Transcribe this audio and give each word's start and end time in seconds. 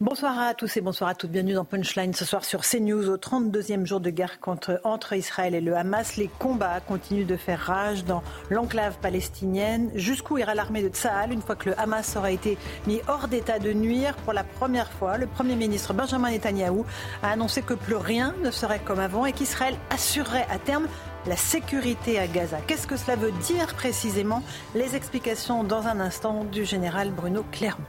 Bonsoir 0.00 0.38
à 0.38 0.54
tous 0.54 0.76
et 0.76 0.80
bonsoir 0.80 1.10
à 1.10 1.16
toutes. 1.16 1.32
Bienvenue 1.32 1.54
dans 1.54 1.64
Punchline 1.64 2.14
ce 2.14 2.24
soir 2.24 2.44
sur 2.44 2.60
CNews 2.60 3.08
au 3.08 3.16
32e 3.16 3.84
jour 3.84 3.98
de 3.98 4.10
guerre 4.10 4.38
contre, 4.38 4.80
entre 4.84 5.14
Israël 5.14 5.56
et 5.56 5.60
le 5.60 5.76
Hamas. 5.76 6.16
Les 6.16 6.30
combats 6.38 6.78
continuent 6.78 7.26
de 7.26 7.36
faire 7.36 7.58
rage 7.58 8.04
dans 8.04 8.22
l'enclave 8.48 8.98
palestinienne. 9.00 9.90
Jusqu'où 9.96 10.38
ira 10.38 10.54
l'armée 10.54 10.84
de 10.84 10.88
Tsahal 10.88 11.32
une 11.32 11.42
fois 11.42 11.56
que 11.56 11.70
le 11.70 11.80
Hamas 11.80 12.14
aura 12.14 12.30
été 12.30 12.58
mis 12.86 13.00
hors 13.08 13.26
d'état 13.26 13.58
de 13.58 13.72
nuire? 13.72 14.14
Pour 14.18 14.34
la 14.34 14.44
première 14.44 14.92
fois 14.92 15.18
Le 15.18 15.26
Premier 15.26 15.56
ministre 15.56 15.92
Benjamin 15.94 16.30
Netanyahou 16.30 16.86
a 17.24 17.32
annoncé 17.32 17.62
que 17.62 17.74
plus 17.74 17.96
rien 17.96 18.36
ne 18.44 18.52
serait 18.52 18.78
comme 18.78 19.00
avant 19.00 19.26
et 19.26 19.32
qu'Israël 19.32 19.74
assurerait 19.90 20.46
à 20.48 20.60
terme 20.60 20.86
la 21.26 21.36
sécurité 21.36 22.18
à 22.18 22.26
Gaza. 22.26 22.58
Qu'est-ce 22.66 22.86
que 22.86 22.96
cela 22.96 23.16
veut 23.16 23.32
dire 23.32 23.74
précisément? 23.74 24.42
Les 24.74 24.96
explications 24.96 25.64
dans 25.64 25.86
un 25.86 26.00
instant 26.00 26.44
du 26.44 26.64
général 26.64 27.10
Bruno 27.10 27.44
Clermont. 27.50 27.84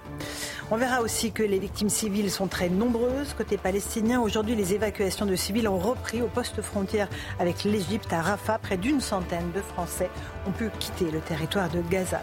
On 0.71 0.77
verra 0.77 1.01
aussi 1.01 1.31
que 1.31 1.41
les 1.41 1.57
victimes 1.57 1.89
civiles 1.89 2.29
sont 2.29 2.45
très 2.45 2.69
nombreuses 2.69 3.33
côté 3.35 3.57
palestinien. 3.57 4.21
Aujourd'hui, 4.21 4.55
les 4.55 4.75
évacuations 4.75 5.25
de 5.25 5.35
civils 5.35 5.67
ont 5.67 5.79
repris 5.79 6.21
au 6.21 6.27
poste 6.27 6.61
frontière 6.61 7.09
avec 7.39 7.63
l'Égypte 7.63 8.13
à 8.13 8.21
Rafah. 8.21 8.59
Près 8.59 8.77
d'une 8.77 9.01
centaine 9.01 9.51
de 9.55 9.61
Français 9.61 10.11
ont 10.47 10.51
pu 10.51 10.69
quitter 10.77 11.09
le 11.09 11.21
territoire 11.21 11.69
de 11.69 11.81
Gaza. 11.89 12.21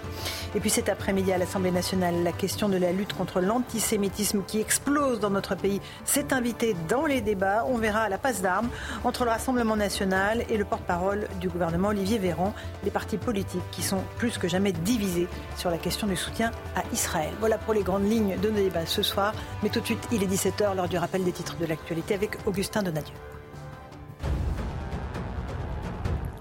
Et 0.54 0.60
puis 0.60 0.70
cet 0.70 0.88
après-midi 0.88 1.32
à 1.32 1.38
l'Assemblée 1.38 1.72
nationale, 1.72 2.22
la 2.22 2.30
question 2.30 2.68
de 2.68 2.76
la 2.76 2.92
lutte 2.92 3.14
contre 3.14 3.40
l'antisémitisme 3.40 4.42
qui 4.46 4.60
explose 4.60 5.18
dans 5.18 5.30
notre 5.30 5.56
pays 5.56 5.80
s'est 6.04 6.32
invitée 6.32 6.76
dans 6.88 7.04
les 7.04 7.20
débats. 7.20 7.66
On 7.68 7.78
verra 7.78 8.08
la 8.08 8.18
passe 8.18 8.42
d'armes 8.42 8.68
entre 9.02 9.24
le 9.24 9.30
Rassemblement 9.30 9.76
national 9.76 10.44
et 10.48 10.56
le 10.56 10.64
porte-parole 10.64 10.95
du 11.40 11.48
gouvernement 11.48 11.88
Olivier 11.88 12.18
Véran, 12.18 12.54
les 12.84 12.90
partis 12.90 13.18
politiques 13.18 13.62
qui 13.70 13.82
sont 13.82 14.02
plus 14.18 14.38
que 14.38 14.48
jamais 14.48 14.72
divisés 14.72 15.28
sur 15.56 15.70
la 15.70 15.78
question 15.78 16.06
du 16.06 16.16
soutien 16.16 16.50
à 16.74 16.82
Israël. 16.92 17.32
Voilà 17.40 17.58
pour 17.58 17.74
les 17.74 17.82
grandes 17.82 18.08
lignes 18.08 18.36
de 18.40 18.48
nos 18.48 18.56
débats 18.56 18.86
ce 18.86 19.02
soir. 19.02 19.34
Mais 19.62 19.68
tout 19.68 19.80
de 19.80 19.86
suite, 19.86 20.06
il 20.12 20.22
est 20.22 20.26
17h, 20.26 20.74
lors 20.74 20.88
du 20.88 20.98
rappel 20.98 21.24
des 21.24 21.32
titres 21.32 21.56
de 21.56 21.66
l'actualité 21.66 22.14
avec 22.14 22.38
Augustin 22.46 22.82
Donadieu. 22.82 23.14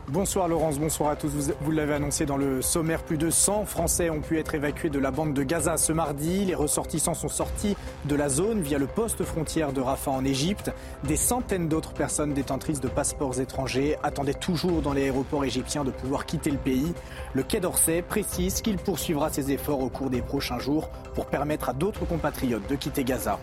Bonsoir 0.09 0.47
Laurence, 0.47 0.77
bonsoir 0.77 1.09
à 1.09 1.15
tous. 1.15 1.31
Vous, 1.61 1.71
l'avez 1.71 1.95
annoncé 1.95 2.27
dans 2.27 2.37
le 2.37 2.61
sommaire, 2.61 3.01
plus 3.01 3.17
de 3.17 3.31
100 3.31 3.65
Français 3.65 4.11
ont 4.11 4.21
pu 4.21 4.37
être 4.37 4.53
évacués 4.53 4.91
de 4.91 4.99
la 4.99 5.09
bande 5.09 5.33
de 5.33 5.41
Gaza 5.41 5.77
ce 5.77 5.91
mardi. 5.93 6.45
Les 6.45 6.53
ressortissants 6.53 7.15
sont 7.15 7.27
sortis 7.27 7.75
de 8.05 8.15
la 8.15 8.29
zone 8.29 8.61
via 8.61 8.77
le 8.77 8.85
poste 8.85 9.23
frontière 9.23 9.73
de 9.73 9.81
Rafah 9.81 10.11
en 10.11 10.23
Égypte. 10.23 10.71
Des 11.05 11.15
centaines 11.15 11.67
d'autres 11.67 11.93
personnes 11.93 12.35
détentrices 12.35 12.81
de 12.81 12.87
passeports 12.87 13.39
étrangers 13.39 13.97
attendaient 14.03 14.35
toujours 14.35 14.83
dans 14.83 14.93
les 14.93 15.05
aéroports 15.05 15.43
égyptiens 15.43 15.83
de 15.83 15.91
pouvoir 15.91 16.27
quitter 16.27 16.51
le 16.51 16.59
pays. 16.59 16.93
Le 17.33 17.41
Quai 17.41 17.59
d'Orsay 17.59 18.03
précise 18.03 18.61
qu'il 18.61 18.77
poursuivra 18.77 19.31
ses 19.31 19.51
efforts 19.51 19.79
au 19.79 19.89
cours 19.89 20.11
des 20.11 20.21
prochains 20.21 20.59
jours 20.59 20.87
pour 21.15 21.25
permettre 21.25 21.69
à 21.69 21.73
d'autres 21.73 22.05
compatriotes 22.05 22.69
de 22.69 22.75
quitter 22.75 23.03
Gaza. 23.03 23.39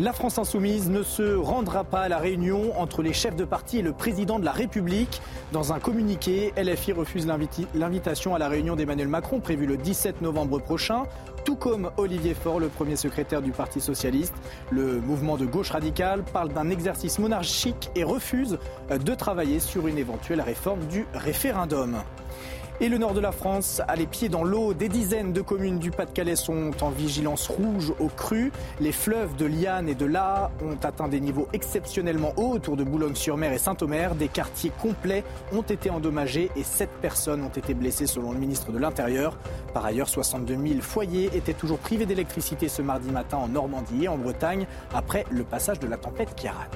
La 0.00 0.14
France 0.14 0.38
insoumise 0.38 0.88
ne 0.88 1.02
se 1.02 1.36
rendra 1.36 1.84
pas 1.84 2.00
à 2.00 2.08
la 2.08 2.18
réunion 2.18 2.78
entre 2.80 3.02
les 3.02 3.12
chefs 3.12 3.36
de 3.36 3.44
parti 3.44 3.78
et 3.78 3.82
le 3.82 3.92
président 3.92 4.38
de 4.38 4.44
la 4.44 4.50
République. 4.50 5.20
Dans 5.52 5.74
un 5.74 5.80
communiqué, 5.80 6.52
LFI 6.56 6.92
refuse 6.92 7.26
l'invitation 7.74 8.34
à 8.34 8.38
la 8.38 8.48
réunion 8.48 8.74
d'Emmanuel 8.74 9.08
Macron 9.08 9.40
prévue 9.40 9.66
le 9.66 9.76
17 9.76 10.22
novembre 10.22 10.60
prochain, 10.60 11.04
tout 11.44 11.56
comme 11.56 11.90
Olivier 11.98 12.32
Faure, 12.32 12.58
le 12.58 12.68
premier 12.68 12.96
secrétaire 12.96 13.42
du 13.42 13.52
Parti 13.52 13.80
socialiste. 13.80 14.34
Le 14.70 14.98
mouvement 15.00 15.36
de 15.36 15.44
gauche 15.44 15.70
radicale 15.70 16.22
parle 16.22 16.52
d'un 16.52 16.70
exercice 16.70 17.18
monarchique 17.18 17.90
et 17.94 18.02
refuse 18.02 18.58
de 18.90 19.14
travailler 19.14 19.60
sur 19.60 19.88
une 19.88 19.98
éventuelle 19.98 20.40
réforme 20.40 20.84
du 20.86 21.06
référendum. 21.12 21.98
Et 22.82 22.88
le 22.88 22.98
nord 22.98 23.14
de 23.14 23.20
la 23.20 23.30
France 23.30 23.80
a 23.86 23.94
les 23.94 24.08
pieds 24.08 24.28
dans 24.28 24.42
l'eau. 24.42 24.74
Des 24.74 24.88
dizaines 24.88 25.32
de 25.32 25.40
communes 25.40 25.78
du 25.78 25.92
Pas-de-Calais 25.92 26.34
sont 26.34 26.72
en 26.80 26.90
vigilance 26.90 27.46
rouge 27.46 27.92
au 28.00 28.08
cru. 28.08 28.50
Les 28.80 28.90
fleuves 28.90 29.36
de 29.36 29.46
Liane 29.46 29.88
et 29.88 29.94
de 29.94 30.04
La 30.04 30.50
ont 30.60 30.84
atteint 30.84 31.06
des 31.06 31.20
niveaux 31.20 31.46
exceptionnellement 31.52 32.32
hauts 32.36 32.50
autour 32.50 32.76
de 32.76 32.82
Boulogne-sur-Mer 32.82 33.52
et 33.52 33.58
Saint-Omer. 33.58 34.16
Des 34.16 34.26
quartiers 34.26 34.72
complets 34.82 35.22
ont 35.52 35.62
été 35.62 35.90
endommagés 35.90 36.50
et 36.56 36.64
7 36.64 36.90
personnes 37.00 37.44
ont 37.44 37.56
été 37.56 37.72
blessées 37.72 38.08
selon 38.08 38.32
le 38.32 38.40
ministre 38.40 38.72
de 38.72 38.78
l'Intérieur. 38.78 39.38
Par 39.72 39.84
ailleurs, 39.84 40.08
62 40.08 40.56
000 40.56 40.80
foyers 40.80 41.30
étaient 41.36 41.54
toujours 41.54 41.78
privés 41.78 42.06
d'électricité 42.06 42.66
ce 42.66 42.82
mardi 42.82 43.12
matin 43.12 43.36
en 43.36 43.46
Normandie 43.46 44.06
et 44.06 44.08
en 44.08 44.18
Bretagne 44.18 44.66
après 44.92 45.24
le 45.30 45.44
passage 45.44 45.78
de 45.78 45.86
la 45.86 45.98
tempête 45.98 46.34
Kiaran. 46.34 46.66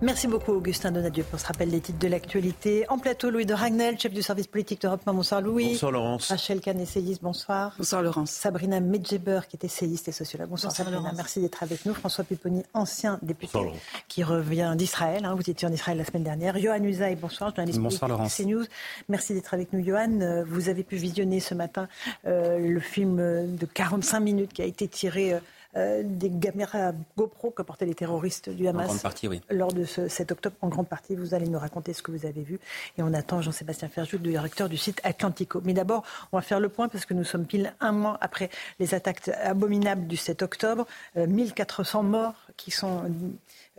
Merci 0.00 0.28
beaucoup 0.28 0.52
Augustin 0.52 0.92
Donadieu 0.92 1.24
pour 1.24 1.40
ce 1.40 1.46
rappel 1.46 1.70
des 1.72 1.80
titres 1.80 1.98
de 1.98 2.06
l'actualité. 2.06 2.86
En 2.88 2.98
plateau, 2.98 3.30
Louis 3.30 3.46
de 3.46 3.52
Ragnel, 3.52 3.98
chef 3.98 4.12
du 4.12 4.22
service 4.22 4.46
politique 4.46 4.80
d'Europe. 4.82 5.00
Bonsoir 5.04 5.40
Louis. 5.40 5.70
Bonsoir 5.70 5.90
Laurence. 5.90 6.28
Rachel 6.28 6.60
Kahn, 6.60 6.78
essayiste, 6.78 7.20
bonsoir. 7.20 7.74
Bonsoir 7.76 8.02
Laurence. 8.02 8.30
Sabrina 8.30 8.78
Medjeber, 8.78 9.40
qui 9.48 9.56
est 9.56 9.64
essayiste 9.64 10.06
et 10.06 10.12
sociologue. 10.12 10.50
Bonsoir, 10.50 10.72
Sabrina, 10.72 11.12
merci 11.16 11.40
d'être 11.40 11.64
avec 11.64 11.84
nous. 11.84 11.94
François 11.94 12.22
Pupponi, 12.22 12.62
ancien 12.74 13.18
député 13.22 13.58
qui 14.06 14.22
revient 14.22 14.74
d'Israël. 14.78 15.24
Hein. 15.24 15.34
vous 15.34 15.50
étiez 15.50 15.66
en 15.66 15.72
Israël 15.72 15.98
la 15.98 16.04
semaine 16.04 16.22
dernière. 16.22 16.56
Johan 16.60 16.84
Usaï, 16.84 17.16
bonsoir, 17.16 17.50
journaliste 17.50 17.80
bonsoir, 17.80 18.08
Laurence. 18.08 18.36
CNews. 18.36 18.66
Merci 19.08 19.34
d'être 19.34 19.52
avec 19.52 19.72
nous 19.72 19.84
Johan. 19.84 20.20
Euh, 20.20 20.44
vous 20.46 20.68
avez 20.68 20.84
pu 20.84 20.94
visionner 20.94 21.40
ce 21.40 21.54
matin 21.54 21.88
euh, 22.24 22.56
le 22.60 22.80
film 22.80 23.16
de 23.16 23.66
45 23.66 24.20
minutes 24.20 24.52
qui 24.52 24.62
a 24.62 24.66
été 24.66 24.86
tiré... 24.86 25.32
Euh, 25.32 25.40
euh, 25.78 26.02
des 26.04 26.30
caméras 26.30 26.92
GoPro 27.16 27.50
que 27.50 27.62
portaient 27.62 27.86
les 27.86 27.94
terroristes 27.94 28.50
du 28.50 28.66
Hamas 28.66 29.04
lors 29.50 29.72
de 29.72 29.84
ce 29.84 30.08
7 30.08 30.32
octobre. 30.32 30.56
En 30.60 30.68
grande 30.68 30.88
partie, 30.88 31.14
vous 31.14 31.34
allez 31.34 31.48
nous 31.48 31.58
raconter 31.58 31.92
ce 31.92 32.02
que 32.02 32.10
vous 32.10 32.26
avez 32.26 32.42
vu. 32.42 32.58
Et 32.96 33.02
on 33.02 33.14
attend 33.14 33.40
Jean-Sébastien 33.40 33.88
Ferjou, 33.88 34.16
le 34.16 34.30
directeur 34.30 34.68
du 34.68 34.76
site 34.76 35.00
Atlantico. 35.04 35.60
Mais 35.64 35.74
d'abord, 35.74 36.02
on 36.32 36.38
va 36.38 36.42
faire 36.42 36.60
le 36.60 36.68
point 36.68 36.88
parce 36.88 37.06
que 37.06 37.14
nous 37.14 37.24
sommes 37.24 37.46
pile 37.46 37.74
un 37.80 37.92
mois 37.92 38.18
après 38.20 38.50
les 38.80 38.94
attaques 38.94 39.28
abominables 39.28 40.06
du 40.06 40.16
7 40.16 40.42
octobre. 40.42 40.86
1400 41.16 42.00
euh, 42.00 42.02
morts 42.02 42.46
qui 42.56 42.70
sont 42.70 43.04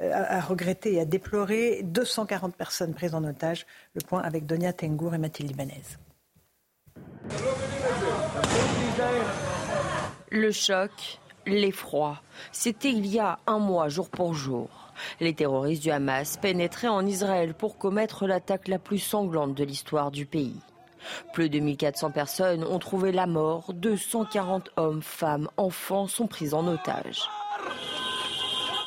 euh, 0.02 0.12
à 0.14 0.40
regretter 0.40 0.94
et 0.94 1.02
à 1.02 1.06
déplorer. 1.06 1.82
240 1.84 2.56
personnes 2.56 2.94
prises 2.94 3.14
en 3.14 3.24
otage. 3.24 3.66
Le 3.94 4.02
point 4.02 4.22
avec 4.22 4.46
Donia 4.46 4.72
Tengour 4.74 5.16
et 5.16 5.18
Mathilde 5.18 5.50
Libanez. 5.50 5.84
Le 10.32 10.52
choc, 10.52 11.20
l'effroi. 11.50 12.22
C'était 12.52 12.92
il 12.92 13.06
y 13.08 13.20
a 13.20 13.40
un 13.48 13.60
mois, 13.60 13.90
jour 13.90 14.10
pour 14.10 14.34
jour. 14.34 14.70
Les 15.20 15.34
terroristes 15.34 15.84
du 15.84 15.92
Hamas 15.92 16.38
pénétraient 16.38 16.88
en 16.88 17.06
Israël 17.06 17.54
pour 17.54 17.78
commettre 17.78 18.28
l'attaque 18.28 18.68
la 18.68 18.80
plus 18.80 19.00
sanglante 19.00 19.56
de 19.56 19.64
l'histoire 19.64 20.12
du 20.12 20.26
pays. 20.26 20.60
Plus 21.34 21.50
de 21.50 21.60
1400 21.60 22.12
personnes 22.12 22.64
ont 22.64 22.80
trouvé 22.80 23.12
la 23.12 23.26
mort, 23.26 23.74
240 23.74 24.72
hommes, 24.76 25.02
femmes, 25.02 25.50
enfants 25.58 26.08
sont 26.08 26.28
pris 26.28 26.54
en 26.54 26.68
otage. 26.68 27.22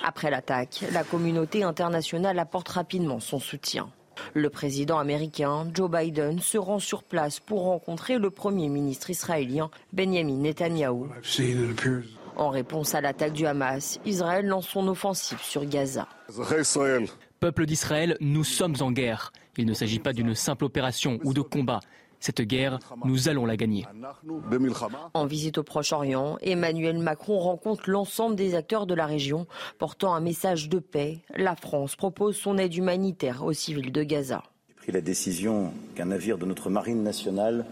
Après 0.04 0.30
l'attaque, 0.30 0.84
la 0.92 1.04
communauté 1.04 1.62
internationale 1.62 2.38
apporte 2.38 2.68
rapidement 2.68 3.20
son 3.20 3.38
soutien. 3.38 3.88
Le 4.34 4.50
président 4.50 4.98
américain 4.98 5.66
Joe 5.72 5.90
Biden 5.90 6.38
se 6.40 6.58
rend 6.58 6.78
sur 6.78 7.02
place 7.02 7.40
pour 7.40 7.62
rencontrer 7.62 8.18
le 8.18 8.30
premier 8.30 8.68
ministre 8.68 9.10
israélien 9.10 9.70
Benjamin 9.92 10.38
Netanyahu. 10.38 11.06
En 12.36 12.48
réponse 12.48 12.94
à 12.94 13.00
l'attaque 13.00 13.32
du 13.32 13.46
Hamas, 13.46 14.00
Israël 14.04 14.46
lance 14.46 14.68
son 14.68 14.88
offensive 14.88 15.40
sur 15.40 15.64
Gaza. 15.64 16.08
Peuple 17.40 17.66
d'Israël, 17.66 18.16
nous 18.20 18.44
sommes 18.44 18.76
en 18.80 18.92
guerre. 18.92 19.32
Il 19.56 19.66
ne 19.66 19.74
s'agit 19.74 19.98
pas 19.98 20.12
d'une 20.12 20.34
simple 20.34 20.64
opération 20.64 21.18
ou 21.24 21.34
de 21.34 21.40
combat. 21.40 21.80
Cette 22.20 22.42
guerre, 22.42 22.78
nous 23.04 23.28
allons 23.28 23.46
la 23.46 23.56
gagner. 23.56 23.84
En 25.12 25.26
visite 25.26 25.58
au 25.58 25.64
Proche-Orient, 25.64 26.38
Emmanuel 26.40 26.98
Macron 26.98 27.40
rencontre 27.40 27.90
l'ensemble 27.90 28.36
des 28.36 28.54
acteurs 28.54 28.86
de 28.86 28.94
la 28.94 29.06
région, 29.06 29.48
portant 29.78 30.14
un 30.14 30.20
message 30.20 30.68
de 30.68 30.78
paix. 30.78 31.18
La 31.34 31.56
France 31.56 31.96
propose 31.96 32.36
son 32.36 32.58
aide 32.58 32.76
humanitaire 32.76 33.44
aux 33.44 33.52
civils 33.52 33.90
de 33.90 34.02
Gaza. 34.04 34.44
J'ai 34.68 34.74
pris 34.74 34.92
la 34.92 35.00
décision 35.00 35.72
qu'un 35.96 36.06
navire 36.06 36.38
de 36.38 36.46
notre 36.46 36.70
marine 36.70 37.02
nationale 37.02 37.66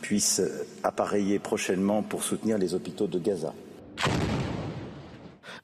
puisse 0.00 0.42
appareiller 0.82 1.38
prochainement 1.38 2.02
pour 2.02 2.22
soutenir 2.22 2.58
les 2.58 2.74
hôpitaux 2.74 3.06
de 3.06 3.18
Gaza. 3.18 3.52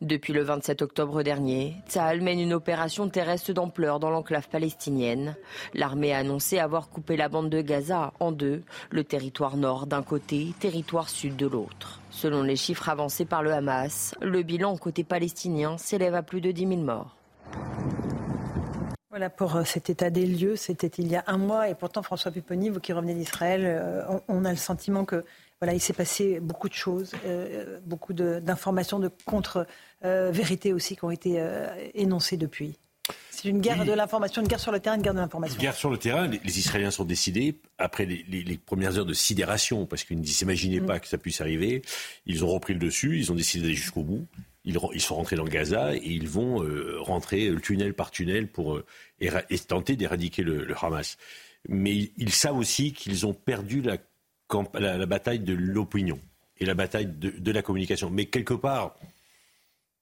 Depuis 0.02 0.34
le 0.34 0.42
27 0.42 0.82
octobre 0.82 1.22
dernier, 1.22 1.74
Tsahal 1.88 2.20
mène 2.20 2.38
une 2.38 2.52
opération 2.52 3.08
terrestre 3.08 3.52
d'ampleur 3.54 3.98
dans 3.98 4.10
l'enclave 4.10 4.48
palestinienne. 4.48 5.36
L'armée 5.72 6.12
a 6.12 6.18
annoncé 6.18 6.58
avoir 6.58 6.90
coupé 6.90 7.16
la 7.16 7.30
bande 7.30 7.48
de 7.48 7.62
Gaza 7.62 8.12
en 8.20 8.30
deux, 8.30 8.62
le 8.90 9.04
territoire 9.04 9.56
nord 9.56 9.86
d'un 9.86 10.02
côté, 10.02 10.52
territoire 10.60 11.08
sud 11.08 11.36
de 11.36 11.46
l'autre. 11.46 12.00
Selon 12.10 12.42
les 12.42 12.56
chiffres 12.56 12.90
avancés 12.90 13.24
par 13.24 13.42
le 13.42 13.52
Hamas, 13.52 14.14
le 14.20 14.42
bilan 14.42 14.76
côté 14.76 15.02
palestinien 15.02 15.78
s'élève 15.78 16.14
à 16.14 16.22
plus 16.22 16.42
de 16.42 16.50
10 16.50 16.68
000 16.68 16.80
morts. 16.82 17.16
Voilà 19.16 19.30
pour 19.30 19.56
euh, 19.56 19.64
cet 19.64 19.88
état 19.88 20.10
des 20.10 20.26
lieux. 20.26 20.56
C'était 20.56 20.88
il 20.88 21.08
y 21.08 21.16
a 21.16 21.24
un 21.26 21.38
mois 21.38 21.70
et 21.70 21.74
pourtant 21.74 22.02
François 22.02 22.30
Pupponi, 22.30 22.68
vous 22.68 22.80
qui 22.80 22.92
revenez 22.92 23.14
d'Israël, 23.14 23.62
euh, 23.64 24.02
on 24.28 24.44
a 24.44 24.50
le 24.50 24.58
sentiment 24.58 25.06
que 25.06 25.24
voilà, 25.58 25.72
il 25.72 25.80
s'est 25.80 25.94
passé 25.94 26.38
beaucoup 26.38 26.68
de 26.68 26.74
choses, 26.74 27.12
euh, 27.24 27.80
beaucoup 27.86 28.12
d'informations 28.12 28.98
de, 28.98 29.10
contre-vérités 29.24 30.74
aussi 30.74 30.96
qui 30.96 31.04
ont 31.06 31.10
été 31.10 31.42
énoncées 31.94 32.36
depuis. 32.36 32.76
C'est 33.30 33.48
une 33.48 33.62
guerre 33.62 33.86
de 33.86 33.92
l'information, 33.92 34.42
une 34.42 34.48
guerre 34.48 34.60
sur 34.60 34.72
le 34.72 34.80
terrain, 34.80 34.96
une 34.96 35.02
guerre 35.02 35.14
de 35.14 35.20
l'information. 35.20 35.56
Une 35.56 35.62
guerre 35.62 35.74
sur 35.74 35.88
le 35.88 35.96
terrain. 35.96 36.26
Les, 36.26 36.58
Israéliens 36.58 36.90
sont 36.90 37.04
décidés, 37.04 37.58
après 37.78 38.04
les, 38.04 38.58
premières 38.66 38.98
heures 38.98 39.06
de 39.06 39.14
sidération, 39.14 39.86
parce 39.86 40.04
qu'ils 40.04 40.20
ne 40.20 40.26
s'imaginaient 40.26 40.80
mm. 40.80 40.86
pas 40.86 41.00
que 41.00 41.08
ça 41.08 41.16
puisse 41.16 41.40
arriver, 41.40 41.80
ils 42.26 42.44
ont 42.44 42.48
repris 42.48 42.74
le 42.74 42.80
dessus, 42.80 43.18
ils 43.18 43.32
ont 43.32 43.34
décidé 43.34 43.62
d'aller 43.62 43.76
jusqu'au 43.76 44.02
bout. 44.02 44.26
Ils, 44.66 45.00
sont 45.00 45.14
rentrés 45.14 45.36
dans 45.36 45.44
Gaza 45.44 45.94
et 45.94 46.02
ils 46.02 46.28
vont 46.28 46.60
euh, 46.62 46.96
rentrer 46.98 47.52
tunnel 47.62 47.94
par 47.94 48.10
tunnel 48.10 48.48
pour 48.48 48.76
euh, 48.76 48.84
tenter 49.68 49.94
d'éradiquer 49.94 50.42
le, 50.42 50.74
Hamas. 50.82 51.18
Mais 51.68 52.10
ils, 52.16 52.32
savent 52.32 52.58
aussi 52.58 52.92
qu'ils 52.92 53.26
ont 53.26 53.32
perdu 53.32 53.80
la, 53.80 55.06
bataille 55.06 55.38
de 55.38 55.54
l'opinion 55.54 56.18
et 56.58 56.64
la 56.64 56.74
bataille 56.74 57.06
de, 57.06 57.52
la 57.52 57.62
communication. 57.62 58.10
Mais 58.10 58.26
quelque 58.26 58.54
part, 58.54 58.96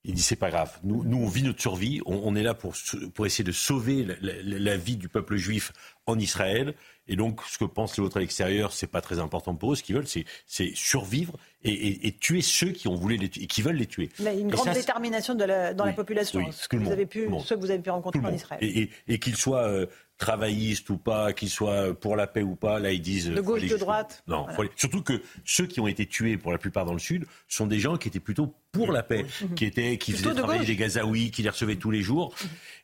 il 0.03 0.15
dit 0.15 0.23
c'est 0.23 0.37
pas 0.37 0.51
grave. 0.51 0.79
Nous, 0.83 1.05
nous, 1.05 1.19
on 1.19 1.29
vit 1.29 1.43
notre 1.43 1.61
survie. 1.61 2.01
On, 2.07 2.35
est 2.35 2.43
là 2.43 2.55
pour, 2.55 2.75
pour 3.15 3.27
essayer 3.27 3.45
de 3.45 3.53
sauver 3.53 4.07
la, 4.23 4.77
vie 4.79 4.97
du 4.97 5.11
peuple 5.11 5.37
juif 5.37 5.73
en 6.07 6.19
Israël. 6.19 6.75
Et 7.07 7.17
donc, 7.17 7.41
ce 7.47 7.59
que 7.59 7.65
pensent 7.65 7.99
les 7.99 8.05
autres 8.05 8.17
à 8.17 8.21
l'extérieur, 8.21 8.73
c'est 8.73 8.87
pas 8.87 9.03
très 9.03 9.19
important 9.19 9.55
pour 9.55 9.73
eux. 9.73 9.77
Ce 9.77 9.83
qu'ils 9.83 9.95
veulent, 9.95 10.07
c'est 10.07 10.75
survivre 10.75 11.35
et, 11.65 12.17
tuer 12.21 12.43
ceux 12.43 12.71
qui 12.71 12.89
ont 12.89 12.95
voulu 12.95 13.17
les 13.17 13.29
tuer, 13.29 13.47
qui 13.47 13.63
veulent 13.63 13.77
les 13.77 13.87
tuer. 13.87 14.11
Mais 14.21 14.39
une 14.39 14.49
grande 14.49 14.75
détermination 14.75 15.35
de 15.35 15.45
la, 15.45 15.75
dans 15.75 15.85
la 15.85 15.93
population, 15.93 16.41
ce, 16.53 16.69
que 16.69 16.77
vous 16.77 16.91
avez 16.91 17.07
pu, 17.07 17.29
ceux 17.45 17.57
que 17.57 17.61
vous 17.61 17.71
avez 17.71 17.83
pu 17.83 17.91
rencontrer 17.91 18.21
en 18.21 18.33
Israël? 18.33 18.89
Et, 19.07 19.19
qu'ils 19.19 19.37
soient 19.37 19.67
euh, 19.69 19.87
travaillistes 20.19 20.91
ou 20.91 20.99
pas, 20.99 21.33
qu'ils 21.33 21.51
soient 21.51 21.99
pour 21.99 22.17
la 22.17 22.27
paix 22.27 22.43
ou 22.43 22.55
pas, 22.55 22.79
là 22.79 22.93
ils 22.93 23.01
disent. 23.01 23.31
De 23.31 23.41
gauche, 23.41 23.67
de 23.67 23.77
droite. 23.77 24.23
Non, 24.27 24.47
surtout 24.77 25.03
que 25.03 25.23
ceux 25.45 25.67
qui 25.67 25.81
ont 25.81 25.87
été 25.87 26.07
tués 26.07 26.37
pour 26.37 26.53
la 26.53 26.59
plupart 26.59 26.85
dans 26.85 26.93
le 26.93 26.99
sud 26.99 27.25
sont 27.49 27.67
des 27.67 27.79
gens 27.79 27.97
qui 27.97 28.09
étaient 28.09 28.21
plutôt 28.21 28.55
pour 28.71 28.93
la 28.93 29.03
paix, 29.03 29.25
qui 29.57 29.65
étaient, 29.65 29.97
qui 29.99 30.13
faisaient 30.13 30.35
travailler 30.35 30.67
des 30.67 30.77
Gazaouis, 30.77 31.31
qui 31.31 31.43
les 31.43 31.49
recevaient 31.49 31.77
tous 31.77 31.91
les 31.91 32.03
jours. 32.03 32.35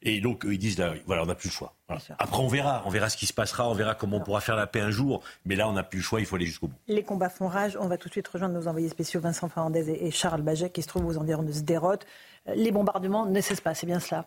Et 0.03 0.21
donc 0.21 0.45
ils 0.49 0.59
disent 0.59 0.79
là, 0.79 0.95
voilà, 1.07 1.23
on 1.23 1.27
n'a 1.27 1.35
plus 1.35 1.49
le 1.49 1.55
choix. 1.55 1.77
Après 2.19 2.41
on 2.41 2.49
verra, 2.49 2.83
on 2.87 2.91
verra 2.91 3.10
ce 3.11 3.19
qui 3.19 3.27
se 3.27 3.35
passera, 3.35 3.69
on 3.69 3.75
verra 3.75 3.95
comment 3.95 4.17
on 4.17 4.21
pourra 4.21 4.41
faire 4.41 4.57
la 4.57 4.67
paix 4.67 4.81
un 4.81 4.91
jour. 4.91 5.23
Mais 5.45 5.57
là 5.57 5.69
on 5.69 5.73
n'a 5.73 5.83
plus 5.83 5.99
le 5.99 6.03
choix, 6.03 6.21
il 6.21 6.27
faut 6.27 6.37
aller 6.37 6.47
jusqu'au 6.47 6.69
bout. 6.69 6.77
Les 6.89 7.03
combats 7.03 7.29
font 7.29 7.49
rage. 7.49 7.77
On 7.79 7.89
va 7.89 7.99
tout 7.99 8.09
de 8.09 8.13
suite 8.13 8.29
rejoindre 8.29 8.55
nos 8.55 8.69
envoyés 8.69 8.89
spéciaux 8.89 9.21
Vincent 9.21 9.49
Fernandez 9.49 9.91
et 9.91 10.11
Charles 10.11 10.43
Baget 10.43 10.71
qui 10.71 10.81
se 10.81 10.89
trouvent 10.89 11.07
aux 11.07 11.19
environs 11.19 11.43
de 11.43 11.53
Sderot. 11.53 11.99
Les 12.55 12.73
bombardements 12.73 13.27
ne 13.27 13.41
cessent 13.43 13.61
pas, 13.61 13.75
c'est 13.75 13.87
bien 13.87 14.01
cela. 14.01 14.27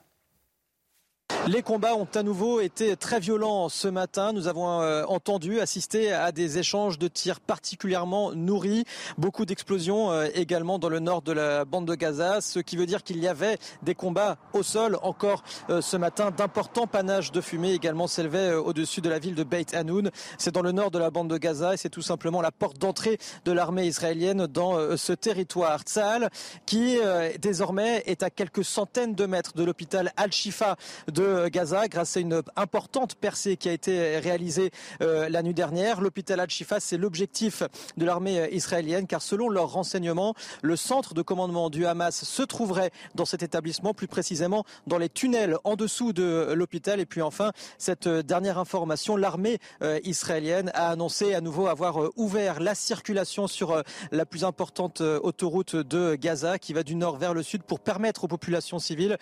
Les 1.47 1.61
combats 1.61 1.95
ont 1.95 2.07
à 2.15 2.23
nouveau 2.23 2.61
été 2.61 2.95
très 2.95 3.19
violents 3.19 3.67
ce 3.67 3.89
matin. 3.89 4.31
Nous 4.31 4.47
avons 4.47 4.79
euh, 4.79 5.03
entendu 5.09 5.59
assister 5.59 6.13
à 6.13 6.31
des 6.31 6.57
échanges 6.57 6.97
de 6.97 7.09
tirs 7.09 7.41
particulièrement 7.41 8.31
nourris. 8.31 8.85
Beaucoup 9.17 9.45
d'explosions 9.45 10.09
euh, 10.09 10.27
également 10.35 10.79
dans 10.79 10.87
le 10.87 10.99
nord 10.99 11.21
de 11.21 11.33
la 11.33 11.65
bande 11.65 11.85
de 11.85 11.95
Gaza, 11.95 12.39
ce 12.39 12.59
qui 12.59 12.77
veut 12.77 12.85
dire 12.85 13.03
qu'il 13.03 13.17
y 13.17 13.27
avait 13.27 13.57
des 13.81 13.93
combats 13.93 14.37
au 14.53 14.63
sol 14.63 14.97
encore 15.01 15.43
euh, 15.69 15.81
ce 15.81 15.97
matin. 15.97 16.31
D'importants 16.31 16.87
panaches 16.87 17.33
de 17.33 17.41
fumée 17.41 17.73
également 17.73 18.07
s'élevaient 18.07 18.53
au-dessus 18.53 19.01
de 19.01 19.09
la 19.09 19.19
ville 19.19 19.35
de 19.35 19.43
Beit 19.43 19.75
Hanoun. 19.75 20.11
C'est 20.37 20.53
dans 20.53 20.61
le 20.61 20.71
nord 20.71 20.91
de 20.91 20.99
la 20.99 21.11
bande 21.11 21.29
de 21.29 21.37
Gaza 21.37 21.73
et 21.73 21.77
c'est 21.77 21.89
tout 21.89 22.01
simplement 22.01 22.41
la 22.41 22.51
porte 22.51 22.77
d'entrée 22.77 23.17
de 23.43 23.51
l'armée 23.51 23.87
israélienne 23.87 24.47
dans 24.47 24.95
ce 24.95 25.11
territoire. 25.11 25.81
Tzahal 25.81 26.29
qui 26.65 26.97
désormais 27.39 28.03
est 28.05 28.23
à 28.23 28.29
quelques 28.29 28.63
centaines 28.63 29.13
de 29.13 29.25
mètres 29.25 29.53
de 29.55 29.63
l'hôpital 29.63 30.13
Al-Shifa 30.15 30.77
de 31.11 31.32
Gaza 31.49 31.87
grâce 31.87 32.17
à 32.17 32.19
une 32.19 32.41
importante 32.55 33.15
percée 33.15 33.57
qui 33.57 33.69
a 33.69 33.71
été 33.71 34.17
réalisée 34.17 34.71
euh, 35.01 35.29
la 35.29 35.43
nuit 35.43 35.53
dernière. 35.53 36.01
L'hôpital 36.01 36.39
Al-Shifa, 36.39 36.79
c'est 36.79 36.97
l'objectif 36.97 37.63
de 37.97 38.05
l'armée 38.05 38.39
euh, 38.39 38.47
israélienne 38.51 39.07
car 39.07 39.21
selon 39.21 39.49
leurs 39.49 39.71
renseignements, 39.71 40.33
le 40.61 40.75
centre 40.75 41.13
de 41.13 41.21
commandement 41.21 41.69
du 41.69 41.85
Hamas 41.85 42.23
se 42.23 42.43
trouverait 42.43 42.91
dans 43.15 43.25
cet 43.25 43.43
établissement, 43.43 43.93
plus 43.93 44.07
précisément 44.07 44.63
dans 44.87 44.97
les 44.97 45.09
tunnels 45.09 45.57
en 45.63 45.75
dessous 45.75 46.13
de 46.13 46.53
l'hôpital. 46.53 46.99
Et 46.99 47.05
puis 47.05 47.21
enfin, 47.21 47.51
cette 47.77 48.07
euh, 48.07 48.23
dernière 48.23 48.57
information, 48.57 49.15
l'armée 49.15 49.59
israélienne 50.03 50.71
a 50.73 50.89
annoncé 50.89 51.33
à 51.33 51.41
nouveau 51.41 51.67
avoir 51.67 51.99
ouvert 52.15 52.59
la 52.59 52.75
circulation 52.75 53.47
sur 53.47 53.83
la 54.11 54.25
plus 54.25 54.43
importante 54.43 55.01
autoroute 55.01 55.75
de 55.75 56.15
Gaza 56.15 56.57
qui 56.57 56.73
va 56.73 56.83
du 56.83 56.95
nord 56.95 57.17
vers 57.17 57.33
le 57.33 57.43
sud 57.43 57.63
pour 57.63 57.79
permettre 57.79 58.23
aux 58.23 58.27
populations 58.27 58.79
civiles 58.79 59.17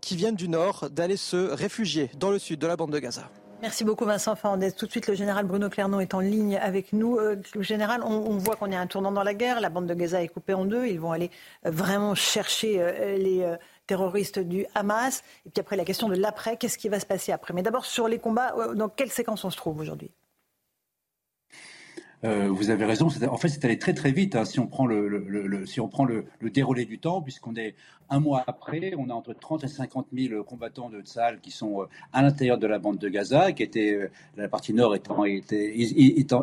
qui 0.00 0.16
viennent 0.16 0.36
du 0.36 0.48
nord 0.48 0.90
d'aller 0.90 1.16
se 1.16 1.43
réfugiés 1.52 2.10
dans 2.18 2.30
le 2.30 2.38
sud 2.38 2.58
de 2.60 2.66
la 2.66 2.76
bande 2.76 2.92
de 2.92 2.98
Gaza. 2.98 3.30
Merci 3.62 3.84
beaucoup 3.84 4.04
Vincent 4.04 4.36
Fernandez. 4.36 4.72
Tout 4.72 4.84
de 4.84 4.90
suite, 4.90 5.06
le 5.06 5.14
général 5.14 5.46
Bruno 5.46 5.70
Clernon 5.70 5.98
est 5.98 6.12
en 6.12 6.20
ligne 6.20 6.58
avec 6.58 6.92
nous. 6.92 7.16
Euh, 7.16 7.36
le 7.54 7.62
général, 7.62 8.02
on, 8.04 8.36
voit 8.36 8.56
qu'on 8.56 8.70
est 8.70 8.76
un 8.76 8.86
tournant 8.86 9.10
dans 9.10 9.22
la 9.22 9.32
guerre. 9.32 9.58
La 9.60 9.70
bande 9.70 9.86
de 9.86 9.94
Gaza 9.94 10.22
est 10.22 10.28
coupée 10.28 10.52
en 10.52 10.66
deux. 10.66 10.84
Ils 10.86 11.00
vont 11.00 11.12
aller 11.12 11.30
euh, 11.64 11.70
vraiment 11.70 12.14
chercher 12.14 12.76
euh, 12.78 13.16
les 13.16 13.56
terroristes 13.86 14.38
du 14.38 14.66
Hamas. 14.74 15.22
Et 15.46 15.50
puis 15.50 15.60
après, 15.60 15.76
la 15.76 15.86
question 15.86 16.10
de 16.10 16.16
l'après, 16.16 16.58
qu'est-ce 16.58 16.76
qui 16.76 16.90
va 16.90 17.00
se 17.00 17.06
passer 17.06 17.32
après? 17.32 17.54
Mais 17.54 17.62
d'abord, 17.62 17.86
sur 17.86 18.06
les 18.06 18.18
combats, 18.18 18.54
dans 18.74 18.90
quelle 18.90 19.10
séquence 19.10 19.44
on 19.44 19.50
se 19.50 19.56
trouve 19.56 19.80
aujourd'hui? 19.80 20.10
Euh, 22.24 22.48
vous 22.48 22.70
avez 22.70 22.86
raison. 22.86 23.08
En 23.28 23.36
fait, 23.36 23.48
c'est 23.48 23.64
allé 23.64 23.78
très 23.78 23.92
très 23.92 24.10
vite. 24.10 24.34
Hein, 24.34 24.44
si 24.44 24.58
on 24.58 24.66
prend 24.66 24.86
le, 24.86 25.64
si 25.66 25.80
on 25.80 25.88
prend 25.88 26.04
le, 26.04 26.24
déroulé 26.42 26.86
du 26.86 26.98
temps, 26.98 27.20
puisqu'on 27.20 27.54
est 27.56 27.74
un 28.08 28.20
mois 28.20 28.44
après, 28.46 28.92
on 28.96 29.10
a 29.10 29.12
entre 29.12 29.34
30 29.34 29.64
et 29.64 29.68
50 29.68 30.06
000 30.12 30.42
combattants 30.44 30.88
de 30.88 31.00
Tsal 31.00 31.40
qui 31.40 31.50
sont 31.50 31.82
euh, 31.82 31.86
à 32.12 32.22
l'intérieur 32.22 32.58
de 32.58 32.66
la 32.66 32.78
bande 32.78 32.98
de 32.98 33.08
Gaza, 33.08 33.52
qui 33.52 33.62
était 33.62 33.92
euh, 33.92 34.10
la 34.36 34.48
partie 34.48 34.72
nord 34.72 34.94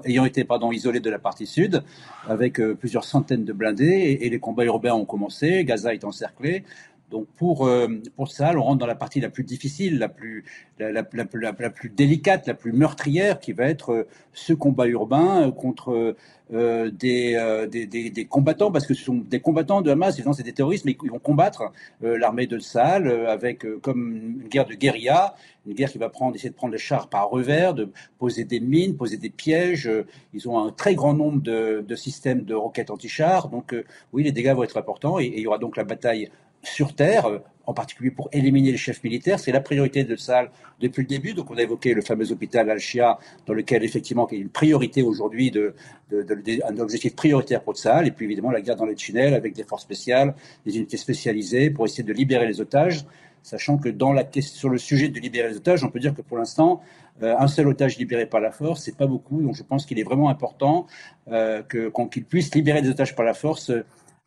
ayant 0.06 0.25
été 0.25 0.44
pardon 0.44 0.72
isolée 0.72 1.00
de 1.00 1.10
la 1.10 1.19
partie 1.19 1.48
sud, 1.48 1.84
avec 2.27 2.62
plusieurs 2.80 3.04
centaines 3.04 3.45
de 3.45 3.54
blindés, 3.54 3.86
et, 3.86 4.27
et 4.27 4.30
les 4.30 4.39
combats 4.39 4.66
urbains 4.66 4.94
ont 4.94 5.06
commencé. 5.06 5.63
Gaza 5.66 5.94
est 5.94 6.04
encerclé. 6.04 6.63
Donc 7.12 7.28
pour, 7.38 7.68
euh, 7.68 7.88
pour 8.16 8.30
ça, 8.30 8.54
on 8.56 8.63
rentre 8.63 8.80
dans 8.80 8.86
la 8.86 8.96
partie 8.96 9.19
la 9.19 9.30
plus 9.30 9.44
difficile, 9.44 10.00
la 10.00 10.08
plus, 10.08 10.46
la, 10.80 10.92
la, 10.92 11.06
la, 11.13 11.69
plus 11.69 11.90
délicate, 11.90 12.48
la 12.48 12.54
plus 12.54 12.72
meurtrière, 12.72 13.40
qui 13.40 13.52
va 13.52 13.66
être 13.66 13.92
euh, 13.92 14.08
ce 14.31 14.54
combat 14.54 14.88
urbain 14.88 15.48
euh, 15.48 15.52
contre 15.52 16.16
des, 16.50 17.66
des, 17.72 18.10
des, 18.10 18.25
combattants, 18.25 18.72
parce 18.72 18.86
que 18.86 18.94
ce 18.94 19.06
sont 19.06 19.16
des 19.16 19.40
combattants 19.40 19.81
de 19.81 19.90
Hamas, 19.90 20.15
évidemment 20.15 20.34
c'est 20.34 20.44
des 20.44 20.51
terroristes, 20.51 20.84
mais 20.84 20.98
ils 21.01 21.10
vont 21.10 21.18
combattre 21.18 21.72
l'armée 22.01 22.46
de 22.46 22.60
Sahel 22.60 23.08
avec 23.27 23.65
comme 23.82 24.41
une 24.41 24.50
guerre 24.50 24.65
de 24.65 24.74
guérilla, 24.74 25.36
une 25.65 25.74
guerre 25.74 25.89
qui 25.89 25.98
va 25.98 26.10
prendre, 26.10 26.36
essayer 26.36 26.50
de 26.50 26.56
prendre 26.56 26.74
les 26.74 26.77
chars 26.77 27.08
par 27.08 27.30
revers, 27.30 27.74
de 27.74 27.89
poser 28.20 28.44
des 28.44 28.60
mines, 28.60 28.98
poser 28.98 29.15
des 29.15 29.30
pièges. 29.30 29.89
Ils 30.34 30.50
ont 30.50 30.60
un 30.60 30.72
très 30.72 30.94
grand 30.94 31.13
nombre 31.13 31.41
de, 31.41 31.86
de 31.88 31.96
systèmes 31.96 32.44
de 32.44 32.53
roquettes 32.53 32.89
anti-chars, 32.89 33.48
donc 33.48 33.74
oui, 34.12 34.24
les 34.24 34.34
dégâts 34.34 34.53
vont 34.53 34.63
être 34.63 34.75
importants, 34.77 35.20
et 35.20 35.27
il 35.27 35.39
y 35.39 35.48
aura 35.48 35.58
donc 35.58 35.77
la 35.77 35.86
bataille 35.86 36.30
sur 36.63 36.96
terre, 36.96 37.25
euh, 37.27 37.39
en 37.65 37.74
particulier 37.74 38.12
pour 38.12 38.30
éliminer 38.32 38.72
les 38.72 38.77
chefs 38.77 39.03
militaires. 39.03 39.39
C'est 39.39 39.51
la 39.51 39.62
priorité 39.62 40.03
de 40.03 40.15
Sahel 40.15 40.50
depuis 40.80 41.01
le 41.01 41.08
début. 41.08 41.34
Donc 41.34 41.51
on 41.51 41.58
a 41.58 41.62
évoqué 41.62 41.94
le 41.94 42.01
fameux 42.01 42.32
hôpital 42.32 42.70
Al-Shia, 42.70 43.20
dans 43.46 43.53
lequel 43.53 43.84
effectivement 43.84 44.27
il 44.32 44.38
y 44.38 44.39
a 44.39 44.41
une 44.41 44.50
priorité 44.50 45.03
aujourd'hui, 45.03 45.51
de, 45.51 45.75
un 46.12 46.77
objectif 46.80 47.15
prioritaire 47.15 47.62
pour 47.63 47.77
Sahel. 47.77 48.08
Et 48.08 48.12
puis 48.12 48.25
évidemment 48.25 48.51
la 48.51 48.62
guerre 48.62 48.75
dans 48.75 48.86
les 48.86 48.96
tunnels 48.96 49.34
avec 49.34 49.53
des 49.53 49.63
forces 49.63 49.84
spéciales, 49.84 50.34
des 50.65 50.77
unités 50.77 50.98
spécialisées 50.98 51.70
pour 51.70 51.86
essayer 51.86 52.03
de 52.03 52.13
libérer 52.13 52.48
les 52.48 52.62
otages. 52.62 53.06
Sachant 53.44 53.77
que 53.80 53.89
dans 53.89 54.13
la, 54.13 54.24
sur 54.39 54.70
le 54.70 54.77
sujet 54.77 55.08
de 55.08 55.20
libérer 55.20 55.50
les 55.50 55.58
otages, 55.58 55.84
on 55.84 55.89
peut 55.89 56.00
dire 56.00 56.13
que 56.13 56.22
pour 56.22 56.38
l'instant, 56.38 56.82
euh, 57.24 57.36
un 57.39 57.48
seul 57.48 57.68
otage 57.68 57.98
libéré 57.98 58.27
par 58.27 58.39
la 58.39 58.51
force, 58.51 58.84
c'est 58.84 58.96
pas 58.96 59.08
beaucoup. 59.08 59.41
Donc 59.41 59.56
je 59.56 59.63
pense 59.63 59.88
qu'il 59.88 60.00
est 60.00 60.03
vraiment 60.03 60.30
important 60.30 60.86
euh, 61.32 61.63
qu'il 61.63 62.25
puisse 62.25 62.53
libérer 62.53 62.84
des 62.84 62.89
otages 62.89 63.15
par 63.15 63.25
la 63.25 63.34
force 63.34 63.72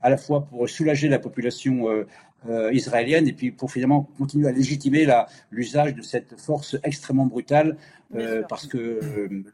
à 0.04 0.10
la 0.10 0.18
fois 0.18 0.42
pour 0.42 0.68
soulager 0.68 1.08
la 1.08 1.18
population 1.18 1.88
euh, 1.88 2.06
euh, 2.46 2.70
israélienne 2.72 3.26
et 3.26 3.32
puis 3.32 3.50
pour 3.50 3.72
finalement 3.72 4.06
continuer 4.18 4.46
à 4.46 4.52
légitimer 4.52 5.08
l'usage 5.50 5.94
de 5.94 6.02
cette 6.02 6.38
force 6.38 6.76
extrêmement 6.84 7.24
brutale 7.24 7.78
euh, 8.14 8.42
parce 8.46 8.66
que 8.66 9.00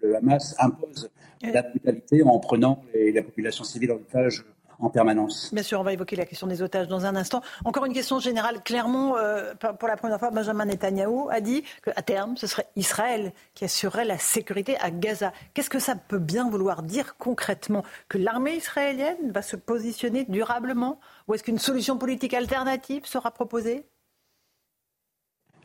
le 0.03 0.17
Hamas 0.17 0.57
impose 0.59 1.09
la 1.41 1.63
brutalité 1.63 2.25
en 2.25 2.41
prenant 2.41 2.83
la 2.95 3.23
population 3.23 3.63
civile 3.63 3.93
en 3.93 3.97
otage 3.97 4.45
en 4.81 4.91
permanence. 4.91 5.53
Bien 5.53 5.63
sûr, 5.63 5.81
on 5.81 5.83
va 5.83 5.93
évoquer 5.93 6.17
la 6.17 6.27
question 6.27 6.47
des 6.47 6.63
otages 6.63 6.89
dans 6.89 7.07
un 7.07 7.17
instant. 7.17 7.43
Encore 7.65 7.85
une 7.85 7.93
question 7.93 8.19
générale. 8.19 8.63
Clairement, 8.63 9.17
euh, 9.17 9.55
pour 9.55 9.89
la 9.89 9.97
première 9.97 10.19
fois, 10.19 10.31
Benjamin 10.31 10.65
Netanyahou 10.65 11.29
a 11.31 11.41
dit 11.41 11.65
qu'à 11.85 12.03
terme, 12.03 12.37
ce 12.37 12.47
serait 12.47 12.67
Israël 12.77 13.33
qui 13.55 13.65
assurerait 13.65 14.05
la 14.05 14.19
sécurité 14.19 14.77
à 14.81 14.91
Gaza. 14.91 15.33
Qu'est-ce 15.55 15.71
que 15.71 15.79
ça 15.79 15.95
peut 15.95 16.19
bien 16.19 16.49
vouloir 16.49 16.83
dire 16.83 17.17
concrètement? 17.19 17.85
Que 18.09 18.19
l'armée 18.19 18.57
israélienne 18.57 19.31
va 19.33 19.43
se 19.43 19.57
positionner 19.57 20.25
durablement? 20.25 21.01
Ou 21.29 21.35
est-ce 21.35 21.43
qu'une 21.43 21.59
solution 21.59 21.99
politique 21.99 22.35
alternative 22.35 23.07
sera 23.07 23.31
proposée? 23.31 23.87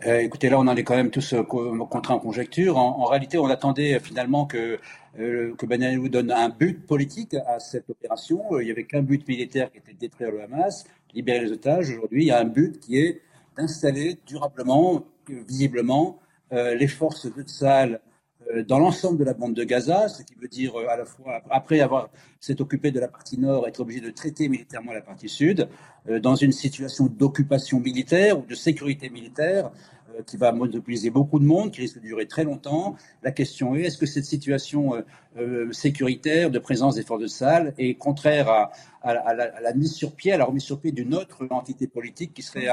Euh, 0.06 0.20
écoutez, 0.20 0.50
là, 0.50 0.60
on 0.60 0.68
en 0.68 0.76
est 0.76 0.84
quand 0.84 0.96
même 0.96 1.10
tous 1.10 1.34
euh, 1.34 1.44
contraints 1.44 2.16
en 2.16 2.20
conjecture. 2.20 2.78
En, 2.78 3.06
réalité, 3.06 3.38
on 3.38 3.48
attendait 3.48 4.00
finalement 4.00 4.46
que, 4.46 4.78
euh, 5.20 5.56
que 5.56 5.66
Ben 5.66 6.10
donne 6.10 6.32
un 6.32 6.50
but 6.50 6.86
politique 6.86 7.34
à 7.48 7.60
cette 7.60 7.90
opération. 7.90 8.60
Il 8.60 8.66
n'y 8.66 8.72
avait 8.72 8.84
qu'un 8.84 9.02
but 9.02 9.26
militaire 9.28 9.72
qui 9.72 9.78
était 9.78 9.94
de 9.94 9.98
détruire 9.98 10.32
le 10.32 10.42
Hamas, 10.44 10.86
libérer 11.14 11.46
les 11.46 11.52
otages. 11.52 11.90
Aujourd'hui, 11.92 12.24
il 12.24 12.28
y 12.28 12.32
a 12.32 12.40
un 12.40 12.46
but 12.46 12.80
qui 12.80 13.00
est 13.00 13.22
d'installer 13.58 14.18
durablement, 14.26 15.06
visiblement, 15.30 16.20
les 16.52 16.88
forces 16.88 17.26
de 17.34 17.42
Tsahal 17.42 18.02
dans 18.68 18.80
l'ensemble 18.80 19.18
de 19.18 19.24
la 19.24 19.34
bande 19.34 19.54
de 19.54 19.64
Gaza, 19.64 20.08
ce 20.08 20.24
qui 20.24 20.36
veut 20.36 20.48
dire 20.48 20.74
à 20.90 20.96
la 20.96 21.06
fois, 21.06 21.42
après 21.50 21.80
avoir 21.80 22.10
s'être 22.40 22.62
occupé 22.62 22.92
de 22.92 23.00
la 23.00 23.08
partie 23.08 23.40
nord, 23.40 23.68
être 23.68 23.80
obligé 23.80 24.02
de 24.02 24.12
traiter 24.12 24.50
militairement 24.50 24.94
la 24.94 25.02
partie 25.02 25.30
sud, 25.30 25.68
dans 26.22 26.36
une 26.36 26.52
situation 26.52 27.08
d'occupation 27.08 27.80
militaire 27.80 28.38
ou 28.40 28.46
de 28.46 28.54
sécurité 28.54 29.10
militaire 29.10 29.72
euh, 29.72 29.95
qui 30.24 30.38
va 30.38 30.52
mobiliser 30.52 31.10
beaucoup 31.10 31.40
de 31.40 31.46
monde, 31.46 31.72
qui 31.72 31.82
risque 31.82 31.96
de 31.96 32.02
durer 32.02 32.28
très 32.28 32.44
longtemps. 32.44 32.96
La 33.24 33.32
question 33.32 33.76
est, 33.76 33.82
est-ce 33.82 33.98
que 33.98 34.06
cette 34.06 34.26
situation 34.26 34.96
euh, 34.96 35.02
euh, 35.38 35.72
sécuritaire 35.72 36.52
de 36.52 36.60
présence 36.60 36.96
des 36.96 37.04
forces 37.04 37.22
de 37.22 37.28
salle 37.28 37.74
est 37.78 37.96
contraire 37.96 38.50
à, 38.50 38.72
la, 39.04 39.74
mise 39.74 39.94
sur 39.94 40.14
pied, 40.14 40.32
à 40.32 40.38
la 40.38 40.46
remise 40.46 40.64
sur 40.64 40.80
pied 40.80 40.92
d'une 40.92 41.14
autre 41.14 41.46
entité 41.50 41.88
politique 41.88 42.34
qui 42.34 42.42
serait 42.42 42.68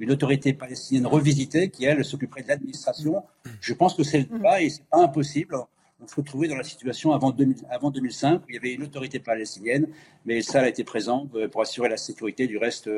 une 0.00 0.10
autorité 0.10 0.52
palestinienne 0.52 1.06
revisitée, 1.06 1.70
qui, 1.70 1.84
elle, 1.84 2.04
s'occuperait 2.04 2.42
de 2.42 2.48
l'administration? 2.48 3.22
Je 3.60 3.74
pense 3.74 3.94
que 3.94 4.02
c'est 4.02 4.28
le 4.30 4.60
et 4.60 4.70
c'est 4.70 4.84
pas 4.90 5.02
impossible. 5.02 5.56
On 6.00 6.06
se 6.06 6.14
retrouvait 6.14 6.46
dans 6.46 6.56
la 6.56 6.62
situation 6.62 7.12
avant, 7.12 7.30
2005 7.32 8.42
où 8.42 8.44
il 8.48 8.54
y 8.54 8.58
avait 8.58 8.72
une 8.72 8.84
autorité 8.84 9.18
palestinienne, 9.18 9.88
mais 10.28 10.42
ça 10.42 10.60
a 10.60 10.68
été 10.68 10.84
présent 10.84 11.26
pour 11.50 11.62
assurer 11.62 11.88
la 11.88 11.96
sécurité 11.96 12.46
du 12.46 12.58
reste 12.58 12.90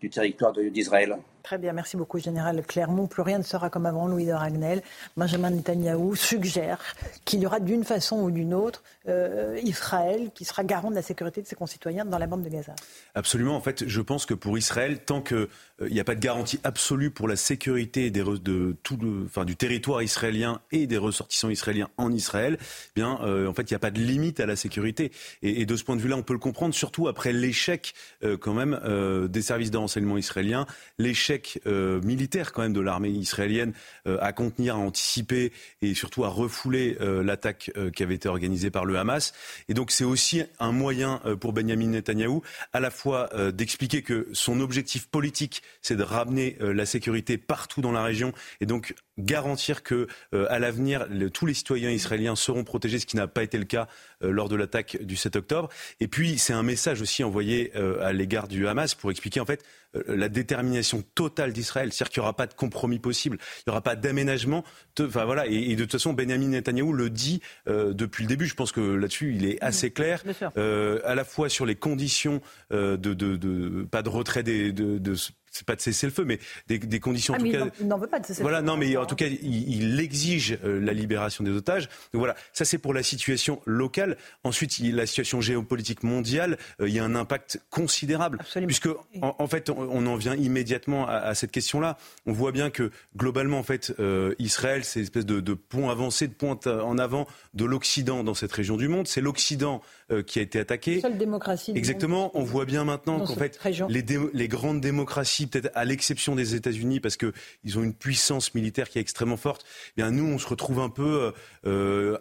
du 0.00 0.08
territoire 0.08 0.54
d'Israël. 0.54 1.18
Très 1.48 1.56
bien, 1.56 1.72
merci 1.72 1.96
beaucoup, 1.96 2.18
Général 2.18 2.62
Clermont. 2.66 3.06
Plus 3.06 3.22
rien 3.22 3.38
ne 3.38 3.42
sera 3.42 3.70
comme 3.70 3.86
avant, 3.86 4.06
Louis 4.06 4.26
de 4.26 4.32
Ragnel. 4.32 4.82
Benjamin 5.16 5.48
Netanyahou 5.48 6.14
suggère 6.14 6.78
qu'il 7.24 7.40
y 7.40 7.46
aura 7.46 7.58
d'une 7.58 7.84
façon 7.84 8.16
ou 8.20 8.30
d'une 8.30 8.52
autre 8.52 8.82
euh, 9.08 9.58
Israël 9.62 10.30
qui 10.34 10.44
sera 10.44 10.62
garant 10.62 10.90
de 10.90 10.94
la 10.94 11.00
sécurité 11.00 11.40
de 11.40 11.46
ses 11.46 11.56
concitoyens 11.56 12.04
dans 12.04 12.18
la 12.18 12.26
bande 12.26 12.42
de 12.42 12.50
Gaza. 12.50 12.74
Absolument. 13.14 13.56
En 13.56 13.62
fait, 13.62 13.88
je 13.88 14.00
pense 14.02 14.26
que 14.26 14.34
pour 14.34 14.58
Israël, 14.58 14.98
tant 14.98 15.22
qu'il 15.22 15.48
euh, 15.80 15.88
n'y 15.88 16.00
a 16.00 16.04
pas 16.04 16.14
de 16.14 16.20
garantie 16.20 16.60
absolue 16.64 17.10
pour 17.10 17.28
la 17.28 17.36
sécurité 17.36 18.10
des, 18.10 18.22
de 18.22 18.76
tout 18.82 18.98
le, 19.00 19.24
enfin, 19.24 19.46
du 19.46 19.56
territoire 19.56 20.02
israélien 20.02 20.60
et 20.70 20.86
des 20.86 20.98
ressortissants 20.98 21.48
israéliens 21.48 21.88
en 21.96 22.12
Israël, 22.12 22.58
eh 22.60 22.64
bien, 22.94 23.20
euh, 23.22 23.46
en 23.46 23.54
fait, 23.54 23.62
il 23.62 23.72
n'y 23.72 23.76
a 23.76 23.80
pas 23.80 23.90
de 23.90 24.00
limite 24.00 24.40
à 24.40 24.44
la 24.44 24.56
sécurité. 24.56 25.12
Et, 25.42 25.62
et 25.62 25.66
de 25.66 25.76
ce 25.76 25.84
point 25.84 25.96
de 25.96 26.02
vue-là, 26.02 26.16
on 26.16 26.22
peut 26.22 26.34
le 26.34 26.38
comprendre, 26.38 26.74
surtout 26.78 27.08
après 27.08 27.32
l'échec, 27.32 27.94
quand 28.40 28.54
même, 28.54 28.80
des 29.28 29.42
services 29.42 29.70
de 29.70 29.76
renseignement 29.76 30.16
israéliens, 30.16 30.66
l'échec 30.98 31.60
euh, 31.66 32.00
militaire 32.02 32.52
quand 32.52 32.62
même 32.62 32.72
de 32.72 32.80
l'armée 32.80 33.10
israélienne 33.10 33.72
euh, 34.06 34.18
à 34.20 34.32
contenir, 34.32 34.76
à 34.76 34.78
anticiper 34.78 35.52
et 35.82 35.94
surtout 35.94 36.24
à 36.24 36.28
refouler 36.28 36.96
euh, 37.00 37.22
l'attaque 37.22 37.70
qui 37.94 38.02
avait 38.02 38.14
été 38.14 38.28
organisée 38.28 38.70
par 38.70 38.84
le 38.84 38.98
Hamas. 38.98 39.32
Et 39.68 39.74
donc 39.74 39.90
c'est 39.90 40.04
aussi 40.04 40.42
un 40.58 40.72
moyen 40.72 41.20
pour 41.40 41.52
Benjamin 41.52 41.88
Netanyahou 41.88 42.42
à 42.72 42.80
la 42.80 42.90
fois 42.90 43.30
d'expliquer 43.52 44.02
que 44.02 44.28
son 44.32 44.60
objectif 44.60 45.08
politique, 45.08 45.62
c'est 45.82 45.96
de 45.96 46.02
ramener 46.02 46.56
la 46.60 46.86
sécurité 46.86 47.38
partout 47.38 47.80
dans 47.80 47.92
la 47.92 48.02
région 48.02 48.32
et 48.60 48.66
donc 48.66 48.94
garantir 49.18 49.82
que 49.82 50.06
à 50.32 50.58
l'avenir 50.58 51.06
tous 51.32 51.46
les 51.46 51.54
citoyens 51.54 51.90
israéliens 51.90 52.36
seront 52.36 52.64
protégés, 52.64 52.98
ce 52.98 53.06
qui 53.06 53.16
n'a 53.16 53.26
pas 53.26 53.42
été 53.42 53.58
le 53.58 53.64
cas 53.64 53.88
lors 54.20 54.48
de 54.48 54.56
l'attaque 54.56 54.98
du 55.02 55.16
7 55.16 55.36
octobre. 55.36 55.68
Et 56.00 56.08
puis 56.08 56.38
c'est 56.38 56.52
un 56.52 56.62
message 56.62 57.00
aussi 57.00 57.24
envoyé 57.24 57.72
à 57.74 58.12
l'égard 58.12 58.48
du 58.48 58.66
Hamas 58.66 58.94
pour 58.94 59.10
expliquer 59.10 59.40
en 59.40 59.46
fait 59.46 59.64
euh, 59.96 60.02
la 60.08 60.28
détermination 60.28 61.02
totale 61.14 61.52
d'Israël. 61.52 61.92
C'est-à-dire 61.92 62.12
qu'il 62.12 62.20
n'y 62.20 62.24
aura 62.24 62.36
pas 62.36 62.46
de 62.46 62.52
compromis 62.52 62.98
possible, 62.98 63.38
il 63.40 63.62
n'y 63.68 63.70
aura 63.70 63.80
pas 63.80 63.96
d'aménagement. 63.96 64.64
Enfin 65.00 65.24
voilà, 65.24 65.46
et, 65.46 65.76
de 65.76 65.82
toute 65.84 65.92
façon, 65.92 66.12
Benjamin 66.12 66.48
Netanyahou 66.48 66.92
le 66.92 67.08
dit 67.08 67.40
euh, 67.68 67.94
depuis 67.94 68.24
le 68.24 68.28
début. 68.28 68.46
Je 68.46 68.54
pense 68.54 68.72
que 68.72 68.80
là-dessus, 68.80 69.34
il 69.34 69.46
est 69.46 69.62
assez 69.62 69.90
clair, 69.90 70.22
euh, 70.56 71.00
à 71.04 71.14
la 71.14 71.24
fois 71.24 71.48
sur 71.48 71.64
les 71.64 71.74
conditions 71.74 72.40
de, 72.70 72.96
de, 72.96 73.84
pas 73.84 74.02
de 74.02 74.08
retrait 74.08 74.42
des, 74.42 74.72
de, 74.72 75.14
c'est 75.50 75.66
pas 75.66 75.76
de 75.76 75.80
cesser 75.80 76.06
le 76.06 76.12
feu, 76.12 76.24
mais 76.24 76.38
des, 76.66 77.00
conditions. 77.00 77.34
Ah, 77.34 77.40
en 77.40 77.44
tout 77.44 77.50
cas, 77.50 77.66
il 77.80 77.86
n'en 77.86 77.98
veut 77.98 78.06
pas 78.06 78.20
de 78.20 78.26
cesser 78.26 78.42
voilà, 78.42 78.60
le 78.60 78.66
feu. 78.66 78.70
non, 78.70 78.76
mais 78.76 78.96
en 78.96 79.06
tout 79.06 79.16
cas, 79.16 79.26
il, 79.26 80.00
exige 80.00 80.58
euh, 80.64 80.80
la 80.80 80.92
libération 80.92 81.44
des 81.44 81.50
otages. 81.50 81.88
Donc 82.12 82.20
voilà, 82.20 82.36
ça 82.52 82.64
c'est 82.64 82.78
pour 82.78 82.94
la 82.94 83.02
situation 83.02 83.60
locale. 83.64 84.16
Ensuite, 84.44 84.78
il, 84.78 84.96
la 84.96 85.06
situation 85.06 85.40
géopolitique 85.40 86.02
mondiale, 86.02 86.58
euh, 86.80 86.88
il 86.88 86.94
y 86.94 86.98
a 86.98 87.04
un 87.04 87.14
impact 87.14 87.60
considérable, 87.70 88.38
puisque 88.66 88.88
en, 89.20 89.46
fait, 89.46 89.70
on, 89.70 90.06
en 90.06 90.16
vient 90.16 90.34
immédiatement 90.34 91.08
à, 91.08 91.34
cette 91.34 91.50
question-là. 91.50 91.98
On 92.26 92.32
voit 92.32 92.52
bien 92.52 92.70
que 92.70 92.90
globalement, 93.16 93.58
en 93.58 93.62
fait, 93.62 93.94
euh, 93.98 94.34
Israël, 94.38 94.84
c'est 94.84 95.00
une 95.00 95.04
espèce 95.04 95.26
de, 95.26 95.40
de, 95.40 95.54
pont 95.54 95.90
avancé, 95.90 96.28
de 96.28 96.34
pont 96.34 96.58
en 96.66 96.98
avant 96.98 97.26
de 97.54 97.64
l'Occident 97.64 98.24
dans 98.24 98.34
cette 98.34 98.52
région 98.52 98.76
du 98.76 98.88
monde. 98.88 99.06
C'est 99.08 99.20
l'Occident 99.20 99.82
qui 100.26 100.38
a 100.38 100.42
été 100.42 100.58
attaqué. 100.58 101.00
Seule 101.00 101.18
démocratie. 101.18 101.72
Exactement. 101.74 102.30
On 102.34 102.42
voit 102.42 102.64
bien 102.64 102.84
maintenant 102.84 103.20
qu'en 103.20 103.34
fait, 103.34 103.58
les, 103.88 104.04
les 104.32 104.48
grandes 104.48 104.80
démocraties 104.80 105.47
peut-être 105.48 105.70
à 105.74 105.84
l'exception 105.84 106.34
des 106.34 106.54
États-Unis, 106.54 107.00
parce 107.00 107.16
qu'ils 107.16 107.78
ont 107.78 107.82
une 107.82 107.94
puissance 107.94 108.54
militaire 108.54 108.88
qui 108.88 108.98
est 108.98 109.02
extrêmement 109.02 109.36
forte, 109.36 109.64
eh 109.96 110.02
bien 110.02 110.10
nous, 110.10 110.24
on 110.24 110.38
se 110.38 110.46
retrouve 110.46 110.80
un 110.80 110.90
peu 110.90 111.32
euh, 111.66 112.18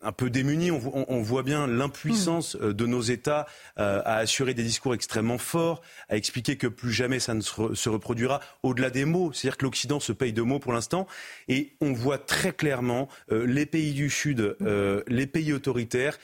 un 0.00 0.12
peu 0.12 0.30
démunis. 0.30 0.70
On, 0.70 1.22
voit 1.22 1.42
bien 1.42 1.66
l'impuissance 1.66 2.54
hmm. 2.54 2.66
euh, 2.66 2.72
de 2.72 2.86
nos 2.86 3.00
États 3.00 3.46
euh, 3.80 4.00
à 4.04 4.18
assurer 4.18 4.54
des 4.54 4.62
discours 4.62 4.94
extrêmement 4.94 5.38
forts, 5.38 5.82
à 6.08 6.16
expliquer 6.16 6.56
que 6.56 6.68
plus 6.68 6.92
jamais 6.92 7.18
ça 7.18 7.34
ne 7.34 7.40
se, 7.40 7.88
reproduira 7.88 8.38
au-delà 8.62 8.90
des 8.90 9.04
mots. 9.04 9.32
C'est-à-dire 9.32 9.56
que 9.56 9.64
l'Occident 9.64 9.98
se 9.98 10.12
paye 10.12 10.32
de 10.32 10.42
mots 10.42 10.60
pour 10.60 10.72
l'instant. 10.72 11.08
Et 11.48 11.72
on 11.80 11.92
voit 11.92 12.18
très 12.18 12.52
clairement 12.52 13.08
les 13.28 13.66
pays 13.66 13.92
du 13.92 14.08
Sud, 14.08 14.56
les 14.60 15.26
pays 15.26 15.52
autoritaires 15.52 16.16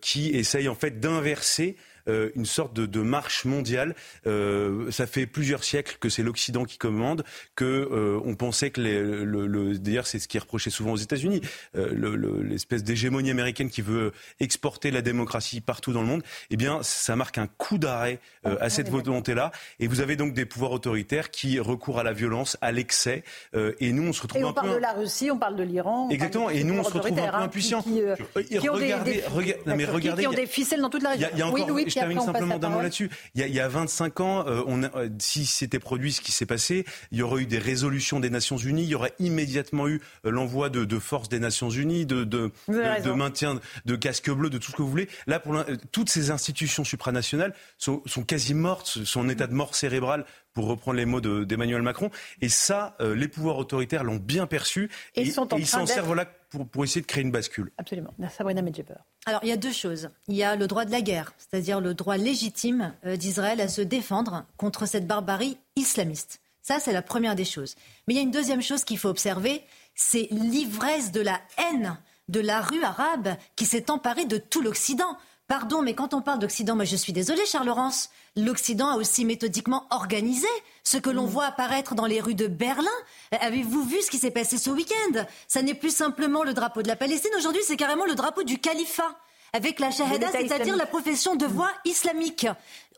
qui 0.00 0.30
essayent 0.30 0.68
en 0.68 0.74
fait 0.74 0.98
d'inverser 0.98 1.76
euh, 2.08 2.30
une 2.34 2.46
sorte 2.46 2.74
de, 2.74 3.00
marche 3.00 3.44
mondiale. 3.44 3.94
Euh, 4.26 4.90
ça 4.90 5.06
fait 5.06 5.26
plusieurs 5.26 5.64
siècles 5.64 5.96
que 6.00 6.08
c'est 6.08 6.22
l'Occident 6.22 6.64
qui 6.64 6.78
commande, 6.78 7.24
que 7.54 7.64
euh, 7.64 8.20
on 8.24 8.34
pensait 8.34 8.70
que 8.70 8.80
les, 8.80 9.00
le, 9.00 9.78
d'ailleurs 9.78 10.06
c'est 10.06 10.18
ce 10.18 10.26
qui 10.28 10.36
est 10.36 10.40
reproché 10.40 10.70
souvent 10.70 10.92
aux 10.92 10.96
États-Unis, 10.96 11.40
l'espèce 11.74 12.82
d'hégémonie 12.82 13.30
américaine 13.30 13.70
qui 13.70 13.82
veut 13.82 14.12
exporter 14.40 14.90
la 14.90 15.00
démocratie 15.02 15.60
partout 15.60 15.92
dans 15.92 16.00
le 16.00 16.06
monde. 16.06 16.22
Eh 16.50 16.56
bien, 16.56 16.82
ça 16.82 17.16
marque 17.16 17.38
un 17.38 17.46
coup 17.46 17.78
d'arrêt 17.78 18.20
à 18.44 18.68
cette 18.70 18.88
volonté-là. 18.88 19.52
Et 19.80 19.86
vous 19.86 20.00
avez 20.00 20.16
donc 20.16 20.34
des 20.34 20.44
pouvoirs 20.44 20.72
autoritaires 20.72 21.30
qui 21.30 21.60
recourent 21.60 22.00
à 22.00 22.02
la 22.02 22.12
violence, 22.12 22.56
à 22.60 22.72
l'excès. 22.72 23.22
et 23.54 23.92
nous, 23.92 24.08
on 24.08 24.12
se 24.12 24.22
retrouve 24.22 24.40
et 24.40 24.44
on 24.44 24.50
un 24.50 24.52
parle 24.52 24.74
de 24.74 24.80
la 24.80 24.92
Russie, 24.92 25.30
on 25.30 25.38
parle 25.38 25.56
de 25.56 25.62
l'Iran. 25.62 26.08
Exactement. 26.10 26.50
Et 26.50 26.64
nous, 26.64 26.78
on 26.78 26.84
se 26.84 26.92
retrouve 26.92 27.18
un 27.18 27.30
peu 27.30 27.36
impuissants. 27.36 27.82
Qui, 27.82 28.02
qui, 28.42 28.58
des, 28.58 28.68
regardez, 28.68 30.22
qui 30.22 30.26
ont 30.26 30.32
des 30.32 30.46
ficelles 30.46 30.80
dans 30.80 30.90
toute 30.90 31.02
la 31.02 31.10
région. 31.10 31.28
oui, 31.52 31.62
oui, 31.70 31.84
je 31.86 31.97
termine 31.98 32.20
simplement 32.20 32.58
d'un 32.58 32.68
mot 32.68 32.80
là-dessus. 32.80 33.10
Il, 33.34 33.42
il, 33.42 33.54
y 33.54 33.60
a 33.60 33.68
25 33.68 34.20
ans, 34.20 34.46
euh, 34.46 34.62
on 34.66 34.82
euh, 34.82 35.08
si 35.18 35.46
c'était 35.46 35.78
produit 35.78 36.12
ce 36.12 36.20
qui 36.20 36.32
s'est 36.32 36.46
passé, 36.46 36.84
il 37.12 37.18
y 37.18 37.22
aurait 37.22 37.42
eu 37.42 37.46
des 37.46 37.58
résolutions 37.58 38.20
des 38.20 38.30
Nations 38.30 38.56
Unies, 38.56 38.84
il 38.84 38.88
y 38.88 38.94
aurait 38.94 39.14
immédiatement 39.18 39.88
eu 39.88 40.00
euh, 40.24 40.30
l'envoi 40.30 40.70
de, 40.70 40.84
de, 40.84 40.98
forces 40.98 41.28
des 41.28 41.38
Nations 41.38 41.70
Unies, 41.70 42.06
de, 42.06 42.24
de, 42.24 42.50
de, 42.68 43.10
maintien 43.12 43.60
de 43.84 43.96
casques 43.96 44.30
bleus, 44.30 44.50
de 44.50 44.58
tout 44.58 44.70
ce 44.70 44.76
que 44.76 44.82
vous 44.82 44.90
voulez. 44.90 45.08
Là, 45.26 45.40
pour 45.40 45.56
toutes 45.92 46.10
ces 46.10 46.30
institutions 46.30 46.84
supranationales 46.84 47.54
sont, 47.78 48.02
sont 48.06 48.22
quasi 48.22 48.54
mortes, 48.54 48.86
sont 48.86 49.20
en 49.20 49.28
état 49.28 49.46
de 49.46 49.54
mort 49.54 49.74
cérébrale 49.74 50.24
pour 50.58 50.66
reprendre 50.66 50.96
les 50.96 51.04
mots 51.04 51.20
d'Emmanuel 51.20 51.82
Macron. 51.82 52.10
Et 52.40 52.48
ça, 52.48 52.96
les 53.00 53.28
pouvoirs 53.28 53.58
autoritaires 53.58 54.02
l'ont 54.02 54.16
bien 54.16 54.48
perçu 54.48 54.90
et, 55.14 55.22
ils 55.22 55.32
s'en 55.32 55.86
servent 55.86 56.16
là 56.16 56.24
pour, 56.50 56.66
pour, 56.66 56.82
essayer 56.82 57.00
de 57.00 57.06
créer 57.06 57.22
une 57.22 57.30
bascule. 57.30 57.70
Absolument. 57.78 58.12
Sabrina 58.36 58.60
Medjeber. 58.60 58.96
Alors, 59.26 59.38
il 59.44 59.50
y 59.50 59.52
a 59.52 59.56
deux 59.56 59.70
choses. 59.70 60.10
Il 60.26 60.34
y 60.34 60.42
a 60.42 60.56
le 60.56 60.66
droit 60.66 60.84
de 60.84 60.90
la 60.90 61.00
guerre, 61.00 61.32
c'est-à-dire 61.38 61.80
le 61.80 61.94
droit 61.94 62.16
légitime 62.16 62.92
euh, 63.06 63.14
d'Israël 63.14 63.60
à 63.60 63.68
se 63.68 63.82
défendre 63.82 64.46
contre 64.56 64.84
cette 64.86 65.06
barbarie 65.06 65.58
islamiste. 65.76 66.40
Ça, 66.60 66.80
c'est 66.80 66.92
la 66.92 67.02
première 67.02 67.36
des 67.36 67.44
choses. 67.44 67.76
Mais 68.08 68.14
il 68.14 68.16
y 68.16 68.20
a 68.20 68.24
une 68.24 68.32
deuxième 68.32 68.60
chose 68.60 68.82
qu'il 68.82 68.98
faut 68.98 69.10
observer, 69.10 69.62
c'est 69.94 70.26
l'ivresse 70.32 71.12
de 71.12 71.20
la 71.20 71.40
haine 71.58 71.98
de 72.28 72.40
la 72.40 72.60
rue 72.60 72.82
arabe 72.82 73.36
qui 73.54 73.64
s'est 73.64 73.90
emparée 73.90 74.26
de 74.26 74.38
tout 74.38 74.60
l'Occident. 74.60 75.16
Pardon, 75.48 75.80
mais 75.80 75.94
quand 75.94 76.12
on 76.12 76.20
parle 76.20 76.40
d'Occident, 76.40 76.76
moi 76.76 76.84
je 76.84 76.94
suis 76.94 77.14
désolée, 77.14 77.46
Charles 77.46 77.66
Laurence, 77.66 78.10
l'Occident 78.36 78.90
a 78.90 78.96
aussi 78.96 79.24
méthodiquement 79.24 79.86
organisé 79.88 80.46
ce 80.84 80.98
que 80.98 81.08
l'on 81.08 81.24
mm. 81.24 81.30
voit 81.30 81.46
apparaître 81.46 81.94
dans 81.94 82.04
les 82.04 82.20
rues 82.20 82.34
de 82.34 82.48
Berlin. 82.48 82.86
Avez-vous 83.32 83.82
vu 83.82 84.02
ce 84.02 84.10
qui 84.10 84.18
s'est 84.18 84.30
passé 84.30 84.58
ce 84.58 84.68
week-end? 84.68 85.24
Ça 85.46 85.62
n'est 85.62 85.72
plus 85.72 85.94
simplement 85.94 86.44
le 86.44 86.52
drapeau 86.52 86.82
de 86.82 86.88
la 86.88 86.96
Palestine, 86.96 87.30
aujourd'hui 87.38 87.62
c'est 87.66 87.78
carrément 87.78 88.04
le 88.04 88.14
drapeau 88.14 88.42
du 88.42 88.58
califat 88.58 89.16
avec 89.54 89.80
la 89.80 89.90
shahada, 89.90 90.30
c'est-à-dire 90.30 90.76
la 90.76 90.84
profession 90.84 91.34
de 91.34 91.46
voix 91.46 91.70
islamique. 91.86 92.46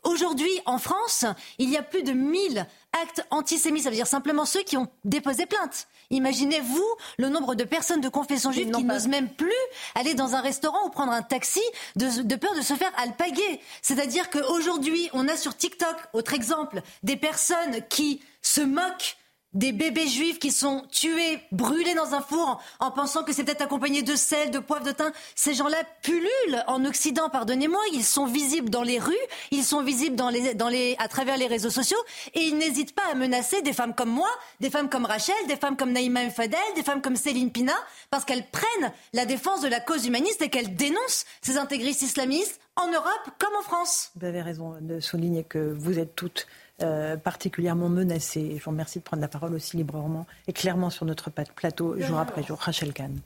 Aujourd'hui, 0.03 0.51
en 0.65 0.79
France, 0.79 1.25
il 1.59 1.69
y 1.69 1.77
a 1.77 1.83
plus 1.83 2.01
de 2.01 2.11
1000 2.11 2.65
actes 3.01 3.25
antisémites. 3.29 3.83
Ça 3.83 3.89
veut 3.89 3.95
dire 3.95 4.07
simplement 4.07 4.45
ceux 4.45 4.63
qui 4.63 4.75
ont 4.75 4.87
déposé 5.05 5.45
plainte. 5.45 5.87
Imaginez-vous 6.09 6.87
le 7.17 7.29
nombre 7.29 7.55
de 7.55 7.63
personnes 7.63 8.01
de 8.01 8.09
confession 8.09 8.51
juive 8.51 8.71
qui 8.71 8.83
n'osent 8.83 9.07
même 9.07 9.29
plus 9.29 9.51
aller 9.95 10.13
dans 10.13 10.35
un 10.35 10.41
restaurant 10.41 10.87
ou 10.87 10.89
prendre 10.89 11.11
un 11.11 11.21
taxi 11.21 11.61
de, 11.95 12.35
peur 12.35 12.55
de 12.55 12.61
se 12.61 12.73
faire 12.73 12.91
alpaguer. 12.97 13.61
C'est-à-dire 13.81 14.29
qu'aujourd'hui, 14.29 15.09
on 15.13 15.27
a 15.27 15.37
sur 15.37 15.55
TikTok, 15.55 15.95
autre 16.13 16.33
exemple, 16.33 16.81
des 17.03 17.15
personnes 17.15 17.81
qui 17.89 18.21
se 18.41 18.61
moquent 18.61 19.17
des 19.53 19.71
bébés 19.71 20.07
juifs 20.07 20.39
qui 20.39 20.51
sont 20.51 20.83
tués, 20.91 21.39
brûlés 21.51 21.93
dans 21.93 22.13
un 22.13 22.21
four 22.21 22.61
en 22.79 22.91
pensant 22.91 23.23
que 23.23 23.33
c'est 23.33 23.43
peut-être 23.43 23.61
accompagné 23.61 24.01
de 24.01 24.15
sel, 24.15 24.51
de 24.51 24.59
poivre, 24.59 24.85
de 24.85 24.91
thym. 24.91 25.11
Ces 25.35 25.53
gens-là 25.53 25.77
pullulent 26.01 26.63
en 26.67 26.85
Occident, 26.85 27.29
pardonnez-moi. 27.29 27.81
Ils 27.93 28.03
sont 28.03 28.25
visibles 28.25 28.69
dans 28.69 28.83
les 28.83 28.99
rues, 28.99 29.13
ils 29.51 29.63
sont 29.63 29.81
visibles 29.81 30.15
dans 30.15 30.29
les, 30.29 30.53
dans 30.53 30.69
les, 30.69 30.95
à 30.99 31.07
travers 31.07 31.37
les 31.37 31.47
réseaux 31.47 31.69
sociaux 31.69 31.97
et 32.33 32.41
ils 32.41 32.57
n'hésitent 32.57 32.95
pas 32.95 33.11
à 33.11 33.15
menacer 33.15 33.61
des 33.61 33.73
femmes 33.73 33.93
comme 33.93 34.09
moi, 34.11 34.29
des 34.59 34.69
femmes 34.69 34.89
comme 34.89 35.05
Rachel, 35.05 35.35
des 35.47 35.57
femmes 35.57 35.75
comme 35.75 35.91
Naïma 35.91 36.29
Fadel, 36.29 36.59
des 36.75 36.83
femmes 36.83 37.01
comme 37.01 37.15
Céline 37.15 37.51
Pina, 37.51 37.73
parce 38.09 38.25
qu'elles 38.25 38.47
prennent 38.47 38.91
la 39.13 39.25
défense 39.25 39.61
de 39.61 39.67
la 39.67 39.79
cause 39.79 40.05
humaniste 40.05 40.41
et 40.41 40.49
qu'elles 40.49 40.75
dénoncent 40.75 41.25
ces 41.41 41.57
intégristes 41.57 42.01
islamistes 42.01 42.59
en 42.75 42.87
Europe 42.87 43.29
comme 43.37 43.55
en 43.59 43.63
France. 43.63 44.11
Vous 44.15 44.25
avez 44.25 44.41
raison 44.41 44.75
de 44.79 44.99
souligner 44.99 45.43
que 45.43 45.59
vous 45.59 45.99
êtes 45.99 46.15
toutes 46.15 46.47
euh, 46.81 47.17
particulièrement 47.17 47.89
menacés. 47.89 48.55
Je 48.57 48.63
vous 48.63 48.71
remercie 48.71 48.99
de 48.99 49.03
prendre 49.03 49.21
la 49.21 49.27
parole 49.27 49.53
aussi 49.53 49.77
librement 49.77 50.25
et 50.47 50.53
clairement 50.53 50.89
sur 50.89 51.05
notre 51.05 51.29
plateau 51.29 51.99
jour 51.99 52.17
après 52.17 52.43
jour. 52.43 52.57
Rachel 52.57 52.93
Kahn. 52.93 53.19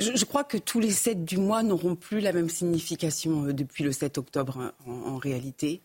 Je, 0.00 0.24
crois 0.24 0.42
que 0.42 0.58
tous 0.58 0.80
les 0.80 0.90
7 0.90 1.24
du 1.24 1.38
mois 1.38 1.62
n'auront 1.62 1.94
plus 1.94 2.20
la 2.20 2.32
même 2.32 2.50
signification 2.50 3.46
euh, 3.46 3.52
depuis 3.52 3.84
le 3.84 3.92
7 3.92 4.18
octobre 4.18 4.58
hein, 4.58 4.72
en, 4.86 5.16
réalité. 5.16 5.82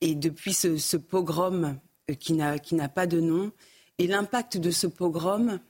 Et 0.00 0.14
depuis 0.14 0.52
ce, 0.52 0.96
pogrom 0.96 1.78
euh, 2.10 2.14
qui 2.14 2.34
n'a 2.34 2.88
pas 2.88 3.06
de 3.06 3.20
nom, 3.20 3.52
et 3.98 4.06
l'impact 4.06 4.58
de 4.58 4.70
ce 4.70 4.86
pogrom 4.86 5.60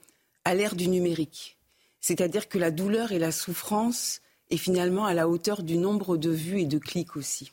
à 0.45 0.55
l'ère 0.55 0.75
du 0.75 0.87
numérique. 0.87 1.57
C'est-à-dire 2.01 2.49
que 2.49 2.57
la 2.57 2.71
douleur 2.71 3.11
et 3.11 3.19
la 3.19 3.31
souffrance 3.31 4.21
est 4.49 4.57
finalement 4.57 5.05
à 5.05 5.13
la 5.13 5.27
hauteur 5.27 5.63
du 5.63 5.77
nombre 5.77 6.17
de 6.17 6.29
vues 6.29 6.61
et 6.61 6.65
de 6.65 6.77
clics 6.77 7.15
aussi. 7.15 7.51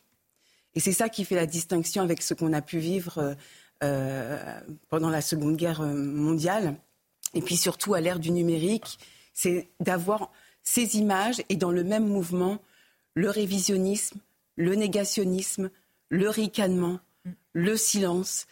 Et 0.75 0.81
c'est 0.81 0.93
ça 0.93 1.09
qui 1.09 1.25
fait 1.25 1.35
la 1.35 1.47
distinction 1.47 2.03
avec 2.03 2.23
ce 2.23 2.35
qu'on 2.35 2.53
a 2.53 2.63
pu 2.63 2.79
vivre 2.79 3.19
euh, 3.19 3.35
euh, 3.83 4.61
pendant 4.89 5.11
la 5.11 5.21
Seconde 5.21 5.57
Guerre 5.57 5.83
mondiale. 5.83 6.77
Et 7.35 7.43
puis 7.43 7.57
surtout 7.57 7.95
à 7.95 8.01
l'ère 8.01 8.19
du 8.19 8.31
numérique, 8.31 8.99
c'est 9.35 9.69
d'avoir 9.81 10.31
ces 10.63 10.97
images 10.97 11.43
et 11.49 11.57
dans 11.57 11.73
le 11.73 11.85
même 11.85 12.07
mouvement 12.07 12.59
le 13.15 13.29
révisionnisme, 13.29 14.21
le 14.57 14.75
négationnisme, 14.75 15.71
le 16.09 16.29
ricanement, 16.29 17.01
le 17.53 17.77
silence, 17.77 18.47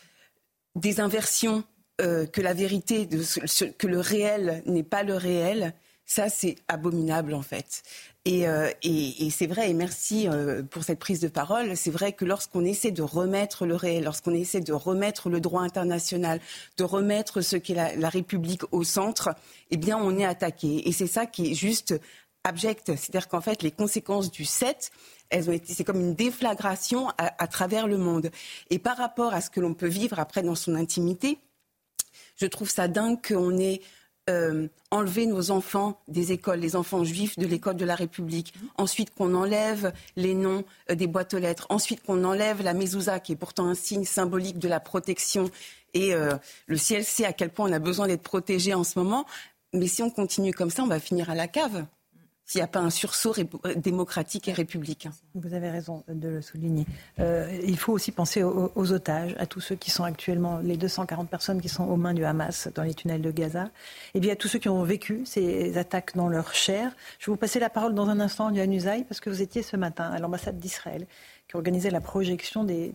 des 0.74 1.00
inversions 1.00 1.64
euh, 2.00 2.26
que 2.26 2.40
la 2.40 2.54
vérité, 2.54 3.08
que 3.08 3.86
le 3.86 4.00
réel 4.00 4.62
n'est 4.66 4.82
pas 4.82 5.02
le 5.02 5.14
réel. 5.14 5.74
Ça, 6.06 6.28
c'est 6.28 6.56
abominable 6.68 7.34
en 7.34 7.42
fait. 7.42 7.82
Euh, 8.28 8.70
et, 8.82 9.30
c'est 9.30 9.46
vrai, 9.46 9.70
et 9.70 9.74
merci 9.74 10.28
euh, 10.28 10.62
pour 10.62 10.84
cette 10.84 10.98
prise 10.98 11.20
de 11.20 11.28
parole, 11.28 11.74
c'est 11.74 11.90
vrai 11.90 12.12
que 12.12 12.26
lorsqu'on 12.26 12.64
essaie 12.66 12.90
de 12.90 13.02
remettre 13.02 13.64
le 13.64 13.74
réel, 13.74 14.04
lorsqu'on 14.04 14.34
essaie 14.34 14.60
de 14.60 14.74
remettre 14.74 15.30
le 15.30 15.40
droit 15.40 15.62
international, 15.62 16.38
de 16.76 16.84
remettre 16.84 17.40
ce 17.40 17.56
qu'est 17.56 17.74
la, 17.74 18.08
République 18.10 18.62
au 18.72 18.84
centre, 18.84 19.30
eh 19.70 19.78
bien 19.78 19.96
on 19.96 20.18
est 20.18 20.26
attaqué. 20.26 20.86
Et 20.86 20.92
c'est 20.92 21.06
ça 21.06 21.24
qui 21.24 21.52
est 21.52 21.54
juste 21.54 21.98
abject. 22.44 22.94
C'est-à-dire 22.94 23.28
qu'en 23.28 23.40
fait, 23.40 23.62
les 23.62 23.70
conséquences 23.70 24.30
du 24.30 24.44
7, 24.44 24.90
elles 25.30 25.48
ont 25.48 25.52
été, 25.52 25.72
c'est 25.72 25.84
comme 25.84 26.00
une 26.00 26.14
déflagration 26.14 27.08
à, 27.16 27.42
à 27.42 27.46
travers 27.46 27.86
le 27.86 27.96
monde. 27.96 28.30
Et 28.68 28.78
par 28.78 28.98
rapport 28.98 29.32
à 29.32 29.40
ce 29.40 29.48
que 29.48 29.60
l'on 29.60 29.72
peut 29.72 29.88
vivre 29.88 30.18
après 30.18 30.42
dans 30.42 30.54
son 30.54 30.74
intimité, 30.74 31.38
je 32.36 32.46
trouve 32.46 32.68
ça 32.68 32.86
dingue 32.86 33.18
qu'on 33.26 33.56
ait 33.58 33.80
euh, 34.28 34.68
enlever 34.90 35.26
nos 35.26 35.50
enfants 35.50 35.98
des 36.08 36.32
écoles, 36.32 36.60
les 36.60 36.76
enfants 36.76 37.04
juifs 37.04 37.38
de 37.38 37.46
l'école 37.46 37.76
de 37.76 37.84
la 37.84 37.94
République. 37.94 38.52
Ensuite, 38.76 39.14
qu'on 39.14 39.34
enlève 39.34 39.92
les 40.16 40.34
noms 40.34 40.64
euh, 40.90 40.94
des 40.94 41.06
boîtes 41.06 41.34
aux 41.34 41.38
lettres. 41.38 41.66
Ensuite, 41.70 42.02
qu'on 42.02 42.24
enlève 42.24 42.62
la 42.62 42.74
mezouza, 42.74 43.20
qui 43.20 43.32
est 43.32 43.36
pourtant 43.36 43.66
un 43.66 43.74
signe 43.74 44.04
symbolique 44.04 44.58
de 44.58 44.68
la 44.68 44.80
protection. 44.80 45.50
Et 45.94 46.14
euh, 46.14 46.34
le 46.66 46.76
ciel 46.76 47.04
sait 47.04 47.24
à 47.24 47.32
quel 47.32 47.50
point 47.50 47.68
on 47.70 47.72
a 47.72 47.78
besoin 47.78 48.06
d'être 48.06 48.22
protégé 48.22 48.74
en 48.74 48.84
ce 48.84 48.98
moment. 48.98 49.26
Mais 49.72 49.86
si 49.86 50.02
on 50.02 50.10
continue 50.10 50.52
comme 50.52 50.70
ça, 50.70 50.82
on 50.82 50.88
va 50.88 51.00
finir 51.00 51.30
à 51.30 51.34
la 51.34 51.48
cave 51.48 51.84
s'il 52.50 52.58
n'y 52.58 52.64
a 52.64 52.66
pas 52.66 52.80
un 52.80 52.90
sursaut 52.90 53.32
démocratique 53.76 54.48
et 54.48 54.52
républicain. 54.52 55.12
Vous 55.36 55.54
avez 55.54 55.70
raison 55.70 56.02
de 56.08 56.28
le 56.28 56.42
souligner. 56.42 56.84
Euh, 57.20 57.48
il 57.64 57.78
faut 57.78 57.92
aussi 57.92 58.10
penser 58.10 58.42
aux, 58.42 58.92
otages, 58.92 59.36
à 59.38 59.46
tous 59.46 59.60
ceux 59.60 59.76
qui 59.76 59.92
sont 59.92 60.02
actuellement, 60.02 60.58
les 60.58 60.76
240 60.76 61.30
personnes 61.30 61.60
qui 61.60 61.68
sont 61.68 61.84
aux 61.84 61.94
mains 61.94 62.12
du 62.12 62.24
Hamas 62.24 62.66
dans 62.74 62.82
les 62.82 62.92
tunnels 62.92 63.22
de 63.22 63.30
Gaza, 63.30 63.70
et 64.14 64.20
bien 64.20 64.32
à 64.32 64.36
tous 64.36 64.48
ceux 64.48 64.58
qui 64.58 64.68
ont 64.68 64.82
vécu 64.82 65.22
ces 65.26 65.78
attaques 65.78 66.16
dans 66.16 66.26
leur 66.26 66.52
chair. 66.52 66.90
Je 67.20 67.26
vais 67.26 67.32
vous 67.34 67.36
passer 67.36 67.60
la 67.60 67.70
parole 67.70 67.94
dans 67.94 68.08
un 68.08 68.18
instant, 68.18 68.50
Yohann 68.50 68.72
Usaï, 68.72 69.04
parce 69.04 69.20
que 69.20 69.30
vous 69.30 69.42
étiez 69.42 69.62
ce 69.62 69.76
matin 69.76 70.10
à 70.10 70.18
l'ambassade 70.18 70.58
d'Israël 70.58 71.06
qui 71.50 71.56
organisait 71.56 71.90
la 71.90 72.00
projection 72.00 72.62
des, 72.62 72.92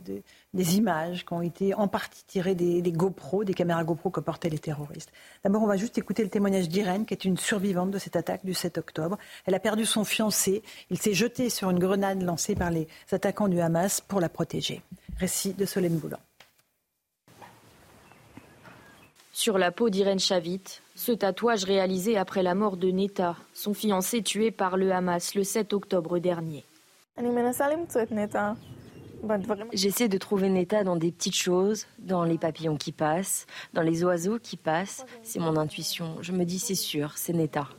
images 0.78 1.26
qui 1.26 1.34
ont 1.34 1.42
été 1.42 1.74
en 1.74 1.90
partie 1.90 2.24
tirées 2.26 2.56
des, 2.56 2.82
des, 2.82 2.94
GoPro, 2.94 3.44
des 3.44 3.54
caméras 3.54 3.84
GoPro 3.84 4.12
que 4.12 4.22
portaient 4.22 4.50
les 4.50 4.60
terroristes. 4.60 5.12
D'abord, 5.44 5.62
on 5.62 5.68
va 5.68 5.76
juste 5.76 5.98
écouter 5.98 6.24
le 6.24 6.30
témoignage 6.30 6.70
d'Irène, 6.70 7.06
qui 7.06 7.14
est 7.14 7.26
une 7.26 7.38
survivante 7.38 7.92
de 7.92 7.98
cette 7.98 8.16
attaque 8.16 8.46
du 8.46 8.54
7 8.54 8.78
octobre. 8.78 9.18
Elle 9.46 9.56
a 9.56 9.60
perdu 9.60 9.86
son 9.86 10.06
fiancé. 10.06 10.64
Il 10.90 10.98
s'est 10.98 11.14
jeté 11.14 11.50
sur 11.50 11.70
une 11.70 11.80
grenade 11.80 12.22
lancée 12.22 12.56
par 12.56 12.72
les 12.72 12.88
attaquants 13.12 13.50
du 13.50 13.60
Hamas 13.60 14.00
pour 14.00 14.22
la 14.22 14.30
protéger. 14.30 14.82
Récit 15.20 15.54
de 15.54 15.66
Solène 15.66 15.98
Boulan. 15.98 16.20
Sur 19.34 19.58
la 19.58 19.74
peau 19.74 19.90
d'Irène 19.90 20.20
Chavit, 20.20 20.64
ce 20.96 21.12
tatouage 21.12 21.66
réalisé 21.66 22.18
après 22.18 22.42
la 22.42 22.56
mort 22.56 22.78
de 22.78 22.88
Neta, 22.88 23.36
son 23.54 23.74
fiancé 23.74 24.24
tué 24.24 24.50
par 24.50 24.78
le 24.78 24.94
Hamas 24.94 25.36
le 25.36 25.44
7 25.44 25.74
octobre 25.74 26.20
dernier. 26.20 26.64
J'essaie 29.74 30.10
de 30.10 30.18
trouver 30.18 30.50
Neta 30.50 30.84
dans 30.84 30.98
des 30.98 31.12
petites 31.12 31.36
choses, 31.36 31.86
dans 32.00 32.26
les 32.26 32.38
papillons 32.38 32.76
qui 32.76 32.92
passent, 32.92 33.48
dans 33.74 33.82
les 33.82 34.04
oiseaux 34.04 34.38
qui 34.38 34.58
passent. 34.58 35.06
C'est 35.24 35.40
mon 35.40 35.56
intuition. 35.56 36.18
Je 36.22 36.34
me 36.34 36.44
dis 36.44 36.60
c'est 36.60 36.76
sûr, 36.76 37.18
c'est 37.18 37.32
Neta. 37.32 37.70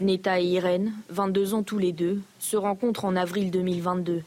Neta 0.00 0.40
et 0.40 0.44
Irène, 0.44 0.92
22 1.08 1.54
ans 1.54 1.62
tous 1.64 1.78
les 1.78 1.92
deux, 1.92 2.20
se 2.38 2.56
rencontrent 2.56 3.04
en 3.04 3.16
avril 3.16 3.50
2022. 3.50 4.22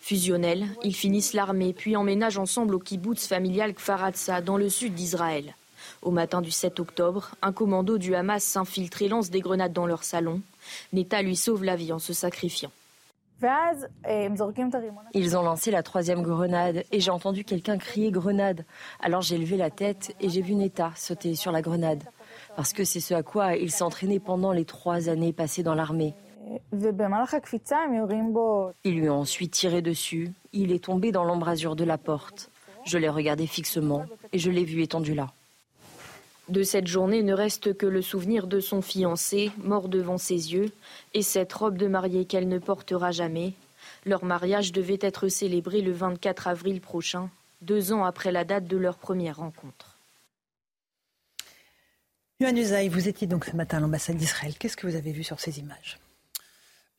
Fusionnels, 0.00 0.66
ils 0.82 0.94
finissent 0.94 1.32
l'armée 1.32 1.72
puis 1.72 1.94
emménagent 1.94 2.38
ensemble 2.38 2.74
au 2.74 2.78
kibbutz 2.80 3.26
familial 3.26 3.74
Kfaratsa 3.74 4.40
dans 4.40 4.56
le 4.56 4.68
sud 4.68 4.94
d'Israël. 4.94 5.54
Au 6.02 6.10
matin 6.10 6.40
du 6.40 6.50
7 6.50 6.80
octobre, 6.80 7.30
un 7.40 7.52
commando 7.52 7.98
du 7.98 8.14
Hamas 8.14 8.42
s'infiltre 8.42 9.02
et 9.02 9.08
lance 9.08 9.30
des 9.30 9.40
grenades 9.40 9.72
dans 9.72 9.86
leur 9.86 10.02
salon. 10.02 10.40
Neta 10.92 11.22
lui 11.22 11.36
sauve 11.36 11.64
la 11.64 11.76
vie 11.76 11.92
en 11.92 11.98
se 11.98 12.12
sacrifiant. 12.12 12.72
Ils 15.14 15.36
ont 15.36 15.42
lancé 15.42 15.70
la 15.70 15.82
troisième 15.82 16.22
grenade 16.22 16.84
et 16.92 17.00
j'ai 17.00 17.10
entendu 17.10 17.44
quelqu'un 17.44 17.78
crier 17.78 18.10
grenade. 18.10 18.64
Alors 19.00 19.22
j'ai 19.22 19.38
levé 19.38 19.56
la 19.56 19.70
tête 19.70 20.14
et 20.20 20.28
j'ai 20.28 20.42
vu 20.42 20.54
Neta 20.54 20.92
sauter 20.96 21.34
sur 21.34 21.52
la 21.52 21.62
grenade. 21.62 22.04
Parce 22.56 22.72
que 22.72 22.84
c'est 22.84 23.00
ce 23.00 23.14
à 23.14 23.22
quoi 23.22 23.56
il 23.56 23.70
s'entraînait 23.70 24.18
pendant 24.20 24.52
les 24.52 24.64
trois 24.64 25.08
années 25.08 25.32
passées 25.32 25.62
dans 25.62 25.74
l'armée. 25.74 26.14
Ils 28.84 28.96
lui 28.98 29.08
ont 29.08 29.20
ensuite 29.20 29.52
tiré 29.52 29.82
dessus. 29.82 30.32
Il 30.52 30.72
est 30.72 30.84
tombé 30.84 31.12
dans 31.12 31.24
l'embrasure 31.24 31.76
de 31.76 31.84
la 31.84 31.98
porte. 31.98 32.50
Je 32.84 32.98
l'ai 32.98 33.08
regardé 33.08 33.46
fixement 33.46 34.04
et 34.32 34.38
je 34.38 34.50
l'ai 34.50 34.64
vu 34.64 34.82
étendu 34.82 35.14
là. 35.14 35.28
De 36.50 36.64
cette 36.64 36.88
journée 36.88 37.22
ne 37.22 37.32
reste 37.32 37.76
que 37.76 37.86
le 37.86 38.02
souvenir 38.02 38.48
de 38.48 38.58
son 38.58 38.82
fiancé, 38.82 39.52
mort 39.62 39.88
devant 39.88 40.18
ses 40.18 40.52
yeux, 40.52 40.72
et 41.14 41.22
cette 41.22 41.52
robe 41.52 41.78
de 41.78 41.86
mariée 41.86 42.24
qu'elle 42.24 42.48
ne 42.48 42.58
portera 42.58 43.12
jamais. 43.12 43.52
Leur 44.04 44.24
mariage 44.24 44.72
devait 44.72 44.98
être 45.00 45.28
célébré 45.28 45.80
le 45.80 45.92
24 45.92 46.48
avril 46.48 46.80
prochain, 46.80 47.30
deux 47.60 47.92
ans 47.92 48.04
après 48.04 48.32
la 48.32 48.44
date 48.44 48.66
de 48.66 48.76
leur 48.76 48.98
première 48.98 49.36
rencontre. 49.36 49.96
Yohann 52.40 52.58
Usaï, 52.58 52.88
vous 52.88 53.06
étiez 53.06 53.28
donc 53.28 53.44
ce 53.44 53.54
matin 53.54 53.76
à 53.76 53.80
l'ambassade 53.80 54.16
d'Israël. 54.16 54.54
Qu'est-ce 54.58 54.76
que 54.76 54.88
vous 54.88 54.96
avez 54.96 55.12
vu 55.12 55.22
sur 55.22 55.38
ces 55.38 55.60
images? 55.60 56.00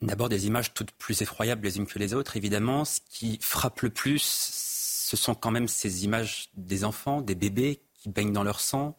D'abord 0.02 0.30
des 0.30 0.48
images 0.48 0.74
toutes 0.74 0.92
plus 0.92 1.22
effroyables 1.22 1.66
les 1.66 1.78
unes 1.78 1.88
que 1.88 2.00
les 2.00 2.14
autres, 2.14 2.38
évidemment. 2.38 2.86
Ce 2.86 3.02
qui 3.10 3.38
frappe 3.42 3.82
le 3.82 3.90
plus, 3.90 4.22
ce 4.24 5.18
sont 5.18 5.36
quand 5.36 5.52
même 5.52 5.68
ces 5.68 6.06
images 6.06 6.50
des 6.56 6.86
enfants, 6.86 7.20
des 7.22 7.36
bébés 7.36 7.82
qui 7.96 8.08
baignent 8.08 8.32
dans 8.32 8.44
leur 8.44 8.62
sang, 8.62 8.96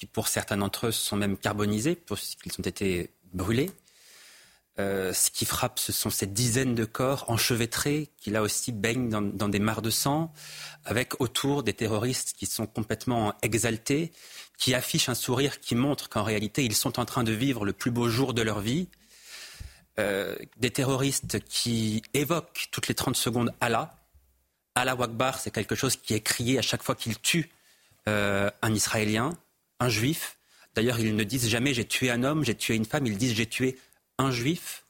qui 0.00 0.06
pour 0.06 0.28
certains 0.28 0.56
d'entre 0.56 0.86
eux 0.86 0.92
sont 0.92 1.16
même 1.16 1.36
carbonisés, 1.36 1.94
puisqu'ils 1.94 2.58
ont 2.58 2.62
été 2.62 3.10
brûlés. 3.34 3.70
Euh, 4.78 5.12
ce 5.12 5.30
qui 5.30 5.44
frappe, 5.44 5.78
ce 5.78 5.92
sont 5.92 6.08
ces 6.08 6.26
dizaines 6.26 6.74
de 6.74 6.86
corps 6.86 7.26
enchevêtrés 7.28 8.08
qui 8.16 8.30
là 8.30 8.40
aussi 8.40 8.72
baignent 8.72 9.10
dans, 9.10 9.48
des 9.48 9.58
mares 9.58 9.82
de 9.82 9.90
sang, 9.90 10.32
avec 10.86 11.20
autour 11.20 11.62
des 11.62 11.74
terroristes 11.74 12.32
qui 12.34 12.46
sont 12.46 12.66
complètement 12.66 13.34
exaltés, 13.42 14.10
qui 14.56 14.72
affichent 14.72 15.10
un 15.10 15.14
sourire 15.14 15.60
qui 15.60 15.74
montre 15.74 16.08
qu'en 16.08 16.22
réalité 16.22 16.64
ils 16.64 16.74
sont 16.74 16.98
en 16.98 17.04
train 17.04 17.22
de 17.22 17.32
vivre 17.32 17.66
le 17.66 17.74
plus 17.74 17.90
beau 17.90 18.08
jour 18.08 18.32
de 18.32 18.40
leur 18.40 18.60
vie. 18.60 18.88
Euh, 19.98 20.34
des 20.56 20.70
terroristes 20.70 21.44
qui 21.44 22.00
évoquent 22.14 22.68
toutes 22.70 22.88
les 22.88 22.94
30 22.94 23.16
secondes 23.16 23.52
Allah, 23.60 23.94
Allah 24.74 24.96
Akbar, 24.98 25.38
c'est 25.38 25.50
quelque 25.50 25.74
chose 25.74 25.96
qui 25.96 26.14
est 26.14 26.22
crié 26.22 26.58
à 26.58 26.62
chaque 26.62 26.82
fois 26.82 26.94
qu'il 26.94 27.18
tue 27.18 27.50
euh, 28.08 28.50
un 28.62 28.72
Israélien, 28.72 29.36
un 29.80 29.88
Juif. 29.88 30.38
D'ailleurs, 30.74 31.00
ils 31.00 31.16
ne 31.16 31.24
disent 31.24 31.48
jamais 31.48 31.74
j'ai 31.74 31.84
tué 31.84 32.10
un 32.10 32.22
homme, 32.22 32.44
j'ai 32.44 32.54
tué 32.54 32.76
une 32.76 32.84
femme, 32.84 33.06
ils 33.06 33.18
disent 33.18 33.34
j'ai 33.34 33.46
tué 33.46 33.78
un 34.18 34.30
Juif. 34.30 34.84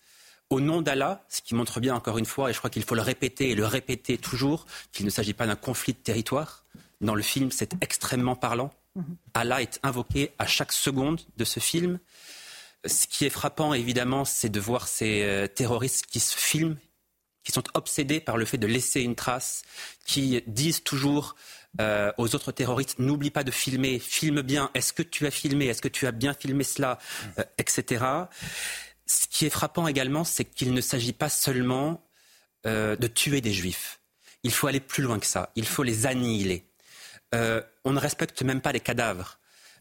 Au 0.50 0.61
nom 0.61 0.83
d'Allah, 0.83 1.24
ce 1.29 1.40
qui 1.42 1.55
montre 1.55 1.79
bien 1.79 1.94
encore 1.94 2.18
une 2.18 2.26
fois, 2.26 2.50
et 2.50 2.53
je 2.53 2.59
crois 2.59 2.70
qu'il 2.70 2.83
faut 2.83 2.96
le 2.96 3.03
répéter 3.03 3.50
et 3.50 3.55
le 3.55 3.64
répéter 3.64 4.18
toujours, 4.18 4.66
qu'il 4.92 5.07
ne 5.07 5.11
s'agit 5.11 5.33
pas 5.33 5.46
d'un 5.46 5.55
conflit 5.55 5.92
de 5.92 5.98
territoire. 5.98 6.64
Dans 7.00 7.14
le 7.14 7.22
film, 7.22 7.53
c'est 7.53 7.72
extrêmement 7.81 8.35
parlant. 8.35 8.72
Mhm. 8.96 9.16
Allah 9.35 9.62
est 9.62 9.79
invoqué 9.85 10.33
à 10.38 10.46
chaque 10.46 10.72
seconde 10.72 11.20
de 11.37 11.44
ce 11.44 11.61
film. 11.61 12.00
Ce 12.85 13.07
qui 13.07 13.24
est 13.24 13.31
frappant, 13.31 13.74
évidemment, 13.74 14.24
c'est 14.24 14.48
de 14.48 14.59
voir 14.59 14.88
ces 14.88 15.22
euh, 15.22 15.46
terroristes 15.46 16.07
qui 16.07 16.18
se 16.18 16.37
filment, 16.37 16.76
qui 17.44 17.53
sont 17.53 17.64
obsédés 17.74 18.20
par 18.20 18.37
le 18.37 18.44
fait 18.44 18.59
de 18.59 18.66
laisser 18.66 19.03
une 19.03 19.14
trace, 19.14 19.62
qui 20.05 20.42
disent 20.46 20.83
toujours 20.83 21.37
euh, 21.80 22.12
aux 22.18 22.35
autres 22.35 22.52
terroristes 22.52 22.98
n'oublie 22.98 23.30
pas 23.30 23.44
de 23.44 23.50
filmer, 23.50 23.98
filme 23.98 24.42
bien, 24.42 24.70
est-ce 24.74 24.92
que 24.92 25.02
tu 25.02 25.26
as 25.26 25.30
filmé, 25.30 25.66
est-ce 25.66 25.83
que 25.83 25.88
tu 25.88 26.06
as 26.06 26.12
bien 26.12 26.35
filmé 26.35 26.64
cela, 26.64 26.98
euh, 27.38 27.44
etc. 27.59 28.04
Ce 29.06 29.26
qui 29.28 29.46
est 29.46 29.50
frappant 29.50 29.87
également, 29.87 30.24
c'est 30.24 30.44
qu'il 30.44 30.72
ne 30.72 30.80
s'agit 30.80 31.12
pas 31.12 31.28
seulement 31.28 32.04
de 32.64 33.06
tuer 33.06 33.40
des 33.40 33.54
juifs. 33.54 34.00
Il 34.42 34.52
faut 34.52 34.66
aller 34.66 34.80
plus 34.80 35.02
loin 35.02 35.18
que 35.18 35.24
ça, 35.24 35.50
il 35.56 35.64
faut 35.66 35.83
les 35.83 36.04
annihiler. 36.04 36.66
on 37.33 37.92
ne 37.92 37.98
respecte 37.98 38.42
même 38.42 38.61
pas 38.61 38.72
les 38.72 38.80
cadavres. 38.80 39.38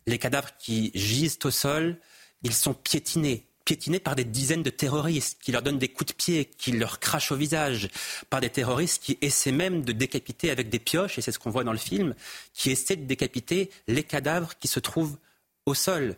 Les 0.07 0.17
cadavres 0.17 0.51
qui 0.57 0.91
gisent 0.95 1.39
au 1.43 1.51
sol, 1.51 1.99
ils 2.41 2.53
sont 2.53 2.73
piétinés 2.73 3.48
piétinés 3.69 3.99
par 3.99 4.15
des 4.15 4.23
dizaines 4.23 4.63
de 4.63 4.71
terroristes 4.71 5.37
qui 5.43 5.51
leur 5.51 5.61
donnent 5.61 5.77
des 5.77 5.89
coups 5.89 6.11
de 6.11 6.15
pied, 6.15 6.45
qui 6.45 6.71
leur 6.71 6.99
crachent 6.99 7.31
au 7.31 7.35
visage, 7.35 7.87
par 8.31 8.41
des 8.41 8.49
terroristes 8.49 9.03
qui 9.03 9.19
essaient 9.21 9.51
même 9.51 9.83
de 9.83 9.91
décapiter 9.91 10.49
avec 10.49 10.69
des 10.69 10.79
pioches, 10.79 11.19
et 11.19 11.21
c'est 11.21 11.31
ce 11.31 11.37
qu'on 11.37 11.51
voit 11.51 11.63
dans 11.63 11.71
le 11.71 11.77
film, 11.77 12.15
qui 12.55 12.71
essaient 12.71 12.95
de 12.95 13.05
décapiter 13.05 13.69
les 13.87 14.01
cadavres 14.01 14.57
qui 14.57 14.67
se 14.67 14.79
trouvent 14.79 15.19
au 15.67 15.75
sol. 15.75 16.15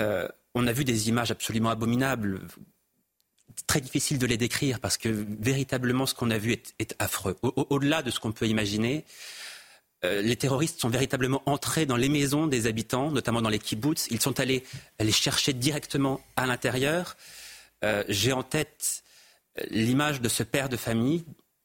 Euh, 0.00 0.26
on 0.56 0.66
a 0.66 0.72
vu 0.72 0.84
des 0.84 1.08
images 1.08 1.30
absolument 1.30 1.70
abominables, 1.70 2.40
très 3.68 3.80
difficile 3.80 4.18
de 4.18 4.26
les 4.26 4.36
décrire 4.36 4.80
parce 4.80 4.96
que 4.96 5.08
véritablement 5.08 6.04
ce 6.04 6.14
qu'on 6.14 6.32
a 6.32 6.38
vu 6.38 6.50
est, 6.50 6.96
affreux. 6.98 7.36
Au-delà 7.42 8.02
de 8.02 8.10
ce 8.10 8.18
qu'on 8.18 8.32
peut 8.32 8.48
imaginer, 8.48 9.04
euh, 10.06 10.22
les 10.22 10.36
terroristes 10.36 10.80
sont 10.80 10.88
véritablement 10.88 11.42
entrés 11.46 11.84
dans 11.84 11.96
les 11.96 12.08
maisons 12.08 12.46
des 12.46 12.66
habitants, 12.66 13.10
notamment 13.10 13.42
dans 13.42 13.48
les 13.48 13.58
kibbutz. 13.58 14.06
Ils 14.10 14.20
sont 14.20 14.38
allés 14.40 14.62
les 15.00 15.12
chercher 15.12 15.52
directement 15.52 16.20
à 16.36 16.46
l'intérieur. 16.46 17.16
Euh, 17.84 18.04
j'ai 18.08 18.32
en 18.32 18.42
tête 18.42 19.02
euh, 19.58 19.64
l'image 19.70 20.20
de 20.20 20.28
ce 20.28 20.42
père 20.42 20.68
de 20.68 20.76
famille 20.76 21.24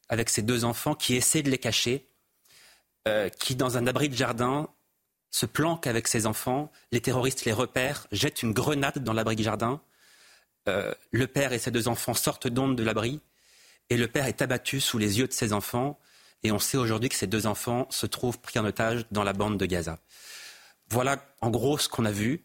avec 0.09 0.29
ses 0.29 0.41
deux 0.41 0.65
enfants 0.65 0.95
qui 0.95 1.15
essaie 1.15 1.41
de 1.41 1.49
les 1.49 1.57
cacher, 1.57 2.05
qui 3.39 3.55
dans 3.55 3.77
un 3.77 3.87
abri 3.87 4.09
de 4.09 4.15
jardin 4.15 4.67
se 5.31 5.45
planque 5.45 5.87
avec 5.87 6.09
ses 6.09 6.27
enfants. 6.27 6.69
Les 6.91 6.99
terroristes 6.99 7.45
les 7.45 7.53
repèrent, 7.53 8.07
jettent 8.11 8.43
une 8.43 8.51
grenade 8.51 8.99
dans 8.99 9.13
l'abri 9.13 9.37
de 9.37 9.41
jardin. 9.41 9.81
le 10.67 11.25
père 11.27 11.53
et 11.53 11.59
ses 11.59 11.71
deux 11.71 11.87
enfants 11.87 12.13
sortent 12.13 12.49
d'onde 12.49 12.75
de 12.75 12.83
l'abri 12.83 13.21
et 13.89 13.95
le 13.95 14.09
père 14.09 14.25
est 14.25 14.41
abattu 14.41 14.81
sous 14.81 14.97
les 14.97 15.19
yeux 15.19 15.27
de 15.27 15.33
ses 15.33 15.53
enfants. 15.53 15.97
Et 16.43 16.51
on 16.51 16.59
sait 16.59 16.77
aujourd'hui 16.77 17.09
que 17.09 17.15
ces 17.15 17.27
deux 17.27 17.45
enfants 17.45 17.87
se 17.89 18.05
trouvent 18.05 18.39
pris 18.39 18.59
en 18.59 18.65
otage 18.65 19.05
dans 19.11 19.23
la 19.23 19.33
bande 19.33 19.57
de 19.57 19.65
Gaza. 19.65 19.99
Voilà 20.89 21.23
en 21.41 21.49
gros 21.49 21.77
ce 21.77 21.87
qu'on 21.87 22.05
a 22.05 22.11
vu. 22.11 22.43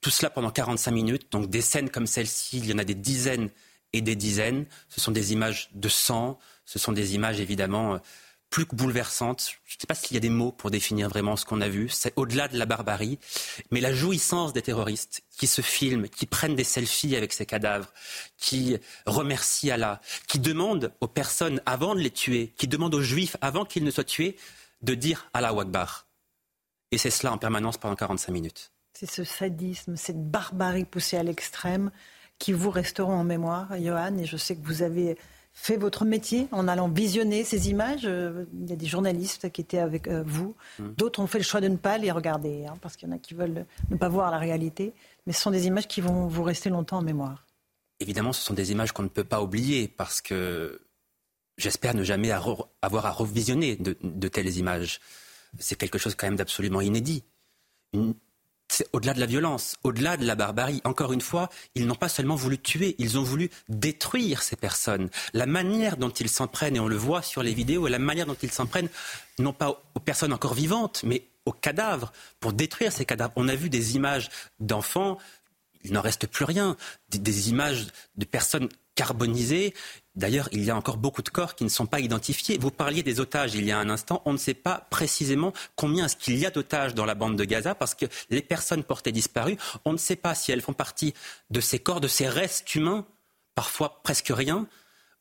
Tout 0.00 0.10
cela 0.10 0.30
pendant 0.30 0.50
45 0.50 0.90
minutes. 0.90 1.32
Donc 1.32 1.48
des 1.48 1.60
scènes 1.60 1.90
comme 1.90 2.06
celle-ci, 2.06 2.58
il 2.58 2.66
y 2.66 2.72
en 2.72 2.78
a 2.78 2.84
des 2.84 2.94
dizaines 2.94 3.50
et 3.92 4.00
des 4.00 4.16
dizaines. 4.16 4.66
Ce 4.88 5.00
sont 5.00 5.12
des 5.12 5.32
images 5.32 5.70
de 5.74 5.88
sang. 5.88 6.38
Ce 6.64 6.78
sont 6.78 6.92
des 6.92 7.14
images 7.14 7.40
évidemment 7.40 8.00
plus 8.50 8.66
que 8.66 8.74
bouleversante. 8.74 9.50
Je 9.64 9.76
ne 9.76 9.80
sais 9.80 9.86
pas 9.86 9.94
s'il 9.94 10.14
y 10.14 10.16
a 10.16 10.20
des 10.20 10.30
mots 10.30 10.52
pour 10.52 10.70
définir 10.70 11.08
vraiment 11.08 11.36
ce 11.36 11.44
qu'on 11.44 11.60
a 11.60 11.68
vu. 11.68 11.88
C'est 11.88 12.12
au-delà 12.16 12.48
de 12.48 12.58
la 12.58 12.66
barbarie, 12.66 13.18
mais 13.70 13.80
la 13.80 13.92
jouissance 13.92 14.52
des 14.52 14.62
terroristes 14.62 15.22
qui 15.30 15.46
se 15.46 15.62
filment, 15.62 16.08
qui 16.08 16.26
prennent 16.26 16.56
des 16.56 16.64
selfies 16.64 17.16
avec 17.16 17.32
ces 17.32 17.46
cadavres, 17.46 17.92
qui 18.38 18.78
remercient 19.06 19.70
Allah, 19.70 20.00
qui 20.28 20.38
demandent 20.38 20.92
aux 21.00 21.08
personnes 21.08 21.60
avant 21.66 21.94
de 21.94 22.00
les 22.00 22.10
tuer, 22.10 22.54
qui 22.56 22.68
demandent 22.68 22.94
aux 22.94 23.02
juifs 23.02 23.36
avant 23.40 23.64
qu'ils 23.64 23.84
ne 23.84 23.90
soient 23.90 24.04
tués, 24.04 24.36
de 24.82 24.94
dire 24.94 25.28
Allah 25.34 25.54
Akbar. 25.58 26.06
Et 26.92 26.98
c'est 26.98 27.10
cela 27.10 27.32
en 27.32 27.38
permanence 27.38 27.78
pendant 27.78 27.96
45 27.96 28.32
minutes. 28.32 28.72
C'est 28.92 29.10
ce 29.10 29.24
sadisme, 29.24 29.96
cette 29.96 30.30
barbarie 30.30 30.84
poussée 30.84 31.16
à 31.16 31.22
l'extrême 31.22 31.90
qui 32.38 32.52
vous 32.52 32.70
resteront 32.70 33.12
en 33.12 33.24
mémoire, 33.24 33.68
Johan. 33.78 34.16
Et 34.18 34.24
je 34.24 34.36
sais 34.36 34.56
que 34.56 34.64
vous 34.66 34.82
avez 34.82 35.18
fait 35.58 35.78
votre 35.78 36.04
métier 36.04 36.48
en 36.52 36.68
allant 36.68 36.88
visionner 36.88 37.42
ces 37.42 37.70
images. 37.70 38.04
Euh, 38.04 38.44
il 38.60 38.68
y 38.68 38.72
a 38.74 38.76
des 38.76 38.86
journalistes 38.86 39.50
qui 39.50 39.62
étaient 39.62 39.78
avec 39.78 40.06
euh, 40.06 40.22
vous. 40.24 40.54
Mmh. 40.78 40.88
D'autres 40.98 41.20
ont 41.20 41.26
fait 41.26 41.38
le 41.38 41.44
choix 41.44 41.62
de 41.62 41.68
ne 41.68 41.76
pas 41.76 41.96
les 41.96 42.10
regarder, 42.10 42.66
hein, 42.66 42.74
parce 42.82 42.96
qu'il 42.96 43.08
y 43.08 43.12
en 43.12 43.14
a 43.14 43.18
qui 43.18 43.32
veulent 43.32 43.64
ne 43.90 43.96
pas 43.96 44.10
voir 44.10 44.30
la 44.30 44.36
réalité. 44.36 44.92
Mais 45.26 45.32
ce 45.32 45.40
sont 45.40 45.50
des 45.50 45.66
images 45.66 45.88
qui 45.88 46.02
vont 46.02 46.26
vous 46.28 46.42
rester 46.42 46.68
longtemps 46.68 46.98
en 46.98 47.02
mémoire. 47.02 47.46
Évidemment, 48.00 48.34
ce 48.34 48.42
sont 48.42 48.52
des 48.52 48.70
images 48.70 48.92
qu'on 48.92 49.02
ne 49.02 49.08
peut 49.08 49.24
pas 49.24 49.42
oublier, 49.42 49.88
parce 49.88 50.20
que 50.20 50.82
j'espère 51.56 51.94
ne 51.94 52.04
jamais 52.04 52.30
avoir 52.30 53.06
à 53.06 53.10
revisionner 53.10 53.76
de, 53.76 53.96
de 54.02 54.28
telles 54.28 54.58
images. 54.58 55.00
C'est 55.58 55.76
quelque 55.76 55.96
chose 55.96 56.14
quand 56.14 56.26
même 56.26 56.36
d'absolument 56.36 56.82
inédit. 56.82 57.24
Une, 57.94 58.14
au-delà 58.92 59.14
de 59.14 59.20
la 59.20 59.26
violence, 59.26 59.76
au-delà 59.84 60.16
de 60.16 60.26
la 60.26 60.34
barbarie. 60.34 60.80
Encore 60.84 61.12
une 61.12 61.20
fois, 61.20 61.48
ils 61.74 61.86
n'ont 61.86 61.94
pas 61.94 62.08
seulement 62.08 62.34
voulu 62.34 62.58
tuer, 62.58 62.94
ils 62.98 63.18
ont 63.18 63.22
voulu 63.22 63.50
détruire 63.68 64.42
ces 64.42 64.56
personnes. 64.56 65.08
La 65.32 65.46
manière 65.46 65.96
dont 65.96 66.10
ils 66.10 66.28
s'en 66.28 66.46
prennent, 66.46 66.76
et 66.76 66.80
on 66.80 66.88
le 66.88 66.96
voit 66.96 67.22
sur 67.22 67.42
les 67.42 67.54
vidéos, 67.54 67.86
la 67.88 67.98
manière 67.98 68.26
dont 68.26 68.36
ils 68.42 68.50
s'en 68.50 68.66
prennent, 68.66 68.88
non 69.38 69.52
pas 69.52 69.82
aux 69.94 70.00
personnes 70.00 70.32
encore 70.32 70.54
vivantes, 70.54 71.02
mais 71.04 71.24
aux 71.44 71.52
cadavres, 71.52 72.12
pour 72.40 72.52
détruire 72.52 72.92
ces 72.92 73.04
cadavres. 73.04 73.32
On 73.36 73.48
a 73.48 73.54
vu 73.54 73.70
des 73.70 73.96
images 73.96 74.28
d'enfants, 74.58 75.18
il 75.84 75.92
n'en 75.92 76.00
reste 76.00 76.26
plus 76.26 76.44
rien, 76.44 76.76
des 77.10 77.48
images 77.50 77.86
de 78.16 78.24
personnes 78.24 78.68
carbonisées 78.96 79.74
D'ailleurs, 80.16 80.48
il 80.52 80.64
y 80.64 80.70
a 80.70 80.76
encore 80.76 80.96
beaucoup 80.96 81.22
de 81.22 81.28
corps 81.28 81.54
qui 81.54 81.64
ne 81.64 81.68
sont 81.68 81.86
pas 81.86 82.00
identifiés. 82.00 82.56
Vous 82.58 82.70
parliez 82.70 83.02
des 83.02 83.20
otages 83.20 83.54
il 83.54 83.66
y 83.66 83.72
a 83.72 83.78
un 83.78 83.90
instant. 83.90 84.22
On 84.24 84.32
ne 84.32 84.38
sait 84.38 84.54
pas 84.54 84.86
précisément 84.90 85.52
combien 85.76 86.06
est-ce 86.06 86.16
qu'il 86.16 86.38
y 86.38 86.46
a 86.46 86.50
d'otages 86.50 86.94
dans 86.94 87.04
la 87.04 87.14
bande 87.14 87.36
de 87.36 87.44
Gaza 87.44 87.74
parce 87.74 87.94
que 87.94 88.06
les 88.30 88.42
personnes 88.42 88.82
portées 88.82 89.12
disparues, 89.12 89.58
on 89.84 89.92
ne 89.92 89.98
sait 89.98 90.16
pas 90.16 90.34
si 90.34 90.52
elles 90.52 90.62
font 90.62 90.72
partie 90.72 91.12
de 91.50 91.60
ces 91.60 91.78
corps, 91.78 92.00
de 92.00 92.08
ces 92.08 92.28
restes 92.28 92.74
humains, 92.74 93.04
parfois 93.54 94.00
presque 94.02 94.32
rien, 94.34 94.66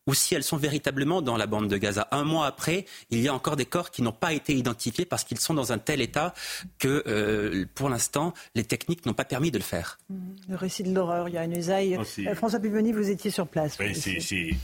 ou 0.08 0.14
si 0.14 0.36
elles 0.36 0.44
sont 0.44 0.58
véritablement 0.58 1.22
dans 1.22 1.36
la 1.36 1.48
bande 1.48 1.68
de 1.68 1.78
Gaza. 1.78 2.08
Un 2.12 2.24
mois 2.24 2.46
après, 2.46 2.86
il 3.10 3.20
y 3.20 3.28
a 3.28 3.34
encore 3.34 3.56
des 3.56 3.66
corps 3.66 3.92
qui 3.92 4.02
n'ont 4.02 4.12
pas 4.12 4.34
été 4.34 4.54
identifiés 4.54 5.06
parce 5.06 5.24
qu'ils 5.24 5.40
sont 5.40 5.54
dans 5.54 5.72
un 5.72 5.78
tel 5.78 6.00
état 6.00 6.34
que, 6.78 7.04
euh, 7.08 7.66
pour 7.76 7.90
l'instant, 7.90 8.34
les 8.54 8.64
techniques 8.64 9.06
n'ont 9.06 9.14
pas 9.14 9.26
permis 9.26 9.52
de 9.52 9.58
le 9.58 9.64
faire. 9.64 9.98
Le 10.48 10.56
récit 10.56 10.84
de 10.84 10.94
l'horreur, 10.94 11.28
il 11.28 11.36
y 11.36 11.38
a 11.38 11.44
une 11.44 11.58
usaille. 11.58 11.98
Euh, 11.98 12.36
François 12.36 12.60
Pivoni, 12.60 12.92
vous 12.92 13.10
étiez 13.10 13.32
sur 13.32 13.48
place. 13.48 13.78
Oui, 13.80 13.96
c'est 13.96 14.56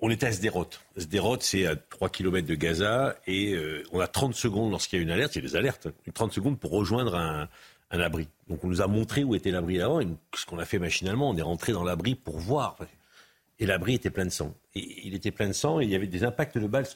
on 0.00 0.10
était 0.10 0.26
à 0.26 0.32
Sderot. 0.32 0.68
Sderot, 0.96 1.38
c'est 1.40 1.66
à 1.66 1.76
3 1.76 2.08
km 2.10 2.46
de 2.46 2.54
Gaza 2.54 3.16
et 3.26 3.54
euh, 3.54 3.82
on 3.92 4.00
a 4.00 4.06
30 4.06 4.34
secondes 4.34 4.70
lorsqu'il 4.70 4.98
y 4.98 5.00
a 5.00 5.02
une 5.02 5.10
alerte, 5.10 5.34
il 5.36 5.42
y 5.42 5.46
a 5.46 5.48
des 5.48 5.56
alertes, 5.56 5.88
30 6.12 6.32
secondes 6.32 6.58
pour 6.58 6.70
rejoindre 6.70 7.14
un, 7.16 7.48
abri. 7.90 8.28
Donc 8.48 8.62
on 8.64 8.68
nous 8.68 8.80
a 8.80 8.86
montré 8.86 9.24
où 9.24 9.34
était 9.34 9.50
l'abri 9.50 9.80
avant 9.80 10.00
et 10.00 10.06
ce 10.36 10.46
qu'on 10.46 10.58
a 10.58 10.64
fait 10.64 10.78
machinalement, 10.78 11.30
on 11.30 11.36
est 11.36 11.42
rentré 11.42 11.72
dans 11.72 11.84
l'abri 11.84 12.14
pour 12.14 12.38
voir. 12.38 12.76
Et 13.58 13.66
l'abri 13.66 13.94
était 13.94 14.10
plein 14.10 14.26
de 14.26 14.30
sang. 14.30 14.54
Et 14.74 15.06
il 15.06 15.14
était 15.14 15.32
plein 15.32 15.48
de 15.48 15.52
sang 15.52 15.80
et 15.80 15.84
il 15.84 15.90
y 15.90 15.96
avait 15.96 16.06
des 16.06 16.22
impacts 16.22 16.58
de 16.58 16.66
balles. 16.66 16.86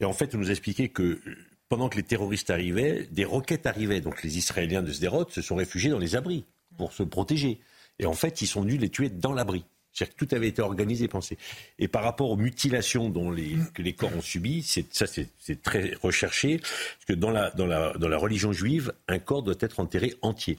Et 0.00 0.04
en 0.04 0.12
fait, 0.12 0.34
on 0.34 0.38
nous 0.38 0.48
a 0.48 0.50
expliqué 0.50 0.88
que 0.88 1.20
pendant 1.68 1.88
que 1.88 1.96
les 1.96 2.02
terroristes 2.02 2.50
arrivaient, 2.50 3.08
des 3.10 3.24
roquettes 3.24 3.66
arrivaient. 3.66 4.00
Donc 4.00 4.22
les 4.22 4.36
Israéliens 4.36 4.82
de 4.82 4.92
Sderot 4.92 5.30
se 5.30 5.40
sont 5.40 5.56
réfugiés 5.56 5.90
dans 5.90 5.98
les 5.98 6.14
abris 6.14 6.44
pour 6.76 6.92
se 6.92 7.02
protéger. 7.02 7.60
Et 7.98 8.06
en 8.06 8.14
fait, 8.14 8.42
ils 8.42 8.46
sont 8.46 8.62
venus 8.62 8.80
les 8.80 8.90
tuer 8.90 9.08
dans 9.08 9.32
l'abri. 9.32 9.64
C'est-à-dire 9.94 10.16
que 10.16 10.24
tout 10.24 10.34
avait 10.34 10.48
été 10.48 10.60
organisé, 10.60 11.08
pensé. 11.08 11.38
Et 11.78 11.88
par 11.88 12.02
rapport 12.02 12.30
aux 12.30 12.36
mutilations 12.36 13.08
dont 13.08 13.30
les, 13.30 13.56
que 13.74 13.82
les 13.82 13.92
corps 13.92 14.14
ont 14.16 14.20
subies, 14.20 14.62
ça 14.62 15.06
c'est 15.06 15.62
très 15.62 15.94
recherché, 16.02 16.58
parce 16.58 17.04
que 17.08 17.12
dans 17.12 17.30
la, 17.30 17.50
dans, 17.50 17.66
la, 17.66 17.92
dans 17.94 18.08
la 18.08 18.18
religion 18.18 18.52
juive, 18.52 18.92
un 19.08 19.18
corps 19.18 19.42
doit 19.42 19.54
être 19.60 19.80
enterré 19.80 20.14
entier. 20.20 20.58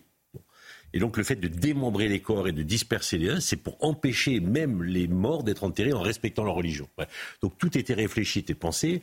Et 0.96 1.00
donc 1.00 1.18
le 1.18 1.26
fait 1.26 1.36
de 1.36 1.50
démembrer 1.50 2.08
les 2.08 2.22
corps 2.22 2.48
et 2.48 2.54
de 2.54 2.64
disperser 2.64 3.18
les 3.18 3.30
uns, 3.30 3.40
c'est 3.42 3.58
pour 3.58 3.78
empêcher 3.82 4.40
même 4.40 4.82
les 4.82 5.10
morts 5.10 5.44
d'être 5.44 5.66
enterrés 5.66 5.92
en 5.92 6.00
respectant 6.00 6.46
leur 6.46 6.56
religion. 6.56 6.88
Donc 7.42 7.58
tout 7.58 7.78
était 7.78 7.94
réfléchi, 7.94 8.40
était 8.40 8.54
pensé. 8.54 9.02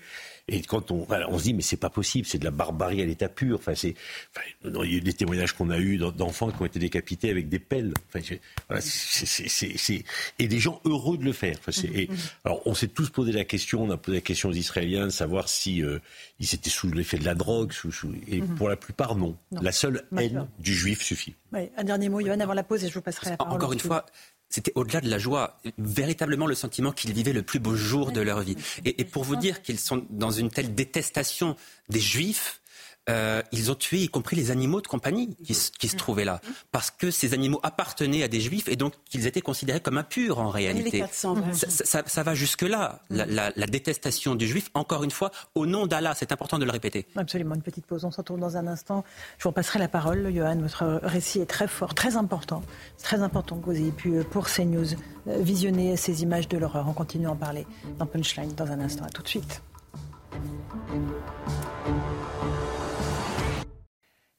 Et 0.49 0.63
quand 0.63 0.91
on, 0.91 1.07
on 1.29 1.39
se 1.39 1.45
dit, 1.45 1.55
mais 1.55 1.63
c'est 1.63 1.77
pas 1.77 1.91
possible, 1.91 2.27
c'est 2.27 2.39
de 2.39 2.45
la 2.45 2.51
barbarie 2.51 3.03
à 3.03 3.05
l'état 3.05 3.29
pur. 3.29 3.59
Enfin, 3.59 3.75
c'est, 3.75 3.95
enfin, 4.35 4.75
il 4.85 4.95
y 4.95 4.97
a 4.97 5.01
des 5.01 5.13
témoignages 5.13 5.53
qu'on 5.53 5.69
a 5.69 5.79
eus 5.79 5.99
d'enfants 5.99 6.51
qui 6.51 6.63
ont 6.63 6.65
été 6.65 6.79
décapités 6.79 7.29
avec 7.29 7.51
des 7.51 7.59
pelles. 7.59 7.93
Enfin, 8.09 8.37
voilà, 8.69 8.81
c'est, 8.83 10.05
et 10.39 10.49
des 10.49 10.59
gens 10.59 10.81
heureux 10.87 11.19
de 11.19 11.25
le 11.25 11.33
faire. 11.33 11.57
Enfin, 11.59 11.73
et, 11.95 12.09
alors, 12.45 12.67
on 12.67 12.75
s'est 12.75 12.89
tous 12.89 13.11
posé 13.11 13.33
la 13.33 13.45
question, 13.45 13.83
on 13.83 13.91
a 13.91 13.99
posé 13.99 14.17
la 14.17 14.23
question 14.23 14.49
aux 14.49 14.55
Israéliens 14.55 15.05
de 15.05 15.11
savoir 15.11 15.49
si 15.49 15.83
euh, 15.83 15.99
ils 16.41 16.55
étaient 16.55 16.71
sous 16.71 16.91
l'effet 16.91 17.19
de 17.19 17.25
la 17.25 17.35
drogue, 17.35 17.73
sous, 17.73 17.93
sous, 17.93 18.13
et 18.29 18.41
mhm. 18.41 18.55
pour 18.57 18.71
la 18.71 18.77
plupart, 18.77 19.15
non. 19.15 19.37
La 19.61 19.73
seule 19.73 20.05
haine 20.17 20.49
du 20.59 20.75
juif 20.75 21.03
suffit. 21.03 21.35
Oui, 21.53 21.69
un 21.83 21.85
dernier 21.85 22.09
mot, 22.09 22.21
Yohann, 22.21 22.41
avant 22.41 22.55
la 22.55 22.63
pause, 22.63 22.85
et 22.85 22.89
je 22.89 22.95
vous 22.95 23.03
passerai 23.03 23.31
la 23.31 23.37
parole. 23.37 23.55
Encore 23.55 23.73
une 23.73 23.81
fois, 23.81 24.07
c'était 24.49 24.73
au-delà 24.75 25.01
de 25.01 25.11
la 25.11 25.19
joie, 25.19 25.61
véritablement 25.79 26.47
le 26.47 26.55
sentiment 26.55 26.93
qu'ils 26.93 27.13
vivaient 27.13 27.33
le 27.33 27.43
plus 27.43 27.59
beau 27.59 27.75
jour 27.75 28.13
de 28.13 28.21
leur 28.21 28.41
vie. 28.41 28.57
Et, 28.85 29.05
pour 29.05 29.25
vous 29.25 29.37
dire 29.37 29.63
qu'ils 29.63 29.79
sont 29.79 30.07
dans 30.11 30.31
une 30.31 30.49
telle 30.49 30.75
détestation 30.75 31.57
des 31.89 32.01
Juifs, 32.01 32.62
euh, 33.11 33.43
ils 33.51 33.71
ont 33.71 33.75
tué 33.75 33.99
y 33.99 34.09
compris 34.09 34.37
les 34.37 34.51
animaux 34.53 34.81
de 34.81 34.87
compagnie 34.87 35.35
qui, 35.45 35.55
se 35.55 35.97
trouvaient 35.97 36.25
là. 36.25 36.41
Parce 36.71 36.91
que 36.91 37.11
ces 37.11 37.35
animaux 37.35 37.59
appartenaient 37.63 38.23
à 38.23 38.29
des 38.29 38.41
juifs 38.41 38.69
et 38.69 38.77
donc 38.77 38.95
qu'ils 39.05 39.27
étaient 39.27 39.41
considérés 39.41 39.81
comme 39.81 39.99
impurs 39.99 40.39
en 40.39 40.49
réalité. 40.49 41.05
ça, 41.13 42.23
va 42.23 42.35
jusque-là, 42.35 43.01
la, 43.11 43.51
détestation 43.67 44.35
du 44.35 44.47
juif, 44.47 44.71
encore 44.75 45.03
une 45.03 45.11
fois, 45.11 45.31
au 45.55 45.67
nom 45.67 45.87
d'Allah. 45.87 46.15
C'est 46.17 46.31
important 46.31 46.59
de 46.59 46.65
le 46.65 46.71
répéter. 46.71 47.07
Absolument, 47.17 47.55
une 47.55 47.63
petite 47.63 47.87
pause. 47.87 48.05
On 48.05 48.11
se 48.11 48.19
retrouve 48.19 48.39
dans 48.39 48.57
un 48.57 48.67
instant. 48.67 49.05
Je 49.39 49.45
vous 49.45 49.53
passerai 49.53 49.79
la 49.79 49.89
parole, 49.89 50.33
Johan. 50.33 50.57
Votre 50.57 51.01
récit 51.03 51.41
est 51.41 51.47
très 51.47 51.67
fort, 51.67 51.95
très 51.95 52.17
important. 52.17 52.63
C'est 52.97 53.07
très 53.07 53.23
important 53.23 53.59
que 53.59 53.67
vous 53.67 53.77
ayez 53.77 53.91
pu, 53.91 54.19
euh, 54.19 54.25
pour 54.25 54.47
CNews, 54.49 54.95
euh, 55.27 55.39
visionner 55.41 55.97
ces 55.97 56.23
images 56.23 56.49
de 56.49 56.59
l'horreur. 56.59 56.87
On 56.89 56.93
continue 56.93 57.27
à 57.27 57.33
en 57.33 57.37
parler 57.37 57.67
dans 57.99 58.07
Punchline 58.07 58.55
dans 58.55 58.71
un 58.71 58.81
instant. 58.81 59.05
À 59.05 59.11
tout 59.11 59.23
de 59.23 59.29
suite. 59.29 59.63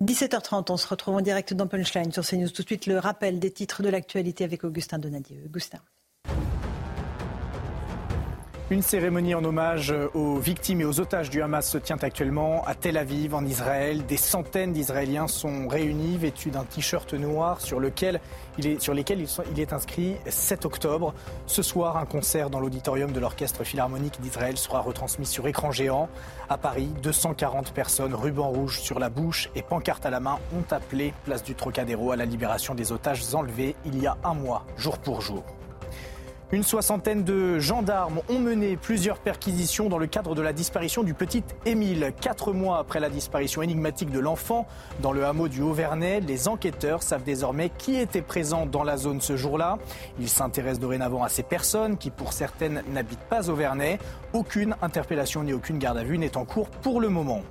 17h30, 0.04 0.72
on 0.72 0.78
se 0.78 0.88
retrouve 0.88 1.16
en 1.16 1.22
direct 1.22 1.54
dans 1.54 1.68
Punchline 1.68 2.12
sur 2.12 2.26
CNews. 2.26 2.50
Tout 2.50 2.64
de 2.64 2.68
suite, 2.68 2.88
le 2.88 3.00
rappel 3.00 3.40
des 3.40 3.52
titres 3.52 3.82
de 3.84 3.90
l'actualité 3.90 4.44
avec 4.44 4.66
Augustin 4.66 5.00
Donadieu. 5.00 5.44
Augustin. 5.46 5.80
Une 8.74 8.82
cérémonie 8.82 9.36
en 9.36 9.44
hommage 9.44 9.94
aux 10.16 10.38
victimes 10.40 10.82
et 10.82 10.86
aux 10.86 11.00
otages 11.00 11.30
du 11.30 11.44
Hamas 11.44 11.70
se 11.70 11.78
tient 11.78 12.00
actuellement 12.02 12.66
à 12.66 12.74
Tel 12.74 12.98
Aviv, 12.98 13.36
en 13.36 13.46
Israël. 13.46 14.04
Des 14.08 14.18
centaines 14.18 14.74
d'Israéliens 14.74 15.28
sont 15.28 15.68
réunis, 15.68 16.18
vêtus 16.18 16.50
d'un 16.50 16.64
t-shirt 16.64 17.14
noir 17.14 17.62
sur, 17.62 17.80
lequel 17.80 18.20
il 18.58 18.66
est, 18.66 19.74
inscrit 19.74 20.16
7 20.26 20.66
octobre. 20.66 21.14
Ce 21.46 21.62
soir, 21.62 21.98
un 21.98 22.08
concert 22.08 22.50
dans 22.50 22.60
l'auditorium 22.60 23.12
de 23.12 23.20
l'Orchestre 23.20 23.64
Philharmonique 23.64 24.20
d'Israël 24.22 24.58
sera 24.58 24.80
retransmis 24.80 25.28
sur 25.28 25.46
écran 25.46 25.70
géant. 25.70 26.10
À 26.50 26.58
Paris, 26.58 26.90
240 27.04 27.74
personnes, 27.74 28.16
ruban 28.16 28.50
rouge 28.50 28.80
sur 28.80 28.98
la 28.98 29.10
bouche 29.12 29.52
et 29.54 29.62
pancarte 29.62 30.08
à 30.08 30.10
la 30.10 30.20
main, 30.20 30.40
ont 30.58 30.74
appelé 30.74 31.14
place 31.26 31.44
du 31.44 31.54
Trocadéro 31.54 32.12
à 32.12 32.16
la 32.16 32.26
libération 32.26 32.74
des 32.74 32.92
otages 32.92 33.36
enlevés 33.36 33.76
il 33.86 34.02
y 34.02 34.08
a 34.08 34.18
un 34.24 34.34
mois, 34.34 34.66
jour 34.78 34.98
pour 34.98 35.22
jour. 35.22 35.44
Une 36.52 36.64
soixantaine 36.64 37.24
de 37.24 37.58
gendarmes 37.58 38.22
ont 38.30 38.38
mené 38.38 38.78
plusieurs 38.78 39.18
perquisitions 39.18 39.90
dans 39.90 39.98
le 39.98 40.06
cadre 40.06 40.36
de 40.36 40.42
la 40.42 40.54
disparition 40.54 41.02
du 41.02 41.16
petit 41.16 41.44
Émile. 41.66 42.14
Quatre 42.22 42.54
mois 42.54 42.78
après 42.78 43.00
la 43.00 43.10
disparition 43.10 43.64
énigmatique 43.64 44.12
de 44.12 44.20
l'enfant 44.20 44.68
dans 45.02 45.12
le 45.12 45.26
hameau 45.26 45.48
du 45.48 45.62
Haut-Vernay, 45.62 46.20
les 46.20 46.48
enquêteurs 46.48 47.02
savent 47.02 47.24
désormais 47.24 47.72
qui 47.76 47.96
était 47.96 48.22
présent 48.22 48.68
dans 48.68 48.84
la 48.84 48.98
zone 48.98 49.20
ce 49.20 49.36
jour-là. 49.36 49.80
Ils 50.20 50.30
s'intéressent 50.30 50.80
dorénavant 50.80 51.24
à 51.24 51.30
ces 51.30 51.44
personnes 51.44 51.98
qui, 51.98 52.12
pour 52.12 52.34
certaines, 52.34 52.84
n'habitent 52.94 53.20
pas 53.30 53.50
au 53.50 53.56
Vernay. 53.56 53.98
Aucune 54.34 54.76
interpellation 54.82 55.44
ni 55.44 55.54
aucune 55.54 55.80
garde 55.80 55.98
à 55.98 56.04
vue 56.04 56.20
n'est 56.20 56.38
en 56.38 56.46
cours 56.46 56.70
pour 56.70 57.02
le 57.02 57.10
moment. 57.10 57.42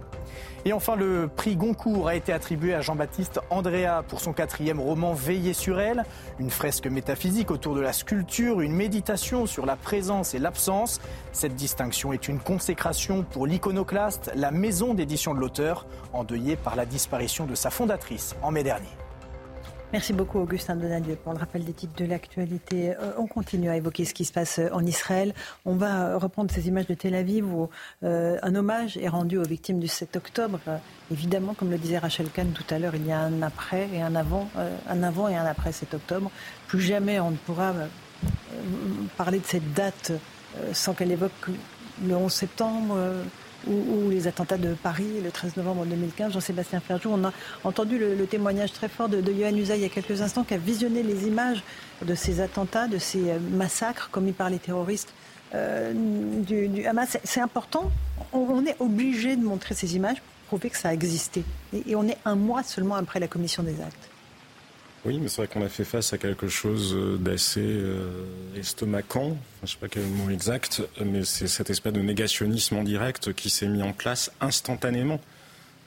Et 0.65 0.73
enfin, 0.73 0.95
le 0.95 1.29
prix 1.29 1.57
Goncourt 1.57 2.07
a 2.07 2.15
été 2.15 2.33
attribué 2.33 2.73
à 2.73 2.81
Jean-Baptiste 2.81 3.41
Andrea 3.51 4.05
pour 4.07 4.21
son 4.21 4.33
quatrième 4.33 4.79
roman 4.79 5.13
Veiller 5.13 5.55
sur 5.55 5.81
elle, 5.81 6.05
une 6.39 6.51
fresque 6.51 6.87
métaphysique 6.87 7.51
autour 7.51 7.75
de 7.75 7.81
la 7.81 7.93
sculpture, 7.93 8.61
une 8.61 8.73
méditation 8.73 9.47
sur 9.47 9.67
la 9.67 9.75
présence 9.75 10.35
et 10.35 10.39
l'absence. 10.39 11.01
Cette 11.33 11.57
distinction 11.57 12.13
est 12.13 12.29
une 12.29 12.39
consécration 12.39 13.25
pour 13.25 13.49
l'iconoclaste, 13.49 14.31
la 14.37 14.53
maison 14.53 14.95
d'édition 14.95 15.35
de 15.35 15.41
l'auteur, 15.41 15.85
endeuillée 16.13 16.55
par 16.55 16.77
la 16.77 16.87
disparition 16.87 17.45
de 17.45 17.57
sa 17.57 17.71
fondatrice 17.71 18.37
en 18.41 18.53
mai 18.53 18.63
dernier. 18.63 19.02
Merci 19.93 20.15
beaucoup 20.15 20.39
Augustin 20.39 20.75
Donadieu 20.75 21.17
pour 21.17 21.35
le 21.35 21.39
rappel 21.39 21.65
des 21.67 21.75
titres 21.75 21.95
de 21.97 22.07
l'actualité. 22.07 22.93
Euh, 22.93 23.13
on 23.19 23.27
continue 23.27 23.69
à 23.69 23.77
évoquer 23.77 24.07
ce 24.07 24.15
qui 24.15 24.25
se 24.25 24.33
passe 24.33 24.59
euh, 24.59 24.71
en 24.73 24.87
Israël. 24.87 25.35
On 25.67 25.75
va 25.75 26.17
reprendre 26.17 26.51
ces 26.51 26.67
images 26.67 26.87
de 26.87 26.95
Tel 26.95 27.15
Aviv 27.15 27.45
où 27.53 27.69
euh, 28.03 28.39
un 28.43 28.55
hommage 28.55 28.97
est 28.97 29.09
rendu 29.09 29.37
aux 29.37 29.43
victimes 29.43 29.81
du 29.81 29.89
7 29.89 30.17
octobre. 30.17 30.61
évidemment, 31.11 31.53
comme 31.53 31.71
le 31.71 31.77
disait 31.77 31.99
Rachel 31.99 32.31
Kahn 32.31 32.53
tout 32.53 32.65
à 32.71 32.79
l'heure, 32.79 32.95
il 32.95 33.07
y 33.07 33.13
a 33.13 33.21
un 33.21 33.43
après 33.43 33.87
et 33.93 34.01
un 34.01 34.15
avant, 34.15 34.49
un 34.89 35.03
avant 35.03 35.29
et 35.29 35.37
un 35.37 35.45
après 35.45 35.73
7 35.73 35.93
octobre. 35.93 36.31
Plus 36.69 36.81
jamais 36.81 37.21
on 37.21 37.33
ne 37.33 37.37
pourra 37.37 37.75
parler 39.19 39.41
de 39.41 39.47
cette 39.47 39.75
date 39.75 40.13
sans 40.73 40.95
qu'elle 40.95 41.13
évoque 41.13 41.51
le 42.03 42.17
11 42.17 42.33
septembre 42.33 42.97
ou, 43.67 44.11
les 44.11 44.27
attentats 44.27 44.59
de 44.59 44.75
Paris 44.75 45.21
le 45.23 45.31
13 45.31 45.57
novembre 45.57 45.87
2015. 45.87 46.33
Jean-Sébastien 46.33 46.81
Ferjou, 46.81 47.11
on 47.13 47.25
a 47.25 47.33
entendu 47.65 47.99
le, 47.99 48.27
témoignage 48.27 48.73
très 48.73 48.89
fort 48.89 49.09
de, 49.09 49.21
de 49.21 49.33
Usaï 49.33 49.79
il 49.79 49.83
y 49.83 49.85
a 49.85 49.89
quelques 49.89 50.23
instants, 50.23 50.45
qui 50.45 50.55
a 50.55 50.59
visionné 50.59 51.03
les 51.03 51.27
images 51.27 51.63
de 52.05 52.15
ces 52.15 52.41
attentats, 52.41 52.89
de 52.89 52.99
ces 52.99 53.31
euh, 53.31 53.39
massacres 53.51 54.11
commis 54.11 54.33
par 54.33 54.51
les 54.51 54.59
terroristes 54.59 55.13
euh, 55.55 55.93
du, 55.95 56.87
Hamas. 56.87 57.19
C'est 57.25 57.41
important. 57.41 57.91
On, 58.33 58.65
est 58.65 58.77
obligé 58.81 59.37
de 59.37 59.45
montrer 59.45 59.75
ces 59.75 59.97
images 59.97 60.21
pour 60.21 60.59
prouver 60.59 60.71
que 60.71 60.79
ça 60.79 60.91
a 60.91 60.93
existé. 60.93 61.45
et 61.75 61.97
on 61.97 62.07
est 62.07 62.19
un 62.25 62.37
mois 62.37 62.63
seulement 62.63 62.97
après 62.97 63.21
la 63.21 63.29
commission 63.29 63.63
des 63.63 63.81
actes. 63.81 64.12
Oui, 65.05 65.19
mais 65.21 65.29
c'est 65.29 65.39
vrai 65.39 65.49
qu'on 65.49 65.65
a 65.65 65.69
fait 65.69 65.85
face 65.85 66.13
à 66.13 66.19
quelque 66.19 66.47
chose 66.47 66.95
euh, 66.95 67.17
d'assez 67.17 67.61
euh, 67.61 68.25
estomacant, 68.57 69.37
je 69.61 69.67
ne 69.67 69.67
sais 69.67 69.77
pas 69.81 69.89
quel 69.89 70.05
mot 70.05 70.31
exact, 70.31 70.83
mais 71.05 71.25
c'est 71.25 71.49
cette 71.49 71.71
espèce 71.71 71.93
de 71.93 72.01
négationnisme 72.01 72.77
en 72.77 72.85
direct 72.85 73.33
qui 73.33 73.51
s'est 73.51 73.67
mis 73.67 73.83
en 73.83 73.93
place 73.93 74.31
instantanément 74.41 75.21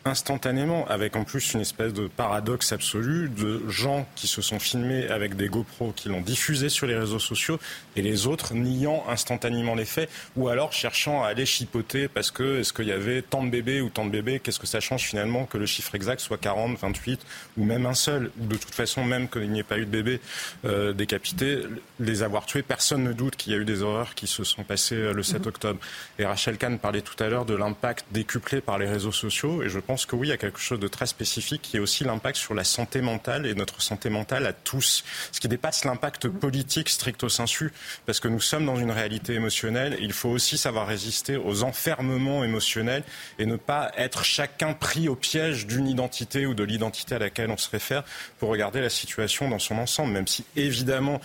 instantanément, 0.05 0.87
avec 0.87 1.15
en 1.15 1.23
plus 1.23 1.53
une 1.53 1.61
espèce 1.61 1.91
de 1.91 2.07
paradoxe 2.07 2.71
absolu 2.71 3.27
de 3.27 3.67
gens 3.67 4.07
qui 4.15 4.27
se 4.27 4.41
sont 4.43 4.59
filmés 4.59 5.07
avec 5.07 5.35
des 5.35 5.47
GoPros, 5.47 5.93
qui 5.95 6.09
l'ont 6.09 6.21
diffusé 6.21 6.69
sur 6.69 6.85
les 6.85 6.95
réseaux 6.95 7.19
sociaux, 7.19 7.59
et 7.95 8.03
les 8.03 8.27
autres 8.27 8.53
niant 8.53 9.03
instantanément 9.09 9.73
les 9.73 9.85
faits, 9.85 10.09
ou 10.35 10.47
alors 10.47 10.73
cherchant 10.73 11.23
à 11.23 11.29
aller 11.29 11.47
chipoter 11.47 12.07
parce 12.07 12.29
que 12.29 12.59
est-ce 12.59 12.71
qu'il 12.71 12.87
y 12.87 12.91
avait 12.91 13.23
tant 13.23 13.43
de 13.43 13.49
bébés 13.49 13.81
ou 13.81 13.89
tant 13.89 14.05
de 14.05 14.11
bébés, 14.11 14.39
qu'est-ce 14.39 14.59
que 14.59 14.67
ça 14.67 14.79
change 14.79 15.01
finalement 15.01 15.45
que 15.45 15.57
le 15.57 15.65
chiffre 15.65 15.95
exact 15.95 16.19
soit 16.19 16.37
40, 16.37 16.77
28 16.77 17.25
ou 17.57 17.65
même 17.65 17.87
un 17.87 17.95
seul, 17.95 18.29
ou 18.39 18.45
de 18.45 18.57
toute 18.57 18.75
façon 18.75 19.03
même 19.03 19.27
qu'il 19.27 19.49
n'y 19.49 19.59
ait 19.59 19.63
pas 19.63 19.79
eu 19.79 19.85
de 19.85 19.91
bébés 19.91 20.21
euh, 20.65 20.93
décapités, 20.93 21.63
les 21.99 22.21
avoir 22.21 22.45
tués, 22.45 22.61
personne 22.61 23.03
ne 23.03 23.11
doute 23.11 23.37
qu'il 23.37 23.53
y 23.53 23.55
a 23.55 23.59
eu 23.59 23.65
des 23.65 23.81
horreurs 23.81 24.13
qui 24.13 24.27
se 24.27 24.43
sont 24.43 24.63
passées 24.63 24.95
euh, 24.95 25.13
le 25.13 25.23
7 25.23 25.41
mhm. 25.41 25.47
octobre. 25.47 25.79
Et 26.19 26.25
Rachel 26.25 26.57
Kahn 26.57 26.77
parlait 26.77 27.01
tout 27.01 27.21
à 27.23 27.27
l'heure 27.27 27.45
de 27.45 27.55
l'impact 27.55 28.05
décuplé 28.11 28.61
par 28.61 28.77
les 28.77 28.87
réseaux 28.87 29.11
sociaux, 29.11 29.63
et 29.63 29.69
je 29.69 29.79
pense 29.79 29.94
pense 29.95 30.05
que 30.05 30.17
oui, 30.17 30.27
il 30.27 30.31
y 30.31 30.33
a 30.33 30.37
quelque 30.37 30.59
chose 30.59 30.81
de 30.81 30.89
très 30.89 31.05
spécifique 31.05 31.61
qui 31.61 31.77
est 31.77 31.79
aussi 31.79 32.03
l'impact 32.03 32.35
sur 32.35 32.53
la 32.53 32.65
santé 32.65 32.99
mentale 32.99 33.45
et 33.45 33.55
notre 33.55 33.81
santé 33.81 34.09
mentale 34.09 34.45
à 34.45 34.51
tous, 34.51 35.05
ce 35.31 35.39
qui 35.39 35.47
dépasse 35.47 35.85
l'impact 35.85 36.27
politique 36.27 36.89
stricto 36.89 37.29
sensu, 37.29 37.71
parce 38.05 38.19
que 38.19 38.27
nous 38.27 38.41
sommes 38.41 38.65
dans 38.65 38.75
une 38.75 38.91
réalité 38.91 39.35
émotionnelle 39.35 39.97
il 40.01 40.11
faut 40.11 40.27
aussi 40.27 40.57
savoir 40.57 40.85
résister 40.85 41.37
aux 41.37 41.63
enfermements 41.63 42.43
émotionnels 42.43 43.03
et 43.39 43.45
ne 43.45 43.55
pas 43.55 43.89
être 43.95 44.25
chacun 44.25 44.73
pris 44.73 45.07
au 45.07 45.15
piège 45.15 45.65
d'une 45.65 45.87
identité 45.87 46.45
ou 46.45 46.53
de 46.53 46.65
l'identité 46.65 47.15
à 47.15 47.19
laquelle 47.19 47.49
on 47.49 47.55
se 47.55 47.69
réfère 47.69 48.03
pour 48.37 48.49
regarder 48.49 48.81
la 48.81 48.89
situation 48.89 49.47
dans 49.47 49.59
son 49.59 49.77
ensemble, 49.77 50.11
même 50.11 50.27
si 50.27 50.43
évidemment 50.57 51.21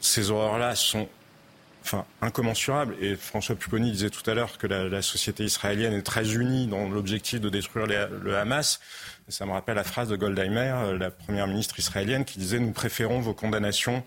ces 0.00 0.30
horreurs-là 0.30 0.74
sont 0.74 1.06
enfin, 1.82 2.04
incommensurable. 2.22 2.94
Et 3.00 3.16
François 3.16 3.54
Pupponi 3.54 3.92
disait 3.92 4.10
tout 4.10 4.28
à 4.30 4.34
l'heure 4.34 4.58
que 4.58 4.66
la, 4.66 5.02
société 5.02 5.44
israélienne 5.44 5.94
est 5.94 6.02
très 6.02 6.34
unie 6.34 6.66
dans 6.66 6.88
l'objectif 6.88 7.40
de 7.40 7.48
détruire 7.48 7.86
le 7.86 8.36
Hamas. 8.36 8.80
ça 9.28 9.46
me 9.46 9.52
rappelle 9.52 9.76
la 9.76 9.84
phrase 9.84 10.08
de 10.08 10.16
Goldheimer, 10.16 10.72
euh, 10.74 10.98
la 10.98 11.10
première 11.10 11.46
ministre 11.46 11.78
israélienne, 11.78 12.24
qui 12.24 12.38
disait 12.38 12.58
Nous 12.58 12.72
préférons 12.72 13.20
vos 13.20 13.34
condamnations 13.34 14.02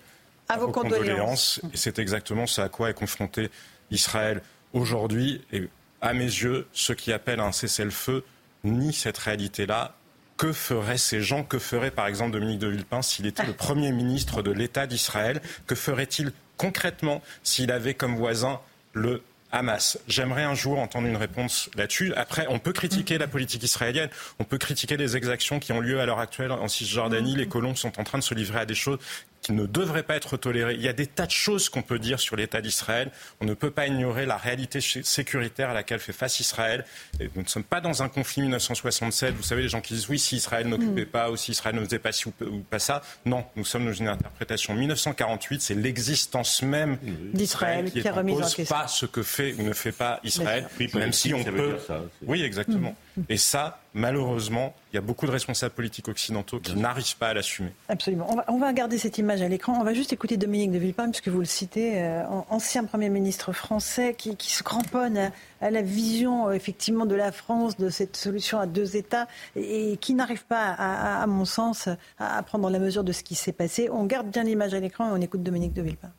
à, 0.50 0.58
vos, 0.58 0.70
condoléances. 0.70 1.62
Et 1.74 1.78
c'est 1.78 2.00
exactement 2.00 2.48
ce 2.48 2.62
à 2.62 2.70
quoi 2.70 2.90
est 2.90 2.94
confronté 2.94 3.50
Israël 3.92 4.42
aujourd'hui. 4.74 5.42
Et 5.52 5.70
à 6.02 6.14
mes 6.14 6.26
yeux, 6.26 6.68
ceux 6.74 6.96
qui 6.96 7.14
appellent 7.14 7.40
à 7.40 7.46
un 7.46 7.52
cessez-le-feu 7.52 8.24
nient 8.64 8.94
cette 8.94 9.18
réalité-là 9.18 9.96
que 10.38 10.52
feraient 10.52 10.98
ces 10.98 11.22
gens? 11.22 11.44
Que 11.44 11.60
ferait 11.60 11.92
par 11.92 12.08
exemple 12.08 12.32
Dominique 12.32 12.60
de 12.60 12.68
Villepin 12.68 13.02
s'il 13.02 13.26
était 13.26 13.46
le 13.46 13.54
Premier 13.68 13.92
ministre 13.92 14.42
de 14.42 14.52
l'État 14.52 14.88
d'Israël? 14.88 15.42
Que 15.68 15.76
ferait-il 15.76 16.34
concrètement 16.58 17.22
s'il 17.44 17.72
avait 17.72 17.94
comme 17.94 18.16
voisin 18.16 18.60
le 18.94 19.24
Hamas. 19.54 20.00
J'aimerais 20.08 20.44
un 20.44 20.56
jour 20.56 20.80
entendre 20.80 21.08
une 21.08 21.16
réponse 21.16 21.70
là-dessus. 21.76 22.12
Après, 22.16 22.48
on 22.50 22.58
peut 22.58 22.74
critiquer 22.74 23.20
la 23.20 23.28
politique 23.28 23.62
israélienne, 23.62 24.10
on 24.40 24.44
peut 24.44 24.58
critiquer 24.58 24.98
les 24.98 25.16
exactions 25.16 25.60
qui 25.60 25.72
ont 25.72 25.80
lieu 25.80 26.00
à 26.00 26.08
l'heure 26.08 26.20
actuelle 26.20 26.52
en 26.52 26.68
Cisjordanie. 26.68 27.36
Les 27.36 27.48
colons 27.48 27.76
sont 27.76 28.00
en 28.00 28.04
train 28.04 28.18
de 28.18 28.24
se 28.24 28.34
livrer 28.34 28.60
à 28.60 28.66
des 28.66 28.74
choses 28.74 28.98
qui 29.44 29.52
ne 29.52 29.66
devrait 29.66 30.04
pas 30.04 30.16
être 30.16 30.38
toléré. 30.38 30.74
Il 30.74 30.82
y 30.82 30.88
a 30.88 30.94
des 30.94 31.06
tas 31.06 31.26
de 31.26 31.32
choses 31.32 31.70
qu'on 31.70 31.82
peut 31.82 32.00
dire 32.00 32.20
sur 32.20 32.36
l'État 32.36 32.62
d'Israël. 32.62 33.12
On 33.42 33.46
ne 33.46 33.54
peut 33.54 33.72
pas 33.72 33.88
ignorer 33.88 34.26
la 34.26 34.38
réalité 34.38 34.80
sécuritaire 34.82 35.70
à 35.70 35.74
laquelle 35.74 36.00
fait 36.00 36.14
face 36.14 36.40
Israël. 36.40 36.86
Et 37.20 37.30
nous 37.36 37.44
ne 37.44 37.48
sommes 37.48 37.64
pas 37.64 37.82
dans 37.82 38.02
un 38.02 38.10
conflit 38.10 38.42
1967. 38.42 39.36
Vous 39.36 39.44
savez, 39.44 39.62
les 39.62 39.70
gens 39.70 39.82
qui 39.82 39.94
disent 39.94 40.10
oui, 40.10 40.18
si 40.18 40.38
Israël 40.38 40.68
n'occupait 40.68 41.04
mm. 41.04 41.12
pas 41.12 41.30
ou 41.30 41.36
si 41.36 41.52
Israël 41.52 41.76
ne 41.76 41.84
faisait 41.84 42.00
pas 42.00 42.14
ci 42.14 42.28
ou 42.28 42.60
pas 42.70 42.80
ça. 42.80 43.02
Non, 43.26 43.46
nous 43.58 43.66
sommes 43.66 43.86
dans 43.86 43.94
une 43.94 44.08
interprétation. 44.08 44.74
1948, 44.74 45.62
c'est 45.62 45.76
l'existence 45.76 46.62
même 46.62 46.98
d'Israël 47.34 47.92
qui, 47.92 48.02
qui 48.02 48.08
a 48.08 48.14
remis 48.14 48.34
en 48.34 48.40
question. 48.40 48.66
pas 48.66 48.88
ce 48.88 49.06
que 49.06 49.24
fait 49.24 49.54
ou 49.60 49.64
ne 49.64 49.74
fait 49.74 49.92
pas 49.92 50.22
Israël, 50.24 50.68
même 50.94 51.12
si 51.12 51.34
on 51.34 51.44
peut. 51.44 51.78
oui, 52.26 52.44
exactement. 52.44 52.96
Mm. 53.18 53.22
Et 53.28 53.38
ça, 53.38 53.83
malheureusement, 53.94 54.74
il 54.92 54.96
y 54.96 54.98
a 54.98 55.02
beaucoup 55.02 55.26
de 55.26 55.32
responsables 55.32 55.74
politiques 55.74 56.08
occidentaux 56.08 56.60
qui 56.60 56.76
n'arrivent 56.76 57.18
pas 57.18 57.30
à 57.30 57.34
l'assumer. 57.34 57.72
Absolument. 57.90 58.28
On 58.30 58.36
va, 58.36 58.46
on 58.48 58.58
va, 58.58 58.74
garder 58.74 58.98
cette 58.98 59.18
image 59.18 59.42
à 59.42 59.48
l'écran. 59.48 59.78
On 59.80 59.84
va 59.84 59.94
juste 59.94 60.14
écouter 60.14 60.38
Dominique 60.38 60.72
de 60.72 60.78
Villepin, 60.78 61.10
puisque 61.10 61.28
vous 61.28 61.40
le 61.40 61.46
citez, 61.46 62.02
euh, 62.02 62.24
ancien 62.50 62.84
Premier 62.86 63.10
ministre 63.10 63.54
français 63.54 64.16
qui, 64.18 64.36
qui 64.36 64.52
se 64.52 64.64
cramponne 64.64 65.32
à, 65.62 65.72
la 65.72 65.82
vision, 65.82 66.48
euh, 66.50 66.52
effectivement, 66.54 67.06
de 67.06 67.16
la 67.16 67.32
France, 67.32 67.78
de 67.78 67.90
cette 67.90 68.18
solution 68.18 68.60
à 68.60 68.66
deux 68.66 68.96
États, 68.96 69.28
et, 69.56 69.98
qui 69.98 70.14
n'arrive 70.14 70.46
pas, 70.46 70.70
à, 70.70 71.22
à, 71.22 71.28
mon 71.28 71.46
sens, 71.46 71.88
à, 72.18 72.38
à 72.38 72.44
prendre 72.44 72.70
la 72.70 72.80
mesure 72.80 73.04
de 73.04 73.12
ce 73.12 73.24
qui 73.24 73.36
s'est 73.36 73.54
passé. 73.54 73.90
On 73.92 74.06
garde 74.06 74.30
bien 74.30 74.44
l'image 74.44 74.74
à 74.74 74.80
l'écran 74.80 75.10
et 75.10 75.12
on 75.12 75.22
écoute 75.22 75.44
Dominique 75.44 75.74
de 75.74 75.82
Villepin. 75.82 76.12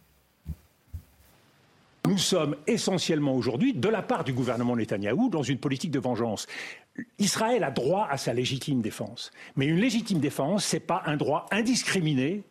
Nous 2.07 2.19
sommes 2.19 2.55
essentiellement 2.67 3.35
aujourd'hui, 3.35 3.73
de 3.73 3.89
la 3.89 4.03
part 4.03 4.25
du 4.25 4.35
gouvernement 4.35 4.77
Netanyahou, 4.77 5.31
dans 5.31 5.43
une 5.43 5.57
politique 5.57 5.91
de 5.91 5.99
vengeance. 5.99 6.47
Israël 7.19 7.65
a 7.65 7.71
droit 7.71 8.07
à 8.11 8.17
sa 8.17 8.33
légitime 8.33 8.81
défense. 8.81 9.31
Mais 9.57 9.67
une 9.67 9.79
légitime 9.79 10.21
défense, 10.21 10.65
ce 10.65 10.77
n'est 10.77 10.81
pas 10.81 11.03
un 11.07 11.17
droit 11.17 11.47
indiscriminé 11.51 12.45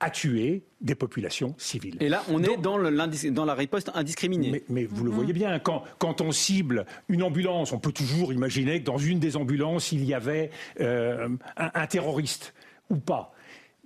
à 0.00 0.10
tuer 0.10 0.64
des 0.80 0.96
populations 0.96 1.54
civiles. 1.58 1.96
Et 2.00 2.08
là, 2.08 2.24
on 2.28 2.42
est 2.42 2.56
dans, 2.56 2.76
dans, 2.76 3.44
la 3.44 3.54
riposte 3.54 3.90
indiscriminée. 3.94 4.64
Mais, 4.68 4.84
vous 4.84 5.04
le 5.04 5.12
voyez 5.12 5.32
bien, 5.32 5.60
quand, 5.60 5.84
quand, 5.98 6.20
on 6.20 6.32
cible 6.32 6.86
une 7.08 7.22
ambulance, 7.22 7.72
on 7.72 7.78
peut 7.78 7.92
toujours 7.92 8.32
imaginer 8.32 8.80
que 8.80 8.84
dans 8.84 8.98
une 8.98 9.20
des 9.20 9.36
ambulances, 9.36 9.92
il 9.92 10.04
y 10.04 10.12
avait 10.12 10.50
euh, 10.80 11.28
un, 11.56 11.70
un 11.72 11.86
terroriste 11.86 12.52
ou 12.90 12.96
pas. 12.96 13.32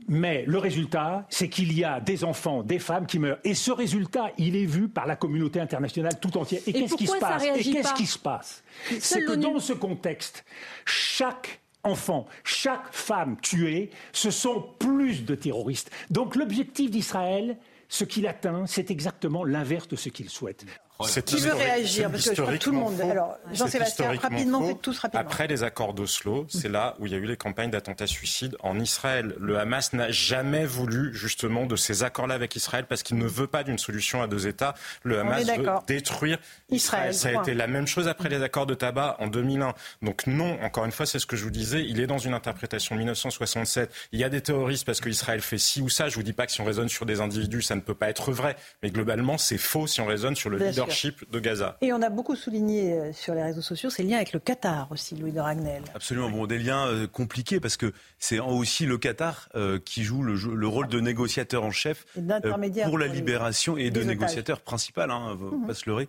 Mais 0.09 0.45
le 0.47 0.59
résultat, 0.59 1.27
c'est 1.31 1.49
qu'il 1.49 1.73
y 1.77 1.83
a 1.83 2.01
des 2.01 2.23
enfants, 2.23 2.63
des 2.63 2.79
femmes 2.79 3.07
qui 3.07 3.19
meurent. 3.19 3.39
Et 3.45 3.55
ce 3.55 3.71
résultat, 3.71 4.31
il 4.39 4.55
est 4.55 4.67
vu 4.67 4.89
par 4.89 5.07
la 5.07 5.17
communauté 5.17 5.59
internationale 5.59 6.21
tout 6.21 6.37
entière. 6.37 6.61
Et, 6.67 6.73
qu'est-ce 6.73 6.95
qui 6.95 7.07
se 7.07 7.19
passe 7.19 7.45
Et 7.45 7.73
qu'est-ce 7.73 7.95
qui 7.95 8.07
se 8.07 8.19
passe 8.19 8.63
C'est 9.01 9.25
que 9.25 9.33
dans 9.33 9.59
ce 9.59 9.73
contexte, 9.73 10.45
chaque 10.85 11.61
enfant, 11.83 12.27
chaque 12.45 12.93
femme 12.93 13.37
tuée, 13.41 13.91
ce 14.13 14.31
sont 14.31 14.65
plus 14.79 15.25
de 15.25 15.35
terroristes. 15.35 15.91
Donc 16.11 16.37
l'objectif 16.37 16.91
d'Israël, 16.91 17.57
ce 17.89 18.05
qu'il 18.05 18.27
atteint, 18.27 18.67
c'est 18.67 18.91
exactement 18.91 19.45
l'inverse 19.45 19.89
de 19.89 19.97
ce 19.97 20.09
qu'il 20.09 20.29
souhaite. 20.29 20.67
Qui 21.27 21.41
veut 21.41 21.53
réagir 21.53 22.11
Parce 22.11 22.29
que 22.29 22.35
je 22.35 22.43
crois 22.43 22.55
que 22.55 22.59
tout 22.59 22.71
le 22.71 22.79
monde. 22.79 23.01
Alors, 23.01 23.37
Jean-Sébastien, 23.53 24.13
rapidement, 24.21 24.67
faites 24.67 24.81
tous 24.81 24.99
rapidement. 24.99 25.21
Après 25.21 25.47
les 25.47 25.63
accords 25.63 25.95
d'Oslo, 25.95 26.47
c'est 26.49 26.69
là 26.69 26.97
où 26.99 27.07
il 27.07 27.13
y 27.13 27.15
a 27.15 27.19
eu 27.19 27.27
les 27.27 27.37
campagnes 27.37 27.71
d'attentats 27.71 28.07
suicides 28.07 28.57
en 28.61 28.79
Israël. 28.81 29.35
Le 29.39 29.59
Hamas 29.59 29.93
n'a 29.93 30.11
jamais 30.11 30.65
voulu 30.65 31.15
justement 31.15 31.67
de 31.67 31.77
ces 31.77 32.03
accords-là 32.03 32.35
avec 32.35 32.57
Israël 32.57 32.87
parce 32.89 33.03
qu'il 33.03 33.19
ne 33.19 33.27
veut 33.27 33.47
pas 33.47 33.63
d'une 33.63 33.79
solution 33.79 34.23
à 34.23 34.27
deux 34.27 34.47
États. 34.47 34.75
Le 35.03 35.19
Hamas 35.19 35.45
veut 35.45 35.67
détruire 35.87 36.39
Israël. 36.71 37.15
Ça 37.15 37.29
a 37.29 37.33
été 37.33 37.55
la 37.55 37.67
même 37.67 37.87
chose 37.87 38.09
après 38.09 38.29
les 38.29 38.43
accords 38.43 38.67
de 38.67 38.75
tabac 38.75 39.17
en 39.19 39.27
2001. 39.27 39.75
Donc 40.03 40.27
non, 40.27 40.59
encore 40.63 40.85
une 40.85 40.93
fois, 40.93 41.07
c'est 41.07 41.19
ce 41.19 41.27
que 41.27 41.37
je 41.37 41.45
vous 41.45 41.51
disais. 41.51 41.85
Il 41.85 42.01
est 42.01 42.07
dans 42.07 42.19
une 42.19 42.35
interprétation 42.35 42.97
1967. 42.97 43.93
Il 44.13 44.21
y 44.21 44.25
a 44.25 44.29
des 44.29 44.41
terroristes 44.41 44.87
parce 44.87 45.01
qu'Israël 45.01 45.41
fait 45.41 45.59
ci 45.59 45.83
ou 45.83 45.89
ça. 45.89 46.09
Je 46.09 46.15
vous 46.15 46.23
dis 46.23 46.33
pas 46.33 46.47
que 46.47 46.53
si 46.53 46.61
on 46.61 46.65
raisonne 46.65 46.89
sur 46.89 47.07
des 47.07 47.21
individus, 47.21 47.63
ça 47.63 47.75
ne 47.75 47.81
peut 47.81 47.95
pas 47.95 48.09
être 48.09 48.33
vrai. 48.33 48.57
Mais 48.83 48.91
globalement, 48.91 49.37
c'est 49.39 49.59
faux 49.59 49.87
si 49.87 50.01
on 50.01 50.07
raisonne 50.07 50.37
sur 50.37 50.51
le 50.51 50.59
leader 50.59 50.86
de 51.31 51.39
Gaza. 51.41 51.77
Et 51.81 51.93
on 51.93 52.03
a 52.03 52.11
beaucoup 52.11 52.37
souligné 52.37 52.93
euh, 52.93 53.13
sur 53.13 53.35
les 53.35 53.43
réseaux 53.43 53.63
sociaux 53.63 53.91
ces 53.91 54.03
liens 54.03 54.17
avec 54.17 54.33
le 54.33 54.41
Qatar 54.41 54.91
aussi, 54.91 55.17
Louis 55.17 55.33
de 55.33 55.41
Ragnel. 55.41 55.83
Absolument, 55.95 56.31
bon, 56.31 56.47
des 56.47 56.59
liens 56.59 56.87
euh, 56.87 57.07
compliqués 57.07 57.61
parce 57.61 57.77
que 57.77 57.93
c'est 58.19 58.39
aussi 58.39 58.87
le 58.87 58.99
Qatar 58.99 59.49
euh, 59.55 59.79
qui 59.85 60.05
joue 60.05 60.23
le, 60.23 60.67
rôle 60.67 60.89
de 60.89 61.01
négociateur 61.01 61.65
en 61.65 61.71
chef 61.71 62.07
pour 62.15 62.99
la 62.99 63.07
libération 63.07 63.77
et 63.77 63.91
de 63.91 64.03
négociateur 64.03 64.61
principal, 64.61 65.11
hein, 65.11 65.37
mhm. 65.39 65.67
pas 65.67 65.75
se 65.75 65.89
leurrer, 65.89 66.09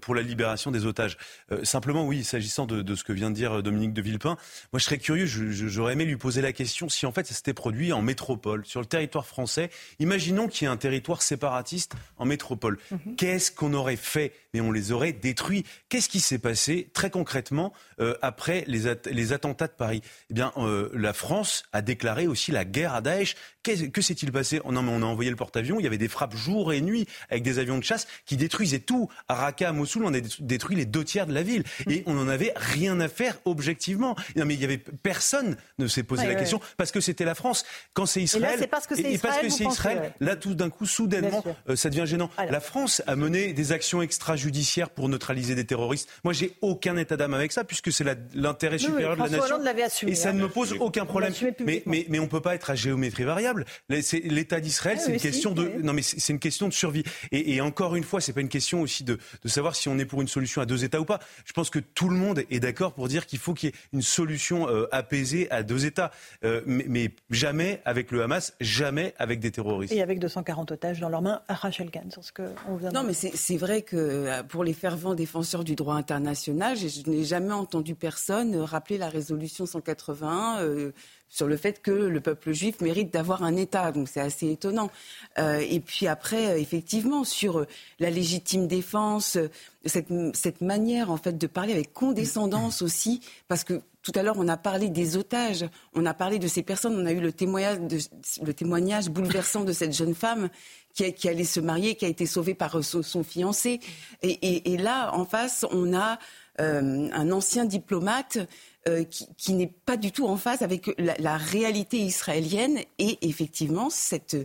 pour 0.00 0.14
la 0.14 0.22
libération 0.22 0.70
des 0.70 0.86
otages. 0.86 1.16
simplement, 1.64 2.06
oui, 2.06 2.24
s'agissant 2.24 2.66
de, 2.66 2.94
ce 2.94 3.04
que 3.04 3.12
vient 3.12 3.30
de 3.30 3.34
dire 3.34 3.62
Dominique 3.62 3.92
de 3.92 4.02
Villepin, 4.02 4.36
moi 4.72 4.78
je 4.78 4.84
serais 4.84 4.98
curieux, 4.98 5.26
j'aurais 5.26 5.94
aimé 5.94 6.04
lui 6.04 6.16
poser 6.16 6.40
la 6.40 6.52
question 6.52 6.88
si 6.88 7.06
en 7.06 7.12
fait 7.12 7.26
ça 7.26 7.34
s'était 7.34 7.54
produit 7.54 7.92
en 7.92 8.02
métropole, 8.02 8.64
sur 8.64 8.80
le 8.80 8.86
territoire 8.86 9.26
français. 9.26 9.70
Imaginons 9.98 10.48
qu'il 10.48 10.66
y 10.66 10.70
ait 10.70 10.72
un 10.72 10.76
territoire 10.76 11.22
séparatiste 11.22 11.94
en 12.18 12.24
métropole. 12.24 12.78
Mhm. 12.90 13.16
Qu'est-ce 13.16 13.50
qu'on 13.50 13.74
aurait 13.74 13.96
fait 13.96 14.15
et 14.16 14.60
on 14.60 14.72
les 14.72 14.92
aurait 14.92 15.12
détruits. 15.12 15.64
Qu'est-ce 15.88 16.08
qui 16.08 16.20
s'est 16.20 16.38
passé 16.38 16.90
très 16.92 17.10
concrètement 17.10 17.72
euh, 18.00 18.14
après 18.22 18.64
les, 18.66 18.94
les, 19.10 19.32
attentats 19.32 19.66
de 19.66 19.72
Paris? 19.72 20.02
Eh 20.30 20.34
bien, 20.34 20.52
euh, 20.56 20.90
la 20.94 21.12
France 21.12 21.64
a 21.72 21.82
déclaré 21.82 22.26
aussi 22.26 22.52
la 22.52 22.64
guerre 22.64 22.94
à 22.94 23.00
Daesh. 23.00 23.36
que 23.62 24.00
s'est-il 24.00 24.32
passé? 24.32 24.60
Oh 24.64 24.72
Non, 24.72 24.82
mais 24.82 24.92
on 24.92 25.02
a 25.02 25.06
envoyé 25.06 25.30
le 25.30 25.36
porte-avions. 25.36 25.78
Il 25.78 25.84
y 25.84 25.86
avait 25.86 25.98
des 25.98 26.08
frappes 26.08 26.36
jour 26.36 26.72
et 26.72 26.80
nuit 26.80 27.06
avec 27.30 27.42
des 27.42 27.58
avions 27.58 27.78
de 27.78 27.84
chasse 27.84 28.06
qui 28.24 28.36
détruisaient 28.36 28.80
tout. 28.80 29.08
À 29.28 29.34
Raqqa, 29.34 29.68
à 29.68 29.72
Mossoul, 29.72 30.04
on 30.04 30.14
a 30.14 30.20
détruit 30.40 30.76
les 30.76 30.86
deux 30.86 31.04
tiers 31.04 31.26
de 31.26 31.32
la 31.32 31.42
ville 31.42 31.64
et 31.88 32.02
on 32.06 32.14
n'en 32.14 32.28
avait 32.28 32.52
rien 32.56 33.00
à 33.00 33.08
faire 33.08 33.38
objectivement. 33.44 34.16
Non, 34.36 34.44
mais 34.44 34.54
il 34.54 34.60
y 34.60 34.64
avait 34.64 34.78
personne 34.78 35.56
ne 35.78 35.86
s'est 35.86 36.02
posé 36.02 36.26
la 36.26 36.34
question 36.34 36.60
parce 36.76 36.92
que 36.92 37.00
c'était 37.00 37.24
la 37.24 37.34
France. 37.34 37.64
Quand 37.94 38.06
c'est 38.06 38.22
Israël, 38.22 38.62
et, 38.62 38.66
parce 38.66 38.86
que 38.86 38.94
c'est 38.94 39.12
Israël, 39.12 40.12
là 40.20 40.36
tout 40.36 40.54
d'un 40.54 40.70
coup, 40.70 40.86
soudainement, 40.86 41.44
euh, 41.68 41.76
ça 41.76 41.90
devient 41.90 42.06
gênant. 42.06 42.30
La 42.38 42.60
France 42.60 43.02
a 43.06 43.16
mené 43.16 43.52
des 43.52 43.72
actions 43.72 44.02
extra 44.06 44.36
judiciaire 44.36 44.90
pour 44.90 45.08
neutraliser 45.08 45.54
des 45.54 45.66
terroristes. 45.66 46.08
Moi, 46.24 46.32
j'ai 46.32 46.56
aucun 46.60 46.96
état 46.96 47.16
d'âme 47.16 47.34
avec 47.34 47.52
ça, 47.52 47.64
puisque 47.64 47.92
c'est 47.92 48.04
l'intérêt 48.34 48.78
supérieur 48.78 49.16
de 49.16 49.22
la 49.22 49.28
nation. 49.28 49.56
Assumé, 49.84 50.12
et 50.12 50.14
ça 50.14 50.32
ne 50.32 50.40
me 50.40 50.48
pose 50.48 50.74
aucun 50.80 51.04
problème. 51.04 51.32
Mais, 51.60 51.82
mais, 51.86 52.06
mais 52.08 52.18
on 52.18 52.28
peut 52.28 52.40
pas 52.40 52.54
être 52.54 52.70
à 52.70 52.74
géométrie 52.74 53.24
variable. 53.24 53.66
L'État 53.88 54.60
d'Israël, 54.60 54.96
ah 54.98 55.04
c'est 55.04 55.12
une 55.12 55.20
question 55.20 55.52
de 55.52 55.70
non, 55.82 55.92
mais 55.92 56.02
c'est 56.02 56.32
une 56.32 56.38
question 56.38 56.68
de 56.68 56.72
survie. 56.72 57.02
Et, 57.32 57.54
et 57.54 57.60
encore 57.60 57.96
une 57.96 58.04
fois, 58.04 58.20
c'est 58.20 58.32
pas 58.32 58.40
une 58.40 58.48
question 58.48 58.80
aussi 58.80 59.04
de, 59.04 59.18
de, 59.42 59.48
savoir 59.48 59.76
si 59.76 59.88
on 59.88 59.98
est 59.98 60.04
pour 60.04 60.22
une 60.22 60.28
solution 60.28 60.60
à 60.62 60.66
deux 60.66 60.84
États 60.84 61.00
ou 61.00 61.04
pas. 61.04 61.18
Je 61.44 61.52
pense 61.52 61.68
que 61.68 61.78
tout 61.78 62.08
le 62.08 62.16
monde 62.16 62.42
est 62.50 62.60
d'accord 62.60 62.92
pour 62.92 63.08
dire 63.08 63.26
qu'il 63.26 63.38
faut 63.38 63.54
qu'il 63.54 63.70
y 63.70 63.72
ait 63.72 63.76
une 63.92 64.02
solution 64.02 64.68
euh, 64.68 64.86
apaisée 64.92 65.50
à 65.50 65.62
deux 65.62 65.86
États, 65.86 66.10
euh, 66.44 66.62
mais, 66.66 66.86
mais, 66.88 67.10
jamais 67.30 67.80
avec 67.84 68.10
le 68.10 68.22
Hamas, 68.22 68.54
jamais 68.60 69.14
avec 69.18 69.40
des 69.40 69.50
terroristes. 69.50 69.92
Et 69.92 70.02
avec 70.02 70.18
240 70.18 70.72
otages 70.72 71.00
dans 71.00 71.08
leurs 71.08 71.22
mains, 71.22 71.42
à 71.48 71.54
Rachel 71.54 71.90
Kahn, 71.90 72.10
sur 72.10 72.24
ce 72.24 72.32
que 72.32 72.50
on 72.68 72.76
vient. 72.76 72.90
Non, 72.90 73.02
mais 73.02 73.14
c'est 73.14 73.56
vrai 73.56 73.82
que 73.82 73.95
euh, 73.96 74.42
pour 74.42 74.64
les 74.64 74.72
fervents 74.72 75.14
défenseurs 75.14 75.64
du 75.64 75.74
droit 75.74 75.94
international, 75.94 76.76
je 76.76 77.08
n'ai 77.10 77.24
jamais 77.24 77.52
entendu 77.52 77.94
personne 77.94 78.56
rappeler 78.56 78.98
la 78.98 79.08
résolution 79.08 79.66
181 79.66 80.60
euh, 80.60 80.92
sur 81.28 81.46
le 81.46 81.56
fait 81.56 81.82
que 81.82 81.90
le 81.90 82.20
peuple 82.20 82.52
juif 82.52 82.80
mérite 82.80 83.12
d'avoir 83.12 83.42
un 83.42 83.56
État. 83.56 83.92
Donc 83.92 84.08
c'est 84.08 84.20
assez 84.20 84.50
étonnant. 84.50 84.90
Euh, 85.38 85.64
et 85.68 85.80
puis 85.80 86.06
après, 86.06 86.60
effectivement, 86.60 87.24
sur 87.24 87.66
la 87.98 88.10
légitime 88.10 88.66
défense, 88.66 89.38
cette, 89.84 90.08
cette, 90.34 90.60
manière 90.60 91.10
en 91.10 91.16
fait 91.16 91.36
de 91.36 91.46
parler 91.46 91.72
avec 91.72 91.92
condescendance 91.92 92.82
aussi, 92.82 93.20
parce 93.48 93.64
que 93.64 93.82
tout 94.02 94.12
à 94.14 94.22
l'heure 94.22 94.36
on 94.38 94.48
a 94.48 94.56
parlé 94.56 94.88
des 94.88 95.16
otages, 95.16 95.66
on 95.94 96.06
a 96.06 96.14
parlé 96.14 96.38
de 96.38 96.46
ces 96.46 96.62
personnes, 96.62 96.94
on 96.96 97.06
a 97.06 97.12
eu 97.12 97.20
le 97.20 97.32
témoignage, 97.32 97.80
de, 97.80 97.98
le 98.44 98.54
témoignage 98.54 99.10
bouleversant 99.10 99.64
de 99.64 99.72
cette 99.72 99.92
jeune 99.92 100.14
femme 100.14 100.48
qui, 100.94 101.28
allait 101.28 101.44
se 101.44 101.60
marier, 101.60 101.94
qui 101.94 102.06
a 102.06 102.08
été 102.08 102.24
sauvée 102.24 102.54
par 102.54 102.82
son, 102.82 103.22
fiancé. 103.22 103.80
Et, 104.22 104.76
là, 104.78 105.14
en 105.14 105.26
face, 105.26 105.66
on 105.70 105.94
a 105.94 106.18
euh, 106.60 107.10
un 107.12 107.30
ancien 107.32 107.66
diplomate 107.66 108.38
euh, 108.88 109.04
qui, 109.04 109.54
n'est 109.54 109.72
pas 109.84 109.96
du 109.96 110.12
tout 110.12 110.26
en 110.26 110.36
phase 110.36 110.62
avec 110.62 110.90
la, 110.98 111.36
réalité 111.36 111.98
israélienne 111.98 112.78
et 112.98 113.18
effectivement 113.22 113.90
cette, 113.90 114.36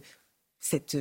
cette, 0.59 0.97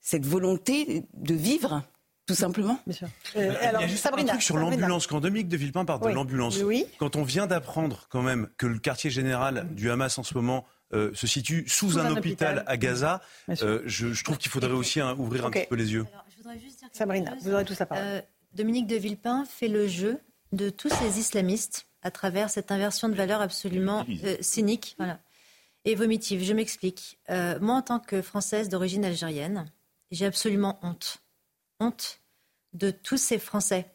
cette 0.00 0.26
volonté 0.26 1.04
de 1.14 1.34
vivre 1.34 1.82
tout 2.26 2.34
simplement. 2.34 2.78
Bien 2.86 2.96
sûr. 2.96 3.08
Euh, 3.36 3.54
alors, 3.62 3.82
Il 3.82 3.84
y 3.84 3.88
a 3.88 3.88
juste 3.88 4.06
un 4.06 4.24
truc 4.24 4.42
sur 4.42 4.56
l'ambulance. 4.56 5.06
Quand 5.06 5.20
Dominique 5.20 5.48
de 5.48 5.56
Villepin 5.56 5.84
parle 5.84 6.02
de 6.02 6.14
l'ambulance, 6.14 6.58
quand 6.98 7.16
on 7.16 7.22
vient 7.22 7.46
d'apprendre 7.46 8.06
quand 8.10 8.22
même 8.22 8.48
que 8.58 8.66
le 8.66 8.78
quartier 8.78 9.10
général 9.10 9.66
du 9.74 9.90
Hamas 9.90 10.18
en 10.18 10.24
ce 10.24 10.34
moment 10.34 10.66
euh, 10.92 11.12
se 11.14 11.26
situe 11.26 11.64
sous, 11.68 11.98
un, 11.98 12.16
hôpital, 12.16 12.64
à 12.66 12.76
Gaza, 12.76 13.20
euh, 13.62 13.82
je, 13.86 14.22
trouve 14.22 14.38
qu'il 14.38 14.50
faudrait 14.50 14.72
aussi 14.72 15.00
hein, 15.00 15.16
ouvrir 15.18 15.46
un 15.46 15.50
petit 15.50 15.66
peu 15.66 15.76
les 15.76 15.92
yeux. 15.92 16.06
je 16.28 16.36
voudrais 16.36 16.58
juste 16.58 16.78
dire 16.78 16.88
Sabrina, 16.92 17.34
vous 17.40 17.52
aurez 17.52 17.64
tous 17.64 17.78
la 17.78 17.86
parole. 17.86 18.04
Euh, 18.04 18.20
Dominique 18.54 18.86
de 18.86 18.96
Villepin 18.96 19.44
fait 19.44 19.68
le 19.68 19.86
jeu 19.86 20.18
de 20.52 20.70
tous 20.70 20.88
ces 20.88 21.18
islamistes 21.18 21.85
à 22.02 22.10
travers 22.10 22.50
cette 22.50 22.70
inversion 22.70 23.08
de 23.08 23.14
valeur 23.14 23.40
absolument 23.40 24.06
cynique 24.40 24.94
voilà, 24.98 25.18
et 25.84 25.94
vomitive. 25.94 26.42
Je 26.42 26.52
m'explique. 26.52 27.18
moi, 27.28 27.74
en 27.74 27.82
tant 27.82 28.00
que 28.00 28.22
Française 28.22 28.68
d'origine 28.68 29.04
algérienne, 29.04 29.70
j'ai 30.10 30.26
absolument 30.26 30.78
honte. 30.82 31.18
Honte 31.80 32.20
de 32.72 32.90
tous 32.90 33.16
ces 33.16 33.38
Français 33.38 33.86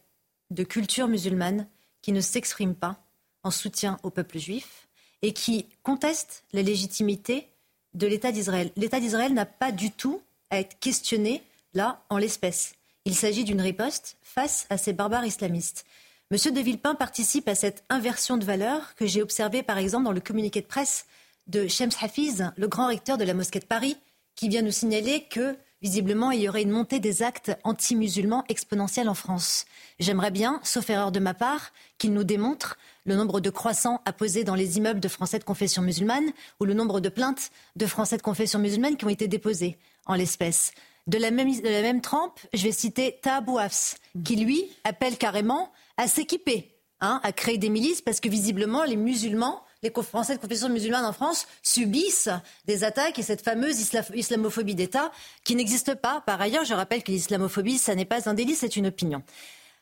de 0.50 0.62
culture 0.62 1.08
musulmane 1.08 1.66
qui 2.02 2.12
ne 2.12 2.20
s'expriment 2.20 2.74
pas 2.74 3.02
en 3.42 3.50
soutien 3.50 3.98
au 4.02 4.10
peuple 4.10 4.38
juif, 4.38 4.88
et 5.22 5.32
qui 5.32 5.66
conteste 5.82 6.44
la 6.52 6.62
légitimité 6.62 7.48
de 7.94 8.06
l'État 8.06 8.32
d'Israël. 8.32 8.70
L'État 8.76 9.00
d'Israël 9.00 9.32
n'a 9.32 9.46
pas 9.46 9.72
du 9.72 9.90
tout 9.90 10.20
à 10.50 10.58
être 10.58 10.78
questionné 10.80 11.42
là 11.74 12.02
en 12.10 12.18
l'espèce. 12.18 12.74
Il 13.04 13.14
s'agit 13.14 13.44
d'une 13.44 13.60
riposte 13.60 14.16
face 14.22 14.66
à 14.68 14.76
ces 14.76 14.92
barbares 14.92 15.24
islamistes. 15.24 15.84
Monsieur 16.32 16.50
de 16.50 16.60
Villepin 16.60 16.94
participe 16.94 17.46
à 17.46 17.54
cette 17.54 17.84
inversion 17.90 18.38
de 18.38 18.44
valeurs 18.46 18.94
que 18.94 19.04
j'ai 19.04 19.20
observée 19.20 19.62
par 19.62 19.76
exemple 19.76 20.04
dans 20.04 20.12
le 20.12 20.20
communiqué 20.20 20.62
de 20.62 20.66
presse 20.66 21.04
de 21.46 21.68
Shems 21.68 21.92
Hafiz, 22.00 22.50
le 22.56 22.68
grand 22.68 22.86
recteur 22.86 23.18
de 23.18 23.24
la 23.24 23.34
mosquée 23.34 23.60
de 23.60 23.66
Paris, 23.66 23.98
qui 24.34 24.48
vient 24.48 24.62
nous 24.62 24.70
signaler 24.70 25.26
que 25.28 25.54
visiblement, 25.82 26.30
il 26.30 26.40
y 26.40 26.48
aurait 26.48 26.62
une 26.62 26.70
montée 26.70 27.00
des 27.00 27.22
actes 27.22 27.54
anti-musulmans 27.64 28.44
exponentielle 28.48 29.10
en 29.10 29.14
France. 29.14 29.66
J'aimerais 30.00 30.30
bien, 30.30 30.58
sauf 30.62 30.88
erreur 30.88 31.12
de 31.12 31.20
ma 31.20 31.34
part, 31.34 31.70
qu'il 31.98 32.14
nous 32.14 32.24
démontre 32.24 32.78
le 33.04 33.14
nombre 33.14 33.40
de 33.40 33.50
croissants 33.50 34.00
apposés 34.06 34.42
dans 34.42 34.54
les 34.54 34.78
immeubles 34.78 35.00
de 35.00 35.08
Français 35.08 35.38
de 35.38 35.44
confession 35.44 35.82
musulmane 35.82 36.32
ou 36.60 36.64
le 36.64 36.72
nombre 36.72 37.00
de 37.00 37.10
plaintes 37.10 37.50
de 37.76 37.84
Français 37.84 38.16
de 38.16 38.22
confession 38.22 38.58
musulmane 38.58 38.96
qui 38.96 39.04
ont 39.04 39.10
été 39.10 39.28
déposées 39.28 39.76
en 40.06 40.14
l'espèce. 40.14 40.72
De 41.08 41.18
la 41.18 41.30
même, 41.30 41.54
de 41.54 41.68
la 41.68 41.82
même 41.82 42.00
trempe, 42.00 42.40
je 42.54 42.62
vais 42.62 42.72
citer 42.72 43.18
Taabouafs, 43.20 43.96
qui 44.24 44.36
lui 44.36 44.70
appelle 44.84 45.18
carrément 45.18 45.70
à 45.96 46.08
s'équiper, 46.08 46.76
hein, 47.00 47.20
à 47.22 47.32
créer 47.32 47.58
des 47.58 47.68
milices, 47.68 48.02
parce 48.02 48.20
que 48.20 48.28
visiblement 48.28 48.84
les 48.84 48.96
musulmans, 48.96 49.62
les 49.82 49.90
Français 49.90 50.36
de 50.36 50.40
confession 50.40 50.68
musulmane 50.68 51.04
en 51.04 51.12
France 51.12 51.46
subissent 51.62 52.30
des 52.66 52.84
attaques 52.84 53.18
et 53.18 53.22
cette 53.22 53.42
fameuse 53.42 53.80
islamophobie 54.14 54.74
d'État 54.74 55.10
qui 55.44 55.56
n'existe 55.56 55.94
pas. 55.94 56.22
Par 56.24 56.40
ailleurs, 56.40 56.64
je 56.64 56.74
rappelle 56.74 57.02
que 57.02 57.10
l'islamophobie, 57.10 57.78
ça 57.78 57.94
n'est 57.94 58.04
pas 58.04 58.28
un 58.28 58.34
délit, 58.34 58.54
c'est 58.54 58.76
une 58.76 58.86
opinion. 58.86 59.22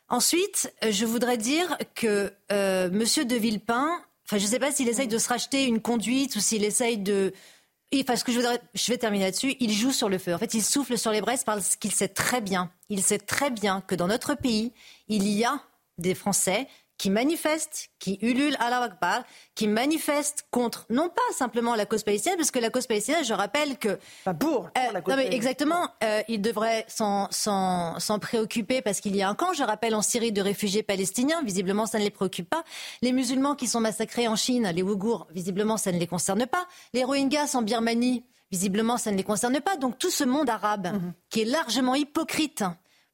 Ensuite, 0.09 0.73
je 0.87 1.05
voudrais 1.05 1.37
dire 1.37 1.77
que 1.95 2.33
euh, 2.51 2.89
M. 2.89 3.27
de 3.27 3.35
Villepin, 3.35 3.89
enfin, 4.25 4.37
je 4.37 4.43
ne 4.43 4.49
sais 4.49 4.59
pas 4.59 4.71
s'il 4.71 4.89
essaye 4.89 5.07
de 5.07 5.17
se 5.17 5.29
racheter 5.29 5.65
une 5.65 5.81
conduite 5.81 6.35
ou 6.35 6.39
s'il 6.39 6.65
essaye 6.65 6.97
de 6.97 7.31
parce 8.05 8.23
que 8.23 8.31
je, 8.31 8.37
voudrais, 8.37 8.61
je 8.73 8.91
vais 8.91 8.97
terminer 8.97 9.25
là-dessus, 9.25 9.55
il 9.59 9.71
joue 9.73 9.91
sur 9.91 10.07
le 10.07 10.17
feu. 10.17 10.33
En 10.33 10.37
fait, 10.37 10.53
il 10.53 10.63
souffle 10.63 10.97
sur 10.97 11.11
les 11.11 11.21
braises 11.21 11.43
parce 11.43 11.75
qu'il 11.75 11.91
sait 11.91 12.07
très 12.07 12.39
bien, 12.39 12.71
il 12.89 13.03
sait 13.03 13.17
très 13.17 13.51
bien 13.51 13.81
que 13.81 13.95
dans 13.95 14.07
notre 14.07 14.33
pays, 14.33 14.71
il 15.09 15.27
y 15.27 15.43
a 15.43 15.61
des 16.01 16.15
Français 16.15 16.67
qui 17.01 17.09
manifestent, 17.09 17.89
qui 17.97 18.19
ululent 18.21 18.55
à 18.59 18.69
la 18.69 18.79
Akbar, 18.83 19.23
qui 19.55 19.67
manifestent 19.67 20.45
contre, 20.51 20.85
non 20.91 21.09
pas 21.09 21.33
simplement 21.33 21.73
la 21.73 21.87
cause 21.87 22.03
palestinienne, 22.03 22.37
parce 22.37 22.51
que 22.51 22.59
la 22.59 22.69
cause 22.69 22.85
palestinienne, 22.85 23.25
je 23.25 23.33
rappelle 23.33 23.79
que... 23.79 23.97
Pas 24.23 24.35
pour, 24.35 24.65
euh, 24.65 24.91
la 24.93 25.01
cause 25.01 25.15
non 25.15 25.17
mais 25.17 25.33
Exactement, 25.33 25.89
euh, 26.03 26.21
il 26.27 26.43
devrait 26.43 26.85
s'en 26.87 27.27
préoccuper 28.21 28.83
parce 28.83 28.99
qu'il 28.99 29.15
y 29.15 29.23
a 29.23 29.29
un 29.29 29.33
camp, 29.33 29.51
je 29.53 29.63
rappelle, 29.63 29.95
en 29.95 30.03
Syrie 30.03 30.31
de 30.31 30.43
réfugiés 30.43 30.83
palestiniens, 30.83 31.41
visiblement 31.41 31.87
ça 31.87 31.97
ne 31.97 32.03
les 32.03 32.11
préoccupe 32.11 32.47
pas. 32.47 32.63
Les 33.01 33.13
musulmans 33.13 33.55
qui 33.55 33.65
sont 33.65 33.79
massacrés 33.79 34.27
en 34.27 34.35
Chine, 34.35 34.69
les 34.71 34.83
Ouïghours, 34.83 35.25
visiblement 35.31 35.77
ça 35.77 35.91
ne 35.91 35.97
les 35.97 36.05
concerne 36.05 36.45
pas. 36.45 36.67
Les 36.93 37.03
Rohingyas 37.03 37.55
en 37.55 37.63
Birmanie, 37.63 38.23
visiblement 38.51 38.97
ça 38.97 39.11
ne 39.11 39.17
les 39.17 39.23
concerne 39.23 39.59
pas. 39.59 39.75
Donc 39.75 39.97
tout 39.97 40.11
ce 40.11 40.23
monde 40.23 40.51
arabe, 40.51 40.93
mhm. 40.93 41.13
qui 41.31 41.41
est 41.41 41.45
largement 41.45 41.95
hypocrite 41.95 42.63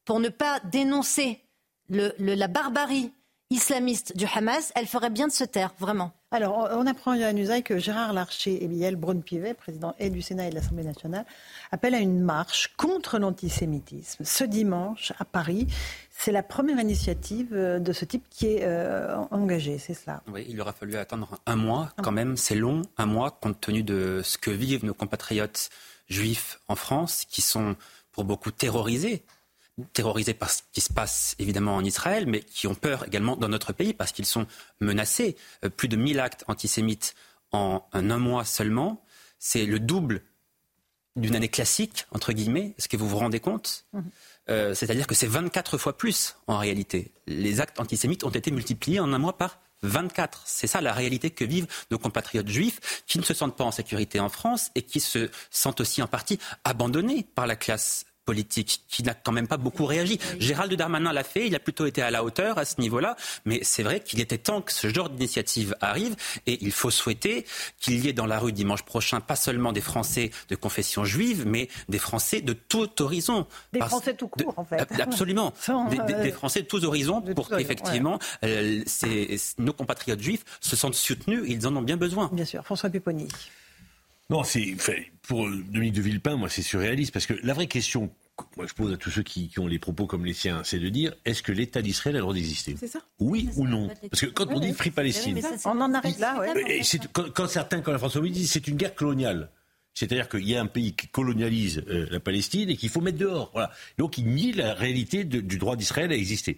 pour 0.04 0.20
ne 0.20 0.28
pas 0.28 0.60
dénoncer 0.70 1.40
le, 1.88 2.12
la 2.18 2.48
barbarie 2.48 3.12
islamiste 3.50 4.14
du 4.14 4.26
Hamas, 4.26 4.72
elle 4.74 4.86
ferait 4.86 5.08
bien 5.08 5.26
de 5.26 5.32
se 5.32 5.44
taire, 5.44 5.72
vraiment. 5.78 6.12
Alors, 6.30 6.68
on 6.72 6.86
apprend, 6.86 7.14
Yann 7.14 7.38
Usaï, 7.38 7.62
que 7.62 7.78
Gérard 7.78 8.12
Larcher 8.12 8.62
et 8.62 8.68
Miel 8.68 8.96
Braun-Pivet, 8.96 9.54
président 9.54 9.94
et 9.98 10.10
du 10.10 10.20
Sénat 10.20 10.48
et 10.48 10.50
de 10.50 10.54
l'Assemblée 10.54 10.84
nationale, 10.84 11.24
appellent 11.72 11.94
à 11.94 12.00
une 12.00 12.20
marche 12.20 12.74
contre 12.76 13.18
l'antisémitisme 13.18 14.22
ce 14.22 14.44
dimanche 14.44 15.14
à 15.18 15.24
Paris. 15.24 15.66
C'est 16.10 16.32
la 16.32 16.42
première 16.42 16.78
initiative 16.78 17.54
euh, 17.54 17.78
de 17.78 17.94
ce 17.94 18.04
type 18.04 18.26
qui 18.28 18.48
est 18.48 18.64
euh, 18.64 19.16
engagée, 19.30 19.78
c'est 19.78 19.94
cela 19.94 20.22
Oui, 20.30 20.44
il 20.46 20.60
aura 20.60 20.74
fallu 20.74 20.96
attendre 20.96 21.38
un 21.46 21.56
mois 21.56 21.94
quand 22.02 22.12
même, 22.12 22.36
c'est 22.36 22.56
long, 22.56 22.82
un 22.98 23.06
mois, 23.06 23.30
compte 23.30 23.58
tenu 23.62 23.82
de 23.82 24.20
ce 24.22 24.36
que 24.36 24.50
vivent 24.50 24.84
nos 24.84 24.94
compatriotes 24.94 25.70
juifs 26.10 26.60
en 26.68 26.74
France, 26.74 27.24
qui 27.24 27.40
sont 27.40 27.76
pour 28.12 28.24
beaucoup 28.24 28.50
terrorisés 28.50 29.24
terrorisés 29.92 30.34
par 30.34 30.50
ce 30.50 30.62
qui 30.72 30.80
se 30.80 30.92
passe 30.92 31.34
évidemment 31.38 31.76
en 31.76 31.84
Israël, 31.84 32.26
mais 32.26 32.40
qui 32.40 32.66
ont 32.66 32.74
peur 32.74 33.06
également 33.06 33.36
dans 33.36 33.48
notre 33.48 33.72
pays 33.72 33.94
parce 33.94 34.12
qu'ils 34.12 34.26
sont 34.26 34.46
menacés. 34.80 35.36
Euh, 35.64 35.68
plus 35.68 35.88
de 35.88 35.96
1000 35.96 36.20
actes 36.20 36.44
antisémites 36.48 37.14
en 37.52 37.82
un, 37.92 38.02
mois 38.18 38.44
seulement, 38.44 39.02
c'est 39.38 39.64
le 39.64 39.80
double 39.80 40.22
d'une 41.16 41.34
année 41.34 41.48
classique, 41.48 42.06
entre 42.12 42.32
guillemets. 42.32 42.74
Est-ce 42.78 42.88
que 42.88 42.96
vous 42.96 43.08
vous 43.08 43.18
rendez 43.18 43.40
compte? 43.40 43.86
Mhm. 43.92 44.04
euh, 44.50 44.74
C'est-à-dire 44.74 45.06
que 45.06 45.14
c'est 45.14 45.26
24 45.26 45.78
fois 45.78 45.96
plus 45.96 46.36
en 46.46 46.58
réalité. 46.58 47.12
Les 47.26 47.60
actes 47.60 47.80
antisémites 47.80 48.24
ont 48.24 48.30
été 48.30 48.50
multipliés 48.50 49.00
en 49.00 49.12
un 49.12 49.18
mois 49.18 49.36
par 49.36 49.58
24. 49.82 50.42
C'est 50.44 50.66
ça 50.66 50.80
la 50.80 50.92
réalité 50.92 51.30
que 51.30 51.44
vivent 51.44 51.66
nos 51.90 51.98
compatriotes 51.98 52.48
juifs 52.48 53.02
qui 53.06 53.18
ne 53.18 53.24
se 53.24 53.34
sentent 53.34 53.56
pas 53.56 53.64
en 53.64 53.70
sécurité 53.70 54.20
en 54.20 54.28
France 54.28 54.70
et 54.74 54.82
qui 54.82 55.00
se 55.00 55.30
sentent 55.50 55.80
aussi 55.80 56.02
en 56.02 56.06
partie 56.06 56.38
abandonnés 56.64 57.26
par 57.34 57.46
la 57.46 57.56
classe 57.56 58.04
politique 58.28 58.82
qui 58.88 59.02
n'a 59.02 59.14
quand 59.14 59.32
même 59.32 59.48
pas 59.48 59.56
beaucoup 59.56 59.86
réagi. 59.86 60.20
Gérald 60.38 60.70
Darmanin 60.74 61.14
l'a 61.14 61.24
fait, 61.24 61.46
il 61.46 61.54
a 61.54 61.58
plutôt 61.58 61.86
été 61.86 62.02
à 62.02 62.10
la 62.10 62.22
hauteur 62.22 62.58
à 62.58 62.66
ce 62.66 62.78
niveau-là, 62.78 63.16
mais 63.46 63.60
c'est 63.62 63.82
vrai 63.82 64.00
qu'il 64.00 64.20
était 64.20 64.36
temps 64.36 64.60
que 64.60 64.70
ce 64.70 64.88
genre 64.92 65.08
d'initiative 65.08 65.74
arrive 65.80 66.14
et 66.46 66.58
il 66.60 66.70
faut 66.70 66.90
souhaiter 66.90 67.46
qu'il 67.80 68.04
y 68.04 68.08
ait 68.10 68.12
dans 68.12 68.26
la 68.26 68.38
rue 68.38 68.52
dimanche 68.52 68.82
prochain 68.82 69.20
pas 69.20 69.34
seulement 69.34 69.72
des 69.72 69.80
Français 69.80 70.30
de 70.50 70.56
confession 70.56 71.06
juive, 71.06 71.44
mais 71.46 71.70
des 71.88 71.98
Français 71.98 72.42
de 72.42 72.52
tout 72.52 73.00
horizon. 73.00 73.46
Des 73.72 73.80
Français 73.80 74.12
tout 74.12 74.28
court, 74.28 74.52
en 74.58 74.64
fait. 74.66 74.86
Absolument. 75.00 75.54
Euh, 75.78 76.22
des, 76.22 76.32
Français 76.32 76.62
de 76.62 76.66
tous 76.66 76.84
horizons 76.84 77.20
pour 77.20 77.48
qu'effectivement 77.48 78.18
euh, 78.44 78.82
nos 79.58 79.72
compatriotes 79.72 80.20
juifs 80.20 80.44
se 80.60 80.76
sentent 80.76 80.94
soutenus, 80.94 81.44
ils 81.46 81.66
en 81.66 81.76
ont 81.76 81.82
bien 81.82 81.96
besoin. 81.96 82.28
Bien 82.32 82.44
sûr. 82.44 82.64
François 82.64 82.90
Pupponi. 82.90 83.28
Non, 84.30 84.44
c'est 84.44 84.76
pour 85.22 85.48
Dominique 85.48 85.94
de 85.94 86.02
Villepin, 86.02 86.36
moi, 86.36 86.50
c'est 86.50 86.62
surréaliste 86.62 87.12
parce 87.12 87.24
que 87.24 87.34
la 87.42 87.54
vraie 87.54 87.66
question, 87.66 88.10
moi, 88.58 88.66
je 88.66 88.74
pose 88.74 88.92
à 88.92 88.98
tous 88.98 89.10
ceux 89.10 89.22
qui, 89.22 89.50
ont 89.58 89.66
les 89.66 89.78
propos 89.78 90.06
comme 90.06 90.26
les 90.26 90.34
siens, 90.34 90.60
c'est 90.64 90.78
de 90.78 90.88
dire 90.90 91.14
est-ce 91.24 91.42
que 91.42 91.50
l'État 91.50 91.80
d'Israël 91.80 92.16
a 92.16 92.18
le 92.18 92.22
droit 92.22 92.34
d'exister? 92.34 92.76
C'est 92.78 92.88
ça. 92.88 93.00
Oui 93.20 93.48
ou 93.56 93.66
non 93.66 93.88
Parce 94.10 94.20
que 94.20 94.26
quand 94.26 94.46
on 94.48 94.60
dit 94.60 94.72
Free 94.74 94.90
Palestine, 94.90 95.40
on 95.64 95.80
en 95.80 95.94
arrive 95.94 96.20
là. 96.20 96.44
Et 96.68 96.82
quand, 97.12 97.30
quand, 97.30 97.48
certains, 97.48 97.80
comme 97.80 97.94
la 97.94 97.98
France 97.98 98.18
disent 98.18 98.50
c'est 98.50 98.68
une 98.68 98.76
guerre 98.76 98.94
coloniale. 98.94 99.50
C'est-à-dire 99.98 100.28
qu'il 100.28 100.48
y 100.48 100.54
a 100.54 100.60
un 100.60 100.66
pays 100.66 100.92
qui 100.92 101.08
colonialise 101.08 101.82
euh, 101.88 102.06
la 102.08 102.20
Palestine 102.20 102.70
et 102.70 102.76
qu'il 102.76 102.88
faut 102.88 103.00
mettre 103.00 103.18
dehors. 103.18 103.50
Voilà. 103.52 103.72
Donc 103.96 104.16
il 104.16 104.28
nie 104.28 104.52
la 104.52 104.72
réalité 104.72 105.24
du 105.24 105.58
droit 105.58 105.74
d'Israël 105.74 106.12
à 106.12 106.14
exister. 106.14 106.56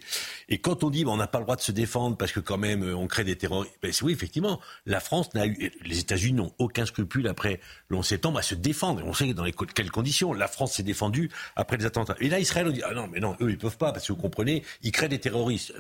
Et 0.51 0.59
quand 0.59 0.84
on 0.84 0.91
dit 0.91 1.07
ben, 1.07 1.12
on 1.12 1.16
n'a 1.16 1.26
pas 1.26 1.38
le 1.38 1.45
droit 1.45 1.57
de 1.57 1.62
se 1.62 1.72
défendre 1.72 2.18
parce 2.18 2.32
que 2.32 2.41
quand 2.41 2.59
même 2.59 2.82
euh, 2.82 2.95
on 2.95 3.07
crée 3.07 3.24
des 3.24 3.36
terroristes, 3.36 3.72
ben, 3.82 3.93
oui 4.03 4.12
effectivement, 4.12 4.61
la 4.84 5.01
France 5.01 5.32
n'a 5.32 5.47
eu, 5.47 5.72
les 5.86 6.01
États-Unis 6.01 6.34
n'ont 6.34 6.53
aucun 6.59 6.84
scrupule 6.84 7.28
après 7.28 7.61
le 7.88 7.97
11 7.97 8.07
septembre 8.07 8.38
à 8.38 8.43
se 8.43 8.55
défendre. 8.55 9.01
Et 9.01 9.05
on 9.05 9.14
sait 9.14 9.32
dans 9.32 9.45
les, 9.45 9.55
quelles 9.74 9.91
conditions 9.91 10.34
la 10.34 10.47
France 10.47 10.74
s'est 10.74 10.82
défendue 10.82 11.30
après 11.57 11.78
les 11.78 11.86
attentats. 11.86 12.16
Et 12.20 12.28
là 12.28 12.41
Israël 12.41 12.66
on 12.68 12.72
dit 12.72 12.82
ah 12.84 12.93
non 12.93 13.09
mais 13.11 13.20
non 13.20 13.38
eux 13.41 13.49
ils 13.49 13.59
peuvent 13.59 13.78
pas 13.78 13.93
parce 13.93 14.07
que 14.07 14.12
vous 14.12 14.20
comprenez 14.20 14.64
ils 14.82 14.93
créent 14.93 15.09
des 15.09 15.18
terroristes. 15.18 15.72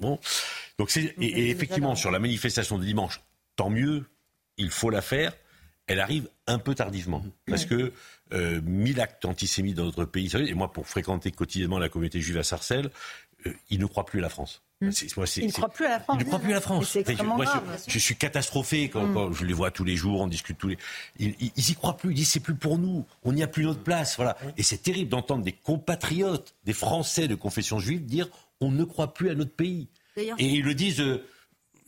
Bon. 0.00 0.18
Donc 0.80 0.90
c'est 0.90 1.14
et 1.20 1.50
effectivement 1.50 1.94
sur 1.94 2.10
la 2.10 2.18
manifestation 2.18 2.76
de 2.76 2.84
dimanche 2.84 3.20
tant 3.54 3.70
mieux 3.70 4.04
il 4.56 4.70
faut 4.70 4.90
la 4.90 5.00
faire 5.00 5.32
elle 5.86 6.00
arrive 6.00 6.28
un 6.46 6.58
peu 6.58 6.74
tardivement. 6.74 7.24
Parce 7.46 7.64
que 7.64 7.92
euh, 8.32 8.60
mille 8.62 9.00
actes 9.00 9.24
antisémites 9.24 9.76
dans 9.76 9.84
notre 9.84 10.04
pays, 10.04 10.30
et 10.34 10.54
moi, 10.54 10.72
pour 10.72 10.88
fréquenter 10.88 11.30
quotidiennement 11.30 11.78
la 11.78 11.88
communauté 11.88 12.20
juive 12.20 12.38
à 12.38 12.42
Sarcelles, 12.42 12.90
euh, 13.46 13.52
ils 13.70 13.78
ne 13.78 13.86
croient 13.86 14.06
plus 14.06 14.20
à 14.20 14.22
la 14.22 14.28
France. 14.28 14.62
Mmh. 14.80 14.90
ils 15.36 15.46
ne 15.46 15.52
croient 15.52 15.68
plus 15.68 15.86
à 15.86 15.90
la 15.90 16.00
France. 16.00 16.16
Ils 16.18 16.24
ne 16.24 16.28
croient 16.28 16.38
plus 16.40 16.52
à 16.52 16.54
la 16.54 16.60
France. 16.60 16.98
moi, 17.24 17.44
je, 17.86 17.98
suis 17.98 18.16
catastrophé 18.16 18.88
quand, 18.88 19.06
mmh. 19.06 19.14
quand, 19.14 19.32
je 19.32 19.44
les 19.44 19.52
vois 19.52 19.70
tous 19.70 19.84
les 19.84 19.96
jours, 19.96 20.20
on 20.20 20.26
discute 20.26 20.58
tous 20.58 20.68
les. 20.68 20.78
Ils, 21.18 21.34
ils, 21.38 21.70
y 21.70 21.74
croient 21.74 21.96
plus. 21.96 22.10
Ils 22.10 22.16
disent 22.16 22.30
c'est 22.30 22.40
plus 22.40 22.54
pour 22.54 22.78
nous. 22.78 23.04
On 23.22 23.32
n'y 23.32 23.42
a 23.42 23.46
plus 23.46 23.64
notre 23.64 23.82
place. 23.82 24.16
Voilà. 24.16 24.36
Et 24.56 24.62
c'est 24.62 24.78
terrible 24.82 25.10
d'entendre 25.10 25.44
des 25.44 25.52
compatriotes, 25.52 26.54
des 26.64 26.72
Français 26.72 27.28
de 27.28 27.34
confession 27.34 27.78
juive 27.78 28.04
dire 28.04 28.28
on 28.60 28.70
ne 28.70 28.84
croit 28.84 29.14
plus 29.14 29.30
à 29.30 29.34
notre 29.34 29.52
pays. 29.52 29.88
Et 30.16 30.32
ils 30.38 30.64
le 30.64 30.74
disent. 30.74 31.00
Euh, 31.00 31.24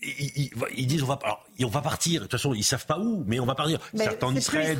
ils, 0.03 0.87
disent 0.87 1.03
on 1.03 1.07
va, 1.07 1.19
on 1.61 1.69
va 1.69 1.81
partir. 1.81 2.21
De 2.21 2.27
toute 2.27 2.33
façon, 2.33 2.55
ils 2.55 2.63
savent 2.63 2.87
pas 2.87 2.99
où, 2.99 3.25
mais 3.27 3.41
on 3.41 3.47
va 3.47 3.55
partir. 3.55 3.79
Certains 3.95 4.27
en 4.27 4.37
Israël, 4.37 4.79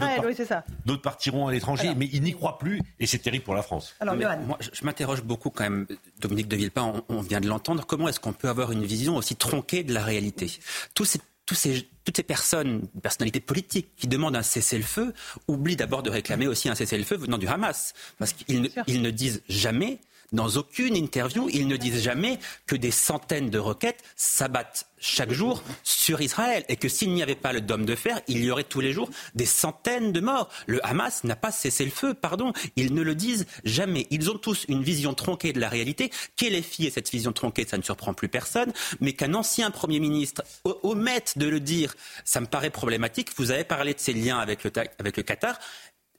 d'autres, 0.85 1.03
partiront 1.03 1.47
à 1.47 1.53
l'étranger, 1.53 1.95
mais 1.97 2.09
ils 2.13 2.23
n'y 2.23 2.33
croient 2.33 2.59
plus, 2.59 2.81
et 3.01 3.07
c'est 3.07 3.19
terrible 3.19 3.45
pour 3.45 3.55
la 3.55 3.63
France. 3.63 3.95
Alors, 4.01 4.15
moi, 4.17 4.59
je, 4.61 4.85
m'interroge 4.85 5.23
beaucoup 5.23 5.51
quand 5.51 5.65
même, 5.65 5.87
Dominique 6.21 6.49
de 6.49 6.57
Villepin, 6.57 7.03
on, 7.09 7.21
vient 7.21 7.41
de 7.41 7.49
l'entendre. 7.49 7.87
Comment 7.87 8.09
est-ce 8.09 8.21
qu'on 8.21 8.33
peut 8.33 8.49
avoir 8.49 8.73
une 8.73 8.85
vision 8.85 9.17
aussi 9.17 9.37
tronquée 9.37 9.83
de 9.85 9.93
la 9.93 10.05
réalité? 10.05 10.53
Tous 10.95 11.05
ces, 11.05 11.21
tous 11.47 11.55
ces, 11.55 11.89
toutes 12.05 12.17
ces 12.17 12.23
personnes, 12.23 12.87
personnalités 13.03 13.41
politiques 13.41 13.89
qui 13.97 14.07
demandent 14.07 14.37
un 14.37 14.43
cessez-le-feu, 14.43 15.15
oublient 15.49 15.77
d'abord 15.77 16.03
de 16.03 16.11
réclamer 16.11 16.47
aussi 16.47 16.69
un 16.69 16.75
cessez-le-feu 16.75 17.17
venant 17.17 17.39
du 17.39 17.49
Hamas, 17.49 17.95
parce 18.19 18.33
qu'ils 18.33 19.03
ne 19.03 19.11
disent 19.11 19.43
jamais 19.49 19.99
dans 20.33 20.49
aucune 20.57 20.97
interview, 20.97 21.49
ils 21.53 21.69
ne 21.69 21.77
disent 21.77 22.03
jamais 22.03 22.39
que 22.67 22.77
des 22.77 22.91
centaines 22.91 23.51
de 23.51 23.59
roquettes 23.59 24.03
s'abattent 24.17 24.87
chaque 24.99 25.33
jour 25.33 25.63
sur 25.83 26.21
Israël 26.21 26.65
et 26.69 26.77
que 26.77 26.89
s'il 26.89 27.13
n'y 27.13 27.23
avait 27.23 27.35
pas 27.35 27.53
le 27.53 27.61
dôme 27.61 27.85
de 27.85 27.95
fer, 27.95 28.21
il 28.29 28.43
y 28.43 28.51
aurait 28.51 28.65
tous 28.65 28.81
les 28.81 28.93
jours 28.93 29.11
des 29.35 29.47
centaines 29.47 30.13
de 30.13 30.21
morts. 30.21 30.49
Le 30.67 30.85
Hamas 30.87 31.25
n'a 31.25 31.37
pas 31.37 31.53
cessé 31.53 31.85
le 31.85 31.91
feu, 31.91 32.15
pardon. 32.15 32.53
Ils 32.77 32.95
ne 32.95 33.03
le 33.03 33.15
disent 33.15 33.47
jamais. 33.65 34.07
Ils 34.11 34.31
ont 34.31 34.39
tous 34.39 34.65
une 34.69 34.83
vision 34.83 35.15
tronquée 35.15 35.53
de 35.53 35.61
la 35.61 35.69
réalité. 35.69 36.11
Qu'elle 36.37 36.55
est 36.55 36.63
fiée 36.63 36.91
cette 36.91 37.11
vision 37.11 37.33
tronquée, 37.33 37.67
ça 37.67 37.79
ne 37.79 37.83
surprend 37.83 38.15
plus 38.15 38.29
personne. 38.29 38.73
Mais 39.01 39.13
qu'un 39.13 39.35
ancien 39.35 39.71
Premier 39.71 40.01
ministre 40.01 40.43
omette 40.83 41.39
de 41.39 41.47
le 41.47 41.61
dire, 41.61 41.95
ça 42.25 42.41
me 42.41 42.47
paraît 42.47 42.71
problématique. 42.71 43.31
Vous 43.37 43.51
avez 43.51 43.65
parlé 43.65 43.95
de 43.95 44.01
ces 44.01 44.13
liens 44.13 44.39
avec 44.39 44.65
le 44.65 45.23
Qatar 45.23 45.59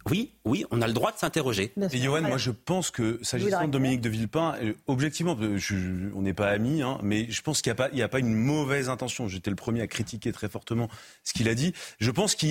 oui, 0.10 0.32
oui, 0.46 0.66
on 0.72 0.82
a 0.82 0.88
le 0.88 0.94
droit 0.94 1.12
de 1.12 1.18
s'interroger. 1.18 1.74
Et 1.92 1.98
Johan, 1.98 2.22
moi 2.22 2.38
je 2.38 2.52
pense 2.52 2.92
que, 2.92 3.20
s'agissant 3.22 3.66
de 3.66 3.72
Dominique 3.72 4.02
de 4.02 4.10
Villepin, 4.10 4.56
euh, 4.62 4.74
objectivement, 4.88 5.38
on 6.16 6.22
n'est 6.22 6.34
pas 6.34 6.50
amis, 6.50 6.82
hein, 6.82 6.98
mais 7.04 7.30
je 7.30 7.42
pense 7.42 7.62
qu'il 7.62 7.74
n'y 7.94 8.02
a, 8.02 8.06
a, 8.06 8.08
pas 8.08 8.20
une 8.20 8.34
mauvaise 8.34 8.90
intention. 8.90 9.28
J'étais 9.28 9.50
le 9.50 9.56
premier 9.56 9.82
à 9.82 9.88
critiquer 9.88 10.32
très 10.32 10.50
fortement 10.50 10.90
ce 11.24 11.34
qu'il 11.34 11.50
a 11.50 11.56
dit. 11.56 11.74
Je 12.00 12.12
pense 12.12 12.36
que 12.36 12.48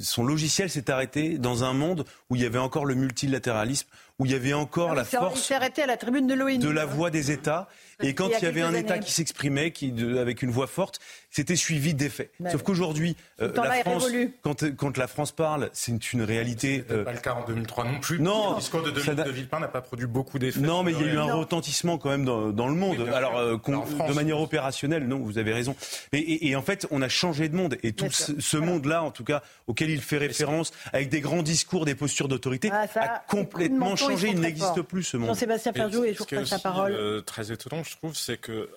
son 0.00 0.24
logiciel 0.24 0.70
s'est 0.70 0.90
arrêté 0.90 1.38
dans 1.38 1.64
un 1.64 1.72
monde 1.72 2.04
où 2.30 2.36
il 2.36 2.42
y 2.42 2.46
avait 2.46 2.58
encore 2.58 2.84
le 2.84 2.94
multilatéralisme, 2.94 3.88
où 4.18 4.24
il 4.24 4.32
y 4.32 4.34
avait 4.34 4.54
encore 4.54 4.92
ah, 4.92 4.94
la 4.94 5.04
force 5.04 5.50
à 5.50 5.86
la 5.86 5.96
tribune 5.96 6.26
de, 6.26 6.34
de 6.34 6.70
la 6.70 6.86
voix 6.86 7.10
des 7.10 7.30
États. 7.30 7.68
Et 8.02 8.14
quand 8.14 8.28
il 8.28 8.42
y, 8.42 8.46
avait 8.46 8.60
un 8.60 8.74
État 8.74 8.98
qui 8.98 9.10
s'exprimait, 9.10 9.70
qui, 9.70 9.94
avec 10.18 10.42
une 10.42 10.50
voix 10.50 10.66
forte, 10.66 11.00
c'était 11.30 11.56
suivi 11.56 11.94
d'effets. 11.94 12.30
Sauf 12.50 12.62
qu'aujourd'hui, 12.62 13.16
euh, 13.40 13.52
la 13.54 13.72
France, 13.76 14.08
quand, 14.42 14.76
quand, 14.76 14.98
la 14.98 15.06
France 15.06 15.32
parle, 15.32 15.70
c'est 15.72 16.12
une 16.12 16.22
réalité. 16.22 16.84
Ce 16.88 16.94
euh... 16.94 17.04
pas 17.04 17.12
le 17.12 17.18
cas 17.18 17.34
en 17.34 17.46
2003 17.46 17.84
non 17.84 18.00
plus. 18.00 18.20
Non, 18.20 18.52
le 18.52 18.60
discours 18.60 18.82
de 18.82 18.90
Dominique 18.90 19.24
de 19.24 19.30
Villepin 19.30 19.60
n'a 19.60 19.68
pas 19.68 19.80
produit 19.80 20.06
beaucoup 20.06 20.38
d'effets. 20.38 20.60
Non, 20.60 20.82
mais 20.82 20.92
il 20.92 21.00
y 21.00 21.08
a 21.08 21.12
eu 21.14 21.18
un 21.18 21.34
retentissement 21.34 21.96
quand 21.96 22.10
même 22.10 22.26
dans, 22.26 22.50
dans 22.50 22.68
le 22.68 22.74
monde. 22.74 23.08
Alors, 23.14 23.38
euh, 23.38 23.56
de 23.56 24.12
manière 24.12 24.40
opérationnelle, 24.40 25.06
non, 25.06 25.18
vous 25.18 25.38
avez 25.38 25.54
raison. 25.54 25.74
Et, 26.12 26.48
et, 26.48 26.56
en 26.56 26.62
fait, 26.62 26.86
on 26.90 27.00
a 27.00 27.08
changé 27.08 27.48
de 27.48 27.56
monde. 27.56 27.78
Et 27.82 27.92
tout 27.92 28.10
ce, 28.10 28.56
monde-là, 28.56 29.02
en 29.02 29.10
tout 29.10 29.24
cas, 29.24 29.42
auquel 29.66 29.88
il 29.88 30.02
fait 30.02 30.18
référence, 30.18 30.72
avec 30.92 31.08
des 31.08 31.20
grands 31.20 31.42
discours, 31.42 31.86
des 31.86 31.94
postures 31.94 32.28
d'autorité, 32.28 32.70
ah, 32.72 32.86
a 32.96 33.24
complètement 33.26 33.96
changé. 33.96 34.05
Il 34.10 34.40
n'existe 34.40 34.82
plus 34.82 35.02
ce 35.02 35.16
monde. 35.16 35.28
Jean-Sébastien 35.28 35.72
Ferjou, 35.72 36.04
et 36.04 36.14
je 36.14 36.18
vous 36.18 36.24
passe 36.24 36.50
la 36.50 36.58
parole. 36.58 36.92
Euh, 36.92 37.20
très 37.20 37.52
étonnant, 37.52 37.82
je 37.82 37.96
trouve, 37.96 38.16
c'est 38.16 38.38
que 38.38 38.68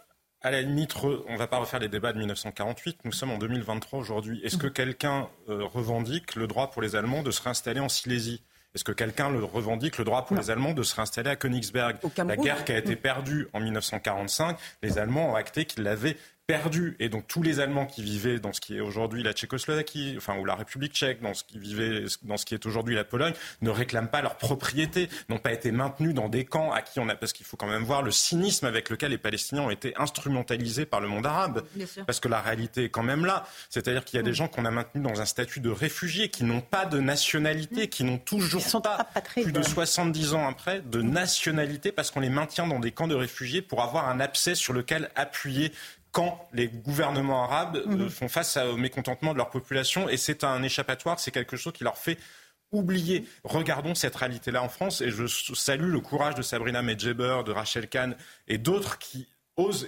à 0.42 0.52
la 0.52 0.62
limite, 0.62 0.96
on 1.04 1.34
ne 1.34 1.38
va 1.38 1.48
pas 1.48 1.58
refaire 1.58 1.82
les 1.82 1.90
débats 1.90 2.14
de 2.14 2.18
1948. 2.20 3.00
Nous 3.04 3.12
sommes 3.12 3.32
en 3.32 3.38
2023 3.38 4.00
aujourd'hui. 4.00 4.40
Est-ce 4.44 4.58
que 4.58 4.68
quelqu'un 4.68 5.28
euh, 5.50 5.66
revendique 5.66 6.36
le 6.36 6.48
droit 6.48 6.72
pour 6.72 6.82
les 6.82 6.96
Allemands 6.96 7.24
de 7.24 7.32
se 7.32 7.42
réinstaller 7.42 7.82
en 7.82 7.90
Silésie? 7.90 8.42
Est-ce 8.74 8.84
que 8.84 8.92
quelqu'un 8.92 9.32
le 9.32 9.44
revendique 9.44 9.98
le 9.98 10.06
droit 10.06 10.26
pour 10.26 10.38
les 10.38 10.52
Allemands 10.52 10.74
de 10.74 10.84
se 10.84 10.96
réinstaller 10.96 11.30
à 11.32 11.36
Königsberg? 11.36 11.98
La 12.18 12.38
guerre 12.38 12.64
qui 12.64 12.72
a 12.72 12.78
été 12.78 12.96
perdue 12.96 13.48
en 13.54 13.60
1945, 13.60 14.58
les 14.84 14.98
Allemands 14.98 15.32
ont 15.32 15.36
acté 15.36 15.66
qu'ils 15.66 15.84
l'avaient 15.84 16.18
perdu. 16.50 16.95
Et 17.00 17.10
donc 17.10 17.28
tous 17.28 17.43
les 17.43 17.60
Allemands 17.60 17.86
qui 17.86 18.02
vivaient 18.02 18.39
dans 18.39 18.54
ce 18.54 18.60
qui 18.60 18.76
est 18.76 18.80
aujourd'hui 18.80 19.22
la 19.22 19.34
Tchécoslovaquie, 19.34 20.16
enfin 20.18 20.36
ou 20.39 20.45
la 20.45 20.56
République 20.56 20.93
tchèque, 20.93 21.22
dans 21.22 21.36
ce 21.36 21.43
qui 21.43 21.60
vivait 21.60 22.06
dans 22.24 22.38
ce 22.38 22.45
qui 22.47 22.56
est 22.56 22.66
aujourd'hui 22.66 22.95
la 22.95 23.04
Pologne, 23.04 23.34
ne 23.62 23.70
réclament 23.70 24.08
pas 24.08 24.24
leur 24.24 24.36
propriété, 24.36 25.10
n'ont 25.30 25.38
pas 25.38 25.54
été 25.54 25.72
maintenus 25.72 26.16
dans 26.16 26.28
des 26.28 26.45
camps 26.45 26.72
à 26.72 26.82
qui 26.82 27.00
on 27.00 27.08
a 27.08 27.14
parce 27.14 27.34
qu'il 27.34 27.45
faut 27.45 27.56
quand 27.56 27.68
même 27.68 27.84
voir 27.84 28.02
le 28.02 28.10
cynisme 28.10 28.66
avec 28.66 28.89
lequel 28.89 29.12
les 29.12 29.20
Palestiniens 29.20 29.62
ont 29.62 29.70
été 29.70 29.93
instrumentalisés 29.97 30.88
par 30.88 31.02
le 31.02 31.08
monde 31.08 31.28
arabe. 31.28 31.66
Parce 32.08 32.20
que 32.20 32.28
la 32.28 32.41
réalité 32.41 32.86
est 32.86 32.89
quand 32.89 33.04
même 33.04 33.26
là. 33.26 33.45
C'est-à-dire 33.70 34.04
qu'il 34.04 34.18
y 34.18 34.20
a 34.20 34.24
des 34.24 34.34
gens 34.34 34.47
qu'on 34.47 34.66
a 34.66 34.72
maintenus 34.72 35.04
dans 35.04 35.22
un 35.22 35.26
statut 35.26 35.60
de 35.60 35.70
réfugiés, 35.70 36.30
qui 36.30 36.45
n'ont 36.45 36.62
pas 36.62 36.88
de 36.88 37.00
nationalité, 37.00 37.89
qui 37.89 38.04
n'ont 38.04 38.18
toujours 38.18 38.64
pas, 38.82 39.08
plus 39.36 39.52
de 39.52 39.62
70 39.62 40.34
ans 40.34 40.50
après, 40.50 40.82
de 40.82 41.04
nationalité 41.04 41.91
parce 41.91 42.10
qu'on 42.10 42.22
les 42.22 42.32
maintient 42.32 42.66
dans 42.66 42.80
des 42.80 42.91
camps 42.91 43.08
de 43.08 43.14
réfugiés 43.14 43.62
pour 43.62 43.84
avoir 43.84 44.10
un 44.10 44.20
abcès 44.20 44.56
sur 44.56 44.74
lequel 44.74 45.12
appuyer 45.16 45.72
quand 46.12 46.47
les 46.53 46.68
gouvernements 46.68 47.43
arabes 47.43 47.78
euh, 47.78 47.95
mhm. 47.95 48.10
font 48.10 48.30
face 48.30 48.57
au 48.57 48.78
mécontentement 48.78 49.34
de 49.34 49.38
leur 49.38 49.49
population. 49.49 50.10
Et 50.10 50.18
c'est 50.18 50.43
un 50.43 50.64
échappatoire, 50.64 51.20
c'est 51.20 51.32
quelque 51.32 51.57
chose 51.57 51.74
qui 51.74 51.84
leur 51.84 51.97
fait 51.97 52.18
oublier. 52.72 53.26
Regardons 53.43 53.95
cette 53.95 54.16
réalité-là 54.16 54.64
en 54.64 54.70
France. 54.70 55.01
Et 55.01 55.10
je 55.12 55.26
salue 55.28 55.91
le 55.91 55.99
courage 55.99 56.36
de 56.36 56.41
Sabrina 56.41 56.82
Medjeber, 56.82 57.43
de 57.45 57.51
Rachel 57.51 57.88
Kahn 57.88 58.16
et 58.47 58.57
d'autres 58.57 58.97
qui 58.97 59.28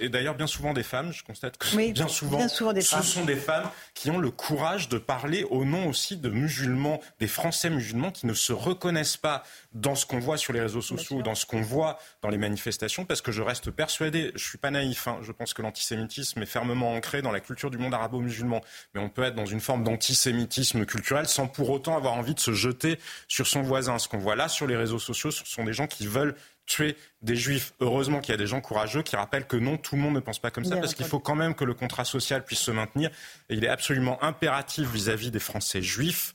et 0.00 0.08
d'ailleurs 0.08 0.34
bien 0.34 0.46
souvent 0.46 0.72
des 0.72 0.82
femmes, 0.82 1.12
je 1.12 1.22
constate 1.22 1.56
que 1.58 1.92
bien, 1.92 2.08
souvent, 2.08 2.48
ce 2.48 3.02
sont 3.02 3.24
des 3.24 3.36
femmes 3.36 3.68
qui 3.94 4.10
ont 4.10 4.18
le 4.18 4.30
courage 4.30 4.88
de 4.88 4.98
parler 4.98 5.44
au 5.44 5.64
nom 5.64 5.88
aussi 5.88 6.16
de 6.16 6.28
musulmans, 6.28 7.00
des 7.20 7.28
Français 7.28 7.70
musulmans 7.70 8.10
qui 8.10 8.26
ne 8.26 8.34
se 8.34 8.52
reconnaissent 8.52 9.16
pas 9.16 9.42
dans 9.72 9.94
ce 9.94 10.06
qu'on 10.06 10.18
voit 10.18 10.36
sur 10.36 10.52
les 10.52 10.60
réseaux 10.60 10.82
sociaux, 10.82 11.16
ou 11.16 11.22
dans 11.22 11.34
ce 11.34 11.46
qu'on 11.46 11.62
voit 11.62 11.98
dans 12.20 12.28
les 12.28 12.38
manifestations, 12.38 13.04
parce 13.04 13.22
que 13.22 13.32
je 13.32 13.42
reste 13.42 13.70
persuadé, 13.70 14.32
je 14.34 14.44
suis 14.44 14.58
pas 14.58 14.70
naïf, 14.70 15.08
hein, 15.08 15.18
je 15.22 15.32
pense 15.32 15.54
que 15.54 15.62
l'antisémitisme 15.62 16.42
est 16.42 16.46
fermement 16.46 16.92
ancré 16.94 17.22
dans 17.22 17.32
la 17.32 17.40
culture 17.40 17.70
du 17.70 17.78
monde 17.78 17.94
arabo-musulman, 17.94 18.60
mais 18.94 19.00
on 19.00 19.08
peut 19.08 19.22
être 19.22 19.34
dans 19.34 19.46
une 19.46 19.60
forme 19.60 19.84
d'antisémitisme 19.84 20.84
culturel 20.84 21.26
sans 21.26 21.46
pour 21.46 21.70
autant 21.70 21.96
avoir 21.96 22.14
envie 22.14 22.34
de 22.34 22.40
se 22.40 22.52
jeter 22.52 22.98
sur 23.28 23.46
son 23.46 23.62
voisin. 23.62 23.98
Ce 23.98 24.08
qu'on 24.08 24.18
voit 24.18 24.36
là 24.36 24.48
sur 24.48 24.66
les 24.66 24.76
réseaux 24.76 24.98
sociaux, 24.98 25.30
ce 25.30 25.44
sont 25.44 25.64
des 25.64 25.72
gens 25.72 25.86
qui 25.86 26.06
veulent 26.06 26.34
tuer 26.66 26.96
des 27.20 27.36
juifs. 27.36 27.74
Heureusement 27.80 28.20
qu'il 28.20 28.32
y 28.32 28.34
a 28.34 28.38
des 28.38 28.46
gens 28.46 28.60
courageux 28.60 29.02
qui 29.02 29.16
rappellent 29.16 29.46
que 29.46 29.56
non, 29.56 29.76
tout 29.76 29.96
le 29.96 30.02
monde 30.02 30.14
ne 30.14 30.20
pense 30.20 30.38
pas 30.38 30.50
comme 30.50 30.64
ça, 30.64 30.76
parce 30.76 30.94
qu'il 30.94 31.06
faut 31.06 31.20
quand 31.20 31.34
même 31.34 31.54
que 31.54 31.64
le 31.64 31.74
contrat 31.74 32.04
social 32.04 32.44
puisse 32.44 32.60
se 32.60 32.70
maintenir. 32.70 33.10
Et 33.48 33.54
il 33.54 33.64
est 33.64 33.68
absolument 33.68 34.22
impératif 34.22 34.90
vis-à-vis 34.90 35.30
des 35.30 35.40
Français 35.40 35.82
juifs 35.82 36.34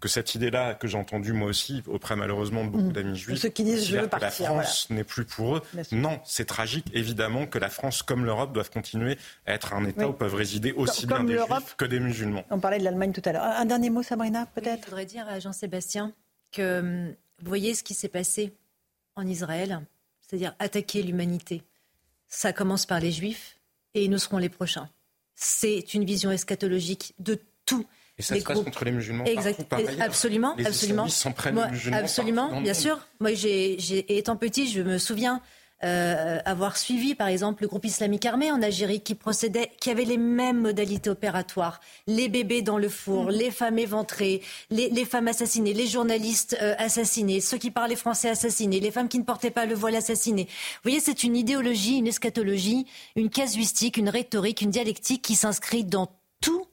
que 0.00 0.08
cette 0.08 0.34
idée-là, 0.34 0.74
que 0.74 0.86
j'ai 0.86 0.98
entendue 0.98 1.32
moi 1.32 1.48
aussi, 1.48 1.82
auprès 1.86 2.14
malheureusement 2.14 2.62
de 2.64 2.68
beaucoup 2.68 2.90
mmh. 2.90 2.92
d'amis 2.92 3.16
juifs, 3.16 3.40
ceux 3.40 3.48
qui 3.48 3.64
disent 3.64 3.86
je 3.86 3.96
veux 3.96 4.06
partir, 4.06 4.52
la 4.52 4.60
France 4.60 4.90
n'est 4.90 5.04
plus 5.04 5.24
pour 5.24 5.56
eux. 5.56 5.62
Non, 5.92 6.20
c'est 6.24 6.44
tragique, 6.44 6.84
évidemment, 6.92 7.46
que 7.46 7.58
la 7.58 7.70
France, 7.70 8.02
comme 8.02 8.26
l'Europe, 8.26 8.52
doivent 8.52 8.70
continuer 8.70 9.16
à 9.46 9.54
être 9.54 9.72
un 9.72 9.86
État 9.86 10.06
où 10.06 10.12
peuvent 10.12 10.34
résider 10.34 10.72
aussi 10.72 11.06
bien 11.06 11.24
des 11.24 11.38
juifs 11.38 11.76
que 11.78 11.86
des 11.86 12.00
musulmans. 12.00 12.44
On 12.50 12.60
parlait 12.60 12.78
de 12.78 12.84
l'Allemagne 12.84 13.12
tout 13.12 13.22
à 13.24 13.32
l'heure. 13.32 13.44
Un 13.44 13.64
dernier 13.64 13.88
mot, 13.88 14.02
Sabrina, 14.02 14.44
peut-être? 14.44 14.84
Je 14.84 14.90
voudrais 14.90 15.06
dire 15.06 15.26
à 15.26 15.38
Jean-Sébastien 15.38 16.12
que 16.52 16.80
hum, 16.80 17.14
vous 17.40 17.48
voyez 17.48 17.74
ce 17.74 17.82
qui 17.82 17.94
s'est 17.94 18.08
passé 18.08 18.52
en 19.16 19.26
Israël 19.26 19.80
c'est-à-dire 20.26 20.54
attaquer 20.58 21.02
l'humanité. 21.02 21.62
Ça 22.28 22.52
commence 22.52 22.86
par 22.86 23.00
les 23.00 23.12
juifs 23.12 23.58
et 23.94 24.08
nous 24.08 24.18
serons 24.18 24.38
les 24.38 24.48
prochains. 24.48 24.88
C'est 25.34 25.94
une 25.94 26.04
vision 26.04 26.30
eschatologique 26.30 27.14
de 27.18 27.40
tout. 27.66 27.86
Et 28.16 28.22
ça 28.22 28.38
se 28.38 28.44
passe 28.44 28.60
contre 28.60 28.84
les 28.84 28.92
musulmans 28.92 29.24
exact, 29.24 29.66
Absolument, 30.00 30.56
absolument. 30.64 31.06
absolument, 31.92 32.60
bien 32.60 32.74
sûr. 32.74 33.06
Moi, 33.20 33.34
j'ai, 33.34 34.16
étant 34.16 34.36
petit, 34.36 34.68
je 34.70 34.82
me 34.82 34.98
souviens 34.98 35.42
euh, 35.84 36.38
avoir 36.46 36.76
suivi, 36.78 37.14
par 37.14 37.28
exemple, 37.28 37.62
le 37.62 37.68
groupe 37.68 37.84
islamique 37.84 38.24
armé 38.24 38.50
en 38.50 38.62
Algérie 38.62 39.00
qui 39.00 39.14
procédait, 39.14 39.70
qui 39.80 39.90
avait 39.90 40.04
les 40.04 40.16
mêmes 40.16 40.60
modalités 40.60 41.10
opératoires. 41.10 41.80
Les 42.06 42.28
bébés 42.28 42.62
dans 42.62 42.78
le 42.78 42.88
four, 42.88 43.24
mhm. 43.24 43.30
les 43.30 43.50
femmes 43.50 43.78
éventrées, 43.78 44.42
les, 44.70 45.04
femmes 45.04 45.28
assassinées, 45.28 45.74
les 45.74 45.86
journalistes 45.86 46.56
euh, 46.62 46.74
assassinés, 46.78 47.40
ceux 47.40 47.58
qui 47.58 47.70
parlaient 47.70 47.96
français 47.96 48.30
assassinés, 48.30 48.80
les 48.80 48.90
femmes 48.90 49.08
qui 49.08 49.18
ne 49.18 49.24
portaient 49.24 49.50
pas 49.50 49.66
le 49.66 49.74
voile 49.74 49.96
assassinées. 49.96 50.46
Vous 50.46 50.90
voyez, 50.90 51.00
c'est 51.00 51.22
une 51.22 51.36
idéologie, 51.36 51.98
une 51.98 52.06
eschatologie, 52.06 52.86
une 53.14 53.28
casuistique, 53.28 53.98
une 53.98 54.08
rhétorique, 54.08 54.62
une 54.62 54.70
dialectique 54.70 55.22
qui 55.22 55.34
s'inscrit 55.34 55.84
dans 55.84 56.08
tout, 56.40 56.66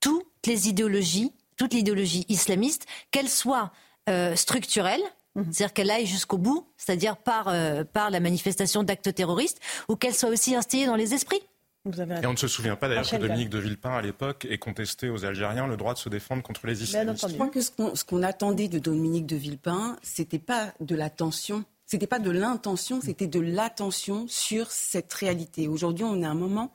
toutes 0.00 0.24
les 0.46 0.68
idéologies, 0.68 1.32
toute 1.56 1.74
l'idéologie 1.74 2.24
islamiste, 2.28 2.86
qu'elle 3.10 3.28
soit 3.28 3.72
euh, 4.08 4.34
structurelle. 4.36 5.02
C'est-à-dire 5.34 5.72
qu'elle 5.72 5.90
aille 5.90 6.06
jusqu'au 6.06 6.38
bout, 6.38 6.68
c'est-à-dire 6.76 7.16
par, 7.16 7.48
euh, 7.48 7.82
par 7.84 8.10
la 8.10 8.20
manifestation 8.20 8.84
d'actes 8.84 9.12
terroristes, 9.14 9.60
ou 9.88 9.96
qu'elle 9.96 10.14
soit 10.14 10.28
aussi 10.28 10.54
instillée 10.54 10.86
dans 10.86 10.94
les 10.94 11.12
esprits. 11.12 11.42
Et 11.86 12.26
on 12.26 12.32
ne 12.32 12.38
se 12.38 12.48
souvient 12.48 12.76
pas 12.76 12.88
d'ailleurs 12.88 13.08
que 13.08 13.16
Dominique 13.16 13.50
de 13.50 13.58
Villepin, 13.58 13.90
à 13.90 14.00
l'époque, 14.00 14.46
ait 14.48 14.56
contesté 14.56 15.10
aux 15.10 15.26
Algériens 15.26 15.66
le 15.66 15.76
droit 15.76 15.92
de 15.92 15.98
se 15.98 16.08
défendre 16.08 16.42
contre 16.42 16.66
les 16.66 16.82
islamistes. 16.82 17.28
Je 17.28 17.34
crois 17.34 17.48
que 17.48 17.60
ce 17.60 18.04
qu'on 18.04 18.22
attendait 18.22 18.68
de 18.68 18.78
Dominique 18.78 19.26
de 19.26 19.36
Villepin, 19.36 19.98
c'était 20.02 20.38
pas 20.38 20.72
de 20.80 20.94
l'attention, 20.94 21.64
c'était 21.84 22.06
pas 22.06 22.20
de 22.20 22.30
l'intention, 22.30 23.02
c'était 23.02 23.26
de 23.26 23.40
l'attention 23.40 24.26
sur 24.28 24.70
cette 24.70 25.12
réalité. 25.12 25.68
Aujourd'hui, 25.68 26.04
on 26.04 26.22
a 26.22 26.28
un 26.28 26.34
moment 26.34 26.72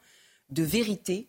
de 0.51 0.61
vérité, 0.61 1.27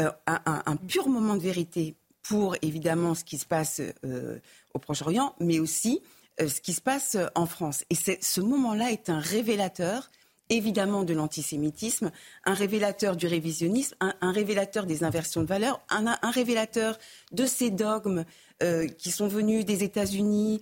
euh, 0.00 0.10
un, 0.26 0.76
pur 0.76 1.08
moment 1.08 1.36
de 1.36 1.42
vérité 1.42 1.94
pour 2.22 2.56
évidemment 2.62 3.14
ce 3.14 3.22
qui 3.22 3.38
se 3.38 3.46
passe 3.46 3.80
euh, 4.04 4.38
au 4.72 4.80
Proche-Orient, 4.80 5.36
mais 5.38 5.60
aussi 5.60 6.00
euh, 6.02 6.08
ce 6.38 6.60
qui 6.60 6.72
se 6.72 6.80
passe 6.80 7.14
euh, 7.14 7.26
en 7.34 7.46
France. 7.46 7.84
Et 7.90 7.94
ce 7.94 8.40
moment-là 8.40 8.90
est 8.90 9.08
un 9.08 9.20
révélateur 9.20 10.10
évidemment 10.50 11.04
de 11.04 11.14
l'antisémitisme, 11.14 12.10
un 12.44 12.52
révélateur 12.52 13.16
du 13.16 13.26
révisionnisme, 13.26 13.96
un, 14.00 14.30
révélateur 14.30 14.84
des 14.84 15.02
inversions 15.02 15.40
de 15.40 15.46
valeurs, 15.46 15.80
un, 15.88 16.30
révélateur 16.30 16.98
de 17.32 17.46
ces 17.46 17.70
dogmes 17.70 18.26
euh, 18.62 18.86
qui 18.86 19.10
sont 19.10 19.26
venus 19.26 19.64
des 19.64 19.84
États-Unis 19.84 20.60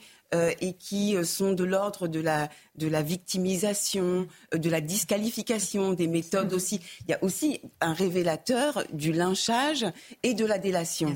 et 0.63 0.73
qui 0.73 1.15
sont 1.27 1.53
de 1.53 1.63
l'ordre 1.63 2.09
de 2.09 2.19
la, 2.19 2.49
de 2.77 2.89
la 2.89 3.03
victimisation, 3.03 4.27
de 4.55 4.71
la 4.71 4.81
disqualification, 4.81 5.93
des 5.93 6.07
méthodes 6.07 6.55
aussi. 6.55 6.81
Il 7.03 7.11
y 7.11 7.13
a 7.13 7.23
aussi 7.23 7.61
un 7.83 7.93
révélateur 7.93 8.83
du 8.95 9.13
lynchage 9.13 9.85
et 10.23 10.33
de 10.33 10.47
la 10.47 10.57
délation. 10.57 11.15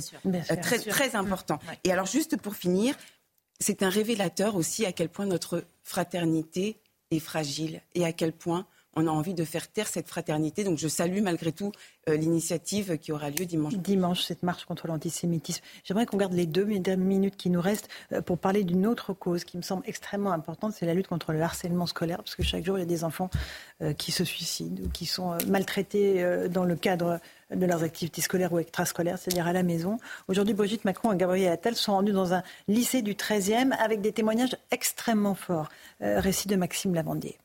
très, 0.61 0.79
très 0.81 1.17
important. 1.17 1.59
Et 1.85 1.93
alors 1.93 2.05
juste 2.05 2.37
pour 2.37 2.57
finir, 2.57 2.95
c'est 3.61 3.83
un 3.83 3.89
révélateur 3.89 4.57
aussi 4.57 4.85
à 4.87 4.93
quel 4.93 5.09
point 5.09 5.27
notre 5.27 5.65
fraternité 5.83 6.79
est 7.11 7.21
fragile 7.21 7.83
et 7.95 8.05
à 8.05 8.13
quel 8.13 8.33
point 8.33 8.67
on 8.97 9.07
a 9.07 9.11
envie 9.11 9.35
de 9.35 9.45
faire 9.45 9.71
taire 9.71 9.87
cette 9.87 10.09
fraternité. 10.09 10.65
Donc 10.65 10.79
je 10.79 10.89
salue 10.89 11.21
malgré 11.21 11.53
tout 11.53 11.71
euh, 12.09 12.17
l'initiative 12.17 12.97
qui 12.99 13.13
aura 13.13 13.31
lieu 13.31 13.45
dimanche. 13.45 13.75
Dimanche, 13.75 14.23
cette 14.23 14.43
marche 14.43 14.65
contre 14.65 14.89
l'antisémitisme. 14.89 15.63
J'aimerais 15.85 16.07
qu'on 16.07 16.17
garde 16.17 16.33
les 16.33 16.47
deux 16.47 16.65
minutes 16.65 17.37
qui 17.37 17.51
nous 17.51 17.61
restent 17.61 17.89
euh, 18.13 18.23
pour 18.23 18.39
parler 18.39 18.65
d'une 18.65 18.87
autre 18.87 19.13
cause 19.13 19.45
qui 19.45 19.59
me 19.59 19.63
semble 19.63 19.83
extrêmement 19.87 20.33
importante, 20.33 20.73
c'est 20.73 20.87
la 20.87 20.95
lutte 20.95 21.09
contre 21.09 21.33
le 21.33 21.43
harcèlement 21.43 21.87
scolaire, 21.87 22.19
parce 22.19 22.35
que 22.35 22.43
chaque 22.43 22.65
jour, 22.65 22.79
il 22.79 22.81
y 22.81 22.85
a 22.85 22.87
des 22.87 23.05
enfants 23.05 23.31
euh, 23.83 23.93
qui 23.93 24.13
se 24.13 24.25
suicident 24.25 24.83
ou 24.83 24.89
qui 24.89 25.05
sont 25.05 25.37
maltraités 25.47 26.49
dans 26.49 26.65
le 26.65 26.75
cadre 26.75 27.21
de 27.55 27.67
leurs 27.67 27.83
activités 27.83 28.21
scolaires 28.21 28.53
ou 28.53 28.59
extrascolaires, 28.59 29.19
c'est-à-dire 29.19 29.47
à 29.47 29.53
la 29.53 29.63
maison. 29.63 29.99
Aujourd'hui, 30.29 30.55
Brigitte 30.55 30.85
Macron 30.85 31.13
et 31.13 31.17
Gabriel 31.17 31.53
Attal 31.53 31.77
sont 31.77 31.93
rendus 31.93 32.13
dans 32.13 32.35
un 32.35 32.43
lycée 32.69 33.03
du 33.03 33.15
13e 33.15 33.73
avec 33.73 34.01
des 34.01 34.13
témoignages 34.13 34.57
extrêmement 34.71 35.35
forts. 35.35 35.69
récit 36.01 36.49
de 36.49 36.57
Maxime 36.57 36.95
Lavandier. 36.95 37.39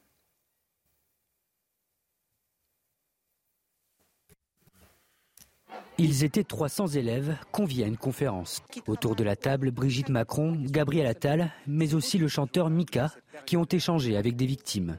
Ils 5.98 6.24
étaient 6.24 6.44
300 6.44 6.88
élèves 6.88 7.38
conviés 7.52 7.84
à 7.84 7.88
une 7.88 7.98
conférence. 7.98 8.64
Autour 8.88 9.16
de 9.16 9.24
la 9.24 9.36
table, 9.36 9.70
Brigitte 9.70 10.10
Macron, 10.10 10.58
Gabriel 10.60 11.06
Attal, 11.06 11.52
mais 11.68 11.94
aussi 11.94 12.18
le 12.18 12.28
chanteur 12.28 12.72
Mika, 12.72 13.12
qui 13.46 13.56
ont 13.56 13.66
échangé 13.66 14.18
avec 14.18 14.36
des 14.36 14.48
victimes. 14.48 14.98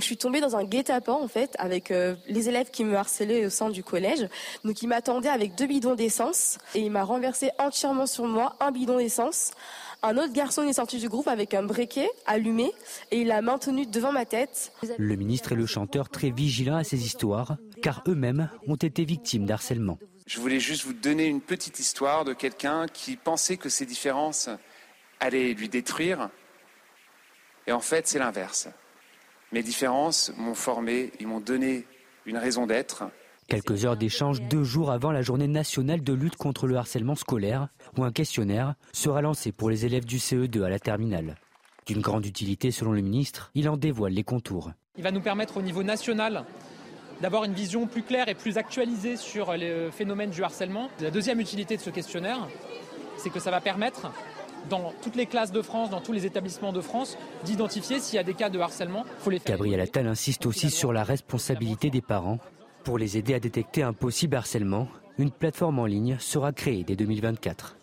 Je 0.00 0.06
suis 0.06 0.16
tombée 0.16 0.40
dans 0.40 0.56
un 0.56 0.64
guet-apens 0.64 1.20
en 1.20 1.28
fait 1.28 1.54
avec 1.58 1.90
euh, 1.90 2.16
les 2.26 2.48
élèves 2.48 2.70
qui 2.70 2.84
me 2.84 2.96
harcelaient 2.96 3.44
au 3.44 3.50
sein 3.50 3.68
du 3.68 3.84
collège. 3.84 4.28
Donc 4.64 4.80
il 4.80 4.88
m'attendait 4.88 5.28
avec 5.28 5.54
deux 5.54 5.66
bidons 5.66 5.94
d'essence 5.94 6.58
et 6.74 6.80
il 6.80 6.90
m'a 6.90 7.04
renversé 7.04 7.50
entièrement 7.58 8.06
sur 8.06 8.24
moi 8.24 8.56
un 8.60 8.70
bidon 8.70 8.96
d'essence. 8.96 9.52
Un 10.02 10.16
autre 10.16 10.32
garçon 10.32 10.66
est 10.66 10.72
sorti 10.72 10.98
du 10.98 11.10
groupe 11.10 11.28
avec 11.28 11.52
un 11.52 11.62
briquet 11.62 12.08
allumé 12.24 12.72
et 13.10 13.20
il 13.20 13.26
l'a 13.26 13.42
maintenu 13.42 13.84
devant 13.86 14.12
ma 14.12 14.24
tête. 14.24 14.72
Le 14.96 15.16
ministre 15.16 15.52
et 15.52 15.56
le 15.56 15.66
chanteur 15.66 16.08
très 16.08 16.30
vigilants 16.30 16.76
à 16.76 16.84
ces 16.84 17.04
histoires 17.04 17.58
car 17.82 18.02
eux-mêmes 18.08 18.48
ont 18.66 18.76
été 18.76 19.04
victimes 19.04 19.44
d'harcèlement. 19.44 19.98
Je 20.26 20.40
voulais 20.40 20.60
juste 20.60 20.84
vous 20.84 20.94
donner 20.94 21.26
une 21.26 21.42
petite 21.42 21.78
histoire 21.78 22.24
de 22.24 22.32
quelqu'un 22.32 22.86
qui 22.86 23.16
pensait 23.16 23.58
que 23.58 23.68
ces 23.68 23.84
différences 23.84 24.48
allaient 25.18 25.52
lui 25.52 25.68
détruire. 25.68 26.30
Et 27.66 27.72
en 27.72 27.80
fait, 27.80 28.08
c'est 28.08 28.18
l'inverse. 28.18 28.68
Mes 29.52 29.62
différences 29.64 30.32
m'ont 30.36 30.54
formé, 30.54 31.10
ils 31.18 31.26
m'ont 31.26 31.40
donné 31.40 31.84
une 32.24 32.36
raison 32.36 32.66
d'être. 32.66 33.04
Quelques 33.48 33.84
heures 33.84 33.96
d'échange 33.96 34.40
deux 34.42 34.62
jours 34.62 34.92
avant 34.92 35.10
la 35.10 35.22
journée 35.22 35.48
nationale 35.48 36.04
de 36.04 36.12
lutte 36.12 36.36
contre 36.36 36.68
le 36.68 36.76
harcèlement 36.76 37.16
scolaire, 37.16 37.66
où 37.98 38.04
un 38.04 38.12
questionnaire 38.12 38.74
sera 38.92 39.22
lancé 39.22 39.50
pour 39.50 39.68
les 39.68 39.86
élèves 39.86 40.04
du 40.04 40.18
CE2 40.18 40.62
à 40.62 40.68
la 40.68 40.78
terminale. 40.78 41.34
D'une 41.86 42.00
grande 42.00 42.26
utilité 42.26 42.70
selon 42.70 42.92
le 42.92 43.00
ministre, 43.00 43.50
il 43.56 43.68
en 43.68 43.76
dévoile 43.76 44.12
les 44.12 44.22
contours. 44.22 44.70
Il 44.96 45.02
va 45.02 45.10
nous 45.10 45.20
permettre 45.20 45.56
au 45.56 45.62
niveau 45.62 45.82
national 45.82 46.44
d'avoir 47.20 47.42
une 47.42 47.52
vision 47.52 47.88
plus 47.88 48.04
claire 48.04 48.28
et 48.28 48.36
plus 48.36 48.56
actualisée 48.56 49.16
sur 49.16 49.52
le 49.56 49.90
phénomène 49.90 50.30
du 50.30 50.44
harcèlement. 50.44 50.88
La 51.00 51.10
deuxième 51.10 51.40
utilité 51.40 51.76
de 51.76 51.82
ce 51.82 51.90
questionnaire, 51.90 52.46
c'est 53.16 53.30
que 53.30 53.40
ça 53.40 53.50
va 53.50 53.60
permettre 53.60 54.12
dans 54.68 54.92
toutes 55.02 55.16
les 55.16 55.26
classes 55.26 55.52
de 55.52 55.62
France, 55.62 55.90
dans 55.90 56.00
tous 56.00 56.12
les 56.12 56.26
établissements 56.26 56.72
de 56.72 56.80
France, 56.80 57.16
d'identifier 57.44 58.00
s'il 58.00 58.16
y 58.16 58.18
a 58.18 58.22
des 58.22 58.34
cas 58.34 58.50
de 58.50 58.58
harcèlement. 58.58 59.04
Faut 59.18 59.30
les 59.30 59.38
faire 59.38 59.56
Gabriel 59.56 59.80
Attal 59.80 60.06
insiste 60.06 60.46
aussi 60.46 60.70
sur 60.70 60.92
la 60.92 61.04
responsabilité 61.04 61.90
des 61.90 62.02
parents. 62.02 62.38
Pour 62.84 62.98
les 62.98 63.18
aider 63.18 63.34
à 63.34 63.40
détecter 63.40 63.82
un 63.82 63.92
possible 63.92 64.36
harcèlement, 64.36 64.88
une 65.18 65.30
plateforme 65.30 65.78
en 65.78 65.86
ligne 65.86 66.16
sera 66.18 66.52
créée 66.52 66.84
dès 66.84 66.96
2024. 66.96 67.76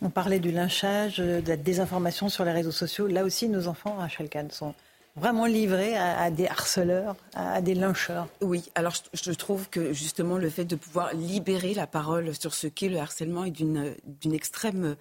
On 0.00 0.10
parlait 0.10 0.38
du 0.38 0.52
lynchage, 0.52 1.18
de 1.18 1.42
la 1.46 1.56
désinformation 1.56 2.28
sur 2.28 2.44
les 2.44 2.52
réseaux 2.52 2.70
sociaux. 2.70 3.06
Là 3.08 3.24
aussi, 3.24 3.48
nos 3.48 3.66
enfants, 3.66 3.96
Rachel 3.96 4.28
Kahn, 4.28 4.50
sont 4.50 4.74
vraiment 5.16 5.46
livrés 5.46 5.96
à, 5.96 6.30
des 6.30 6.46
harceleurs, 6.46 7.16
à, 7.34 7.60
des 7.60 7.74
lyncheurs. 7.74 8.28
Oui, 8.40 8.70
alors 8.74 8.94
je, 9.12 9.32
trouve 9.32 9.68
que 9.68 9.92
justement 9.92 10.38
le 10.38 10.48
fait 10.48 10.64
de 10.64 10.76
pouvoir 10.76 11.12
libérer 11.14 11.74
la 11.74 11.86
parole 11.86 12.34
sur 12.34 12.54
ce 12.54 12.66
qu'est 12.66 12.88
le 12.88 12.98
harcèlement 12.98 13.44
est 13.44 13.50
d'une 13.50 13.96
extrême 14.32 14.96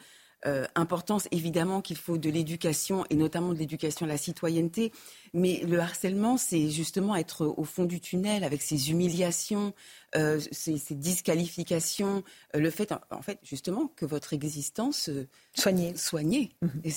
euh, 0.46 0.68
importance. 0.76 1.28
Évidemment 1.32 1.82
qu'il 1.82 1.98
faut 1.98 2.20
de 2.20 2.30
l'éducation 2.30 3.04
et 3.10 3.16
notamment 3.16 3.54
de 3.54 3.58
l'éducation 3.58 4.06
à 4.06 4.10
la 4.10 4.18
citoyenneté, 4.18 4.92
mais 5.34 5.64
le 5.66 5.80
harcèlement, 5.80 6.38
c'est 6.38 6.70
justement 6.70 7.16
être 7.16 7.48
au 7.48 7.64
fond 7.64 7.86
du 7.86 8.00
tunnel 8.00 8.44
avec 8.44 8.62
ces 8.62 8.92
humiliations, 8.92 9.74
euh, 10.16 10.40
ces, 10.52 10.78
disqualifications, 10.92 12.24
euh, 12.56 12.60
le 12.60 12.70
fait, 12.70 12.94
en, 13.10 13.22
fait, 13.24 13.40
justement, 13.42 13.88
que 13.96 14.06
votre 14.06 14.32
existence 14.32 15.10
soignée, 15.56 15.98
soignée. 15.98 16.52
Mhm. 16.62 16.82
et 16.84 16.92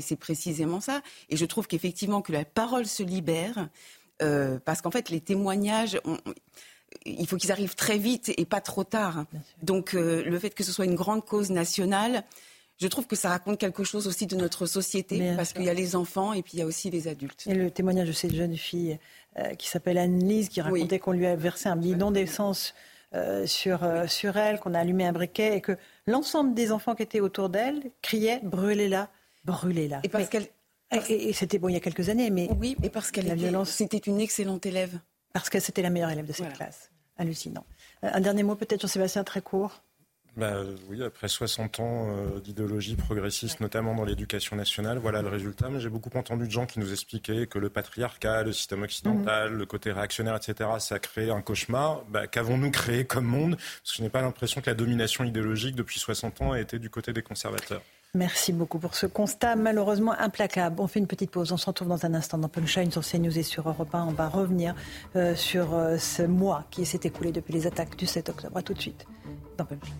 c'est 0.00 0.16
précisément 0.16 0.80
ça. 0.80 1.02
Et 1.30 1.36
je 1.36 1.44
trouve 1.46 1.66
qu'effectivement 1.66 2.22
que 2.22 2.30
la 2.30 2.44
parole 2.44 2.86
se 2.86 3.02
libère, 3.02 3.70
parce 4.18 4.82
qu'en 4.82 4.92
fait, 4.92 5.10
les 5.10 5.20
témoignages. 5.20 6.00
il 7.04 7.26
faut 7.26 7.36
qu'ils 7.36 7.50
arrivent 7.50 7.74
très 7.74 7.98
vite 7.98 8.32
et 8.36 8.44
pas 8.44 8.60
trop 8.60 8.84
tard. 8.84 9.24
Donc 9.64 9.94
le 9.94 10.38
fait 10.38 10.50
que 10.50 10.62
ce 10.62 10.70
soit 10.70 10.84
une 10.84 10.94
grande 10.94 11.24
cause 11.24 11.50
nationale, 11.50 12.24
je 12.78 12.88
trouve 12.88 13.06
que 13.06 13.16
ça 13.16 13.28
raconte 13.28 13.58
quelque 13.58 13.84
chose 13.84 14.06
aussi 14.06 14.26
de 14.26 14.36
notre 14.36 14.66
société, 14.66 15.32
parce 15.36 15.52
qu'il 15.52 15.64
y 15.64 15.68
a 15.68 15.74
les 15.74 15.96
enfants 15.96 16.32
et 16.32 16.42
puis 16.42 16.54
il 16.54 16.58
y 16.58 16.62
a 16.62 16.66
aussi 16.66 16.90
les 16.90 17.08
adultes. 17.08 17.46
Et 17.46 17.54
le 17.54 17.70
témoignage 17.70 18.08
de 18.08 18.12
cette 18.12 18.34
jeune 18.34 18.56
fille 18.56 18.98
euh, 19.38 19.54
qui 19.54 19.68
s'appelle 19.68 19.98
Anne-Lise, 19.98 20.48
qui 20.48 20.60
racontait 20.60 20.98
qu'on 20.98 21.12
lui 21.12 21.26
a 21.26 21.36
versé 21.36 21.68
un 21.68 21.76
bidon 21.76 22.10
d'essence 22.10 22.74
euh, 23.14 23.46
sur, 23.46 23.84
euh, 23.84 24.08
sur 24.08 24.36
elle, 24.36 24.58
qu'on 24.58 24.74
a 24.74 24.80
allumé 24.80 25.06
un 25.06 25.12
briquet, 25.12 25.56
et 25.56 25.60
que 25.60 25.76
l'ensemble 26.06 26.52
des 26.54 26.72
enfants 26.72 26.96
qui 26.96 27.04
étaient 27.04 27.20
autour 27.20 27.48
d'elle 27.48 27.80
criaient 28.02 28.40
brûlez-la, 28.42 29.08
brûlez-la. 29.44 30.00
Et 30.02 30.08
parce 30.08 30.28
qu'elle. 30.28 30.48
Et, 31.08 31.32
c'était 31.32 31.58
bon 31.58 31.68
il 31.68 31.74
y 31.74 31.76
a 31.76 31.80
quelques 31.80 32.08
années, 32.08 32.30
mais. 32.30 32.48
Oui, 32.58 32.76
et 32.82 32.88
parce 32.88 33.10
qu'elle 33.10 33.26
la 33.26 33.34
violence. 33.34 33.70
C'était 33.70 33.98
une 33.98 34.20
excellente 34.20 34.66
élève. 34.66 34.98
Parce 35.32 35.48
que 35.48 35.58
c'était 35.58 35.82
la 35.82 35.90
meilleure 35.90 36.10
élève 36.10 36.26
de 36.26 36.32
cette 36.32 36.52
classe. 36.52 36.90
Hallucinant. 37.16 37.64
Un 38.02 38.20
dernier 38.20 38.42
mot 38.42 38.54
peut-être, 38.54 38.82
Jean-Sébastien, 38.82 39.24
très 39.24 39.42
court. 39.42 39.82
Bah, 40.36 40.62
oui, 40.88 41.02
après 41.02 41.28
60 41.28 41.78
ans 41.80 42.08
euh, 42.08 42.40
d'idéologie 42.40 42.96
progressiste, 42.96 43.60
notamment 43.60 43.94
dans 43.94 44.04
l'éducation 44.04 44.56
nationale, 44.56 44.98
voilà 44.98 45.22
le 45.22 45.28
résultat. 45.28 45.68
Mais 45.70 45.78
j'ai 45.78 45.88
beaucoup 45.88 46.16
entendu 46.18 46.46
de 46.46 46.50
gens 46.50 46.66
qui 46.66 46.80
nous 46.80 46.90
expliquaient 46.92 47.46
que 47.46 47.58
le 47.58 47.70
patriarcat, 47.70 48.42
le 48.42 48.52
système 48.52 48.82
occidental, 48.82 49.52
mhm. 49.52 49.58
le 49.58 49.66
côté 49.66 49.92
réactionnaire, 49.92 50.36
etc., 50.36 50.70
ça 50.80 50.98
crée 50.98 51.30
un 51.30 51.40
cauchemar. 51.40 52.04
Bah, 52.08 52.26
qu'avons-nous 52.26 52.72
créé 52.72 53.04
comme 53.04 53.26
monde? 53.26 53.56
Parce 53.56 53.92
que 53.92 53.98
je 53.98 54.02
n'ai 54.02 54.10
pas 54.10 54.22
l'impression 54.22 54.60
que 54.60 54.68
la 54.68 54.74
domination 54.74 55.22
idéologique 55.22 55.76
depuis 55.76 56.00
60 56.00 56.42
ans 56.42 56.52
a 56.52 56.60
été 56.60 56.80
du 56.80 56.90
côté 56.90 57.12
des 57.12 57.22
conservateurs. 57.22 57.82
Merci 58.14 58.52
beaucoup 58.52 58.78
pour 58.78 58.94
ce 58.94 59.06
constat 59.06 59.56
malheureusement 59.56 60.12
implacable. 60.12 60.80
On 60.80 60.86
fait 60.86 61.00
une 61.00 61.08
petite 61.08 61.32
pause. 61.32 61.50
On 61.50 61.56
se 61.56 61.66
retrouve 61.66 61.88
dans 61.88 62.06
un 62.06 62.14
instant 62.14 62.38
dans 62.38 62.48
Punchline 62.48 62.92
sur 62.92 63.02
CNews 63.02 63.36
et 63.36 63.42
sur 63.42 63.68
Europe 63.68 63.92
1. 63.92 64.04
On 64.04 64.12
va 64.12 64.28
revenir 64.28 64.76
euh, 65.16 65.34
sur 65.34 65.74
euh, 65.74 65.98
ce 65.98 66.22
mois 66.22 66.64
qui 66.70 66.86
s'est 66.86 67.00
écoulé 67.02 67.32
depuis 67.32 67.52
les 67.52 67.66
attaques 67.66 67.96
du 67.96 68.06
7 68.06 68.28
octobre. 68.28 68.56
A 68.56 68.62
tout 68.62 68.72
de 68.72 68.80
suite 68.80 69.04
dans 69.58 69.64
Punchline. 69.64 69.98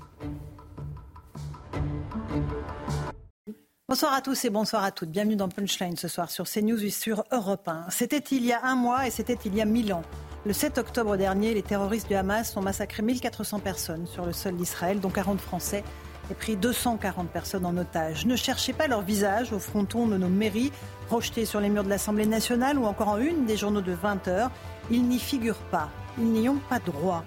Bonsoir 3.88 4.14
à 4.14 4.20
tous 4.20 4.44
et 4.44 4.50
bonsoir 4.50 4.84
à 4.84 4.92
toutes. 4.92 5.10
Bienvenue 5.10 5.36
dans 5.36 5.48
Punchline 5.48 5.96
ce 5.96 6.06
soir 6.06 6.30
sur 6.30 6.48
CNews 6.48 6.84
et 6.84 6.90
sur 6.90 7.24
Europe 7.32 7.66
1. 7.66 7.86
C'était 7.90 8.18
il 8.18 8.46
y 8.46 8.52
a 8.52 8.64
un 8.64 8.76
mois 8.76 9.08
et 9.08 9.10
c'était 9.10 9.38
il 9.44 9.56
y 9.56 9.60
a 9.60 9.64
mille 9.64 9.92
ans. 9.92 10.02
Le 10.46 10.52
7 10.52 10.78
octobre 10.78 11.16
dernier, 11.16 11.52
les 11.52 11.62
terroristes 11.62 12.06
du 12.06 12.14
Hamas 12.14 12.56
ont 12.56 12.62
massacré 12.62 13.02
1400 13.02 13.58
personnes 13.58 14.06
sur 14.06 14.24
le 14.24 14.32
sol 14.32 14.56
d'Israël, 14.56 15.00
dont 15.00 15.10
40 15.10 15.40
Français, 15.40 15.82
et 16.30 16.34
pris 16.34 16.56
240 16.56 17.28
personnes 17.28 17.66
en 17.66 17.76
otage. 17.76 18.26
Ne 18.26 18.36
cherchez 18.36 18.72
pas 18.72 18.86
leur 18.86 19.02
visage 19.02 19.52
au 19.52 19.58
fronton 19.58 20.06
de 20.06 20.16
nos 20.16 20.28
mairies, 20.28 20.72
projetés 21.06 21.44
sur 21.44 21.60
les 21.60 21.68
murs 21.68 21.84
de 21.84 21.88
l'Assemblée 21.88 22.26
nationale 22.26 22.78
ou 22.78 22.84
encore 22.84 23.08
en 23.08 23.18
une 23.18 23.46
des 23.46 23.56
journaux 23.56 23.82
de 23.82 23.92
20 23.92 24.28
heures. 24.28 24.50
Ils 24.90 25.06
n'y 25.06 25.18
figurent 25.18 25.56
pas. 25.70 25.88
Ils 26.18 26.30
n'y 26.30 26.48
ont 26.48 26.60
pas 26.68 26.78
droit 26.78 27.24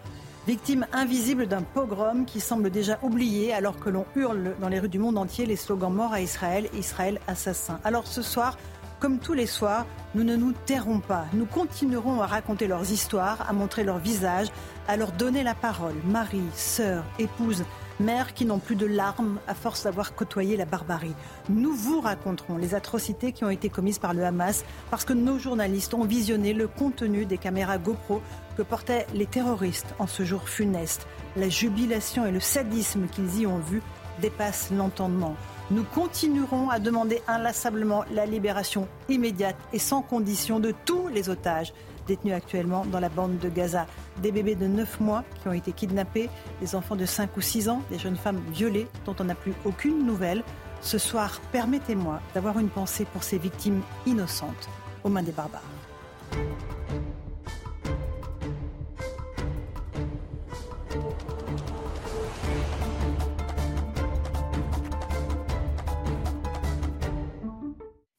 victime 0.47 0.87
invisible 0.93 1.45
d'un 1.45 1.61
pogrom 1.61 2.23
qui 2.23 2.39
semble 2.39 2.69
déjà 2.69 2.97
oublié 3.01 3.53
alors 3.53 3.77
que 3.77 3.89
l'on 3.89 4.05
hurle 4.15 4.55
dans 4.61 4.69
les 4.69 4.79
rues 4.79 4.87
du 4.87 4.97
monde 4.97 5.17
entier 5.17 5.45
les 5.45 5.57
slogans 5.57 5.91
Mort 5.91 6.13
à 6.13 6.21
Israël, 6.21 6.69
Israël 6.73 7.19
assassin. 7.27 7.81
Alors 7.83 8.07
ce 8.07 8.21
soir, 8.21 8.57
comme 9.01 9.19
tous 9.19 9.33
les 9.33 9.45
soirs, 9.45 9.85
nous 10.15 10.23
ne 10.23 10.37
nous 10.37 10.53
tairons 10.65 11.01
pas. 11.01 11.25
Nous 11.33 11.45
continuerons 11.45 12.21
à 12.21 12.27
raconter 12.27 12.67
leurs 12.67 12.91
histoires, 12.91 13.45
à 13.47 13.51
montrer 13.51 13.83
leurs 13.83 13.99
visages, 13.99 14.47
à 14.87 14.95
leur 14.95 15.11
donner 15.11 15.43
la 15.43 15.53
parole. 15.53 15.95
Marie, 16.05 16.41
sœur, 16.55 17.03
épouse, 17.19 17.65
mères 17.99 18.33
qui 18.33 18.45
n'ont 18.45 18.59
plus 18.59 18.75
de 18.75 18.85
larmes 18.85 19.39
à 19.47 19.53
force 19.53 19.83
d'avoir 19.83 20.15
côtoyé 20.15 20.57
la 20.57 20.65
barbarie. 20.65 21.15
Nous 21.49 21.73
vous 21.73 22.01
raconterons 22.01 22.57
les 22.57 22.75
atrocités 22.75 23.31
qui 23.31 23.43
ont 23.43 23.49
été 23.49 23.69
commises 23.69 23.99
par 23.99 24.13
le 24.13 24.23
Hamas 24.23 24.63
parce 24.89 25.05
que 25.05 25.13
nos 25.13 25.39
journalistes 25.39 25.93
ont 25.93 26.03
visionné 26.03 26.53
le 26.53 26.67
contenu 26.67 27.25
des 27.25 27.37
caméras 27.37 27.77
GoPro 27.77 28.21
que 28.55 28.61
portaient 28.61 29.07
les 29.13 29.25
terroristes 29.25 29.93
en 29.99 30.07
ce 30.07 30.23
jour 30.23 30.47
funeste. 30.49 31.07
La 31.35 31.49
jubilation 31.49 32.25
et 32.25 32.31
le 32.31 32.39
sadisme 32.39 33.07
qu'ils 33.07 33.41
y 33.41 33.47
ont 33.47 33.59
vu 33.59 33.81
dépassent 34.21 34.71
l'entendement. 34.71 35.35
Nous 35.69 35.83
continuerons 35.83 36.69
à 36.69 36.79
demander 36.79 37.21
inlassablement 37.27 38.05
la 38.13 38.25
libération 38.25 38.87
immédiate 39.09 39.57
et 39.73 39.79
sans 39.79 40.01
condition 40.01 40.59
de 40.59 40.73
tous 40.85 41.07
les 41.09 41.29
otages 41.29 41.73
détenus 42.07 42.33
actuellement 42.33 42.85
dans 42.85 42.99
la 42.99 43.09
bande 43.09 43.37
de 43.37 43.49
Gaza. 43.49 43.85
Des 44.21 44.31
bébés 44.31 44.55
de 44.55 44.67
9 44.67 44.99
mois 44.99 45.23
qui 45.41 45.47
ont 45.47 45.53
été 45.53 45.71
kidnappés, 45.71 46.29
des 46.61 46.75
enfants 46.75 46.95
de 46.95 47.05
5 47.05 47.35
ou 47.37 47.41
6 47.41 47.69
ans, 47.69 47.81
des 47.91 47.99
jeunes 47.99 48.15
femmes 48.15 48.41
violées 48.51 48.87
dont 49.05 49.15
on 49.19 49.25
n'a 49.25 49.35
plus 49.35 49.53
aucune 49.65 50.05
nouvelle. 50.05 50.43
Ce 50.81 50.97
soir, 50.97 51.41
permettez-moi 51.51 52.19
d'avoir 52.33 52.59
une 52.59 52.69
pensée 52.69 53.05
pour 53.05 53.23
ces 53.23 53.37
victimes 53.37 53.81
innocentes 54.05 54.69
aux 55.03 55.09
mains 55.09 55.23
des 55.23 55.31
barbares. 55.31 55.76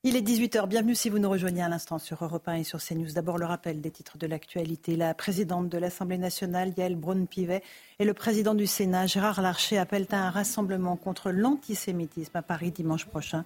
Il 0.09 0.17
est 0.17 0.23
18h, 0.23 0.67
bienvenue 0.69 0.95
si 0.95 1.11
vous 1.11 1.19
nous 1.19 1.29
rejoignez 1.29 1.63
à 1.63 1.69
l'instant 1.69 1.99
sur 1.99 2.25
Europe 2.25 2.49
1 2.49 2.55
et 2.55 2.65
sur 2.65 2.83
CNews. 2.83 3.13
D'abord 3.13 3.37
le 3.37 3.45
rappel 3.45 3.83
des 3.83 3.91
titres 3.91 4.17
de 4.17 4.27
l'actualité. 4.27 4.97
La 4.97 5.13
présidente 5.13 5.69
de 5.69 5.77
l'Assemblée 5.77 6.17
nationale, 6.17 6.73
Yael 6.79 6.97
Braun-Pivet, 6.97 7.63
et 7.99 8.05
le 8.07 8.15
président 8.15 8.55
du 8.55 8.67
Sénat, 8.67 9.07
Gérard 9.07 9.43
Larcher, 9.43 9.77
appellent 9.77 10.07
à 10.11 10.27
un 10.27 10.31
rassemblement 10.31 10.97
contre 10.97 11.31
l'antisémitisme 11.31 12.39
à 12.39 12.41
Paris 12.41 12.71
dimanche 12.71 13.05
prochain. 13.05 13.45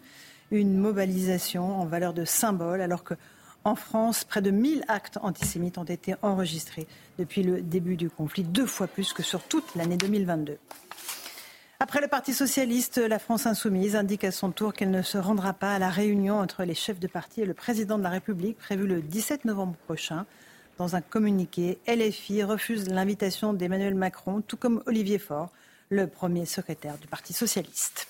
Une 0.53 0.79
mobilisation 0.79 1.81
en 1.81 1.85
valeur 1.85 2.15
de 2.15 2.25
symbole 2.25 2.81
alors 2.81 3.03
que 3.03 3.15
en 3.65 3.75
France, 3.75 4.23
près 4.23 4.41
de 4.41 4.53
1000 4.53 4.85
actes 4.87 5.19
antisémites 5.21 5.79
ont 5.79 5.85
été 5.85 6.15
enregistrés 6.23 6.87
depuis 7.19 7.43
le 7.43 7.61
début 7.61 7.97
du 7.97 8.09
conflit, 8.09 8.45
deux 8.45 8.67
fois 8.67 8.87
plus 8.87 9.13
que 9.13 9.25
sur 9.25 9.43
toute 9.43 9.75
l'année 9.75 9.97
2022. 9.97 10.59
Après 11.83 12.01
le 12.01 12.07
Parti 12.07 12.33
socialiste, 12.33 12.99
la 12.99 13.19
France 13.19 13.45
insoumise 13.45 13.97
indique 13.97 14.23
à 14.23 14.31
son 14.31 14.53
tour 14.53 14.73
qu'elle 14.73 14.93
ne 14.93 15.03
se 15.03 15.19
rendra 15.19 15.53
pas 15.53 15.75
à 15.75 15.81
la 15.81 15.91
réunion 15.91 16.39
entre 16.39 16.63
les 16.63 16.77
chefs 16.77 17.01
de 17.01 17.09
parti 17.09 17.41
et 17.41 17.45
le 17.45 17.55
président 17.55 17.99
de 17.99 18.05
la 18.05 18.09
République 18.09 18.57
prévue 18.57 18.87
le 18.87 19.03
17 19.03 19.45
novembre 19.47 19.75
prochain. 19.87 20.25
Dans 20.79 20.95
un 20.95 21.01
communiqué, 21.01 21.81
LFI 21.89 22.45
refuse 22.45 22.89
l'invitation 22.89 23.53
d'Emmanuel 23.53 23.97
Macron, 23.97 24.43
tout 24.47 24.57
comme 24.57 24.81
Olivier 24.87 25.19
Faure, 25.19 25.51
le 25.89 26.07
premier 26.07 26.47
secrétaire 26.47 26.99
du 26.99 27.09
Parti 27.09 27.33
socialiste. 27.33 28.07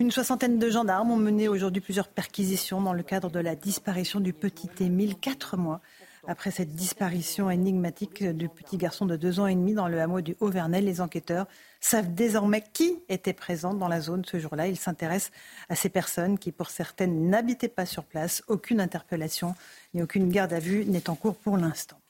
Une 0.00 0.10
soixantaine 0.10 0.58
de 0.58 0.70
gendarmes 0.70 1.10
ont 1.10 1.16
mené 1.16 1.48
aujourd'hui 1.48 1.82
plusieurs 1.82 2.08
perquisitions 2.08 2.80
dans 2.80 2.94
le 2.94 3.02
cadre 3.02 3.28
de 3.28 3.40
la 3.40 3.56
disparition 3.56 4.20
du 4.20 4.32
petit 4.32 4.70
Émile, 4.80 5.16
quatre 5.16 5.58
mois 5.58 5.82
après 6.26 6.50
cette 6.50 6.74
disparition 6.74 7.50
énigmatique 7.50 8.24
du 8.24 8.48
petit 8.48 8.76
garçon 8.76 9.06
de 9.06 9.16
deux 9.16 9.38
ans 9.40 9.46
et 9.46 9.54
demi 9.54 9.74
dans 9.74 9.88
le 9.88 10.00
hameau 10.00 10.20
du 10.20 10.36
Haut-Vernel, 10.40 10.84
les 10.84 11.00
enquêteurs 11.00 11.46
savent 11.80 12.14
désormais 12.14 12.64
qui 12.72 12.98
était 13.08 13.32
présent 13.32 13.74
dans 13.74 13.88
la 13.88 14.00
zone 14.00 14.24
ce 14.24 14.38
jour-là. 14.38 14.66
Ils 14.66 14.76
s'intéressent 14.76 15.32
à 15.68 15.76
ces 15.76 15.88
personnes 15.88 16.38
qui, 16.38 16.52
pour 16.52 16.70
certaines, 16.70 17.30
n'habitaient 17.30 17.68
pas 17.68 17.86
sur 17.86 18.04
place. 18.04 18.42
Aucune 18.48 18.80
interpellation 18.80 19.54
ni 19.94 20.02
aucune 20.02 20.28
garde 20.28 20.52
à 20.52 20.58
vue 20.58 20.84
n'est 20.84 21.08
en 21.08 21.14
cours 21.14 21.36
pour 21.36 21.56
l'instant. 21.56 22.00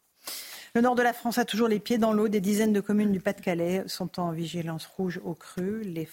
Le 0.74 0.82
nord 0.82 0.94
de 0.94 1.02
la 1.02 1.12
France 1.12 1.38
a 1.38 1.44
toujours 1.44 1.68
les 1.68 1.78
pieds 1.78 1.98
dans 1.98 2.12
l'eau. 2.12 2.28
Des 2.28 2.40
dizaines 2.40 2.72
de 2.72 2.80
communes 2.80 3.12
du 3.12 3.20
Pas-de-Calais 3.20 3.84
sont 3.86 4.20
en 4.20 4.32
vigilance 4.32 4.86
rouge 4.86 5.20
au 5.24 5.34
cru. 5.34 5.82
Les, 5.82 6.04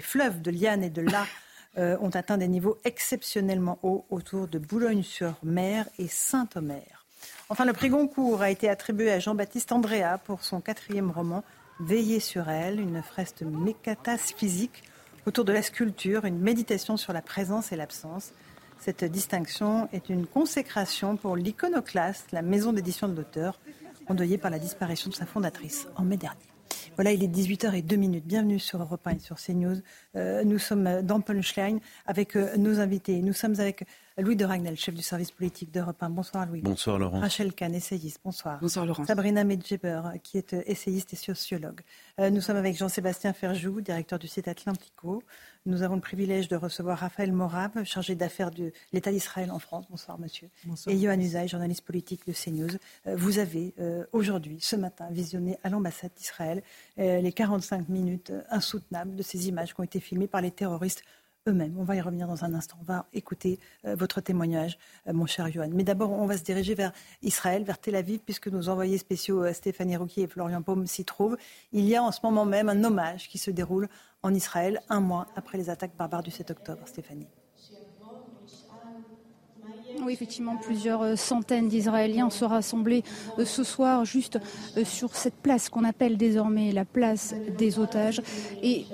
fleuves 0.00 0.40
de 0.40 0.50
Liane 0.50 0.84
et 0.84 0.90
de 0.90 1.02
La 1.02 1.26
euh, 1.78 1.96
ont 2.00 2.10
atteint 2.10 2.38
des 2.38 2.48
niveaux 2.48 2.78
exceptionnellement 2.84 3.78
hauts 3.82 4.06
autour 4.10 4.46
de 4.46 4.58
Boulogne-sur-Mer 4.58 5.88
et 5.98 6.06
Saint-Omer. 6.06 6.93
Enfin, 7.48 7.64
le 7.64 7.72
prix 7.72 7.88
Goncourt 7.88 8.42
a 8.42 8.50
été 8.50 8.68
attribué 8.68 9.10
à 9.12 9.18
Jean-Baptiste 9.18 9.72
Andrea 9.72 10.18
pour 10.24 10.42
son 10.44 10.60
quatrième 10.60 11.10
roman, 11.10 11.44
Veiller 11.80 12.20
sur 12.20 12.48
elle, 12.48 12.78
une 12.78 13.02
fresque 13.02 13.42
mécatasphysique 13.42 14.84
autour 15.26 15.44
de 15.44 15.52
la 15.52 15.62
sculpture, 15.62 16.24
une 16.24 16.38
méditation 16.38 16.96
sur 16.96 17.12
la 17.12 17.22
présence 17.22 17.72
et 17.72 17.76
l'absence. 17.76 18.32
Cette 18.78 19.04
distinction 19.04 19.88
est 19.92 20.08
une 20.08 20.26
consécration 20.26 21.16
pour 21.16 21.36
l'iconoclaste, 21.36 22.30
la 22.32 22.42
maison 22.42 22.72
d'édition 22.72 23.08
de 23.08 23.16
l'auteur, 23.16 23.58
endeuillée 24.08 24.38
par 24.38 24.50
la 24.50 24.58
disparition 24.58 25.10
de 25.10 25.14
sa 25.14 25.26
fondatrice 25.26 25.88
en 25.96 26.04
mai 26.04 26.16
dernier. 26.16 26.53
Voilà, 26.96 27.12
il 27.12 27.22
est 27.22 27.28
18h02 27.28 28.20
Bienvenue 28.20 28.58
sur 28.58 28.80
Europe 28.80 29.06
1 29.06 29.10
et 29.12 29.18
sur 29.18 29.36
CNews. 29.36 29.76
Euh, 30.16 30.44
nous 30.44 30.58
sommes 30.58 31.02
dans 31.02 31.20
Punchline 31.20 31.80
avec 32.06 32.36
euh, 32.36 32.56
nos 32.56 32.80
invités. 32.80 33.20
Nous 33.20 33.32
sommes 33.32 33.58
avec 33.58 33.84
Louis 34.16 34.36
de 34.36 34.44
Ragnel, 34.44 34.76
chef 34.76 34.94
du 34.94 35.02
service 35.02 35.32
politique 35.32 35.72
d'Europe 35.72 36.00
1. 36.00 36.10
Bonsoir 36.10 36.46
Louis. 36.46 36.60
Bonsoir 36.60 37.00
Laurent. 37.00 37.18
Rachel 37.18 37.52
Kahn, 37.52 37.74
essayiste. 37.74 38.20
Bonsoir. 38.24 38.60
Bonsoir 38.60 38.86
Laurent. 38.86 39.04
Sabrina 39.04 39.42
Medjeber, 39.42 40.02
qui 40.22 40.38
est 40.38 40.54
euh, 40.54 40.62
essayiste 40.66 41.12
et 41.12 41.16
sociologue. 41.16 41.80
Euh, 42.20 42.30
nous 42.30 42.40
sommes 42.40 42.56
avec 42.56 42.76
Jean-Sébastien 42.76 43.32
Ferjou, 43.32 43.80
directeur 43.80 44.20
du 44.20 44.28
site 44.28 44.46
Atlantico. 44.46 45.24
Nous 45.66 45.82
avons 45.82 45.94
le 45.94 46.02
privilège 46.02 46.48
de 46.48 46.56
recevoir 46.56 46.98
Raphaël 46.98 47.32
Morab, 47.32 47.84
chargé 47.84 48.14
d'affaires 48.14 48.50
de 48.50 48.70
l'État 48.92 49.10
d'Israël 49.10 49.50
en 49.50 49.58
France. 49.58 49.86
Bonsoir 49.88 50.18
monsieur. 50.18 50.50
Bonsoir. 50.66 50.94
Et 50.94 50.98
Yohann 50.98 51.22
Usaï, 51.22 51.48
journaliste 51.48 51.86
politique 51.86 52.26
de 52.26 52.34
CNews. 52.34 52.76
Euh, 53.06 53.16
vous 53.16 53.38
avez 53.38 53.72
aujourd'hui, 54.12 54.58
ce 54.60 54.76
matin, 54.76 55.08
visionné 55.10 55.58
à 55.64 55.70
l'ambassade 55.70 56.10
d'Israël 56.16 56.62
les 56.98 57.32
45 57.32 57.88
minutes 57.88 58.32
insoutenables 58.50 59.16
de 59.16 59.22
ces 59.22 59.48
images 59.48 59.74
qui 59.74 59.80
ont 59.80 59.84
été 59.84 60.00
filmées 60.00 60.26
par 60.26 60.42
les 60.42 60.50
terroristes 60.50 61.02
eux-mêmes. 61.46 61.74
On 61.78 61.84
va 61.84 61.96
y 61.96 62.00
revenir 62.00 62.26
dans 62.26 62.44
un 62.44 62.54
instant. 62.54 62.76
On 62.80 62.84
va 62.84 63.06
écouter 63.12 63.58
euh, 63.84 63.94
votre 63.94 64.20
témoignage, 64.20 64.78
euh, 65.06 65.12
mon 65.12 65.26
cher 65.26 65.50
Johan. 65.50 65.68
Mais 65.72 65.84
d'abord, 65.84 66.12
on 66.12 66.26
va 66.26 66.38
se 66.38 66.42
diriger 66.42 66.74
vers 66.74 66.92
Israël, 67.22 67.64
vers 67.64 67.78
Tel 67.78 67.96
Aviv, 67.96 68.20
puisque 68.20 68.48
nos 68.48 68.68
envoyés 68.68 68.98
spéciaux 68.98 69.44
euh, 69.44 69.52
Stéphanie 69.52 69.96
Rouquier 69.96 70.24
et 70.24 70.26
Florian 70.26 70.62
Paume 70.62 70.86
s'y 70.86 71.04
trouvent. 71.04 71.36
Il 71.72 71.84
y 71.84 71.96
a 71.96 72.02
en 72.02 72.12
ce 72.12 72.20
moment 72.22 72.44
même 72.44 72.68
un 72.68 72.82
hommage 72.84 73.28
qui 73.28 73.38
se 73.38 73.50
déroule 73.50 73.88
en 74.22 74.32
Israël, 74.32 74.80
un 74.88 75.00
mois 75.00 75.26
après 75.36 75.58
les 75.58 75.68
attaques 75.68 75.96
barbares 75.96 76.22
du 76.22 76.30
7 76.30 76.50
octobre. 76.50 76.82
Stéphanie. 76.86 77.28
Oui, 80.04 80.12
effectivement, 80.12 80.56
plusieurs 80.56 81.18
centaines 81.18 81.68
d'Israéliens 81.68 82.28
se 82.28 82.44
rassemblaient 82.44 83.02
ce 83.42 83.64
soir 83.64 84.04
juste 84.04 84.38
sur 84.84 85.16
cette 85.16 85.36
place 85.36 85.70
qu'on 85.70 85.84
appelle 85.84 86.18
désormais 86.18 86.72
la 86.72 86.84
place 86.84 87.34
des 87.56 87.78
otages. 87.78 88.20
Et 88.62 88.84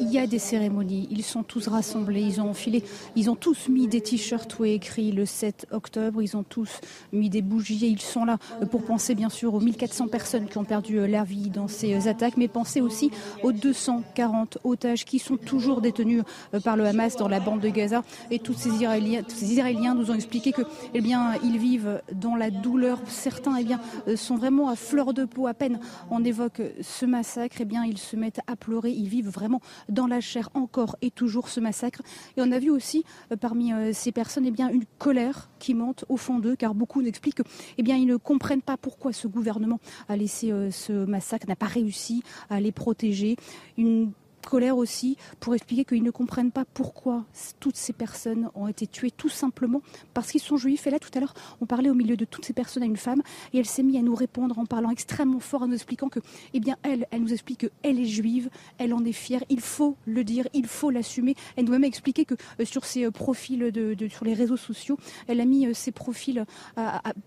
il 0.00 0.12
y 0.12 0.18
a 0.18 0.26
des 0.26 0.38
cérémonies, 0.38 1.08
ils 1.10 1.22
sont 1.22 1.42
tous 1.42 1.68
rassemblés, 1.68 2.22
ils 2.22 2.40
ont 2.40 2.50
enfilé, 2.50 2.82
ils 3.16 3.30
ont 3.30 3.36
tous 3.36 3.68
mis 3.68 3.86
des 3.86 4.00
t-shirts 4.00 4.58
où 4.58 4.64
est 4.64 4.74
écrit 4.74 5.12
le 5.12 5.26
7 5.26 5.66
octobre, 5.70 6.22
ils 6.22 6.36
ont 6.36 6.42
tous 6.42 6.80
mis 7.12 7.30
des 7.30 7.42
bougies 7.42 7.84
et 7.86 7.88
ils 7.88 8.00
sont 8.00 8.24
là 8.24 8.38
pour 8.70 8.84
penser 8.84 9.14
bien 9.14 9.28
sûr 9.28 9.54
aux 9.54 9.60
1400 9.60 10.08
personnes 10.08 10.46
qui 10.46 10.58
ont 10.58 10.64
perdu 10.64 10.98
euh, 10.98 11.06
leur 11.06 11.24
vie 11.24 11.50
dans 11.50 11.68
ces 11.68 11.94
euh, 11.94 12.10
attaques, 12.10 12.36
mais 12.36 12.48
penser 12.48 12.80
aussi 12.80 13.10
aux 13.42 13.52
240 13.52 14.58
otages 14.64 15.04
qui 15.04 15.18
sont 15.18 15.36
toujours 15.36 15.80
détenus 15.80 16.22
euh, 16.54 16.60
par 16.60 16.76
le 16.76 16.84
Hamas 16.86 17.16
dans 17.16 17.28
la 17.28 17.40
bande 17.40 17.60
de 17.60 17.68
Gaza. 17.68 18.02
Et 18.30 18.38
tous 18.38 18.54
ces 18.54 18.70
Israéliens, 18.70 19.22
ces 19.28 19.52
Israéliens 19.52 19.94
nous 19.94 20.10
ont 20.10 20.14
expliqué 20.14 20.52
que, 20.54 20.62
eh 20.94 21.00
bien, 21.00 21.34
ils 21.42 21.58
vivent 21.58 22.02
dans 22.12 22.36
la 22.36 22.50
douleur. 22.50 23.00
Certains, 23.06 23.56
eh 23.56 23.64
bien, 23.64 23.80
sont 24.16 24.36
vraiment 24.36 24.68
à 24.68 24.76
fleur 24.76 25.14
de 25.14 25.24
peau. 25.24 25.46
À 25.46 25.54
peine 25.54 25.78
on 26.10 26.24
évoque 26.24 26.62
ce 26.80 27.06
massacre, 27.06 27.56
eh 27.60 27.64
bien, 27.64 27.84
ils 27.84 27.98
se 27.98 28.16
mettent 28.16 28.40
à 28.46 28.56
pleurer. 28.56 28.90
Ils 28.90 29.08
vivent 29.08 29.30
vraiment 29.30 29.60
dans 29.88 30.06
la 30.06 30.20
chair 30.20 30.50
encore 30.54 30.96
et 31.02 31.10
toujours 31.10 31.48
ce 31.48 31.60
massacre. 31.60 32.02
Et 32.36 32.42
on 32.42 32.52
a 32.52 32.58
vu 32.58 32.70
aussi 32.70 33.04
euh, 33.32 33.36
parmi 33.36 33.72
euh, 33.72 33.92
ces 33.92 34.12
personnes 34.12 34.46
eh 34.46 34.62
une 34.68 34.84
colère 34.98 35.50
qui 35.58 35.74
monte 35.74 36.04
au 36.08 36.16
fond 36.16 36.38
d'eux, 36.38 36.56
car 36.56 36.74
beaucoup 36.74 37.02
eh 37.78 37.82
bien, 37.82 37.96
ils 37.96 38.06
ne 38.06 38.16
comprennent 38.16 38.62
pas 38.62 38.76
pourquoi 38.76 39.12
ce 39.12 39.28
gouvernement 39.28 39.80
a 40.08 40.16
laissé 40.16 40.50
euh, 40.50 40.70
ce 40.70 40.92
massacre, 40.92 41.46
n'a 41.48 41.56
pas 41.56 41.66
réussi 41.66 42.22
à 42.50 42.60
les 42.60 42.72
protéger. 42.72 43.36
Une 43.76 44.12
colère 44.46 44.76
aussi 44.76 45.16
pour 45.40 45.54
expliquer 45.54 45.84
qu'ils 45.84 46.02
ne 46.02 46.10
comprennent 46.10 46.52
pas 46.52 46.64
pourquoi 46.64 47.24
toutes 47.60 47.76
ces 47.76 47.92
personnes 47.92 48.50
ont 48.54 48.68
été 48.68 48.86
tuées 48.86 49.10
tout 49.10 49.28
simplement 49.28 49.82
parce 50.12 50.30
qu'ils 50.30 50.40
sont 50.40 50.56
juifs. 50.56 50.86
Et 50.86 50.90
là, 50.90 50.98
tout 50.98 51.10
à 51.14 51.20
l'heure, 51.20 51.34
on 51.60 51.66
parlait 51.66 51.90
au 51.90 51.94
milieu 51.94 52.16
de 52.16 52.24
toutes 52.24 52.44
ces 52.44 52.52
personnes 52.52 52.82
à 52.82 52.86
une 52.86 52.96
femme 52.96 53.22
et 53.52 53.58
elle 53.58 53.66
s'est 53.66 53.82
mise 53.82 53.96
à 53.96 54.02
nous 54.02 54.14
répondre 54.14 54.58
en 54.58 54.66
parlant 54.66 54.90
extrêmement 54.90 55.40
fort, 55.40 55.62
en 55.62 55.68
nous 55.68 55.74
expliquant 55.74 56.08
que, 56.08 56.20
eh 56.52 56.60
bien, 56.60 56.76
elle, 56.82 57.06
elle 57.10 57.22
nous 57.22 57.32
explique 57.32 57.60
qu'elle 57.60 57.98
est 57.98 58.04
juive, 58.04 58.50
elle 58.78 58.94
en 58.94 59.04
est 59.04 59.12
fière, 59.12 59.42
il 59.48 59.60
faut 59.60 59.96
le 60.06 60.24
dire, 60.24 60.46
il 60.52 60.66
faut 60.66 60.90
l'assumer. 60.90 61.34
Elle 61.56 61.64
nous 61.64 61.72
a 61.72 61.78
même 61.78 61.84
expliqué 61.84 62.24
que 62.24 62.34
euh, 62.60 62.64
sur 62.64 62.84
ses 62.84 63.04
euh, 63.04 63.10
profils 63.10 63.70
de, 63.72 63.96
sur 64.08 64.24
les 64.24 64.34
réseaux 64.34 64.56
sociaux, 64.56 64.98
elle 65.26 65.40
a 65.40 65.44
mis 65.44 65.66
euh, 65.66 65.74
ses 65.74 65.92
profils 65.92 66.44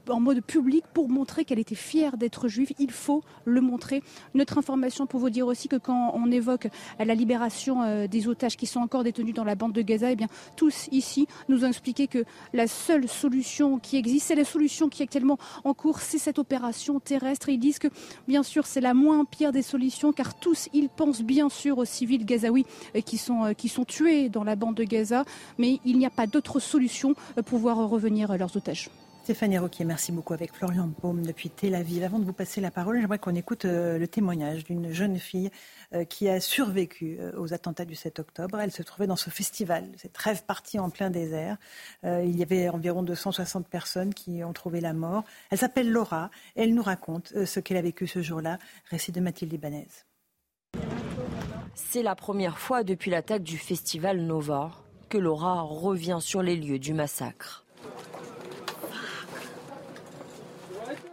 en 0.10 0.20
mode 0.20 0.42
public 0.42 0.84
pour 0.94 1.10
montrer 1.10 1.46
qu'elle 1.46 1.60
était 1.60 1.76
fière 1.76 2.18
d'être 2.18 2.48
juive. 2.48 2.72
Il 2.80 2.92
faut 2.92 3.24
le 3.46 3.62
montrer. 3.62 4.04
Notre 4.34 4.58
information 4.58 5.08
pour 5.08 5.20
vous 5.20 5.30
dire 5.30 5.48
aussi 5.48 5.68
que 5.68 5.76
quand 5.76 6.12
on 6.14 6.32
évoque 6.32 6.68
la 7.08 7.16
libération 7.16 7.82
euh, 7.82 8.08
des 8.08 8.28
otages 8.28 8.58
qui 8.58 8.68
sont 8.68 8.82
encore 8.82 9.04
détenus 9.04 9.34
dans 9.34 9.44
la 9.44 9.56
bande 9.56 9.74
de 9.74 9.82
Gaza, 9.82 10.12
eh 10.12 10.16
bien, 10.16 10.28
tous 10.56 10.88
ici 10.92 11.28
nous 11.50 11.64
ont 11.64 11.68
expliqué 11.68 12.08
que 12.08 12.26
la 12.54 12.68
seule 12.68 13.08
solution 13.08 13.80
qui 13.80 13.98
existe, 13.98 14.28
c'est 14.28 14.36
la 14.36 14.44
solution 14.44 14.90
qui 14.90 15.02
est 15.02 15.06
actuellement 15.06 15.38
en 15.64 15.74
cours, 15.74 16.00
c'est 16.02 16.18
cette 16.18 16.38
opération 16.38 17.00
terrestre. 17.00 17.50
Ils 17.50 17.60
disent 17.60 17.80
que, 17.80 17.88
bien 18.28 18.44
sûr, 18.44 18.68
c'est 18.68 18.82
la 18.82 18.94
moins 18.94 19.26
pire 19.26 19.52
des 19.52 19.62
solutions, 19.62 20.12
car 20.12 20.38
tous, 20.38 20.70
ils 20.74 20.90
pensent 20.90 21.22
bien 21.22 21.50
sûr 21.50 21.78
aux 21.78 21.86
civils 21.86 22.26
gazaouis 22.26 22.66
euh, 22.96 23.02
qui 23.02 23.18
sont, 23.18 23.46
euh, 23.46 23.54
qui 23.54 23.70
sont 23.70 23.86
tués 23.86 24.30
dans 24.30 24.44
la 24.44 24.56
bande 24.56 24.76
de 24.76 24.84
Gaza, 24.84 25.24
mais 25.58 25.80
il 25.86 25.98
n'y 25.98 26.06
a 26.06 26.10
pas 26.10 26.28
d'autre 26.28 26.60
solution 26.60 27.16
pour 27.46 27.60
voir 27.60 27.78
revenir 27.90 28.38
leurs 28.38 28.56
otages. 28.58 28.90
Stéphanie 29.28 29.58
Roquier, 29.58 29.84
merci 29.84 30.14
beaucoup 30.14 30.32
avec 30.32 30.54
Florian 30.54 30.88
Paume 30.88 31.22
depuis 31.22 31.50
Tel 31.50 31.76
Aviv. 31.76 32.02
Avant 32.02 32.18
de 32.18 32.24
vous 32.24 32.32
passer 32.32 32.62
la 32.62 32.72
parole, 32.72 33.02
j'aimerais 33.02 33.20
qu'on 33.20 33.36
écoute 33.36 33.66
le 33.66 34.06
témoignage 34.06 34.64
d'une 34.64 34.94
jeune 34.94 35.20
fille 35.20 35.50
euh, 35.94 36.06
qui 36.06 36.30
a 36.30 36.40
survécu 36.40 37.18
euh, 37.20 37.34
aux 37.38 37.54
attentats 37.54 37.84
du 37.84 37.94
7 37.94 38.20
octobre. 38.20 38.58
Elle 38.58 38.72
se 38.72 38.84
trouvait 38.84 39.06
dans 39.06 39.18
ce 39.18 39.30
festival, 39.30 39.90
cette 39.98 40.16
rêve 40.18 40.46
partie 40.46 40.80
en 40.80 40.90
plein 40.90 41.10
désert. 41.10 41.58
Euh, 42.06 42.24
il 42.24 42.38
y 42.38 42.42
avait 42.42 42.70
environ 42.70 43.04
260 43.04 43.68
personnes 43.68 44.14
qui 44.14 44.46
ont 44.46 44.54
trouvé 44.54 44.80
la 44.80 44.94
mort. 44.94 45.26
Elle 45.52 45.58
s'appelle 45.58 45.92
Laura 45.92 46.32
et 46.56 46.64
elle 46.64 46.74
nous 46.74 46.82
raconte 46.82 47.34
ce 47.44 47.60
qu'elle 47.60 47.76
a 47.76 47.82
vécu 47.82 48.08
ce 48.08 48.22
jour-là. 48.22 48.60
Récit 48.90 49.12
de 49.12 49.20
Mathilde 49.20 49.52
Ibanez. 49.52 49.90
C'est 51.76 52.02
la 52.02 52.16
première 52.16 52.60
fois 52.60 52.86
depuis 52.86 53.12
l'attaque 53.12 53.44
du 53.44 53.58
festival 53.58 54.22
Nova 54.22 54.72
que 55.10 55.18
Laura 55.18 55.64
revient 55.64 56.20
sur 56.22 56.42
les 56.42 56.56
lieux 56.56 56.80
du 56.80 56.94
massacre. 56.94 57.67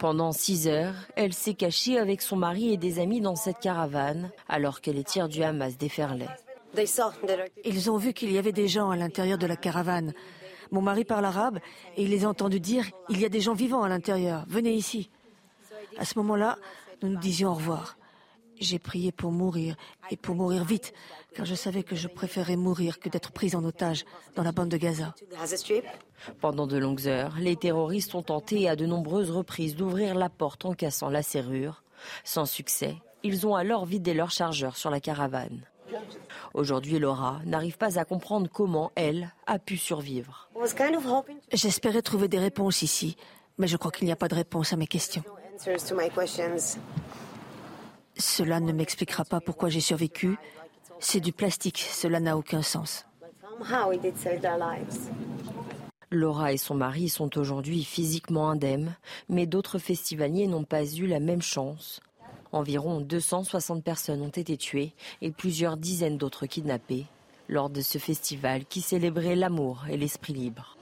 Pendant 0.05 0.33
six 0.33 0.67
heures, 0.67 0.93
elle 1.15 1.33
s'est 1.33 1.55
cachée 1.55 1.97
avec 1.97 2.21
son 2.21 2.35
mari 2.35 2.71
et 2.71 2.77
des 2.77 2.99
amis 2.99 3.21
dans 3.21 3.35
cette 3.35 3.57
caravane, 3.57 4.29
alors 4.47 4.79
que 4.79 4.91
les 4.91 5.03
tirs 5.03 5.27
du 5.27 5.41
Hamas 5.41 5.79
déferlaient. 5.79 6.29
Ils 7.63 7.89
ont 7.89 7.97
vu 7.97 8.13
qu'il 8.13 8.31
y 8.31 8.37
avait 8.37 8.51
des 8.51 8.67
gens 8.67 8.91
à 8.91 8.97
l'intérieur 8.97 9.39
de 9.39 9.47
la 9.47 9.55
caravane. 9.55 10.13
Mon 10.69 10.83
mari 10.83 11.05
parle 11.05 11.25
arabe 11.25 11.57
et 11.97 12.03
il 12.03 12.11
les 12.11 12.23
a 12.23 12.29
entendus 12.29 12.59
dire 12.59 12.85
Il 13.09 13.19
y 13.19 13.25
a 13.25 13.29
des 13.29 13.41
gens 13.41 13.55
vivants 13.55 13.81
à 13.81 13.89
l'intérieur, 13.89 14.45
venez 14.47 14.75
ici. 14.75 15.09
À 15.97 16.05
ce 16.05 16.19
moment-là, 16.19 16.59
nous 17.01 17.09
nous 17.09 17.19
disions 17.19 17.49
au 17.49 17.55
revoir. 17.55 17.97
J'ai 18.59 18.79
prié 18.79 19.11
pour 19.11 19.31
mourir 19.31 19.75
et 20.09 20.17
pour 20.17 20.35
mourir 20.35 20.63
vite, 20.63 20.93
car 21.33 21.45
je 21.45 21.55
savais 21.55 21.83
que 21.83 21.95
je 21.95 22.07
préférais 22.07 22.55
mourir 22.55 22.99
que 22.99 23.09
d'être 23.09 23.31
prise 23.31 23.55
en 23.55 23.63
otage 23.63 24.05
dans 24.35 24.43
la 24.43 24.51
bande 24.51 24.69
de 24.69 24.77
Gaza. 24.77 25.13
Pendant 26.39 26.67
de 26.67 26.77
longues 26.77 27.07
heures, 27.07 27.35
les 27.39 27.55
terroristes 27.55 28.15
ont 28.15 28.23
tenté 28.23 28.69
à 28.69 28.75
de 28.75 28.85
nombreuses 28.85 29.31
reprises 29.31 29.75
d'ouvrir 29.75 30.15
la 30.15 30.29
porte 30.29 30.65
en 30.65 30.73
cassant 30.73 31.09
la 31.09 31.23
serrure. 31.23 31.83
Sans 32.23 32.45
succès, 32.45 32.95
ils 33.23 33.45
ont 33.45 33.55
alors 33.55 33.85
vidé 33.85 34.13
leur 34.13 34.31
chargeur 34.31 34.77
sur 34.77 34.89
la 34.89 34.99
caravane. 34.99 35.61
Aujourd'hui, 36.53 36.99
Laura 36.99 37.41
n'arrive 37.45 37.77
pas 37.77 37.99
à 37.99 38.05
comprendre 38.05 38.49
comment 38.51 38.91
elle 38.95 39.33
a 39.45 39.59
pu 39.59 39.77
survivre. 39.77 40.49
J'espérais 41.51 42.01
trouver 42.01 42.27
des 42.27 42.39
réponses 42.39 42.81
ici, 42.81 43.17
mais 43.57 43.67
je 43.67 43.77
crois 43.77 43.91
qu'il 43.91 44.05
n'y 44.05 44.11
a 44.11 44.15
pas 44.15 44.27
de 44.27 44.35
réponse 44.35 44.73
à 44.73 44.77
mes 44.77 44.87
questions. 44.87 45.23
Cela 48.17 48.59
ne 48.59 48.71
m'expliquera 48.71 49.25
pas 49.25 49.41
pourquoi 49.41 49.69
j'ai 49.69 49.81
survécu. 49.81 50.37
C'est 50.99 51.19
du 51.19 51.33
plastique, 51.33 51.79
cela 51.79 52.19
n'a 52.19 52.37
aucun 52.37 52.61
sens. 52.61 53.05
Laura 56.11 56.53
et 56.53 56.57
son 56.57 56.75
mari 56.75 57.09
sont 57.09 57.37
aujourd'hui 57.37 57.83
physiquement 57.83 58.49
indemnes, 58.49 58.95
mais 59.27 59.45
d'autres 59.45 59.79
festivaliers 59.79 60.47
n'ont 60.47 60.63
pas 60.63 60.85
eu 60.85 61.07
la 61.07 61.19
même 61.19 61.41
chance. 61.41 61.99
Environ 62.51 63.01
260 63.01 63.83
personnes 63.83 64.21
ont 64.21 64.29
été 64.29 64.55
tuées 64.55 64.93
et 65.21 65.31
plusieurs 65.31 65.75
dizaines 65.75 66.17
d'autres 66.17 66.45
kidnappées 66.45 67.05
lors 67.49 67.69
de 67.69 67.81
ce 67.81 67.97
festival 67.97 68.65
qui 68.65 68.81
célébrait 68.81 69.35
l'amour 69.35 69.85
et 69.89 69.97
l'esprit 69.97 70.33
libre. 70.33 70.77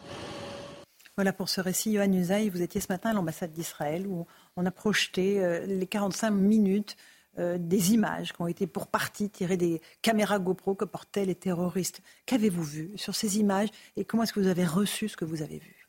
Voilà 1.16 1.34
pour 1.34 1.50
ce 1.50 1.62
récit. 1.62 1.92
Yohann 1.92 2.14
Usaï, 2.14 2.50
vous 2.50 2.62
étiez 2.62 2.82
ce 2.82 2.92
matin 2.92 3.12
à 3.12 3.14
l'ambassade 3.14 3.52
d'Israël 3.52 4.08
où 4.08 4.26
on 4.56 4.66
a 4.66 4.72
projeté 4.72 5.44
euh, 5.44 5.66
les 5.66 5.88
45 5.88 6.32
minutes 6.32 6.96
euh, 7.40 7.58
des 7.60 7.94
images 7.94 8.32
qui 8.34 8.42
ont 8.42 8.48
été 8.48 8.68
pour 8.68 8.88
partie 8.88 9.30
tirées 9.30 9.58
des 9.58 9.82
caméras 10.02 10.40
GoPro 10.40 10.76
que 10.76 10.86
portaient 10.86 11.26
les 11.26 11.36
terroristes. 11.36 12.02
Qu'avez-vous 12.26 12.64
vu 12.64 12.92
sur 12.96 13.16
ces 13.16 13.40
images 13.40 13.70
et 13.96 14.06
comment 14.06 14.24
est-ce 14.24 14.34
que 14.34 14.40
vous 14.40 14.48
avez 14.48 14.66
reçu 14.66 15.10
ce 15.10 15.18
que 15.18 15.26
vous 15.26 15.42
avez 15.42 15.58
vu? 15.58 15.88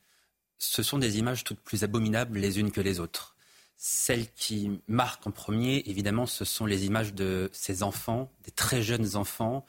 Ce 0.59 0.82
sont 0.82 0.99
des 0.99 1.18
images 1.18 1.45
toutes 1.45 1.61
plus 1.61 1.84
abominables 1.84 2.38
les 2.38 2.59
unes 2.59 2.70
que 2.70 2.80
les 2.80 2.99
autres. 2.99 3.36
Celle 3.76 4.30
qui 4.32 4.80
marque 4.86 5.26
en 5.26 5.30
premier, 5.32 5.82
évidemment, 5.86 6.26
ce 6.26 6.45
sont 6.45 6.64
les 6.64 6.86
images 6.86 7.12
de 7.12 7.51
ces 7.53 7.82
enfants, 7.82 8.32
des 8.45 8.51
très 8.51 8.80
jeunes 8.80 9.16
enfants 9.16 9.66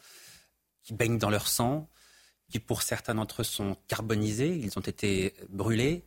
qui 0.84 0.94
baignent 0.94 1.18
dans 1.18 1.30
leur 1.30 1.48
sang, 1.48 1.90
qui 2.50 2.60
pour 2.60 2.84
certains 2.84 3.16
d'entre 3.16 3.42
eux 3.42 3.46
sont 3.46 3.76
carbonisés, 3.88 4.56
ils 4.56 4.78
ont 4.78 4.82
été 4.82 5.34
brûlés, 5.50 6.06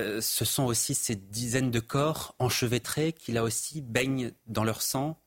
euh, 0.00 0.20
ce 0.20 0.44
sont 0.44 0.64
aussi 0.64 0.94
ces 0.94 1.14
dizaines 1.14 1.70
de 1.70 1.80
corps 1.80 2.34
enchevêtrés 2.38 3.12
qui, 3.12 3.32
là 3.32 3.42
aussi, 3.44 3.80
baignent 3.80 4.32
dans 4.46 4.64
leur 4.64 4.82
sang. 4.82 5.20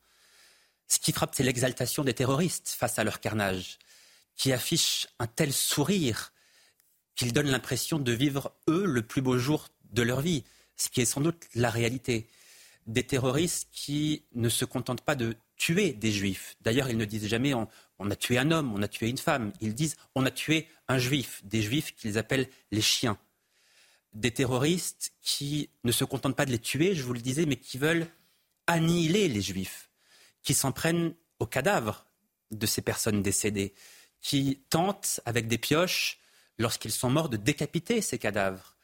Ce 0.88 1.00
qui 1.00 1.12
frappe, 1.12 1.34
c'est 1.36 1.44
l'exaltation 1.44 2.04
des 2.04 2.14
terroristes 2.14 2.76
face 2.78 3.00
à 3.00 3.04
leur 3.04 3.20
carnage, 3.20 3.80
qui 4.36 4.52
affichent 4.52 5.08
un 5.20 5.28
tel 5.28 5.54
sourire 5.54 6.34
qu'ils 7.16 7.34
donnent 7.34 7.52
l'impression 7.52 8.00
de 8.00 8.12
vivre, 8.12 8.56
eux, 8.68 8.86
le 8.86 9.02
plus 9.04 9.22
beau 9.22 9.38
jour 9.38 9.70
de 9.92 10.02
leur 10.02 10.22
vie, 10.22 10.44
ce 10.76 10.90
qui 10.90 11.02
est 11.02 11.06
sans 11.06 11.22
doute 11.22 11.44
la 11.54 11.70
réalité. 11.70 12.28
Des 12.88 13.04
terroristes 13.04 13.70
qui 13.72 14.26
ne 14.34 14.50
se 14.50 14.66
contentent 14.66 15.02
pas 15.02 15.16
de 15.16 15.36
tuer 15.56 15.94
des 15.94 16.12
juifs. 16.12 16.56
D'ailleurs, 16.62 16.90
ils 16.90 16.98
ne 16.98 17.06
disent 17.06 17.28
jamais 17.28 17.54
on, 17.54 17.70
on, 18.00 18.10
a 18.12 18.16
tué 18.16 18.38
un 18.38 18.52
homme, 18.52 18.74
on 18.74 18.82
a 18.82 18.88
tué 18.88 19.08
une 19.08 19.18
femme. 19.18 19.54
Ils 19.62 19.76
disent 19.76 19.96
on 20.16 20.26
a 20.26 20.32
tué 20.32 20.68
un 20.88 20.98
juif, 20.98 21.42
des 21.46 21.62
juifs 21.62 21.96
qu'ils 21.96 22.18
appellent 22.18 22.50
les 22.72 22.82
chiens 22.82 23.18
des 24.14 24.32
terroristes 24.32 25.14
qui 25.22 25.70
ne 25.84 25.92
se 25.92 26.04
contentent 26.04 26.36
pas 26.36 26.46
de 26.46 26.52
les 26.52 26.60
tuer, 26.60 26.96
je 26.96 27.04
vous 27.04 27.14
le 27.14 27.20
disais, 27.20 27.46
mais 27.46 27.56
qui 27.56 27.78
veulent 27.78 28.08
annihiler 28.68 29.28
les 29.28 29.42
juifs, 29.42 29.90
qui 30.42 30.54
s'en 30.54 30.72
prennent 30.72 31.14
aux 31.40 31.48
cadavres 31.48 32.06
de 32.52 32.66
ces 32.66 32.82
personnes 32.82 33.22
décédées, 33.22 33.74
qui 34.22 34.62
tentent 34.70 35.20
avec 35.26 35.48
des 35.48 35.58
pioches, 35.58 36.20
lorsqu'ils 36.58 36.92
sont 36.92 37.10
morts, 37.10 37.30
de 37.30 37.38
décapiter 37.38 38.02
ces 38.02 38.20
cadavres, 38.20 38.78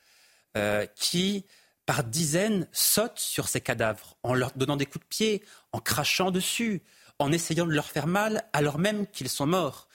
euh, 0.58 0.86
qui, 0.96 1.46
par 1.86 2.04
dizaines, 2.04 2.68
sautent 2.72 3.20
sur 3.20 3.48
ces 3.48 3.62
cadavres 3.62 4.18
en 4.24 4.34
leur 4.34 4.52
donnant 4.54 4.78
des 4.78 4.86
coups 4.86 5.06
de 5.06 5.10
pied, 5.10 5.44
en 5.72 5.80
crachant 5.80 6.32
dessus, 6.32 6.82
en 7.20 7.32
essayant 7.32 7.66
de 7.66 7.74
leur 7.74 7.86
faire 7.86 8.08
mal 8.08 8.44
alors 8.54 8.80
même 8.80 9.06
qu'ils 9.08 9.30
sont 9.30 9.46
morts. 9.46 9.88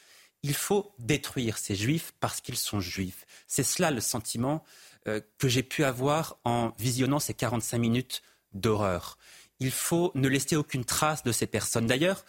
Il 0.43 0.55
faut 0.55 0.95
détruire 0.99 1.57
ces 1.59 1.75
juifs 1.75 2.13
parce 2.21 2.41
qu'ils 2.41 2.57
sont 2.57 2.81
juifs. 2.81 3.27
C'est 3.47 3.63
cela 3.63 3.91
le 3.91 4.01
sentiment 4.01 4.63
euh, 5.07 5.21
que 5.39 5.49
j'ai 5.49 5.63
pu 5.63 5.85
avoir 5.85 6.39
en 6.45 6.73
visionnant 6.79 7.19
ces 7.19 7.35
45 7.35 7.79
minutes 7.79 8.23
d'horreur. 8.53 9.19
Il 9.61 9.71
faut 9.71 10.13
ne 10.15 10.29
laisser 10.29 10.57
aucune 10.57 10.85
trace 10.85 11.23
de 11.23 11.33
ces 11.33 11.47
personnes. 11.47 11.87
D'ailleurs, 11.87 12.25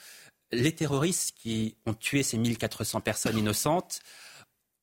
les 0.52 0.74
terroristes 0.74 1.36
qui 1.38 1.78
ont 1.86 1.94
tué 1.94 2.24
ces 2.24 2.38
1400 2.38 3.02
personnes 3.02 3.38
innocentes 3.38 4.02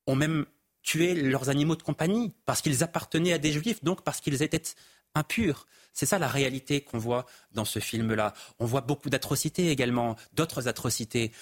ont 0.07 0.17
même 0.17 0.47
tué 0.83 1.15
leurs 1.15 1.49
animaux 1.49 1.77
de 1.77 1.83
compagnie 1.83 2.33
parce 2.45 2.61
qu'ils 2.61 2.83
appartenaient 2.83 3.33
à 3.33 3.39
des 3.39 3.53
juifs, 3.53 3.85
donc 3.85 4.03
parce 4.03 4.21
qu'ils 4.21 4.43
étaient 4.43 4.63
impurs. 5.15 5.67
C'est 5.93 6.07
ça 6.07 6.19
la 6.19 6.29
réalité 6.29 6.81
qu'on 6.81 6.99
voit 6.99 7.27
dans 7.53 7.67
ce 7.67 7.79
film-là. 7.79 8.33
On 8.59 8.65
voit 8.65 8.81
beaucoup 8.81 9.11
d'atrocités 9.11 9.71
également, 9.71 10.17
d'autres 10.33 10.67
atrocités. 10.67 11.33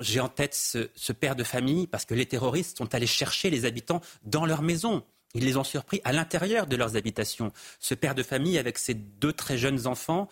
J'ai 0.00 0.20
en 0.20 0.28
tête 0.28 0.54
ce, 0.54 0.88
ce, 0.94 1.12
père 1.12 1.36
de 1.36 1.44
famille 1.44 1.86
parce 1.86 2.06
que 2.06 2.14
les 2.14 2.26
terroristes 2.26 2.78
sont 2.78 2.94
allés 2.94 3.06
chercher 3.06 3.50
les 3.50 3.66
habitants 3.66 4.00
dans 4.22 4.46
leur 4.46 4.62
maison. 4.62 5.04
Ils 5.34 5.44
les 5.44 5.56
ont 5.56 5.64
surpris 5.64 6.00
à 6.04 6.12
l'intérieur 6.12 6.66
de 6.66 6.76
leurs 6.76 6.96
habitations. 6.96 7.52
Ce 7.80 7.94
père 7.94 8.14
de 8.14 8.22
famille 8.22 8.58
avec 8.58 8.78
ses 8.78 8.94
deux 8.94 9.32
très 9.32 9.58
jeunes 9.58 9.86
enfants 9.86 10.28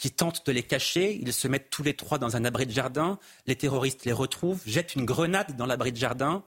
qui 0.00 0.10
tentent 0.10 0.44
de 0.46 0.52
les 0.52 0.62
cacher, 0.62 1.14
ils 1.14 1.32
se 1.32 1.48
mettent 1.48 1.70
tous 1.70 1.82
les 1.82 1.94
trois 1.94 2.18
dans 2.18 2.36
un 2.36 2.44
abri 2.44 2.66
de 2.66 2.72
jardin, 2.72 3.18
les 3.46 3.56
terroristes 3.56 4.04
les 4.04 4.12
retrouvent, 4.12 4.62
jettent 4.66 4.94
une 4.94 5.06
grenade 5.06 5.56
dans 5.56 5.66
l'abri 5.66 5.92
de 5.92 5.96
jardin, 5.96 6.44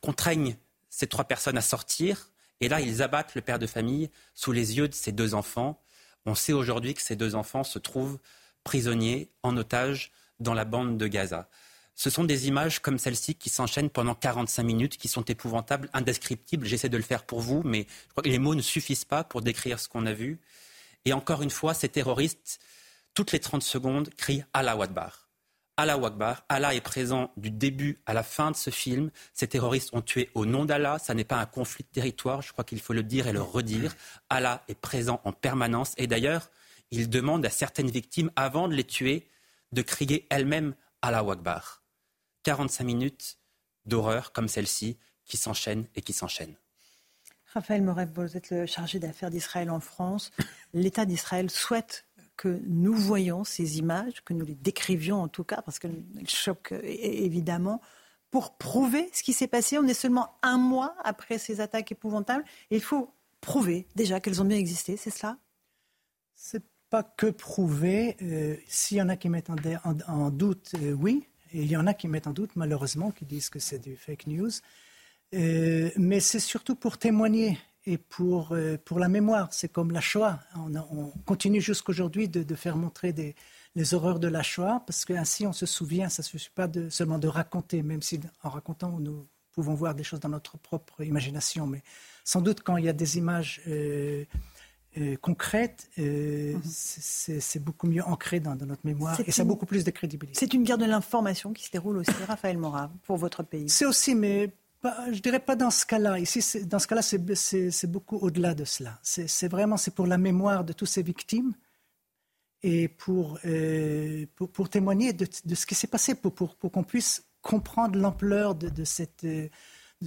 contraignent 0.00 0.56
ces 0.90 1.06
trois 1.06 1.24
personnes 1.24 1.58
à 1.58 1.62
sortir, 1.62 2.30
et 2.60 2.68
là 2.68 2.80
ils 2.80 3.02
abattent 3.02 3.34
le 3.34 3.40
père 3.40 3.58
de 3.58 3.66
famille 3.66 4.10
sous 4.34 4.52
les 4.52 4.76
yeux 4.76 4.88
de 4.88 4.94
ses 4.94 5.12
deux 5.12 5.34
enfants. 5.34 5.80
On 6.26 6.34
sait 6.34 6.52
aujourd'hui 6.52 6.94
que 6.94 7.02
ces 7.02 7.16
deux 7.16 7.34
enfants 7.34 7.64
se 7.64 7.78
trouvent 7.78 8.18
prisonniers, 8.64 9.30
en 9.42 9.56
otage, 9.56 10.10
dans 10.40 10.54
la 10.54 10.64
bande 10.64 10.98
de 10.98 11.06
Gaza. 11.06 11.48
Ce 11.96 12.10
sont 12.10 12.24
des 12.24 12.48
images 12.48 12.80
comme 12.80 12.98
celle-ci 12.98 13.36
qui 13.36 13.50
s'enchaînent 13.50 13.90
pendant 13.90 14.14
45 14.14 14.62
minutes, 14.62 14.96
qui 14.96 15.08
sont 15.08 15.22
épouvantables, 15.22 15.88
indescriptibles. 15.92 16.66
J'essaie 16.66 16.88
de 16.88 16.96
le 16.96 17.02
faire 17.02 17.24
pour 17.24 17.40
vous, 17.40 17.62
mais 17.64 17.86
je 18.24 18.30
les 18.30 18.38
mots 18.38 18.54
ne 18.54 18.62
suffisent 18.62 19.04
pas 19.04 19.22
pour 19.22 19.42
décrire 19.42 19.78
ce 19.78 19.88
qu'on 19.88 20.06
a 20.06 20.12
vu. 20.12 20.40
Et 21.04 21.12
encore 21.12 21.42
une 21.42 21.50
fois, 21.50 21.72
ces 21.74 21.88
terroristes, 21.88 22.58
toutes 23.14 23.32
les 23.32 23.38
30 23.38 23.62
secondes, 23.62 24.10
crient 24.16 24.44
Allah 24.52 24.76
Akbar. 24.80 25.28
Allah 25.76 25.94
Akbar. 25.94 26.44
Allah 26.48 26.74
est 26.74 26.80
présent 26.80 27.32
du 27.36 27.50
début 27.50 28.00
à 28.06 28.14
la 28.14 28.22
fin 28.22 28.50
de 28.50 28.56
ce 28.56 28.70
film. 28.70 29.10
Ces 29.32 29.46
terroristes 29.46 29.90
ont 29.92 30.02
tué 30.02 30.30
au 30.34 30.46
nom 30.46 30.64
d'Allah. 30.64 30.98
Ça 30.98 31.14
n'est 31.14 31.24
pas 31.24 31.38
un 31.38 31.46
conflit 31.46 31.84
de 31.84 31.88
territoire. 31.88 32.42
Je 32.42 32.52
crois 32.52 32.64
qu'il 32.64 32.80
faut 32.80 32.92
le 32.92 33.02
dire 33.02 33.28
et 33.28 33.32
le 33.32 33.42
redire. 33.42 33.94
Allah 34.30 34.64
est 34.68 34.78
présent 34.78 35.20
en 35.24 35.32
permanence. 35.32 35.94
Et 35.96 36.06
d'ailleurs, 36.06 36.50
il 36.90 37.08
demande 37.08 37.44
à 37.46 37.50
certaines 37.50 37.90
victimes, 37.90 38.30
avant 38.36 38.68
de 38.68 38.74
les 38.74 38.84
tuer, 38.84 39.28
de 39.72 39.82
crier 39.82 40.26
elles-mêmes 40.30 40.74
Allah 41.02 41.24
Akbar. 41.28 41.83
45 42.44 42.84
minutes 42.84 43.38
d'horreur 43.86 44.32
comme 44.32 44.48
celle-ci 44.48 44.96
qui 45.24 45.36
s'enchaînent 45.36 45.86
et 45.94 46.02
qui 46.02 46.12
s'enchaînent. 46.12 46.56
Raphaël 47.52 47.82
Moreb, 47.82 48.10
vous 48.14 48.36
êtes 48.36 48.50
le 48.50 48.66
chargé 48.66 48.98
d'affaires 48.98 49.30
d'Israël 49.30 49.70
en 49.70 49.80
France. 49.80 50.32
L'État 50.72 51.04
d'Israël 51.06 51.50
souhaite 51.50 52.04
que 52.36 52.60
nous 52.66 52.94
voyions 52.94 53.44
ces 53.44 53.78
images, 53.78 54.24
que 54.24 54.32
nous 54.32 54.44
les 54.44 54.56
décrivions 54.56 55.22
en 55.22 55.28
tout 55.28 55.44
cas, 55.44 55.62
parce 55.62 55.78
qu'elles 55.78 56.02
choquent 56.26 56.74
évidemment, 56.82 57.80
pour 58.30 58.56
prouver 58.56 59.08
ce 59.12 59.22
qui 59.22 59.32
s'est 59.32 59.46
passé. 59.46 59.78
On 59.78 59.86
est 59.86 59.94
seulement 59.94 60.36
un 60.42 60.58
mois 60.58 60.96
après 61.04 61.38
ces 61.38 61.60
attaques 61.60 61.92
épouvantables 61.92 62.44
et 62.70 62.76
il 62.76 62.82
faut 62.82 63.14
prouver 63.40 63.86
déjà 63.94 64.18
qu'elles 64.18 64.42
ont 64.42 64.44
bien 64.44 64.58
existé, 64.58 64.96
c'est 64.96 65.10
cela? 65.10 65.38
C'est 66.34 66.64
pas 66.90 67.04
que 67.04 67.26
prouver. 67.26 68.16
Euh, 68.22 68.56
S'il 68.66 68.96
y 68.96 69.02
en 69.02 69.08
a 69.08 69.16
qui 69.16 69.28
mettent 69.28 69.50
en, 69.50 70.30
doute, 70.30 70.72
euh, 70.82 70.92
oui, 70.92 71.28
il 71.54 71.70
y 71.70 71.76
en 71.76 71.86
a 71.86 71.94
qui 71.94 72.08
mettent 72.08 72.26
en 72.26 72.32
doute, 72.32 72.50
malheureusement, 72.56 73.10
qui 73.10 73.24
disent 73.24 73.48
que 73.48 73.58
c'est 73.58 73.78
du 73.78 73.96
fake 73.96 74.26
news. 74.26 74.50
Euh, 75.34 75.90
mais 75.96 76.20
c'est 76.20 76.40
surtout 76.40 76.74
pour 76.74 76.98
témoigner 76.98 77.58
et 77.86 77.98
pour, 77.98 78.52
euh, 78.52 78.76
pour 78.84 78.98
la 78.98 79.08
mémoire. 79.08 79.48
C'est 79.52 79.68
comme 79.68 79.90
la 79.90 80.00
Shoah. 80.00 80.40
On, 80.56 80.74
on 80.76 81.12
continue 81.24 81.60
jusqu'aujourd'hui 81.60 82.28
de, 82.28 82.42
de, 82.42 82.54
faire 82.54 82.76
montrer 82.76 83.14
les 83.74 83.94
horreurs 83.94 84.20
de 84.20 84.28
la 84.28 84.42
Shoah, 84.42 84.82
parce 84.86 85.04
qu'ainsi 85.04 85.46
on 85.46 85.52
se 85.52 85.66
souvient, 85.66 86.08
ça 86.08 86.22
ne 86.22 86.26
suffit 86.26 86.50
pas 86.54 86.66
de, 86.66 86.88
seulement 86.88 87.18
de 87.18 87.28
raconter, 87.28 87.82
même 87.82 88.02
si 88.02 88.20
en 88.42 88.50
racontant, 88.50 88.98
nous 88.98 89.26
pouvons 89.52 89.74
voir 89.74 89.94
des 89.94 90.02
choses 90.04 90.20
dans 90.20 90.28
notre 90.28 90.58
propre 90.58 91.02
imagination. 91.02 91.66
Mais 91.66 91.82
sans 92.24 92.40
doute 92.40 92.62
quand 92.62 92.76
il 92.76 92.84
y 92.84 92.88
a 92.88 92.92
des 92.92 93.18
images 93.18 93.60
euh, 93.68 94.24
euh, 94.98 95.16
concrète, 95.16 95.90
euh, 95.98 96.54
mhm. 96.54 96.62
c'est 96.64 97.58
beaucoup 97.62 97.86
mieux 97.86 98.04
ancré 98.04 98.40
dans, 98.40 98.54
notre 98.54 98.84
mémoire 98.84 99.20
et 99.26 99.32
ça 99.32 99.42
a 99.42 99.44
beaucoup 99.44 99.66
plus 99.66 99.84
de 99.84 99.90
crédibilité. 99.90 100.38
C'est 100.38 100.54
une 100.54 100.62
guerre 100.62 100.78
de 100.78 100.84
l'information 100.84 101.52
qui 101.52 101.64
se 101.64 101.70
déroule 101.70 101.98
aussi, 101.98 102.12
Raphaël 102.28 102.58
Morat, 102.58 102.90
pour 103.02 103.16
votre 103.16 103.42
pays. 103.42 103.68
C'est 103.68 103.86
aussi, 103.86 104.14
mais 104.14 104.52
je 105.12 105.20
dirais 105.20 105.40
pas 105.40 105.56
dans 105.56 105.70
ce 105.70 105.86
cas-là. 105.86 106.18
Ici, 106.18 106.64
dans 106.64 106.78
ce 106.78 106.86
cas-là, 106.86 107.02
c'est 107.02 107.86
beaucoup 107.90 108.16
au-delà 108.16 108.54
de 108.54 108.64
cela. 108.64 108.98
C'est 109.02 109.48
vraiment 109.48 109.76
c'est 109.76 109.94
pour 109.94 110.06
la 110.06 110.18
mémoire 110.18 110.64
de 110.64 110.72
toutes 110.72 110.88
ces 110.88 111.02
victimes 111.02 111.54
et 112.62 112.88
pour, 112.88 113.38
euh, 113.44 114.24
pour, 114.36 114.68
témoigner 114.70 115.12
de, 115.12 115.26
de, 115.44 115.54
ce 115.54 115.66
qui 115.66 115.74
s'est 115.74 115.86
passé, 115.86 116.14
pour, 116.14 116.34
pour, 116.34 116.56
pour 116.56 116.72
qu'on 116.72 116.82
puisse 116.82 117.22
comprendre 117.42 117.98
l'ampleur 117.98 118.54
de, 118.54 118.70
de, 118.70 118.84
cette, 118.84 119.26
de, 119.26 119.50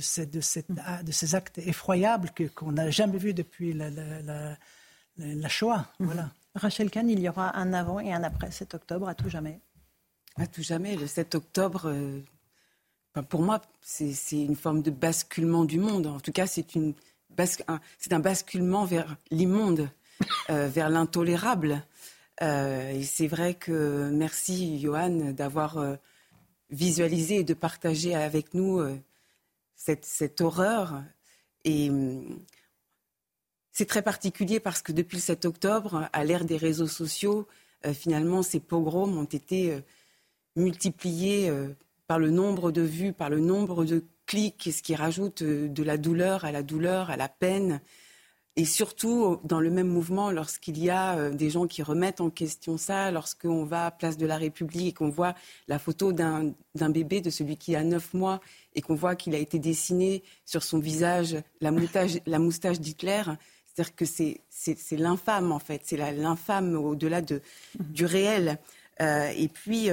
cette, 0.01 0.31
de, 0.31 0.41
cette, 0.41 0.71
de, 0.71 1.11
ces 1.11 1.35
actes 1.35 1.59
effroyables 1.59 2.31
qu'on 2.55 2.71
n'a 2.71 2.89
jamais 2.89 3.19
vus 3.19 3.35
depuis 3.35 3.73
la, 3.73 3.91
la, 3.91 4.21
la, 4.23 4.57
Shoah. 5.47 5.85
Mhm. 5.99 6.07
Voilà. 6.07 6.29
Rachel 6.55 6.89
Kahn, 6.89 7.09
il 7.09 7.19
y 7.19 7.29
aura 7.29 7.57
un 7.57 7.73
avant 7.73 7.99
et 7.99 8.11
un 8.11 8.23
après 8.23 8.51
7 8.51 8.73
octobre, 8.73 9.07
à 9.07 9.15
tout 9.15 9.29
jamais. 9.29 9.59
À 10.37 10.47
tout 10.47 10.63
jamais. 10.63 10.95
Le 10.95 11.07
7 11.07 11.35
octobre, 11.35 11.83
euh, 11.85 12.21
pour 13.29 13.41
moi, 13.41 13.61
c'est 13.81 14.13
une 14.31 14.55
forme 14.55 14.81
de 14.81 14.91
basculement 14.91 15.65
du 15.65 15.79
monde. 15.79 16.07
En 16.07 16.19
tout 16.19 16.31
cas, 16.31 16.47
c'est 16.47 16.65
un, 17.67 17.79
un 18.11 18.19
basculement 18.19 18.85
vers 18.85 19.17
l'immonde, 19.29 19.89
euh, 20.49 20.67
vers 20.67 20.89
l'intolérable. 20.89 21.83
Euh, 22.41 22.91
et 22.91 23.03
c'est 23.03 23.27
vrai 23.27 23.53
que 23.53 24.09
merci, 24.11 24.79
Johan, 24.79 25.31
d'avoir 25.31 25.97
visualisé 26.69 27.37
et 27.37 27.43
de 27.43 27.53
partager 27.53 28.15
avec 28.15 28.53
nous 28.53 28.81
cette, 29.75 30.05
cette, 30.05 30.41
horreur. 30.41 31.03
Et 31.63 31.89
hum, 31.89 32.39
c'est 33.77 33.85
très 33.85 34.01
particulier 34.01 34.59
parce 34.59 34.81
que 34.81 34.91
depuis 34.91 35.17
le 35.17 35.21
7 35.21 35.45
octobre, 35.45 36.09
à 36.11 36.23
l'ère 36.23 36.45
des 36.45 36.57
réseaux 36.57 36.87
sociaux, 36.87 37.47
finalement, 37.93 38.41
ces 38.41 38.59
pogroms 38.59 39.15
ont 39.15 39.25
été 39.25 39.77
multipliés 40.55 41.51
par 42.07 42.17
le 42.19 42.31
nombre 42.31 42.71
de 42.71 42.81
vues, 42.81 43.13
par 43.13 43.29
le 43.29 43.39
nombre 43.39 43.85
de 43.85 44.03
clics, 44.25 44.69
ce 44.71 44.81
qui 44.81 44.95
rajoute 44.95 45.41
euh, 45.41 45.67
de 45.67 45.83
la 45.83 45.97
douleur 45.97 46.45
à 46.45 46.51
la 46.51 46.63
douleur, 46.63 47.09
à 47.09 47.17
la 47.17 47.29
peine. 47.29 47.81
Et 48.55 48.65
surtout, 48.65 49.39
dans 49.43 49.59
le 49.59 49.69
même 49.69 49.87
mouvement, 49.87 50.31
lorsqu'il 50.31 50.83
y 50.83 50.89
a 50.89 51.17
euh, 51.17 51.31
des 51.31 51.49
gens 51.49 51.67
qui 51.67 51.83
remettent 51.83 52.21
en 52.21 52.29
question 52.29 52.77
ça, 52.77 53.11
lorsqu'on 53.11 53.65
va 53.65 53.85
à 53.85 53.91
Place 53.91 54.17
de 54.17 54.25
la 54.25 54.37
République 54.37 54.87
et 54.87 54.93
qu'on 54.93 55.09
voit 55.09 55.35
la 55.67 55.79
photo 55.79 56.11
d'un 56.11 56.53
bébé, 56.75 57.21
de 57.21 57.29
celui 57.29 57.57
qui 57.57 57.75
a 57.75 57.83
neuf 57.83 58.13
mois, 58.13 58.41
et 58.73 58.81
qu'on 58.81 58.95
voit 58.95 59.15
qu'il 59.15 59.35
a 59.35 59.37
été 59.37 59.59
dessiné 59.59 60.23
sur 60.45 60.63
son 60.63 60.79
visage 60.79 61.37
la 61.61 61.71
moustache 61.71 62.79
d'Hitler, 62.79 63.23
c'est-à-dire 63.77 63.95
que 63.95 64.05
c'est 64.49 64.97
l'infâme, 64.97 65.51
en 65.51 65.59
fait. 65.59 65.81
C'est 65.83 65.97
l'infâme 65.97 66.75
au-delà 66.75 67.21
de, 67.21 67.41
du 67.79 68.05
réel. 68.05 68.57
Euh, 69.01 69.31
et 69.35 69.47
puis, 69.47 69.91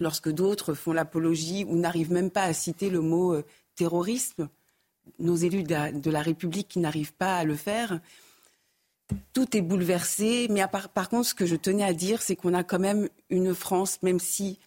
lorsque 0.00 0.28
d'autres 0.28 0.74
font 0.74 0.92
l'apologie 0.92 1.64
ou 1.64 1.76
n'arrivent 1.76 2.12
même 2.12 2.30
pas 2.30 2.42
à 2.42 2.52
citer 2.52 2.90
le 2.90 3.00
mot 3.00 3.34
euh, 3.34 3.44
terrorisme, 3.76 4.48
nos 5.18 5.36
élus 5.36 5.62
de 5.62 6.10
la, 6.10 6.22
République 6.22 6.68
qui 6.68 6.78
n'arrivent 6.80 7.14
pas 7.14 7.38
à 7.38 7.44
le 7.44 7.56
faire, 7.56 8.00
tout 9.32 9.56
est 9.56 9.62
bouleversé. 9.62 10.48
Mais 10.50 10.64
par, 10.68 11.08
contre, 11.08 11.28
ce 11.28 11.34
que 11.34 11.46
je 11.46 11.56
tenais 11.56 11.84
à 11.84 11.94
dire, 11.94 12.20
c'est 12.20 12.36
qu'on 12.36 12.54
a 12.54 12.62
quand 12.62 12.78
même 12.78 13.08
une 13.30 13.54
France, 13.54 14.02
même 14.02 14.20
si 14.20 14.58